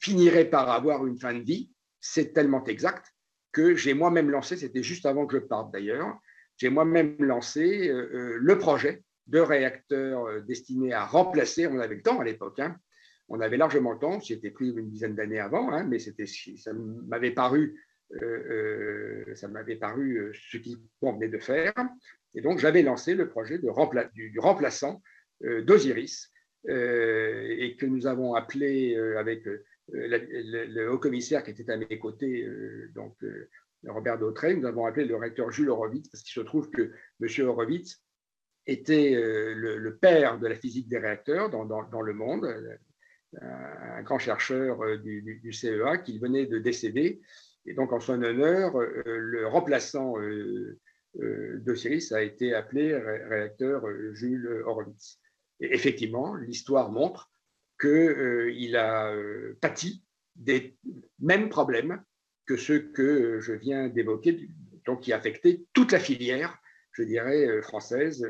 finirait 0.00 0.48
par 0.48 0.70
avoir 0.70 1.06
une 1.06 1.18
fin 1.18 1.34
de 1.34 1.44
vie, 1.44 1.70
c'est 2.00 2.32
tellement 2.32 2.64
exact 2.64 3.06
que 3.52 3.74
j'ai 3.74 3.94
moi-même 3.94 4.30
lancé, 4.30 4.56
c'était 4.56 4.82
juste 4.82 5.04
avant 5.04 5.26
que 5.26 5.36
je 5.38 5.42
parte 5.42 5.72
d'ailleurs, 5.72 6.18
j'ai 6.56 6.70
moi-même 6.70 7.16
lancé 7.18 7.90
le 7.92 8.58
projet 8.58 9.02
de 9.26 9.38
réacteur 9.38 10.42
destiné 10.42 10.92
à 10.92 11.04
remplacer, 11.04 11.66
on 11.66 11.78
avait 11.78 11.96
le 11.96 12.02
temps 12.02 12.20
à 12.20 12.24
l'époque, 12.24 12.58
hein, 12.60 12.76
on 13.28 13.40
avait 13.40 13.56
largement 13.56 13.92
le 13.92 13.98
temps, 13.98 14.20
c'était 14.20 14.50
pris 14.50 14.70
une 14.70 14.90
dizaine 14.90 15.14
d'années 15.14 15.38
avant, 15.38 15.72
hein, 15.72 15.84
mais 15.84 15.98
ça 15.98 16.72
m'avait 17.06 17.30
paru 17.30 17.62
euh, 17.64 17.70
euh, 17.70 17.91
ça 19.34 19.48
m'avait 19.48 19.76
paru 19.76 20.18
euh, 20.18 20.32
ce 20.50 20.56
qu'il 20.58 20.78
convenait 21.00 21.28
de 21.28 21.38
faire. 21.38 21.72
Et 22.34 22.40
donc, 22.40 22.58
j'avais 22.58 22.82
lancé 22.82 23.14
le 23.14 23.28
projet 23.28 23.58
du, 23.58 24.38
remplaçant 24.38 25.02
d'Osiris, 25.40 26.30
et 26.68 27.76
que 27.78 27.86
nous 27.86 28.06
avons 28.06 28.34
appelé 28.34 28.96
avec 29.18 29.44
le, 29.88 30.88
haut 30.88 30.98
commissaire 30.98 31.42
qui 31.42 31.50
était 31.50 31.70
à 31.70 31.76
mes 31.76 31.98
côtés, 31.98 32.48
donc 32.94 33.16
Robert 33.84 34.18
Dautrey, 34.18 34.54
nous 34.54 34.66
avons 34.66 34.86
appelé 34.86 35.04
le 35.04 35.16
recteur 35.16 35.50
Jules 35.50 35.68
Horowitz, 35.68 36.08
parce 36.08 36.22
qu'il 36.22 36.32
se 36.32 36.46
trouve 36.46 36.70
que 36.70 36.92
M. 37.20 37.46
Horowitz 37.48 38.00
était 38.66 39.12
le, 39.14 39.98
père 40.00 40.38
de 40.38 40.46
la 40.46 40.54
physique 40.54 40.88
des 40.88 40.98
réacteurs 40.98 41.50
dans, 41.50 41.66
dans, 41.66 42.00
le 42.00 42.14
monde, 42.14 42.48
un 43.42 44.02
grand 44.02 44.20
chercheur 44.20 44.98
du, 45.00 45.40
du 45.42 45.52
CEA 45.52 45.98
qui 45.98 46.18
venait 46.18 46.46
de 46.46 46.58
décéder 46.58 47.20
et 47.66 47.74
donc, 47.74 47.92
en 47.92 48.00
son 48.00 48.22
honneur, 48.22 48.76
euh, 48.76 49.02
le 49.06 49.46
remplaçant 49.46 50.18
euh, 50.18 50.78
euh, 51.20 51.58
d'Osiris 51.58 52.12
a 52.12 52.22
été 52.22 52.54
appelé 52.54 52.94
réacteur 52.94 53.84
Jules 54.14 54.62
Horowitz. 54.66 55.20
Et 55.60 55.74
effectivement, 55.74 56.34
l'histoire 56.34 56.90
montre 56.90 57.30
qu'il 57.80 58.76
a 58.76 59.14
pâti 59.60 60.04
des 60.36 60.76
mêmes 61.20 61.48
problèmes 61.48 62.02
que 62.46 62.56
ceux 62.56 62.80
que 62.80 63.38
je 63.40 63.52
viens 63.52 63.88
d'évoquer, 63.88 64.48
donc 64.86 65.02
qui 65.02 65.12
affectaient 65.12 65.64
toute 65.72 65.92
la 65.92 66.00
filière, 66.00 66.58
je 66.92 67.02
dirais, 67.02 67.60
française. 67.62 68.24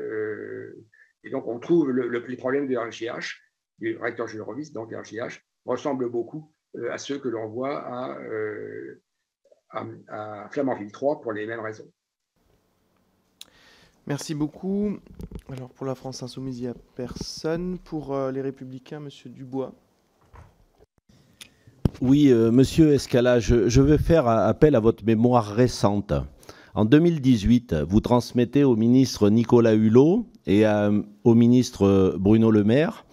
Et 1.23 1.29
donc, 1.29 1.47
on 1.47 1.59
trouve 1.59 1.89
le, 1.91 2.07
les 2.07 2.37
problèmes 2.37 2.67
de 2.67 2.75
RGH, 2.75 3.41
du 3.79 3.97
réacteur 3.97 4.27
Jules 4.27 4.41
Horowitz, 4.41 4.71
donc 4.71 4.91
RGH, 4.91 5.41
ressemblent 5.65 6.09
beaucoup 6.09 6.53
à 6.89 6.97
ceux 6.97 7.17
que 7.19 7.29
l'on 7.29 7.47
voit 7.47 7.79
à 7.79 8.19
à, 9.73 10.47
Flamanville 10.51 10.91
3 10.91 11.21
pour 11.21 11.31
les 11.31 11.45
mêmes 11.45 11.59
raisons. 11.59 11.85
Merci 14.05 14.35
beaucoup. 14.35 14.97
Alors 15.49 15.69
pour 15.69 15.85
la 15.85 15.95
France 15.95 16.23
Insoumise, 16.23 16.59
il 16.59 16.63
n'y 16.63 16.67
a 16.67 16.75
personne. 16.95 17.77
Pour 17.83 18.13
euh, 18.13 18.31
les 18.31 18.41
Républicains, 18.41 18.99
Monsieur 18.99 19.29
Dubois. 19.29 19.73
Oui, 22.01 22.29
euh, 22.29 22.51
Monsieur 22.51 22.93
Escala, 22.93 23.39
je, 23.39 23.69
je, 23.69 23.81
vais 23.81 23.97
faire 23.97 24.27
appel 24.27 24.75
à 24.75 24.79
votre 24.79 25.05
mémoire 25.05 25.45
récente. 25.45 26.13
En 26.75 26.85
2018, 26.85 27.75
vous 27.87 28.01
transmettez 28.01 28.63
au 28.63 28.75
ministre 28.75 29.29
Nicolas 29.29 29.75
Hulot 29.75 30.25
et 30.47 30.65
au 31.23 31.35
ministre 31.35 32.15
Bruno 32.17 32.49
Le 32.49 32.63
Maire 32.63 33.05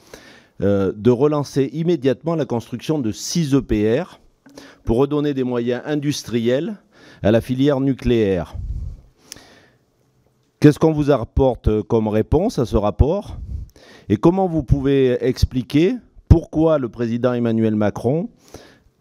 euh, 0.62 0.92
de 0.94 1.10
relancer 1.10 1.70
immédiatement 1.72 2.34
la 2.34 2.44
construction 2.44 2.98
de 2.98 3.12
6 3.12 3.54
EPR 3.54 4.20
pour 4.84 4.98
redonner 4.98 5.34
des 5.34 5.44
moyens 5.44 5.82
industriels 5.84 6.76
à 7.22 7.30
la 7.30 7.40
filière 7.40 7.80
nucléaire. 7.80 8.56
Qu'est-ce 10.60 10.78
qu'on 10.78 10.92
vous 10.92 11.10
apporte 11.10 11.82
comme 11.82 12.08
réponse 12.08 12.58
à 12.58 12.66
ce 12.66 12.76
rapport? 12.76 13.38
Et 14.08 14.16
comment 14.16 14.46
vous 14.46 14.62
pouvez 14.62 15.16
expliquer 15.24 15.94
pourquoi 16.28 16.78
le 16.78 16.88
président 16.88 17.32
Emmanuel 17.32 17.76
Macron 17.76 18.28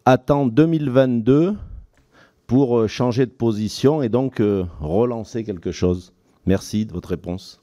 attend 0.05 0.45
2022 0.45 1.55
pour 2.47 2.87
changer 2.87 3.25
de 3.25 3.31
position 3.31 4.01
et 4.01 4.09
donc 4.09 4.39
euh, 4.39 4.65
relancer 4.79 5.43
quelque 5.43 5.71
chose? 5.71 6.13
Merci 6.45 6.85
de 6.85 6.93
votre 6.93 7.09
réponse. 7.09 7.59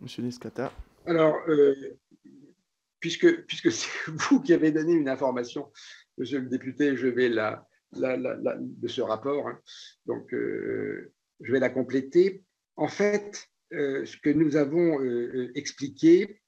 Monsieur 0.00 0.22
Nescata. 0.22 0.72
Alors, 1.06 1.34
euh, 1.48 1.74
puisque, 3.00 3.44
puisque 3.46 3.72
c'est 3.72 3.88
vous 4.08 4.40
qui 4.40 4.52
avez 4.52 4.70
donné 4.70 4.92
une 4.92 5.08
information 5.08 5.68
monsieur 6.20 6.40
le 6.40 6.48
député, 6.48 6.96
je 6.96 7.08
vais 7.08 7.30
la, 7.30 7.66
de 7.92 8.88
ce 8.88 9.00
rapport, 9.00 9.48
hein. 9.48 9.58
donc 10.04 10.32
euh, 10.34 11.14
je 11.40 11.50
vais 11.50 11.60
la 11.60 11.70
compléter. 11.70 12.44
En 12.76 12.88
fait, 12.88 13.48
euh, 13.72 14.04
ce 14.04 14.18
que 14.18 14.28
nous 14.28 14.56
avons 14.56 15.02
euh, 15.02 15.50
expliqué 15.54 16.42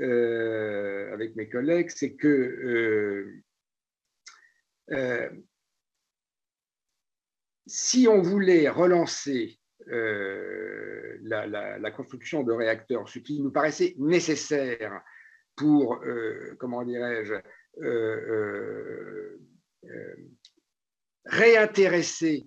avec 0.00 1.36
mes 1.36 1.48
collègues, 1.48 1.90
c'est 1.90 2.14
que 2.14 3.30
si 7.66 8.08
on 8.08 8.20
voulait 8.20 8.68
relancer 8.68 9.60
la, 9.86 11.90
construction 11.94 12.42
de 12.42 12.52
réacteurs, 12.52 13.08
ce 13.08 13.20
qui 13.20 13.40
nous 13.40 13.52
paraissait 13.52 13.94
nécessaire 13.98 15.02
pour, 15.54 16.02
comment 16.58 16.84
dirais-je, 16.84 17.34
réintéresser 21.24 22.44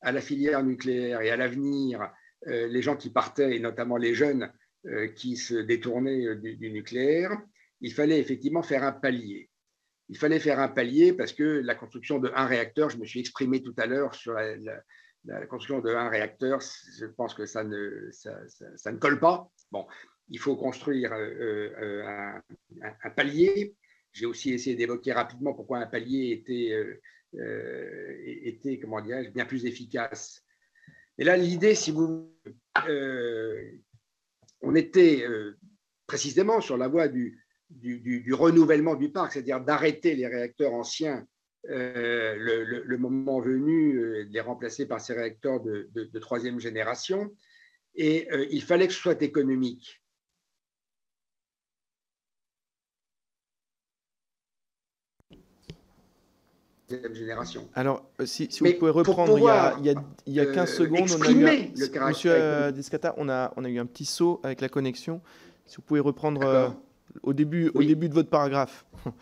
à 0.00 0.12
la 0.12 0.20
filière 0.20 0.62
nucléaire 0.62 1.20
et 1.20 1.30
à 1.30 1.36
l'avenir 1.36 2.12
les 2.46 2.82
gens 2.82 2.96
qui 2.96 3.10
partaient, 3.10 3.56
et 3.56 3.60
notamment 3.60 3.96
les 3.96 4.14
jeunes 4.14 4.52
qui 5.16 5.36
se 5.36 5.54
détournaient 5.54 6.36
du, 6.36 6.70
nucléaire, 6.70 7.30
il 7.80 7.92
fallait 7.92 8.20
effectivement 8.20 8.62
faire 8.62 8.82
un 8.82 8.92
palier. 8.92 9.50
Il 10.10 10.18
fallait 10.18 10.40
faire 10.40 10.60
un 10.60 10.68
palier 10.68 11.14
parce 11.14 11.32
que 11.32 11.42
la 11.42 11.74
construction 11.74 12.18
de 12.18 12.30
un 12.34 12.46
réacteur, 12.46 12.90
je 12.90 12.98
me 12.98 13.06
suis 13.06 13.20
exprimé 13.20 13.62
tout 13.62 13.74
à 13.78 13.86
l'heure 13.86 14.14
sur 14.14 14.34
la, 14.34 15.46
construction 15.46 15.80
de 15.80 15.94
un 15.94 16.10
réacteur, 16.10 16.60
je 16.60 17.06
pense 17.06 17.32
que 17.32 17.46
ça 17.46 17.64
ne, 17.64 18.10
ça, 18.12 18.92
ne 18.92 18.98
colle 18.98 19.18
pas. 19.20 19.48
Bon, 19.70 19.86
il 20.28 20.38
faut 20.38 20.56
construire 20.56 21.12
un, 21.12 22.42
palier 23.16 23.74
j'ai 24.14 24.26
aussi 24.26 24.52
essayé 24.52 24.76
d'évoquer 24.76 25.12
rapidement 25.12 25.52
pourquoi 25.52 25.78
un 25.78 25.86
palier 25.86 26.30
était, 26.30 26.72
était 28.24 28.78
comment 28.78 29.02
bien 29.02 29.44
plus 29.44 29.66
efficace. 29.66 30.42
Et 31.18 31.24
là, 31.24 31.36
l'idée, 31.36 31.74
si 31.74 31.90
vous. 31.90 32.32
on 34.62 34.74
était 34.74 35.24
précisément 36.06 36.60
sur 36.60 36.76
la 36.76 36.88
voie 36.88 37.08
du, 37.08 37.44
du, 37.70 38.32
renouvellement 38.32 38.94
du 38.94 39.10
parc, 39.10 39.32
c'est-à-dire 39.32 39.60
d'arrêter 39.60 40.14
les 40.14 40.26
réacteurs 40.26 40.72
anciens 40.72 41.26
euh, 41.70 42.34
le, 42.84 42.98
moment 42.98 43.40
venu, 43.40 43.96
euh, 43.96 44.24
de 44.26 44.30
les 44.30 44.40
remplacer 44.40 44.86
par 44.86 45.00
ces 45.00 45.14
réacteurs 45.14 45.60
de, 45.60 46.18
troisième 46.18 46.60
génération. 46.60 47.34
Et 47.94 48.28
euh, 48.32 48.46
il 48.50 48.62
fallait 48.62 48.86
que 48.86 48.92
ce 48.92 49.00
soit 49.00 49.22
économique. 49.22 50.02
Génération. 57.12 57.68
Alors, 57.74 58.04
si, 58.24 58.48
vous 58.60 58.72
pouvez 58.78 58.90
reprendre, 58.90 59.38
il, 59.78 60.34
y 60.34 60.40
a, 60.40 60.46
15 60.46 60.72
secondes, 60.72 61.08
on 61.18 61.22
a 61.22 61.30
eu 61.30 61.72
Monsieur 62.08 62.72
Descata, 62.72 63.14
on 63.16 63.28
a, 63.28 63.52
on 63.56 63.64
a 63.64 63.68
eu 63.68 63.78
un 63.78 63.86
petit 63.86 64.04
saut 64.04 64.40
avec 64.42 64.60
la 64.60 64.68
connexion. 64.68 65.20
Si 65.66 65.76
vous 65.76 65.82
pouvez 65.82 66.00
reprendre 66.00 66.74
au 67.22 67.32
début, 67.32 67.70
au 67.74 67.82
début 67.82 68.08
de 68.08 68.14
votre 68.14 68.30
paragraphe. 68.30 68.84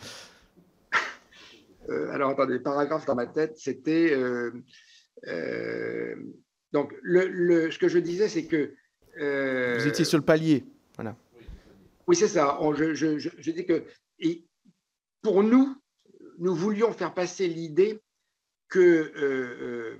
Euh, 1.88 2.12
alors, 2.12 2.30
attendez, 2.30 2.60
paragraphe 2.60 3.06
dans 3.06 3.16
ma 3.16 3.26
tête, 3.26 3.58
c'était. 3.58 4.12
Euh, 4.12 4.52
euh, 5.26 6.14
donc, 6.72 6.94
le, 7.02 7.72
ce 7.72 7.78
que 7.78 7.88
je 7.88 7.98
disais, 7.98 8.28
c'est 8.28 8.46
que. 8.46 8.74
Vous 9.16 9.88
étiez 9.88 10.04
sur 10.04 10.16
le 10.16 10.24
palier. 10.24 10.64
Voilà. 10.94 11.16
Oui, 12.06 12.14
c'est 12.14 12.28
ça. 12.28 12.56
je, 12.76 12.94
je, 12.94 13.18
je, 13.18 13.50
dis 13.50 13.66
que. 13.66 13.84
Et 14.20 14.46
pour 15.22 15.42
nous, 15.42 15.76
nous 16.42 16.54
voulions 16.54 16.92
faire 16.92 17.14
passer 17.14 17.46
l'idée 17.46 18.02
que 18.68 19.98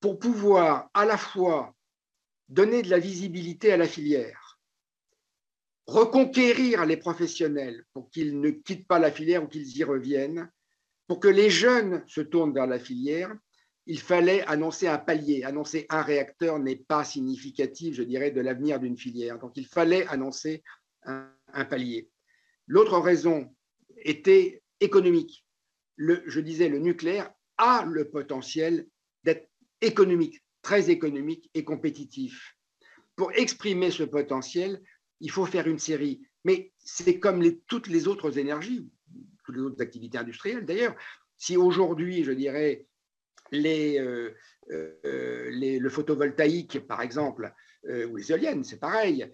pour 0.00 0.18
pouvoir 0.18 0.90
à 0.94 1.04
la 1.04 1.16
fois 1.16 1.74
donner 2.48 2.82
de 2.82 2.90
la 2.90 2.98
visibilité 2.98 3.72
à 3.72 3.76
la 3.76 3.88
filière, 3.88 4.60
reconquérir 5.86 6.84
les 6.84 6.98
professionnels 6.98 7.84
pour 7.94 8.10
qu'ils 8.10 8.40
ne 8.40 8.50
quittent 8.50 8.86
pas 8.86 8.98
la 8.98 9.10
filière 9.10 9.42
ou 9.42 9.48
qu'ils 9.48 9.76
y 9.76 9.82
reviennent, 9.82 10.50
pour 11.06 11.20
que 11.20 11.28
les 11.28 11.48
jeunes 11.48 12.04
se 12.06 12.20
tournent 12.20 12.52
vers 12.52 12.66
la 12.66 12.78
filière, 12.78 13.34
il 13.86 13.98
fallait 13.98 14.42
annoncer 14.42 14.86
un 14.86 14.98
palier. 14.98 15.44
Annoncer 15.44 15.86
un 15.88 16.02
réacteur 16.02 16.58
n'est 16.58 16.76
pas 16.76 17.04
significatif, 17.04 17.94
je 17.94 18.02
dirais, 18.02 18.30
de 18.30 18.42
l'avenir 18.42 18.78
d'une 18.78 18.98
filière. 18.98 19.38
Donc 19.38 19.52
il 19.56 19.66
fallait 19.66 20.06
annoncer 20.08 20.62
un, 21.04 21.32
palier. 21.70 22.10
L'autre 22.66 22.98
raison 22.98 23.50
était 23.96 24.62
économique. 24.80 25.44
Le, 25.96 26.22
je 26.26 26.40
disais, 26.40 26.68
le 26.68 26.78
nucléaire 26.78 27.30
a 27.56 27.84
le 27.84 28.08
potentiel 28.08 28.86
d'être 29.24 29.48
économique, 29.80 30.44
très 30.62 30.90
économique 30.90 31.50
et 31.54 31.64
compétitif. 31.64 32.56
Pour 33.16 33.32
exprimer 33.32 33.90
ce 33.90 34.04
potentiel, 34.04 34.80
il 35.20 35.30
faut 35.30 35.46
faire 35.46 35.66
une 35.66 35.78
série. 35.78 36.22
Mais 36.44 36.72
c'est 36.78 37.18
comme 37.18 37.42
toutes 37.66 37.88
les 37.88 38.06
autres 38.06 38.38
énergies, 38.38 38.88
toutes 39.44 39.56
les 39.56 39.62
autres 39.62 39.82
activités 39.82 40.18
industrielles 40.18 40.64
d'ailleurs. 40.64 40.94
Si 41.36 41.56
aujourd'hui, 41.56 42.24
je 42.24 42.32
dirais, 42.32 42.86
euh, 43.54 44.30
euh, 44.70 45.50
le 45.50 45.88
photovoltaïque, 45.88 46.86
par 46.86 47.00
exemple, 47.00 47.52
euh, 47.88 48.06
ou 48.06 48.16
les 48.16 48.30
éoliennes, 48.30 48.64
c'est 48.64 48.80
pareil, 48.80 49.30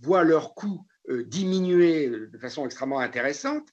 voient 0.00 0.24
leur 0.24 0.54
coût 0.54 0.86
diminuer 1.08 2.08
de 2.08 2.38
façon 2.38 2.64
extrêmement 2.64 3.00
intéressante, 3.00 3.68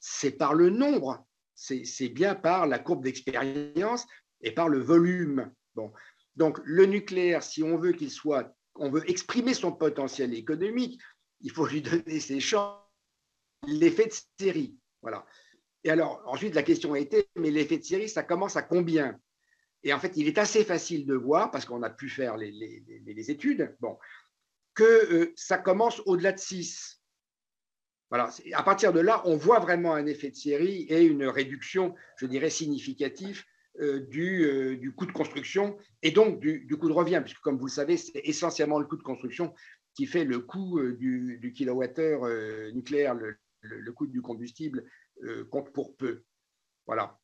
c'est 0.00 0.32
par 0.32 0.54
le 0.54 0.70
nombre, 0.70 1.26
c'est 1.54 2.08
bien 2.08 2.34
par 2.34 2.66
la 2.66 2.78
courbe 2.78 3.04
d'expérience 3.04 4.06
et 4.40 4.52
par 4.52 4.68
le 4.68 4.78
volume. 4.78 5.52
Bon. 5.74 5.92
Donc 6.36 6.60
le 6.64 6.86
nucléaire, 6.86 7.42
si 7.42 7.62
on 7.62 7.76
veut 7.76 7.92
qu'il 7.92 8.10
soit 8.10 8.54
on 8.78 8.90
veut 8.90 9.08
exprimer 9.10 9.54
son 9.54 9.72
potentiel 9.72 10.34
économique, 10.34 11.00
il 11.40 11.50
faut 11.50 11.66
lui 11.66 11.82
donner 11.82 12.20
ses 12.20 12.40
chances, 12.40 12.80
l'effet 13.66 14.06
de 14.06 14.14
série. 14.38 14.76
Voilà. 15.02 15.26
Et 15.84 15.90
alors, 15.90 16.22
ensuite, 16.26 16.54
la 16.54 16.62
question 16.62 16.94
a 16.94 16.98
été, 16.98 17.28
mais 17.36 17.50
l'effet 17.50 17.78
de 17.78 17.84
série, 17.84 18.08
ça 18.08 18.22
commence 18.22 18.56
à 18.56 18.62
combien? 18.62 19.18
Et 19.84 19.92
en 19.92 20.00
fait, 20.00 20.12
il 20.16 20.26
est 20.26 20.38
assez 20.38 20.64
facile 20.64 21.06
de 21.06 21.14
voir, 21.14 21.50
parce 21.50 21.64
qu'on 21.64 21.82
a 21.82 21.90
pu 21.90 22.08
faire 22.08 22.36
les, 22.36 23.30
études, 23.30 23.76
que 24.74 24.84
euh, 24.84 25.32
ça 25.36 25.58
commence 25.58 26.00
au-delà 26.06 26.32
de 26.32 26.38
6. 26.38 26.97
Voilà. 28.10 28.30
À 28.54 28.62
partir 28.62 28.92
de 28.92 29.00
là, 29.00 29.22
on 29.26 29.36
voit 29.36 29.58
vraiment 29.58 29.94
un 29.94 30.06
effet 30.06 30.30
de 30.30 30.36
série 30.36 30.86
et 30.88 31.04
une 31.04 31.24
réduction, 31.24 31.94
je 32.16 32.26
dirais, 32.26 32.50
significative 32.50 33.44
euh, 33.80 34.08
euh, 34.16 34.76
du, 34.76 34.92
coût 34.92 35.06
de 35.06 35.12
construction 35.12 35.76
et 36.02 36.10
donc 36.10 36.40
du, 36.40 36.76
coût 36.78 36.88
de 36.88 36.92
revient, 36.92 37.20
puisque 37.22 37.40
comme 37.40 37.58
vous 37.58 37.66
le 37.66 37.70
savez, 37.70 37.96
c'est 37.96 38.20
essentiellement 38.24 38.80
le 38.80 38.86
coût 38.86 38.96
de 38.96 39.02
construction 39.02 39.54
qui 39.94 40.06
fait 40.06 40.24
le 40.24 40.40
coût 40.40 40.78
euh, 40.78 40.96
du, 40.96 41.52
kilowattheure 41.54 42.26
nucléaire, 42.74 43.14
le, 43.14 43.92
coût 43.92 44.06
du 44.06 44.22
combustible 44.22 44.84
compte 45.50 45.72
pour 45.72 45.96
peu. 45.96 46.22
Voilà. 46.86 47.18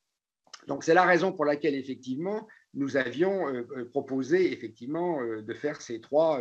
Donc 0.66 0.84
c'est 0.84 0.94
la 0.94 1.04
raison 1.04 1.32
pour 1.32 1.44
laquelle 1.44 1.74
effectivement 1.74 2.46
nous 2.72 2.96
avions 2.96 3.46
proposé 3.90 4.52
effectivement 4.52 5.20
de 5.24 5.54
faire 5.54 5.80
ces 5.80 6.00
trois, 6.00 6.40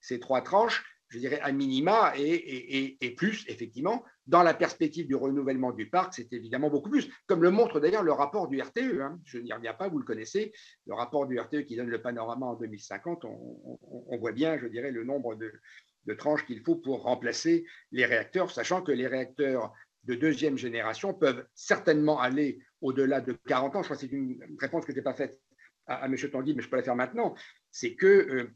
ces 0.00 0.18
trois 0.18 0.42
tranches 0.42 0.84
je 1.08 1.18
dirais, 1.18 1.40
à 1.40 1.52
minima 1.52 2.12
et, 2.16 3.14
plus, 3.16 3.44
effectivement, 3.48 4.04
dans 4.26 4.42
la 4.42 4.52
perspective 4.52 5.06
du 5.06 5.14
renouvellement 5.14 5.72
du 5.72 5.88
parc, 5.88 6.14
c'est 6.14 6.32
évidemment 6.32 6.68
beaucoup 6.68 6.90
plus, 6.90 7.10
comme 7.26 7.42
le 7.42 7.50
montre 7.50 7.80
d'ailleurs 7.80 8.02
le 8.02 8.12
rapport 8.12 8.48
du 8.48 8.60
RTE. 8.60 9.00
Hein. 9.00 9.18
Je 9.24 9.38
n'y 9.38 9.52
reviens 9.52 9.72
pas, 9.72 9.88
vous 9.88 9.98
le 9.98 10.04
connaissez, 10.04 10.52
le 10.86 10.94
rapport 10.94 11.26
du 11.26 11.38
RTE 11.38 11.64
qui 11.64 11.76
donne 11.76 11.88
le 11.88 12.02
panorama 12.02 12.46
en 12.46 12.54
2050, 12.56 13.24
on, 13.24 14.18
voit 14.18 14.32
bien, 14.32 14.58
je 14.58 14.66
dirais, 14.66 14.90
le 14.90 15.04
nombre 15.04 15.34
de, 15.34 15.52
tranches 16.14 16.46
qu'il 16.46 16.62
faut 16.62 16.76
pour 16.76 17.02
remplacer 17.02 17.66
les 17.92 18.06
réacteurs, 18.06 18.50
sachant 18.50 18.82
que 18.82 18.92
les 18.92 19.06
réacteurs 19.06 19.72
de 20.04 20.14
deuxième 20.14 20.56
génération 20.56 21.12
peuvent 21.12 21.46
certainement 21.54 22.18
aller 22.18 22.60
au-delà 22.80 23.20
de 23.20 23.32
40 23.46 23.76
ans. 23.76 23.82
Je 23.82 23.88
crois 23.88 23.96
que 23.96 24.00
c'est 24.00 24.12
une 24.12 24.38
réponse 24.58 24.86
que 24.86 24.92
je 24.92 24.96
n'ai 24.96 25.02
pas 25.02 25.12
faite 25.12 25.38
à, 25.86 26.06
M. 26.06 26.16
Tanguy, 26.30 26.54
mais 26.54 26.62
je 26.62 26.68
peux 26.68 26.76
la 26.76 26.82
faire 26.82 26.96
maintenant. 26.96 27.34
C'est 27.70 27.94
que 27.94 28.06
euh, 28.06 28.54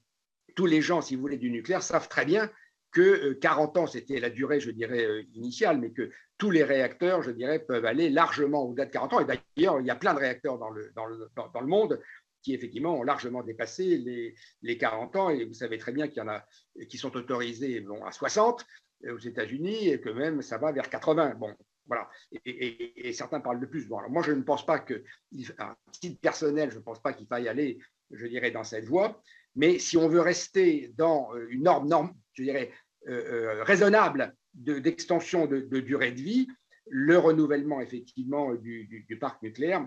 tous 0.55 0.67
les 0.67 0.83
gens, 0.83 1.01
si 1.01 1.15
vous 1.15 1.23
voulez, 1.23 1.37
du 1.37 1.51
nucléaire 1.51 1.83
savent 1.83 2.09
très 2.09 2.25
bien 2.25 2.51
que 2.93 3.33
40 3.33 3.77
euh, 3.77 3.81
ans, 3.81 3.87
c'était 3.87 4.21
la 4.21 4.31
durée, 4.31 4.61
je 4.61 4.71
dirais, 4.71 5.05
euh, 5.05 5.23
initiale, 5.35 5.79
mais 5.79 5.91
que 5.91 6.11
tous 6.39 6.51
les 6.51 6.63
réacteurs, 6.63 7.23
je 7.23 7.31
dirais, 7.31 7.59
peuvent 7.59 7.87
aller 7.87 8.11
largement 8.11 8.65
au-delà 8.65 8.87
de 8.87 8.91
40 8.91 9.13
ans. 9.15 9.21
Et 9.21 9.25
d'ailleurs, 9.25 9.81
il 9.81 9.87
y 9.87 9.91
a 9.91 9.97
plein 9.97 10.15
de 10.15 10.19
réacteurs 10.19 10.59
dans 10.59 10.71
le, 10.71 10.93
dans 10.95 11.07
le, 11.07 11.31
dans, 11.35 11.61
le 11.61 11.67
monde 11.67 12.01
qui, 12.43 12.55
effectivement, 12.55 12.99
ont 12.99 13.03
largement 13.03 13.43
dépassé 13.43 13.97
les, 13.97 14.35
les, 14.61 14.77
40 14.77 15.17
ans. 15.17 15.31
Et 15.31 15.45
vous 15.45 15.55
savez 15.55 15.79
très 15.79 15.93
bien 15.93 16.09
qu'il 16.09 16.19
y 16.19 16.21
en 16.21 16.29
a 16.29 16.45
qui 16.89 16.99
sont 16.99 17.17
autorisés 17.17 17.81
bon, 17.81 18.05
à 18.05 18.13
60 18.13 18.67
euh, 19.07 19.15
aux 19.15 19.19
États-Unis 19.19 19.89
et 19.89 20.01
que 20.01 20.11
même 20.11 20.43
ça 20.43 20.59
va 20.59 20.73
vers 20.73 20.91
80. 20.91 21.37
Bon, 21.37 21.55
voilà. 21.87 22.09
Et, 22.45 23.13
certains 23.13 23.41
parlent 23.41 23.61
de 23.61 23.67
plus. 23.67 23.87
Bon, 23.87 23.99
alors 23.99 24.11
moi, 24.11 24.23
je 24.23 24.33
ne 24.33 24.43
pense 24.43 24.65
pas 24.67 24.79
que, 24.79 25.03
à 25.59 25.77
titre 25.93 26.21
personnel, 26.21 26.71
je 26.71 26.79
ne 26.79 26.83
pense 26.83 27.01
pas 27.01 27.13
qu'il 27.13 27.27
faille 27.27 27.49
aller, 27.49 27.79
je 28.11 28.27
dirais, 28.27 28.51
dans 28.51 28.65
cette 28.65 28.85
voie. 28.85 29.23
Mais 29.55 29.79
si 29.79 29.97
on 29.97 30.09
veut 30.09 30.21
rester 30.21 30.93
dans 30.97 31.35
euh, 31.35 31.47
une 31.51 31.65
norme, 31.65 32.15
je 32.35 32.43
dirais, 32.43 32.73
euh, 33.09 33.13
euh, 33.13 33.65
raisonnable 33.65 34.35
d'extension 34.55 35.47
de, 35.47 35.61
durée 35.81 36.13
de 36.13 36.21
vie, 36.21 36.47
le 36.91 37.19
renouvellement 37.19 37.81
effectivement 37.81 38.55
du, 38.55 39.07
parc 39.19 39.43
nucléaire 39.43 39.87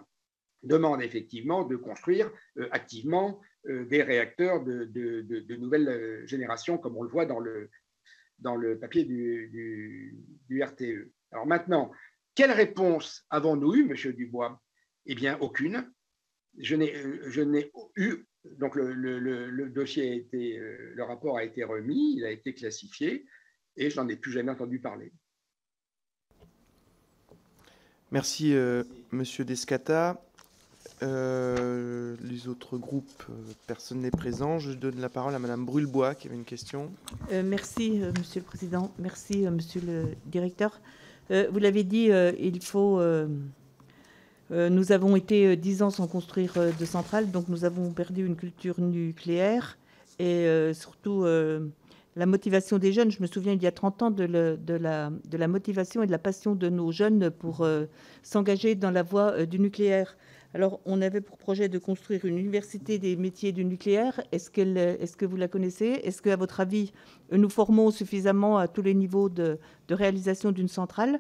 demande 0.64 1.04
effectivement 1.04 1.64
de 1.64 1.76
construire 1.76 2.32
activement 2.72 3.40
des 3.66 4.02
réacteurs 4.02 4.64
de, 4.64 5.56
nouvelle 5.58 6.24
génération, 6.26 6.80
comme 6.80 6.98
on 6.98 7.04
le 7.04 7.10
voit 7.10 7.28
dans 7.28 7.40
le, 7.40 7.70
dans 8.40 8.56
le 8.56 8.80
papier 8.80 9.04
du, 9.04 10.18
du 10.50 10.64
RTE. 10.64 11.12
Alors 11.32 11.46
maintenant, 11.46 11.92
quelle 12.34 12.52
réponse 12.52 13.24
avons-nous 13.30 13.76
eu, 13.76 13.84
Monsieur 13.86 14.14
Dubois? 14.14 14.60
Eh 15.06 15.14
bien, 15.14 15.38
aucune. 15.42 15.92
Je 16.58 16.76
n'ai 16.76 17.72
eu 17.96 18.26
donc 18.58 18.76
le, 18.76 19.70
dossier 19.70 20.10
a 20.10 20.14
été, 20.14 20.58
euh, 20.58 20.94
le 20.96 21.04
rapport 21.04 21.38
a 21.38 21.44
été 21.44 21.64
remis, 21.64 22.16
il 22.18 22.26
a 22.26 22.32
été 22.32 22.54
classifié 22.54 23.26
et 23.78 23.90
je 23.90 24.00
n'en 24.00 24.08
ai 24.08 24.16
plus 24.16 24.32
jamais 24.32 24.52
entendu 24.52 24.80
parler. 24.80 25.12
Merci, 28.12 28.54
euh, 28.54 28.84
Monsieur 29.12 29.44
Descata. 29.44 30.22
Euh, 31.04 32.16
les 32.24 32.48
autres 32.48 32.78
groupes, 32.78 33.26
personne 33.68 34.00
n'est 34.00 34.12
présent. 34.12 34.60
Je 34.60 34.72
donne 34.72 35.02
la 35.02 35.10
parole 35.10 35.36
à 35.36 35.40
Madame 35.40 35.66
Brulebois 35.66 36.16
qui 36.16 36.28
avait 36.28 36.38
une 36.38 36.46
question. 36.46 36.90
merci, 37.32 38.00
Monsieur 38.18 38.40
le 38.40 38.46
Président. 38.46 38.94
Merci, 39.00 39.40
Monsieur 39.50 39.82
le 39.82 40.06
Directeur. 40.28 40.80
vous 41.30 41.60
l'avez 41.60 41.84
dit, 41.84 42.12
il 42.40 42.64
faut 42.64 43.02
euh, 43.02 43.28
nous 44.52 44.92
avons 44.92 45.16
été 45.16 45.48
euh, 45.48 45.56
dix 45.56 45.82
ans 45.82 45.90
sans 45.90 46.08
construire 46.08 46.54
euh, 46.58 46.72
de 46.80 46.86
centrales, 46.86 47.32
donc 47.32 47.48
nous 47.48 47.66
avons 47.66 47.92
perdu 47.92 48.26
une 48.26 48.36
culture 48.36 48.80
nucléaire 48.80 49.78
et 50.20 50.48
surtout 50.74 51.26
la 52.16 52.26
motivation 52.26 52.78
des 52.78 52.94
jeunes. 52.94 53.12
Je 53.12 53.22
me 53.22 53.28
souviens 53.28 53.54
il 53.54 53.62
y 53.62 53.68
a 53.68 53.72
30 53.72 54.04
ans 54.04 54.12
de, 54.12 54.24
la, 54.24 55.48
motivation 55.48 56.02
et 56.04 56.08
de 56.08 56.12
la 56.12 56.18
passion 56.18 56.56
de 56.56 56.70
nos 56.70 56.92
jeunes 56.92 57.30
pour 57.30 57.62
euh, 57.62 57.86
s'engager 58.24 58.76
dans 58.76 58.92
la 58.92 59.04
voie 59.04 59.34
euh, 59.34 59.46
du 59.46 59.60
nucléaire. 59.60 60.18
Alors, 60.54 60.80
on 60.86 61.02
avait 61.02 61.20
pour 61.20 61.38
projet 61.38 61.68
de 61.68 61.78
construire 61.78 62.24
une 62.24 62.38
université 62.38 62.98
des 62.98 63.18
métiers 63.18 63.52
du 63.52 63.66
nucléaire. 63.66 64.22
Est-ce, 64.32 64.50
que 64.50 65.26
vous 65.26 65.36
la 65.36 65.50
connaissez? 65.50 66.00
Est-ce 66.04 66.22
qu'à 66.22 66.38
votre 66.38 66.62
avis, 66.62 66.94
nous 67.30 67.50
formons 67.50 67.92
suffisamment 67.92 68.58
à 68.58 68.70
tous 68.70 68.82
les 68.82 68.94
niveaux 68.94 69.28
de, 69.28 69.60
réalisation 69.90 70.54
d'une 70.54 70.70
centrale? 70.70 71.20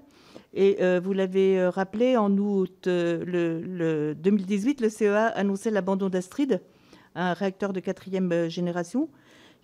Et 0.55 0.77
euh, 0.81 1.01
vous 1.03 1.13
l'avez 1.13 1.67
rappelé, 1.67 2.17
en 2.17 2.35
août 2.37 2.87
le, 2.87 4.13
2018, 4.13 4.81
le 4.81 4.89
CEA 4.89 5.27
annonçait 5.27 5.69
l'abandon 5.69 6.09
d'Astrid, 6.09 6.61
un 7.13 7.33
réacteur 7.33 7.73
de 7.73 7.79
quatrième 7.81 8.49
génération 8.49 9.09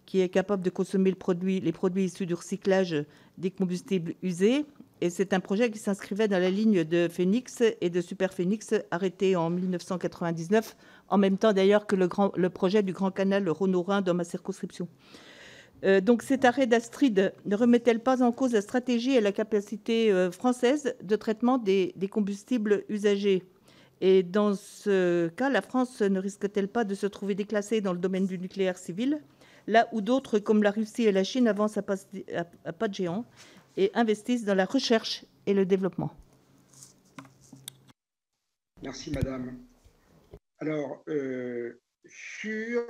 qui 0.06 0.20
est 0.20 0.30
capable 0.30 0.64
de 0.64 0.70
consommer 0.70 1.12
les 1.12 1.72
produits 1.72 2.04
issus 2.04 2.26
du 2.26 2.34
recyclage 2.34 3.06
des 3.38 3.52
combustibles 3.52 4.14
usés. 4.22 4.66
Et 5.00 5.10
c'est 5.10 5.34
un 5.34 5.40
projet 5.40 5.72
qui 5.72 5.80
s'inscrivait 5.80 6.28
dans 6.28 6.40
la 6.40 6.52
ligne 6.52 6.84
de 6.84 7.08
Phoenix 7.08 7.64
et 7.82 7.90
de 7.90 8.02
Super 8.02 8.34
Phoenix, 8.34 8.74
arrêté 8.92 9.36
en 9.36 9.50
1999, 9.50 10.76
en 11.10 11.18
même 11.18 11.38
temps 11.38 11.54
d'ailleurs 11.54 11.88
que 11.88 11.96
le, 11.96 12.08
grand, 12.08 12.32
le 12.36 12.50
projet 12.50 12.84
du 12.84 12.94
Grand 12.94 13.10
Canal 13.10 13.50
Rhône-Rhin 13.50 14.02
dans 14.02 14.14
ma 14.14 14.24
circonscription. 14.24 14.88
Euh, 15.84 16.00
donc 16.00 16.22
cet 16.22 16.46
arrêt 16.46 16.68
d'Astrid 16.68 17.34
ne 17.46 17.56
remet-elle 17.56 18.00
pas 18.00 18.22
en 18.22 18.32
cause 18.32 18.54
la 18.54 18.62
stratégie 18.62 19.16
et 19.16 19.22
la 19.22 19.32
capacité 19.32 20.12
euh, 20.12 20.32
française 20.32 20.96
de 21.02 21.16
traitement 21.16 21.58
des, 21.58 21.94
combustibles 22.10 22.84
usagés? 22.90 23.44
Et 24.00 24.24
dans 24.24 24.56
ce 24.56 25.28
cas, 25.30 25.50
la 25.50 25.62
France 25.62 26.02
ne 26.02 26.20
risque-t-elle 26.20 26.68
pas 26.68 26.84
de 26.84 26.96
se 26.96 27.06
trouver 27.06 27.36
déclassée 27.36 27.82
dans 27.82 27.94
le 27.94 28.00
domaine 28.00 28.26
du 28.26 28.40
nucléaire 28.40 28.78
civil? 28.78 29.22
Là 29.68 29.88
où 29.92 30.02
d'autres, 30.02 30.40
comme 30.40 30.64
la 30.64 30.72
Russie 30.72 31.04
et 31.04 31.12
la 31.12 31.24
Chine, 31.24 31.48
avancent 31.48 31.78
à 31.78 31.84
pas, 31.84 32.88
de 32.88 32.94
géant 32.94 33.26
et 33.78 33.92
investissent 33.94 34.44
dans 34.44 34.56
la 34.56 34.66
recherche 34.66 35.24
et 35.46 35.54
le 35.54 35.66
développement. 35.66 36.12
Merci, 38.82 39.12
Madame. 39.12 39.60
Alors, 40.58 41.04
euh, 41.08 41.80
sur 42.08 42.82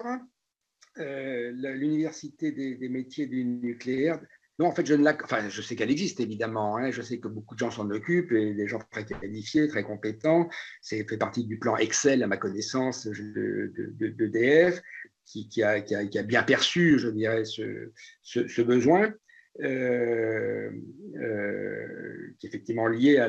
euh, 0.98 1.52
l'université 1.54 2.52
des, 2.52 2.90
métiers 2.90 3.28
du 3.28 3.46
nucléaire, 3.46 4.20
non, 4.60 4.68
en 4.68 4.76
fait, 4.76 4.86
je 4.86 4.94
ne 4.94 5.04
la, 5.04 5.18
enfin, 5.24 5.50
je 5.50 5.62
sais 5.62 5.76
qu'elle 5.76 5.90
existe 5.90 6.20
évidemment. 6.20 6.78
Hein. 6.78 6.92
je 6.92 7.02
sais 7.02 7.20
que 7.20 7.28
beaucoup 7.28 7.56
de 7.56 7.60
gens 7.60 7.72
s'en 7.72 7.90
occupent 7.90 8.32
et 8.32 8.54
des 8.54 8.68
gens 8.68 8.80
très 8.92 9.06
qualifiés, 9.06 9.68
très 9.68 9.84
compétents. 9.84 10.50
C'est 10.82 11.08
fait 11.10 11.18
partie 11.18 11.46
du 11.46 11.58
plan 11.58 11.78
Excel, 11.78 12.22
à 12.22 12.28
ma 12.28 12.38
connaissance, 12.38 13.08
de, 13.08 13.72
d'EDF 13.98 14.82
qui, 15.26 15.64
a, 15.64 16.24
bien 16.24 16.44
perçu, 16.44 17.00
je 17.00 17.10
dirais, 17.10 17.44
ce, 17.46 18.62
besoin, 18.62 19.14
euh, 19.62 20.70
euh, 21.16 22.36
qui 22.38 22.46
est 22.46 22.50
effectivement 22.50 22.88
lié 22.88 23.18
à 23.18 23.28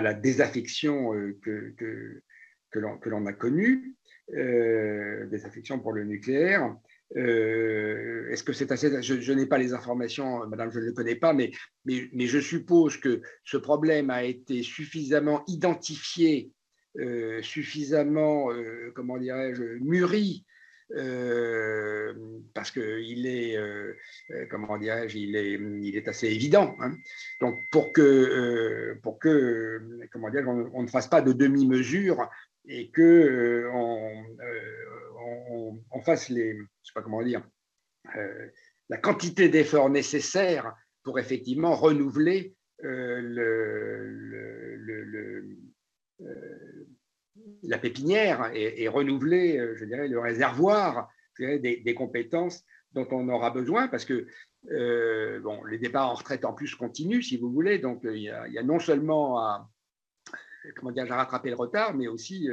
la, 0.00 0.14
désaffection 0.14 1.10
que, 1.42 2.22
l'on 2.74 3.26
a 3.26 3.32
connue, 3.32 3.94
désaffection 4.28 5.78
pour 5.80 5.92
le 5.92 6.04
nucléaire. 6.04 6.74
Est-ce 7.14 8.42
que 8.42 8.52
c'est 8.52 8.72
assez 8.72 9.02
Je, 9.02 9.32
n'ai 9.32 9.46
pas 9.46 9.58
les 9.58 9.72
informations, 9.72 10.46
Madame, 10.46 10.70
je 10.72 10.80
ne 10.80 10.86
le 10.86 10.92
connais 10.92 11.14
pas, 11.14 11.32
mais, 11.32 11.52
mais, 11.84 12.26
je 12.26 12.40
suppose 12.40 12.96
que 12.96 13.22
ce 13.44 13.56
problème 13.56 14.10
a 14.10 14.24
été 14.24 14.62
suffisamment 14.62 15.44
identifié, 15.46 16.50
suffisamment, 17.42 18.48
comment 18.94 19.18
dirais-je, 19.18 19.78
mûri 19.80 20.44
euh, 20.92 22.12
parce 22.52 22.70
qu'il 22.70 23.26
est, 23.26 23.56
euh, 23.56 23.94
euh, 24.30 24.46
comment 24.50 24.76
dirais-je, 24.76 25.18
il 25.18 25.34
est, 25.34 25.52
il 25.52 25.96
est 25.96 26.08
assez 26.08 26.28
évident. 26.28 26.76
Hein. 26.80 26.94
Donc, 27.40 27.58
pour 27.72 27.92
que, 27.92 28.98
pour 29.02 29.18
que 29.18 29.80
comment 30.12 30.30
dire, 30.30 30.46
on, 30.46 30.82
ne 30.82 30.88
fasse 30.88 31.08
pas 31.08 31.22
de 31.22 31.32
demi-mesure 31.32 32.28
et 32.68 32.90
que 32.90 33.68
on, 33.72 34.24
on, 35.24 36.00
fasse 36.02 36.28
les, 36.28 36.56
pas 36.94 37.02
comment 37.02 37.22
dire, 37.22 37.42
la 38.88 38.98
quantité 38.98 39.48
d'efforts 39.48 39.90
nécessaires 39.90 40.74
pour 41.02 41.18
effectivement 41.18 41.74
renouveler 41.74 42.54
le, 42.80 43.20
le, 43.20 44.76
le 44.76 45.58
la 47.62 47.78
pépinière 47.78 48.50
et, 48.54 48.88
renouveler, 48.88 49.58
euh, 49.58 49.74
je 49.76 49.84
dirais, 49.84 50.08
le 50.08 50.18
réservoir 50.18 51.08
des, 51.38 51.94
compétences 51.96 52.64
dont 52.92 53.08
on 53.10 53.28
aura 53.28 53.50
besoin 53.50 53.88
parce 53.88 54.04
que 54.04 54.26
euh, 54.70 55.40
bon, 55.40 55.64
les 55.64 55.78
départs 55.78 56.10
en 56.10 56.14
retraite 56.14 56.44
en 56.44 56.52
plus 56.52 56.74
continuent, 56.74 57.22
si 57.22 57.36
vous 57.36 57.50
voulez. 57.50 57.78
Donc, 57.78 58.04
euh, 58.04 58.16
il 58.16 58.22
y 58.22 58.30
a, 58.30 58.62
non 58.62 58.78
seulement 58.78 59.68
comment 60.76 60.92
dire, 60.92 61.10
à 61.12 61.16
rattraper 61.16 61.50
le 61.50 61.56
retard, 61.56 61.94
mais 61.94 62.06
aussi 62.06 62.48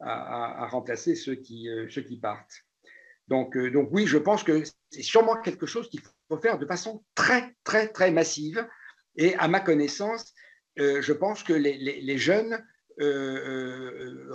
à, 0.00 0.66
remplacer 0.68 1.14
ceux 1.14 1.34
qui, 1.34 1.68
ceux 1.90 2.02
qui 2.02 2.18
partent. 2.18 2.64
Donc, 3.28 3.56
donc, 3.58 3.88
oui, 3.90 4.06
je 4.06 4.18
pense 4.18 4.44
que 4.44 4.62
c'est 4.90 5.02
sûrement 5.02 5.40
quelque 5.40 5.66
chose 5.66 5.88
qu'il 5.88 6.00
faut 6.28 6.38
faire 6.38 6.58
de 6.58 6.66
façon 6.66 7.04
très, 7.14 7.54
très, 7.64 7.88
très 7.88 8.10
massive. 8.10 8.66
Et 9.16 9.34
à 9.36 9.48
ma 9.48 9.60
connaissance, 9.60 10.32
je 10.76 11.12
pense 11.12 11.42
que 11.42 11.52
les, 11.52 11.76
les 11.76 12.18
jeunes 12.18 12.62
euh, 13.00 14.32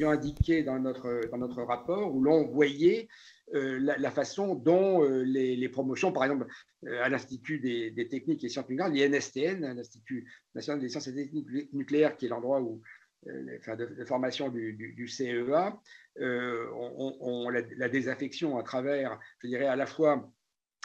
indiqué 0.00 0.62
dans 0.62 0.78
notre, 0.78 1.28
dans 1.30 1.38
notre 1.38 1.62
rapport, 1.62 2.14
où 2.14 2.22
l'on 2.22 2.46
voyait 2.46 3.08
euh, 3.54 3.78
la, 3.80 4.10
façon 4.10 4.54
dont 4.54 5.02
euh, 5.04 5.22
les, 5.22 5.68
promotions, 5.68 6.12
par 6.12 6.24
exemple, 6.24 6.46
à 6.86 7.08
l'Institut 7.08 7.60
des, 7.60 8.08
techniques 8.08 8.44
et 8.44 8.48
sciences 8.48 8.68
nucléaires, 8.68 9.10
l'INSTN, 9.10 9.74
l'Institut 9.74 10.30
national 10.54 10.80
des 10.80 10.88
sciences 10.88 11.08
et 11.08 11.14
techniques 11.14 11.72
nucléaires, 11.72 12.16
qui 12.16 12.26
est 12.26 12.28
l'endroit 12.28 12.60
où, 12.60 12.80
de, 13.26 14.04
formation 14.04 14.48
du, 14.48 15.08
CEA, 15.08 15.78
on, 16.20 17.48
la, 17.50 17.88
désaffection 17.88 18.58
à 18.58 18.62
travers, 18.62 19.18
je 19.40 19.48
dirais, 19.48 19.66
à 19.66 19.76
la 19.76 19.86
fois, 19.86 20.30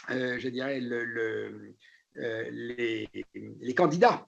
je 0.08 0.48
dirais, 0.48 0.80
le 0.80 1.74
euh, 2.20 2.50
les, 2.50 3.74
candidats, 3.74 4.26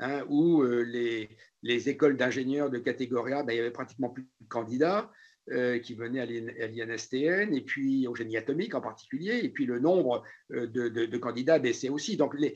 hein, 0.00 0.24
ou 0.28 0.62
euh, 0.62 0.82
les, 0.82 1.88
écoles 1.88 2.16
d'ingénieurs 2.16 2.70
de 2.70 2.78
catégorie 2.78 3.32
A, 3.32 3.42
ben, 3.42 3.52
il 3.52 3.56
y 3.56 3.60
avait 3.60 3.70
pratiquement 3.70 4.10
plus 4.10 4.24
de 4.24 4.48
candidats 4.48 5.10
euh, 5.50 5.78
qui 5.78 5.94
venaient 5.94 6.20
à 6.20 6.26
l'INSTN, 6.26 7.54
et 7.54 7.60
puis 7.60 8.06
au 8.06 8.14
génie 8.14 8.36
atomique 8.36 8.74
en 8.74 8.80
particulier, 8.80 9.40
et 9.42 9.48
puis 9.48 9.66
le 9.66 9.78
nombre 9.78 10.22
de, 10.50 11.16
candidats 11.18 11.58
baissait 11.58 11.88
aussi. 11.88 12.16
Donc 12.16 12.34
les, 12.38 12.54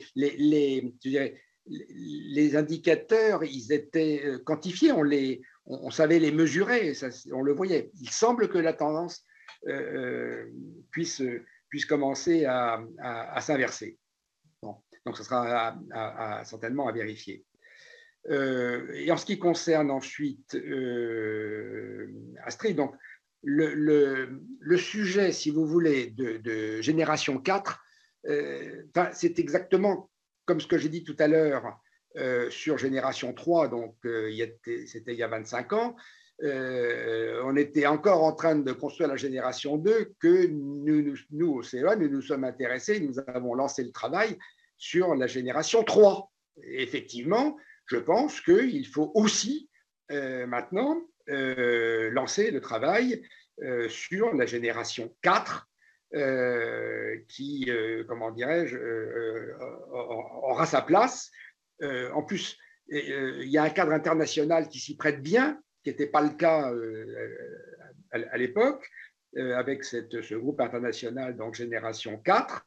les, 1.67 2.55
indicateurs, 2.55 3.43
ils 3.43 3.71
étaient 3.71 4.23
quantifiés, 4.45 4.91
on, 4.91 5.03
les, 5.03 5.41
on, 5.65 5.89
savait 5.89 6.19
les 6.19 6.31
mesurer, 6.31 6.93
on 7.31 7.41
le 7.41 7.53
voyait. 7.53 7.91
Il 8.01 8.09
semble 8.09 8.49
que 8.49 8.57
la 8.57 8.73
tendance 8.73 9.25
puisse, 10.91 11.23
puisse 11.69 11.85
commencer 11.85 12.45
à 12.45 13.41
s'inverser. 13.41 13.97
Donc, 15.05 15.17
ce 15.17 15.23
sera 15.23 15.77
certainement 16.43 16.87
à 16.87 16.91
vérifier. 16.91 17.45
Euh, 18.29 18.91
et 18.93 19.11
en 19.11 19.17
ce 19.17 19.25
qui 19.25 19.37
concerne 19.37 19.91
ensuite 19.91 20.55
euh, 20.55 22.07
Astrid, 22.43 22.75
donc 22.75 22.95
le, 23.43 24.27
sujet, 24.77 25.31
si 25.31 25.51
vous 25.51 25.67
voulez, 25.67 26.07
de, 26.07 26.81
génération 26.81 27.37
4, 27.39 27.79
euh, 28.27 28.83
c'est 29.13 29.37
exactement 29.37 30.09
comme 30.45 30.59
ce 30.59 30.67
que 30.67 30.79
j'ai 30.79 30.89
dit 30.89 31.03
tout 31.03 31.15
à 31.19 31.27
l'heure 31.27 31.79
sur 32.49 32.77
génération 32.77 33.33
3, 33.33 33.67
donc 33.67 33.95
c'était 34.01 35.13
il 35.13 35.17
y 35.17 35.23
a 35.23 35.27
25 35.27 35.73
ans. 35.73 35.95
on 36.41 37.55
était 37.57 37.85
encore 37.85 38.23
en 38.23 38.33
train 38.33 38.55
de 38.55 38.71
construire 38.71 39.09
la 39.09 39.17
génération 39.17 39.77
2 39.77 40.13
que 40.19 40.47
nous, 40.47 41.13
nous, 41.31 41.51
au 41.51 41.61
CEA, 41.61 41.95
nous 41.97 42.09
nous 42.09 42.21
sommes 42.21 42.45
intéressés, 42.45 42.99
nous 43.01 43.19
avons 43.27 43.53
lancé 43.53 43.83
le 43.83 43.91
travail 43.91 44.37
sur 44.77 45.15
la 45.15 45.27
génération 45.27 45.83
3. 45.83 46.31
effectivement, 46.63 47.57
je 47.87 47.97
pense 47.97 48.41
qu'il 48.41 48.87
faut 48.87 49.11
aussi 49.13 49.69
euh, 50.11 50.45
maintenant 50.45 51.01
euh, 51.29 52.11
lancer 52.11 52.51
le 52.51 52.61
travail 52.61 53.23
euh, 53.63 53.89
sur 53.89 54.33
la 54.33 54.45
génération 54.45 55.13
4, 55.21 55.67
qui, 57.27 57.69
comment 58.07 58.31
dirais-je, 58.31 58.77
aura 59.91 60.65
sa 60.65 60.81
place. 60.81 61.29
en 61.81 62.23
plus, 62.23 62.57
il 62.87 63.49
y 63.49 63.57
a 63.57 63.63
un 63.63 63.69
cadre 63.69 63.91
international 63.91 64.69
qui 64.69 64.79
s'y 64.79 64.95
prête 64.95 65.21
bien, 65.21 65.59
qui 65.83 65.89
n'était 65.89 66.07
pas 66.07 66.21
le 66.21 66.29
cas 66.29 66.71
à, 68.11 68.37
l'époque, 68.37 68.87
avec 69.35 69.83
ce 69.83 70.35
groupe 70.35 70.61
international, 70.61 71.35
donc 71.35 71.55
Génération 71.55 72.17
4, 72.17 72.65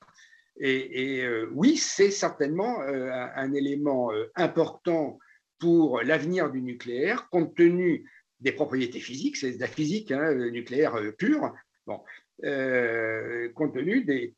et, 0.60 1.22
euh, 1.24 1.48
oui, 1.52 1.76
c'est 1.76 2.10
certainement 2.10 2.82
euh, 2.82 3.10
un, 3.35 3.52
élément 3.52 4.12
euh, 4.12 4.30
important 4.35 5.18
pour 5.59 6.02
l'avenir 6.02 6.51
du 6.51 6.62
nucléaire, 6.62 7.28
compte 7.30 7.55
tenu 7.56 8.10
des 8.40 8.52
propriétés 8.52 9.01
physiques, 9.01 9.36
c'est 9.36 9.52
de 9.52 9.60
la 9.60 9.66
physique 9.66 10.12
hein, 10.12 10.35
nucléaire 10.35 10.97
pure, 11.16 11.52
compte 11.86 13.74
tenu 13.74 14.05
des, 14.05 14.36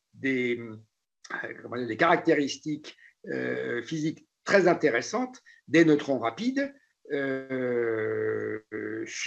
caractéristiques 1.98 2.96
physiques 3.84 4.26
très 4.44 4.68
intéressantes 4.68 5.42
des 5.68 5.84
neutrons 5.84 6.18
rapides, 6.18 6.74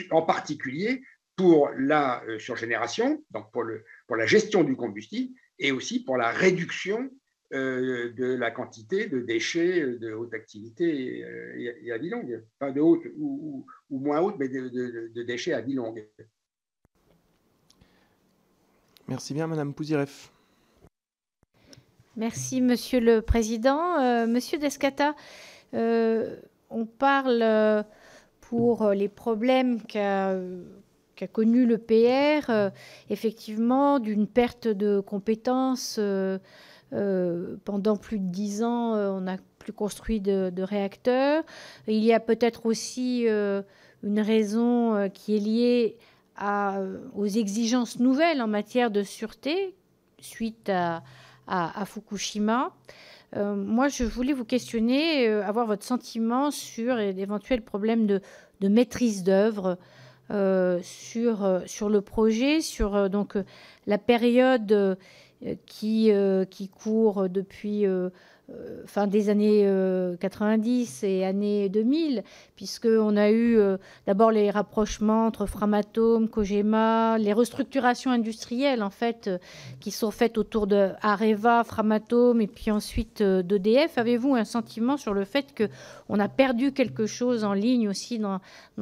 en 0.10 0.22
particulier 0.24 1.04
pour 1.36 1.70
la 1.78 2.24
surgénération, 2.40 3.24
donc 3.30 3.52
pour 3.52 4.16
la 4.16 4.26
gestion 4.26 4.64
du 4.64 4.76
combustible, 4.76 5.36
et 5.60 5.72
aussi 5.72 6.04
pour 6.04 6.18
la 6.18 6.30
réduction 6.30 7.10
euh, 7.54 8.12
de 8.14 8.34
la 8.34 8.50
quantité 8.50 9.08
de 9.08 9.20
déchets 9.20 9.98
de 10.00 10.12
haute 10.12 10.34
activité 10.34 11.20
et, 11.84 11.92
à 11.92 12.00
vie 12.00 12.10
longue. 12.10 12.44
Pas 12.58 12.72
de 12.72 12.82
haute 12.82 13.04
ou, 13.16 13.66
moins 13.92 14.22
haute, 14.22 14.38
mais 14.40 14.50
de, 14.50 15.22
déchets 15.24 15.54
à 15.54 15.62
vie 15.62 15.76
longue. 15.76 16.04
Merci 19.08 19.36
bien, 19.36 19.46
Madame 19.46 19.74
Pouziref. 19.76 20.32
Merci, 22.16 22.60
Monsieur 22.60 23.00
le 23.00 23.22
Président. 23.22 24.00
Euh, 24.00 24.26
Monsieur 24.26 24.58
Descata, 24.58 25.16
euh, 25.76 26.36
on 26.72 26.88
parle 26.88 27.86
pour 28.42 28.90
les 28.90 29.10
problèmes 29.10 29.82
qu'a 29.84 30.40
qu'a 31.16 31.28
connu 31.28 31.66
le 31.66 31.78
PR, 31.78 32.72
effectivement, 33.10 34.00
d'une 34.00 34.28
perte 34.28 34.68
de 34.68 35.00
compétences 35.00 36.00
euh, 36.94 37.56
pendant 37.66 37.98
plus 37.98 38.20
de 38.20 38.28
dix 38.28 38.64
ans, 38.64 38.96
euh, 38.96 39.10
on 39.10 39.22
n'a 39.22 39.38
plus 39.58 39.74
construit 39.74 40.22
de, 40.22 40.62
réacteurs. 40.62 41.44
Il 41.88 42.04
y 42.04 42.14
a 42.14 42.20
peut-être 42.20 42.66
aussi 42.66 43.28
euh, 43.28 43.64
une 44.04 44.20
raison 44.20 45.10
qui 45.14 45.36
est 45.36 45.40
liée 45.40 45.98
aux 47.16 47.26
exigences 47.26 48.00
nouvelles 48.00 48.42
en 48.42 48.48
matière 48.48 48.92
de 48.92 49.04
sûreté 49.04 49.76
suite 50.20 50.70
à, 50.70 51.04
Fukushima. 51.86 52.74
moi, 53.36 53.88
je 53.88 54.04
voulais 54.04 54.34
vous 54.34 54.46
questionner, 54.46 55.28
avoir 55.28 55.68
votre 55.68 55.84
sentiment 55.84 56.52
sur 56.52 56.96
d'éventuels 57.14 57.62
problèmes 57.62 58.08
de, 58.08 58.22
maîtrise 58.68 59.24
d'œuvre 59.24 59.78
sur, 60.30 61.62
sur 61.66 61.90
le 61.90 62.02
projet, 62.02 62.62
sur 62.62 63.10
donc 63.10 63.38
la 63.88 63.98
période 63.98 64.98
qui, 65.66 66.12
euh, 66.12 66.46
qui 66.46 66.70
court 66.70 67.30
depuis 67.30 67.86
euh, 67.86 67.92
euh, 67.92 68.10
fin 68.86 69.08
des 69.08 69.30
années 69.30 69.68
90 70.20 71.04
et 71.04 71.26
années 71.26 71.70
2000, 71.70 72.24
puisqu'on 72.56 73.16
a 73.18 73.32
eu 73.32 73.58
d'abord 74.06 74.32
les 74.32 74.52
rapprochements 74.52 75.28
entre 75.28 75.46
Framatome, 75.46 76.28
Kojima, 76.28 77.18
les 77.18 77.34
restructurations 77.34 78.12
industrielles 78.12 78.84
en 78.84 78.90
fait 78.90 79.30
qui 79.80 79.92
sont 79.92 80.12
faites 80.12 80.38
autour 80.38 80.68
de 80.68 80.90
Areva, 81.02 81.64
Framatome 81.64 82.42
et 82.42 82.48
puis 82.48 82.72
ensuite 82.72 83.24
d'EDF. 83.24 83.98
Avez-vous 83.98 84.36
un 84.36 84.46
sentiment 84.46 84.98
sur 84.98 85.14
le 85.14 85.26
fait 85.26 85.46
qu'on 85.56 86.20
a 86.20 86.28
perdu 86.28 86.72
quelque 86.72 87.06
chose 87.06 87.44
en 87.44 87.54
ligne 87.54 87.90
aussi 87.90 88.20
dans, 88.20 88.40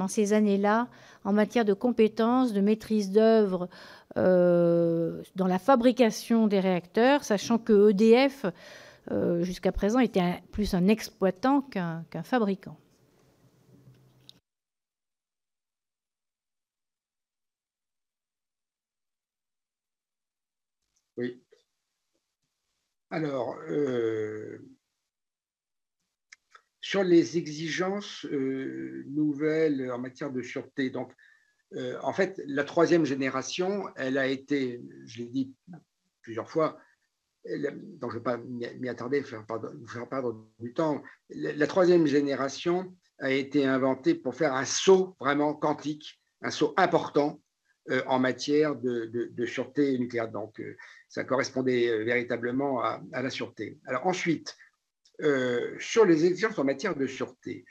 ces 0.07 0.33
années-là 0.33 0.87
en 1.23 1.33
matière 1.33 1.65
de 1.65 1.73
compétences, 1.73 2.53
de 2.53 2.61
maîtrise 2.61 3.11
d'œuvre 3.11 3.69
euh, 4.17 5.21
dans 5.35 5.47
la 5.47 5.59
fabrication 5.59 6.47
des 6.47 6.59
réacteurs, 6.59 7.23
sachant 7.23 7.57
que 7.57 7.91
EDF, 7.91 8.45
euh, 9.09 9.43
jusqu'à 9.43 9.71
présent, 9.71 9.99
était 9.99 10.41
plus 10.51 10.73
un 10.73 10.87
exploitant 10.87 11.61
qu'un 11.61 12.03
fabricant. 12.23 12.77
Oui. 21.17 21.41
Alors, 23.09 23.57
euh, 23.69 24.59
sur 26.79 27.03
les 27.03 27.37
exigences 27.37 28.25
nouvelles 28.25 29.91
en 29.91 29.99
matière 29.99 30.31
de 30.31 30.41
sûreté, 30.41 30.89
donc 30.89 31.13
euh, 31.73 31.97
en 32.01 32.11
fait, 32.13 32.41
la 32.47 32.63
troisième 32.63 33.05
génération, 33.05 33.85
elle 33.95 34.17
a 34.17 34.27
été, 34.27 34.81
je 35.05 35.19
l'ai 35.19 35.29
dit 35.29 35.53
plusieurs 36.21 36.49
fois, 36.49 36.77
donc 37.45 38.11
je 38.11 38.17
ne 38.17 38.19
vais 38.19 38.23
pas 38.23 38.37
m'y 38.37 38.89
attarder, 38.89 39.23
faire 39.23 39.45
vous 39.49 39.87
faire 39.87 40.07
perdre 40.07 40.47
du 40.59 40.73
temps. 40.73 41.01
La, 41.29 41.67
troisième 41.67 42.05
génération 42.05 42.95
a 43.19 43.31
été 43.31 43.65
inventée 43.65 44.15
pour 44.15 44.35
faire 44.35 44.53
un 44.53 44.65
saut 44.65 45.15
vraiment 45.19 45.53
quantique, 45.53 46.21
un 46.41 46.51
saut 46.51 46.73
important 46.77 47.41
euh, 47.89 48.03
en 48.05 48.19
matière 48.19 48.75
de, 48.75 49.45
sûreté 49.45 49.97
nucléaire. 49.97 50.29
Donc, 50.29 50.59
euh, 50.59 50.75
ça 51.09 51.23
correspondait 51.23 52.03
véritablement 52.03 52.83
à, 52.83 53.01
la 53.11 53.29
sûreté. 53.29 53.79
Ensuite, 54.03 54.55
sur 55.79 56.05
les 56.05 56.25
exigences 56.25 56.57
en 56.57 56.63
matière 56.63 56.95
de 56.95 57.05
sûreté, 57.05 57.65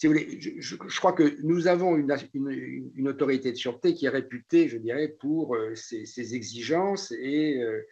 je, 0.00 0.98
crois 0.98 1.12
que 1.12 1.36
nous 1.42 1.68
avons 1.68 1.96
une, 1.96 3.08
autorité 3.08 3.52
de 3.52 3.56
sûreté 3.56 3.94
qui 3.94 4.06
est 4.06 4.10
réputée, 4.10 4.68
je 4.68 4.78
dirais, 4.78 5.08
pour 5.08 5.54
euh, 5.54 5.74
ses, 5.74 6.34
exigences 6.34 7.12
et 7.12 7.62
euh, 7.62 7.82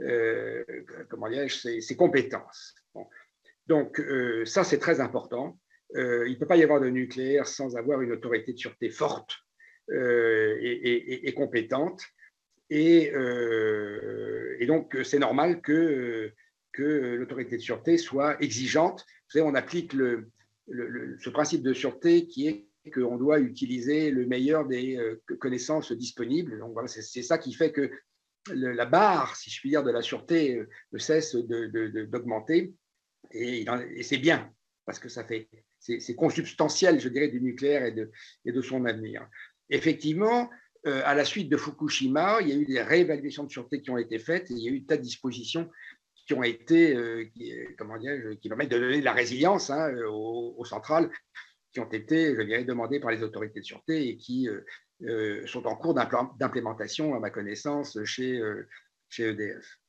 euh, 0.00 0.64
comment 1.08 1.28
ses, 1.48 1.80
ses, 1.80 1.96
compétences. 1.96 2.74
Donc, 3.66 4.02
ça, 4.46 4.64
c'est 4.64 4.78
très 4.78 5.00
important. 5.00 5.58
il 5.94 6.00
ne 6.00 6.38
peut 6.38 6.46
pas 6.46 6.56
y 6.56 6.64
avoir 6.64 6.80
de 6.80 6.88
nucléaire 6.88 7.46
sans 7.46 7.76
avoir 7.76 8.00
une 8.00 8.10
autorité 8.10 8.52
de 8.52 8.58
sûreté 8.58 8.90
forte 8.90 9.36
et, 9.88 11.32
compétente. 11.36 12.02
Et, 12.68 13.12
donc, 14.66 14.98
c'est 15.04 15.20
normal 15.20 15.60
que 15.60 16.32
l'autorité 16.78 17.58
de 17.58 17.62
sûreté 17.62 17.96
soit 17.96 18.42
exigeante. 18.42 19.06
Vous 19.26 19.38
savez, 19.38 19.44
on 19.44 19.54
applique 19.54 19.92
le, 19.92 20.30
ce 20.70 21.30
principe 21.30 21.62
de 21.62 21.72
sûreté 21.72 22.26
qui 22.26 22.46
est 22.48 22.66
qu'on 22.94 23.16
doit 23.16 23.40
utiliser 23.40 24.10
le 24.10 24.26
meilleur 24.26 24.66
des 24.66 24.96
euh, 24.96 25.22
connaissances 25.38 25.92
disponibles. 25.92 26.58
Donc 26.58 26.72
voilà, 26.72 26.88
c'est 26.88 27.22
ça 27.22 27.36
qui 27.36 27.52
fait 27.52 27.72
que 27.72 27.90
la 28.48 28.86
barre, 28.86 29.36
si 29.36 29.50
je 29.50 29.60
puis 29.60 29.70
dire, 29.70 29.82
de 29.82 29.90
la 29.90 30.00
sûreté 30.00 30.56
euh, 30.56 30.68
ne 30.92 30.98
cesse 30.98 31.34
d'augmenter. 31.36 32.72
Et, 33.32 33.66
c'est 34.02 34.18
bien, 34.18 34.50
parce 34.86 34.98
que 34.98 35.10
ça 35.10 35.24
fait, 35.24 35.48
c'est 35.78 36.14
consubstantiel, 36.14 37.00
je 37.00 37.08
dirais, 37.10 37.28
du 37.28 37.40
nucléaire 37.40 37.84
et 37.84 37.92
de, 38.52 38.62
son 38.62 38.86
avenir. 38.86 39.28
Effectivement, 39.68 40.48
euh, 40.86 41.02
à 41.04 41.14
la 41.14 41.26
suite 41.26 41.50
de 41.50 41.58
Fukushima, 41.58 42.40
il 42.40 42.48
y 42.48 42.52
a 42.52 42.56
eu 42.56 42.64
des 42.64 42.80
réévaluations 42.80 43.44
de 43.44 43.50
sûreté 43.50 43.82
qui 43.82 43.90
ont 43.90 43.98
été 43.98 44.18
faites 44.18 44.50
et 44.50 44.54
il 44.54 44.60
y 44.60 44.68
a 44.68 44.72
eu 44.72 44.84
tas 44.84 44.96
de 44.96 45.02
dispositions 45.02 45.70
qui 46.30 46.34
ont 46.34 46.44
été, 46.44 46.94
euh, 46.94 47.24
qui, 47.34 47.52
comment 47.76 47.98
dire, 47.98 48.38
qui 48.40 48.48
permettent 48.48 48.70
de 48.70 48.78
donner 48.78 49.00
de 49.00 49.04
la 49.04 49.12
résilience 49.12 49.68
hein, 49.68 49.92
aux, 50.06 50.64
centrales, 50.64 51.10
qui 51.72 51.80
ont 51.80 51.90
été, 51.90 52.36
je 52.36 52.42
dirais, 52.42 52.62
demandées 52.62 53.00
par 53.00 53.10
les 53.10 53.24
autorités 53.24 53.58
de 53.58 53.64
sûreté 53.64 54.06
et 54.06 54.16
qui 54.16 54.48
euh, 54.48 54.60
euh, 55.02 55.44
sont 55.48 55.66
en 55.66 55.74
cours 55.74 55.92
d'implémentation, 55.92 57.16
à 57.16 57.18
ma 57.18 57.30
connaissance, 57.30 57.98
chez, 58.04 58.40
EDF. 59.18 59.80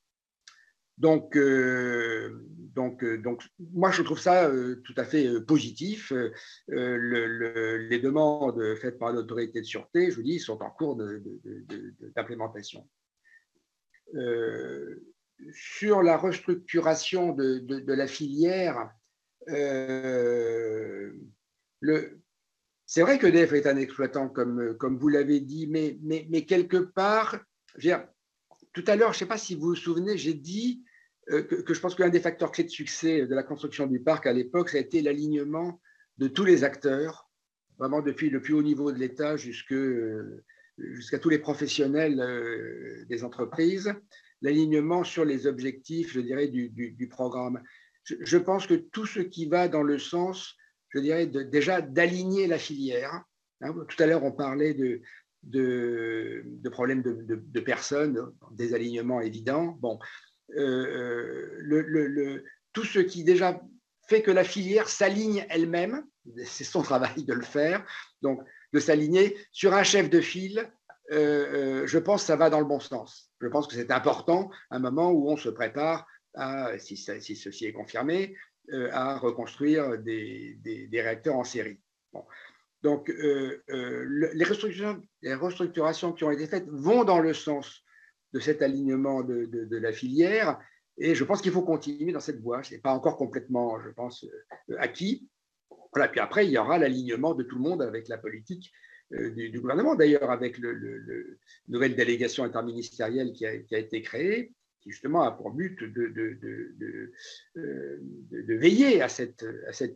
Donc, 0.97 1.38
donc, 1.38 3.05
donc, 3.22 3.43
moi, 3.59 3.91
je 3.91 4.01
trouve 4.01 4.19
ça 4.19 4.51
tout 4.84 4.95
à 4.97 5.05
fait 5.05 5.30
positif. 5.41 6.11
les 6.68 7.99
demandes 7.99 8.76
faites 8.77 8.97
par 8.97 9.13
l'autorité 9.13 9.61
de 9.61 9.65
sûreté, 9.65 10.09
je 10.09 10.15
vous 10.15 10.23
dis, 10.23 10.39
sont 10.39 10.59
en 10.63 10.72
cours 10.72 10.99
d'implémentation. 12.15 12.88
Sur 15.53 16.01
la 16.01 16.18
restructuration 16.18 17.34
de, 17.34 17.93
la 17.93 18.07
filière, 18.07 18.91
euh, 19.49 21.11
c'est 22.85 23.01
vrai 23.01 23.18
que 23.18 23.27
DEF 23.27 23.53
est 23.53 23.68
un 23.68 23.77
exploitant, 23.77 24.30
comme, 24.30 24.77
comme 24.77 24.97
vous 24.97 25.09
l'avez 25.09 25.39
dit, 25.39 25.68
mais, 25.68 25.97
mais, 26.01 26.45
quelque 26.45 26.77
part, 26.77 27.39
tout 28.73 28.84
à 28.88 28.95
l'heure, 28.95 29.13
je 29.13 29.18
ne 29.18 29.19
sais 29.19 29.26
pas 29.26 29.38
si 29.38 29.55
vous 29.55 29.69
vous 29.69 29.76
souvenez, 29.76 30.18
j'ai 30.18 30.34
dit 30.34 30.84
euh, 31.30 31.43
que, 31.43 31.73
je 31.73 31.80
pense 31.80 31.95
qu'un 31.95 32.09
des 32.09 32.19
facteurs 32.19 32.51
clés 32.51 32.63
de 32.63 32.69
succès 32.69 33.26
de 33.26 33.35
la 33.35 33.43
construction 33.43 33.88
du 33.88 34.01
parc 34.01 34.26
à 34.26 34.34
l'époque, 34.34 34.69
ça 34.69 34.77
a 34.77 34.81
été 34.81 35.01
l'alignement 35.01 35.80
de 36.18 36.27
tous 36.27 36.45
les 36.45 36.63
acteurs, 36.63 37.30
vraiment 37.77 38.01
depuis 38.01 38.30
le 38.30 38.41
plus 38.41 38.53
haut 38.53 38.63
niveau 38.63 38.91
de 38.91 38.97
l'État 38.97 39.38
jusqu'à 39.38 39.80
tous 41.19 41.30
les 41.30 41.39
professionnels 41.39 42.19
euh, 42.19 43.05
des 43.07 43.23
entreprises 43.23 43.93
l'alignement 44.41 45.03
sur 45.03 45.26
les 45.26 45.47
objectifs, 45.47 46.11
je 46.13 46.19
dirais, 46.19 46.47
du, 46.47 47.07
programme. 47.09 47.61
Je, 48.03 48.38
pense 48.38 48.68
que 48.68 48.73
tout 48.73 49.05
ce 49.05 49.19
qui 49.19 49.45
va 49.45 49.68
dans 49.68 49.84
le 49.84 49.99
sens, 49.99 50.55
je 50.89 50.99
dirais, 50.99 51.27
déjà 51.27 51.81
d'aligner 51.81 52.47
la 52.47 52.57
filière. 52.57 53.23
Hein, 53.61 53.73
tout 53.88 54.01
à 54.01 54.07
l'heure, 54.07 54.23
on 54.23 54.31
parlait 54.31 54.73
de, 54.73 55.01
problèmes 56.72 57.03
de, 57.03 57.59
personnes, 57.59 58.31
des 58.51 58.73
alignements 58.73 59.22
évidents. 59.22 59.77
Bon, 59.80 59.99
euh, 60.57 62.43
tout 62.73 62.84
ce 62.84 62.99
qui 62.99 63.23
déjà 63.23 63.61
fait 64.07 64.22
que 64.22 64.31
la 64.31 64.43
filière 64.43 64.89
s'aligne 64.89 65.45
elle-même, 65.49 66.03
c'est 66.45 66.63
son 66.63 66.81
travail 66.81 67.23
de 67.23 67.34
le 67.34 67.43
faire, 67.43 67.85
donc 68.22 68.41
de 68.73 68.80
s'aligner 68.80 69.38
sur 69.51 69.73
un 69.73 69.84
chef 69.84 70.09
de 70.09 70.22
file. 70.22 70.69
Je 71.11 71.97
pense 71.97 72.21
que 72.21 72.27
ça 72.27 72.35
va 72.35 72.49
dans 72.49 72.59
le 72.59 72.65
bon 72.65 72.79
sens. 72.79 73.31
Je 73.41 73.47
pense 73.47 73.67
que 73.67 73.75
c'est 73.75 73.91
important 73.91 74.49
un 74.69 74.79
moment 74.79 75.11
où 75.11 75.29
on 75.29 75.38
se 75.38 75.49
prépare 75.49 76.07
si, 76.79 76.97
ceci 76.97 77.65
est 77.65 77.73
confirmé, 77.73 78.35
à 78.91 79.17
reconstruire 79.17 79.97
des, 79.99 80.89
réacteurs 80.93 81.35
en 81.35 81.43
série. 81.43 81.79
Donc, 82.81 83.09
les, 83.09 84.43
restructurations, 85.35 86.13
qui 86.13 86.23
ont 86.23 86.31
été 86.31 86.47
faites 86.47 86.67
vont 86.69 87.03
dans 87.03 87.19
le 87.19 87.33
sens 87.33 87.83
de 88.33 88.39
cet 88.39 88.61
alignement 88.61 89.23
de, 89.23 89.45
de 89.45 89.77
la 89.77 89.91
filière. 89.91 90.57
Et 90.97 91.15
je 91.15 91.23
pense 91.23 91.41
qu'il 91.41 91.51
faut 91.51 91.63
continuer 91.63 92.11
dans 92.11 92.19
cette 92.19 92.41
voie. 92.41 92.63
Ce 92.63 92.73
n'est 92.73 92.79
pas 92.79 92.93
encore 92.93 93.17
complètement, 93.17 93.81
je 93.81 93.89
pense, 93.89 94.23
euh, 94.69 94.75
acquis. 94.77 95.27
Voilà. 95.93 96.07
Puis 96.07 96.19
après, 96.19 96.45
il 96.45 96.51
y 96.51 96.57
aura 96.57 96.77
l'alignement 96.77 97.33
de 97.33 97.43
tout 97.43 97.55
le 97.55 97.61
monde 97.61 97.81
avec 97.81 98.07
la 98.07 98.17
politique 98.17 98.71
euh, 99.13 99.29
du, 99.31 99.59
gouvernement. 99.59 99.95
D'ailleurs, 99.95 100.31
avec 100.31 100.57
la 100.57 100.71
le, 100.71 101.39
nouvelle 101.67 101.95
délégation 101.95 102.43
interministérielle 102.43 103.33
qui 103.33 103.45
a, 103.45 103.77
été 103.77 104.01
créée, 104.01 104.53
qui 104.81 104.91
justement 104.91 105.23
a 105.23 105.31
pour 105.31 105.51
but 105.51 105.83
de, 105.83 107.11
euh, 107.57 107.97
veiller 108.47 109.01
à, 109.01 109.09
cet 109.09 109.43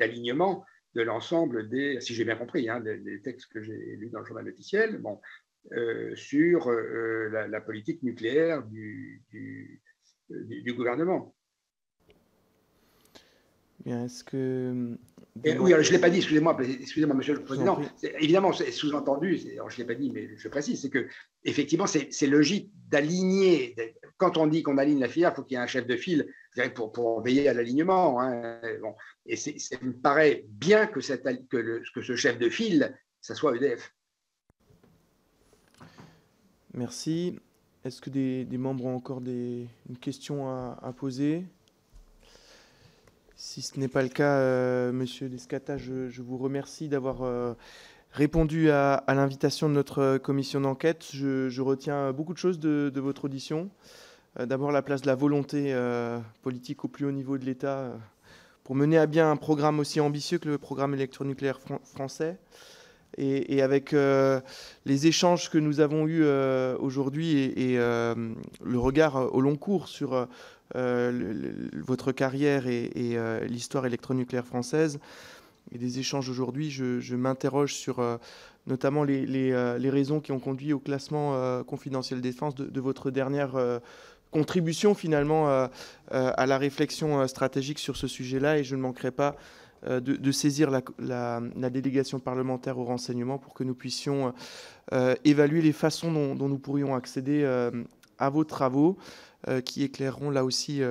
alignement 0.01 0.65
de 0.95 1.01
l'ensemble 1.01 1.69
des, 1.69 1.99
si 2.01 2.13
j'ai 2.13 2.25
bien 2.25 2.35
compris, 2.35 2.69
hein, 2.69 2.79
des, 2.79 3.21
textes 3.21 3.51
que 3.51 3.61
j'ai 3.61 3.95
lus 3.97 4.09
dans 4.09 4.19
le 4.19 4.25
journal 4.25 4.47
officiel, 4.47 4.97
bon, 4.97 5.19
sur 6.15 6.71
la, 6.71 7.61
politique 7.61 8.03
nucléaire 8.03 8.63
du 8.63 9.23
du, 10.29 10.73
gouvernement. 10.73 11.35
Bien, 13.85 14.05
est-ce 14.05 14.23
que. 14.23 14.97
oui, 15.43 15.71
je 15.71 15.75
ne 15.75 15.91
l'ai 15.91 15.99
pas 15.99 16.09
dit, 16.09 16.17
excusez-moi, 16.17 16.57
excusez-moi, 16.59 17.15
monsieur 17.15 17.35
le 17.35 17.43
Président. 17.43 17.79
Évidemment, 18.19 18.51
c'est 18.51 18.71
sous-entendu, 18.71 19.37
je 19.37 19.47
ne 19.47 19.77
l'ai 19.77 19.85
pas 19.85 19.93
dit, 19.93 20.11
mais 20.11 20.35
je 20.35 20.47
précise, 20.47 20.81
c'est 20.81 20.89
que 20.89 21.07
effectivement, 21.43 21.85
c'est 21.85 22.27
logique 22.27 22.71
d'aligner. 22.89 23.75
Quand 24.17 24.37
on 24.37 24.47
dit 24.47 24.63
qu'on 24.63 24.77
aligne 24.77 24.99
la 24.99 25.07
filière, 25.07 25.31
il 25.33 25.35
faut 25.35 25.43
qu'il 25.43 25.55
y 25.55 25.59
ait 25.59 25.63
un 25.63 25.67
chef 25.67 25.85
de 25.85 25.95
file 25.97 26.27
pour, 26.73 26.91
pour 26.91 27.21
veiller 27.21 27.47
à 27.47 27.53
l'alignement. 27.53 28.19
Hein. 28.21 28.59
Bon. 28.81 28.95
Et 29.27 29.35
ça 29.35 29.75
me 29.81 29.93
paraît 29.93 30.45
bien 30.47 30.87
que, 30.87 31.01
cette, 31.01 31.23
que, 31.49 31.57
le, 31.57 31.83
que 31.93 32.01
ce 32.01 32.15
chef 32.15 32.39
de 32.39 32.49
file, 32.49 32.97
ça 33.21 33.35
soit 33.35 33.55
EDF. 33.55 33.93
Merci. 36.73 37.39
Est-ce 37.83 38.01
que 38.01 38.09
des, 38.09 38.57
membres 38.57 38.85
ont 38.85 38.95
encore 38.95 39.21
des, 39.21 39.67
une 39.87 39.97
question 39.97 40.49
à, 40.49 40.93
poser? 40.97 41.45
Si 43.37 43.61
ce 43.61 43.77
n'est 43.77 43.89
pas 43.89 44.01
le 44.01 44.07
cas, 44.07 44.37
euh, 44.37 44.93
Monsieur 44.93 45.27
Descata, 45.27 45.77
je, 45.77 46.21
vous 46.21 46.37
remercie 46.37 46.87
d'avoir 46.87 47.23
euh, 47.23 47.53
répondu 48.13 48.71
à, 48.71 49.03
l'invitation 49.09 49.67
de 49.67 49.73
notre 49.73 50.17
commission 50.17 50.61
d'enquête. 50.61 51.05
Je, 51.11 51.61
retiens 51.61 52.13
beaucoup 52.13 52.33
de 52.33 52.37
choses 52.37 52.59
de, 52.59 52.91
votre 52.95 53.25
audition. 53.25 53.69
Euh, 54.39 54.45
d'abord, 54.45 54.71
la 54.71 54.81
place 54.81 55.01
de 55.01 55.07
la 55.07 55.15
volonté 55.15 55.75
politique 56.43 56.85
au 56.85 56.87
plus 56.87 57.05
haut 57.05 57.11
niveau 57.11 57.37
de 57.37 57.43
l'État 57.43 57.91
pour 58.63 58.73
mener 58.73 58.97
à 58.97 59.05
bien 59.05 59.29
un 59.29 59.35
programme 59.35 59.79
aussi 59.79 59.99
ambitieux 59.99 60.37
que 60.37 60.47
le 60.47 60.57
programme 60.57 60.93
électronucléaire 60.93 61.59
français 61.83 62.37
et, 63.17 63.61
avec 63.61 63.93
euh, 63.93 64.39
les 64.85 65.07
échanges 65.07 65.49
que 65.49 65.57
nous 65.57 65.79
avons 65.79 66.07
eus 66.07 66.23
euh, 66.23 66.75
aujourd'hui 66.79 67.53
et, 67.55 67.77
euh, 67.79 68.13
le 68.63 68.79
regard 68.79 69.33
au 69.33 69.41
long 69.41 69.55
cours 69.55 69.87
sur 69.87 70.27
votre 70.73 72.11
carrière 72.11 72.67
et, 72.67 73.17
l'histoire 73.47 73.85
électronucléaire 73.85 74.45
française, 74.45 74.99
et 75.71 75.77
des 75.77 75.99
échanges 75.99 76.29
aujourd'hui, 76.29 76.69
je, 76.69 77.15
m'interroge 77.15 77.73
sur 77.73 78.01
notamment 78.67 79.03
les, 79.03 79.89
raisons 79.89 80.19
qui 80.19 80.31
ont 80.31 80.39
conduit 80.39 80.73
au 80.73 80.79
classement 80.79 81.63
confidentiel 81.63 82.21
défense 82.21 82.55
de, 82.55 82.81
votre 82.81 83.11
dernière 83.11 83.53
contribution 84.31 84.95
finalement 84.95 85.69
à 86.11 86.45
la 86.45 86.57
réflexion 86.57 87.27
stratégique 87.27 87.79
sur 87.79 87.97
ce 87.97 88.07
sujet-là, 88.07 88.57
et 88.57 88.63
je 88.63 88.75
ne 88.75 88.81
manquerai 88.81 89.11
pas 89.11 89.35
euh, 89.87 89.99
de, 89.99 90.31
saisir 90.31 90.71
la, 90.97 91.41
délégation 91.69 92.19
parlementaire 92.19 92.79
au 92.79 92.85
renseignement 92.85 93.37
pour 93.37 93.53
que 93.53 93.63
nous 93.63 93.75
puissions 93.75 94.33
euh, 94.93 95.13
évaluer 95.23 95.61
les 95.61 95.73
façons 95.73 96.11
dont, 96.11 96.49
nous 96.49 96.57
pourrions 96.57 96.95
accéder 96.95 97.43
euh, 97.43 97.69
à 98.17 98.29
vos 98.29 98.43
travaux 98.45 98.97
qui 99.63 99.83
éclaireront 99.83 100.29
là 100.29 100.45
aussi 100.45 100.81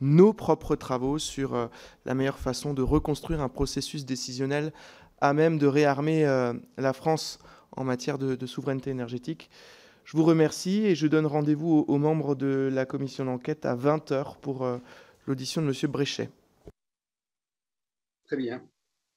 nos 0.00 0.32
propres 0.32 0.76
travaux 0.76 1.18
sur 1.18 1.70
la 2.04 2.14
meilleure 2.14 2.38
façon 2.38 2.74
de 2.74 2.82
reconstruire 2.82 3.40
un 3.40 3.48
processus 3.48 4.04
décisionnel 4.04 4.72
à 5.20 5.34
même 5.34 5.58
de 5.58 5.66
réarmer 5.66 6.24
la 6.78 6.92
France 6.92 7.38
en 7.72 7.84
matière 7.84 8.18
de, 8.18 8.46
souveraineté 8.46 8.90
énergétique. 8.90 9.50
Je 10.04 10.16
vous 10.16 10.24
remercie 10.24 10.86
et 10.86 10.94
je 10.94 11.06
donne 11.06 11.26
rendez-vous 11.26 11.84
aux, 11.86 11.98
membres 11.98 12.34
de 12.34 12.70
la 12.72 12.86
commission 12.86 13.26
d'enquête 13.26 13.66
à 13.66 13.76
20h 13.76 14.40
pour 14.40 14.66
l'audition 15.26 15.60
de 15.62 15.66
M. 15.68 15.90
Bréchet. 15.90 16.30
Très 18.30 18.36
bien. 18.36 18.62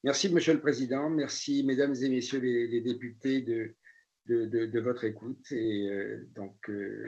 Merci, 0.03 0.33
Monsieur 0.33 0.53
le 0.53 0.59
Président. 0.59 1.09
Merci, 1.09 1.63
Mesdames 1.63 1.95
et 2.01 2.09
Messieurs 2.09 2.39
les, 2.39 2.81
députés, 2.81 3.41
de, 3.41 4.79
votre 4.79 5.03
écoute. 5.03 5.51
Et 5.51 5.87
euh, 5.87 6.27
donc, 6.35 6.57
euh, 6.69 7.05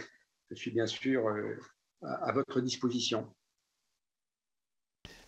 je 0.51 0.55
suis 0.55 0.72
bien 0.72 0.85
sûr 0.85 1.27
euh, 1.27 1.57
à, 2.01 2.31
votre 2.31 2.61
disposition. 2.61 3.34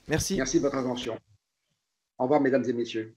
Merci. 0.07 0.37
Merci 0.37 0.57
de 0.57 0.63
votre 0.63 0.77
attention. 0.77 1.19
Au 2.17 2.23
revoir, 2.23 2.41
Mesdames 2.41 2.63
et 2.65 2.73
Messieurs. 2.73 3.15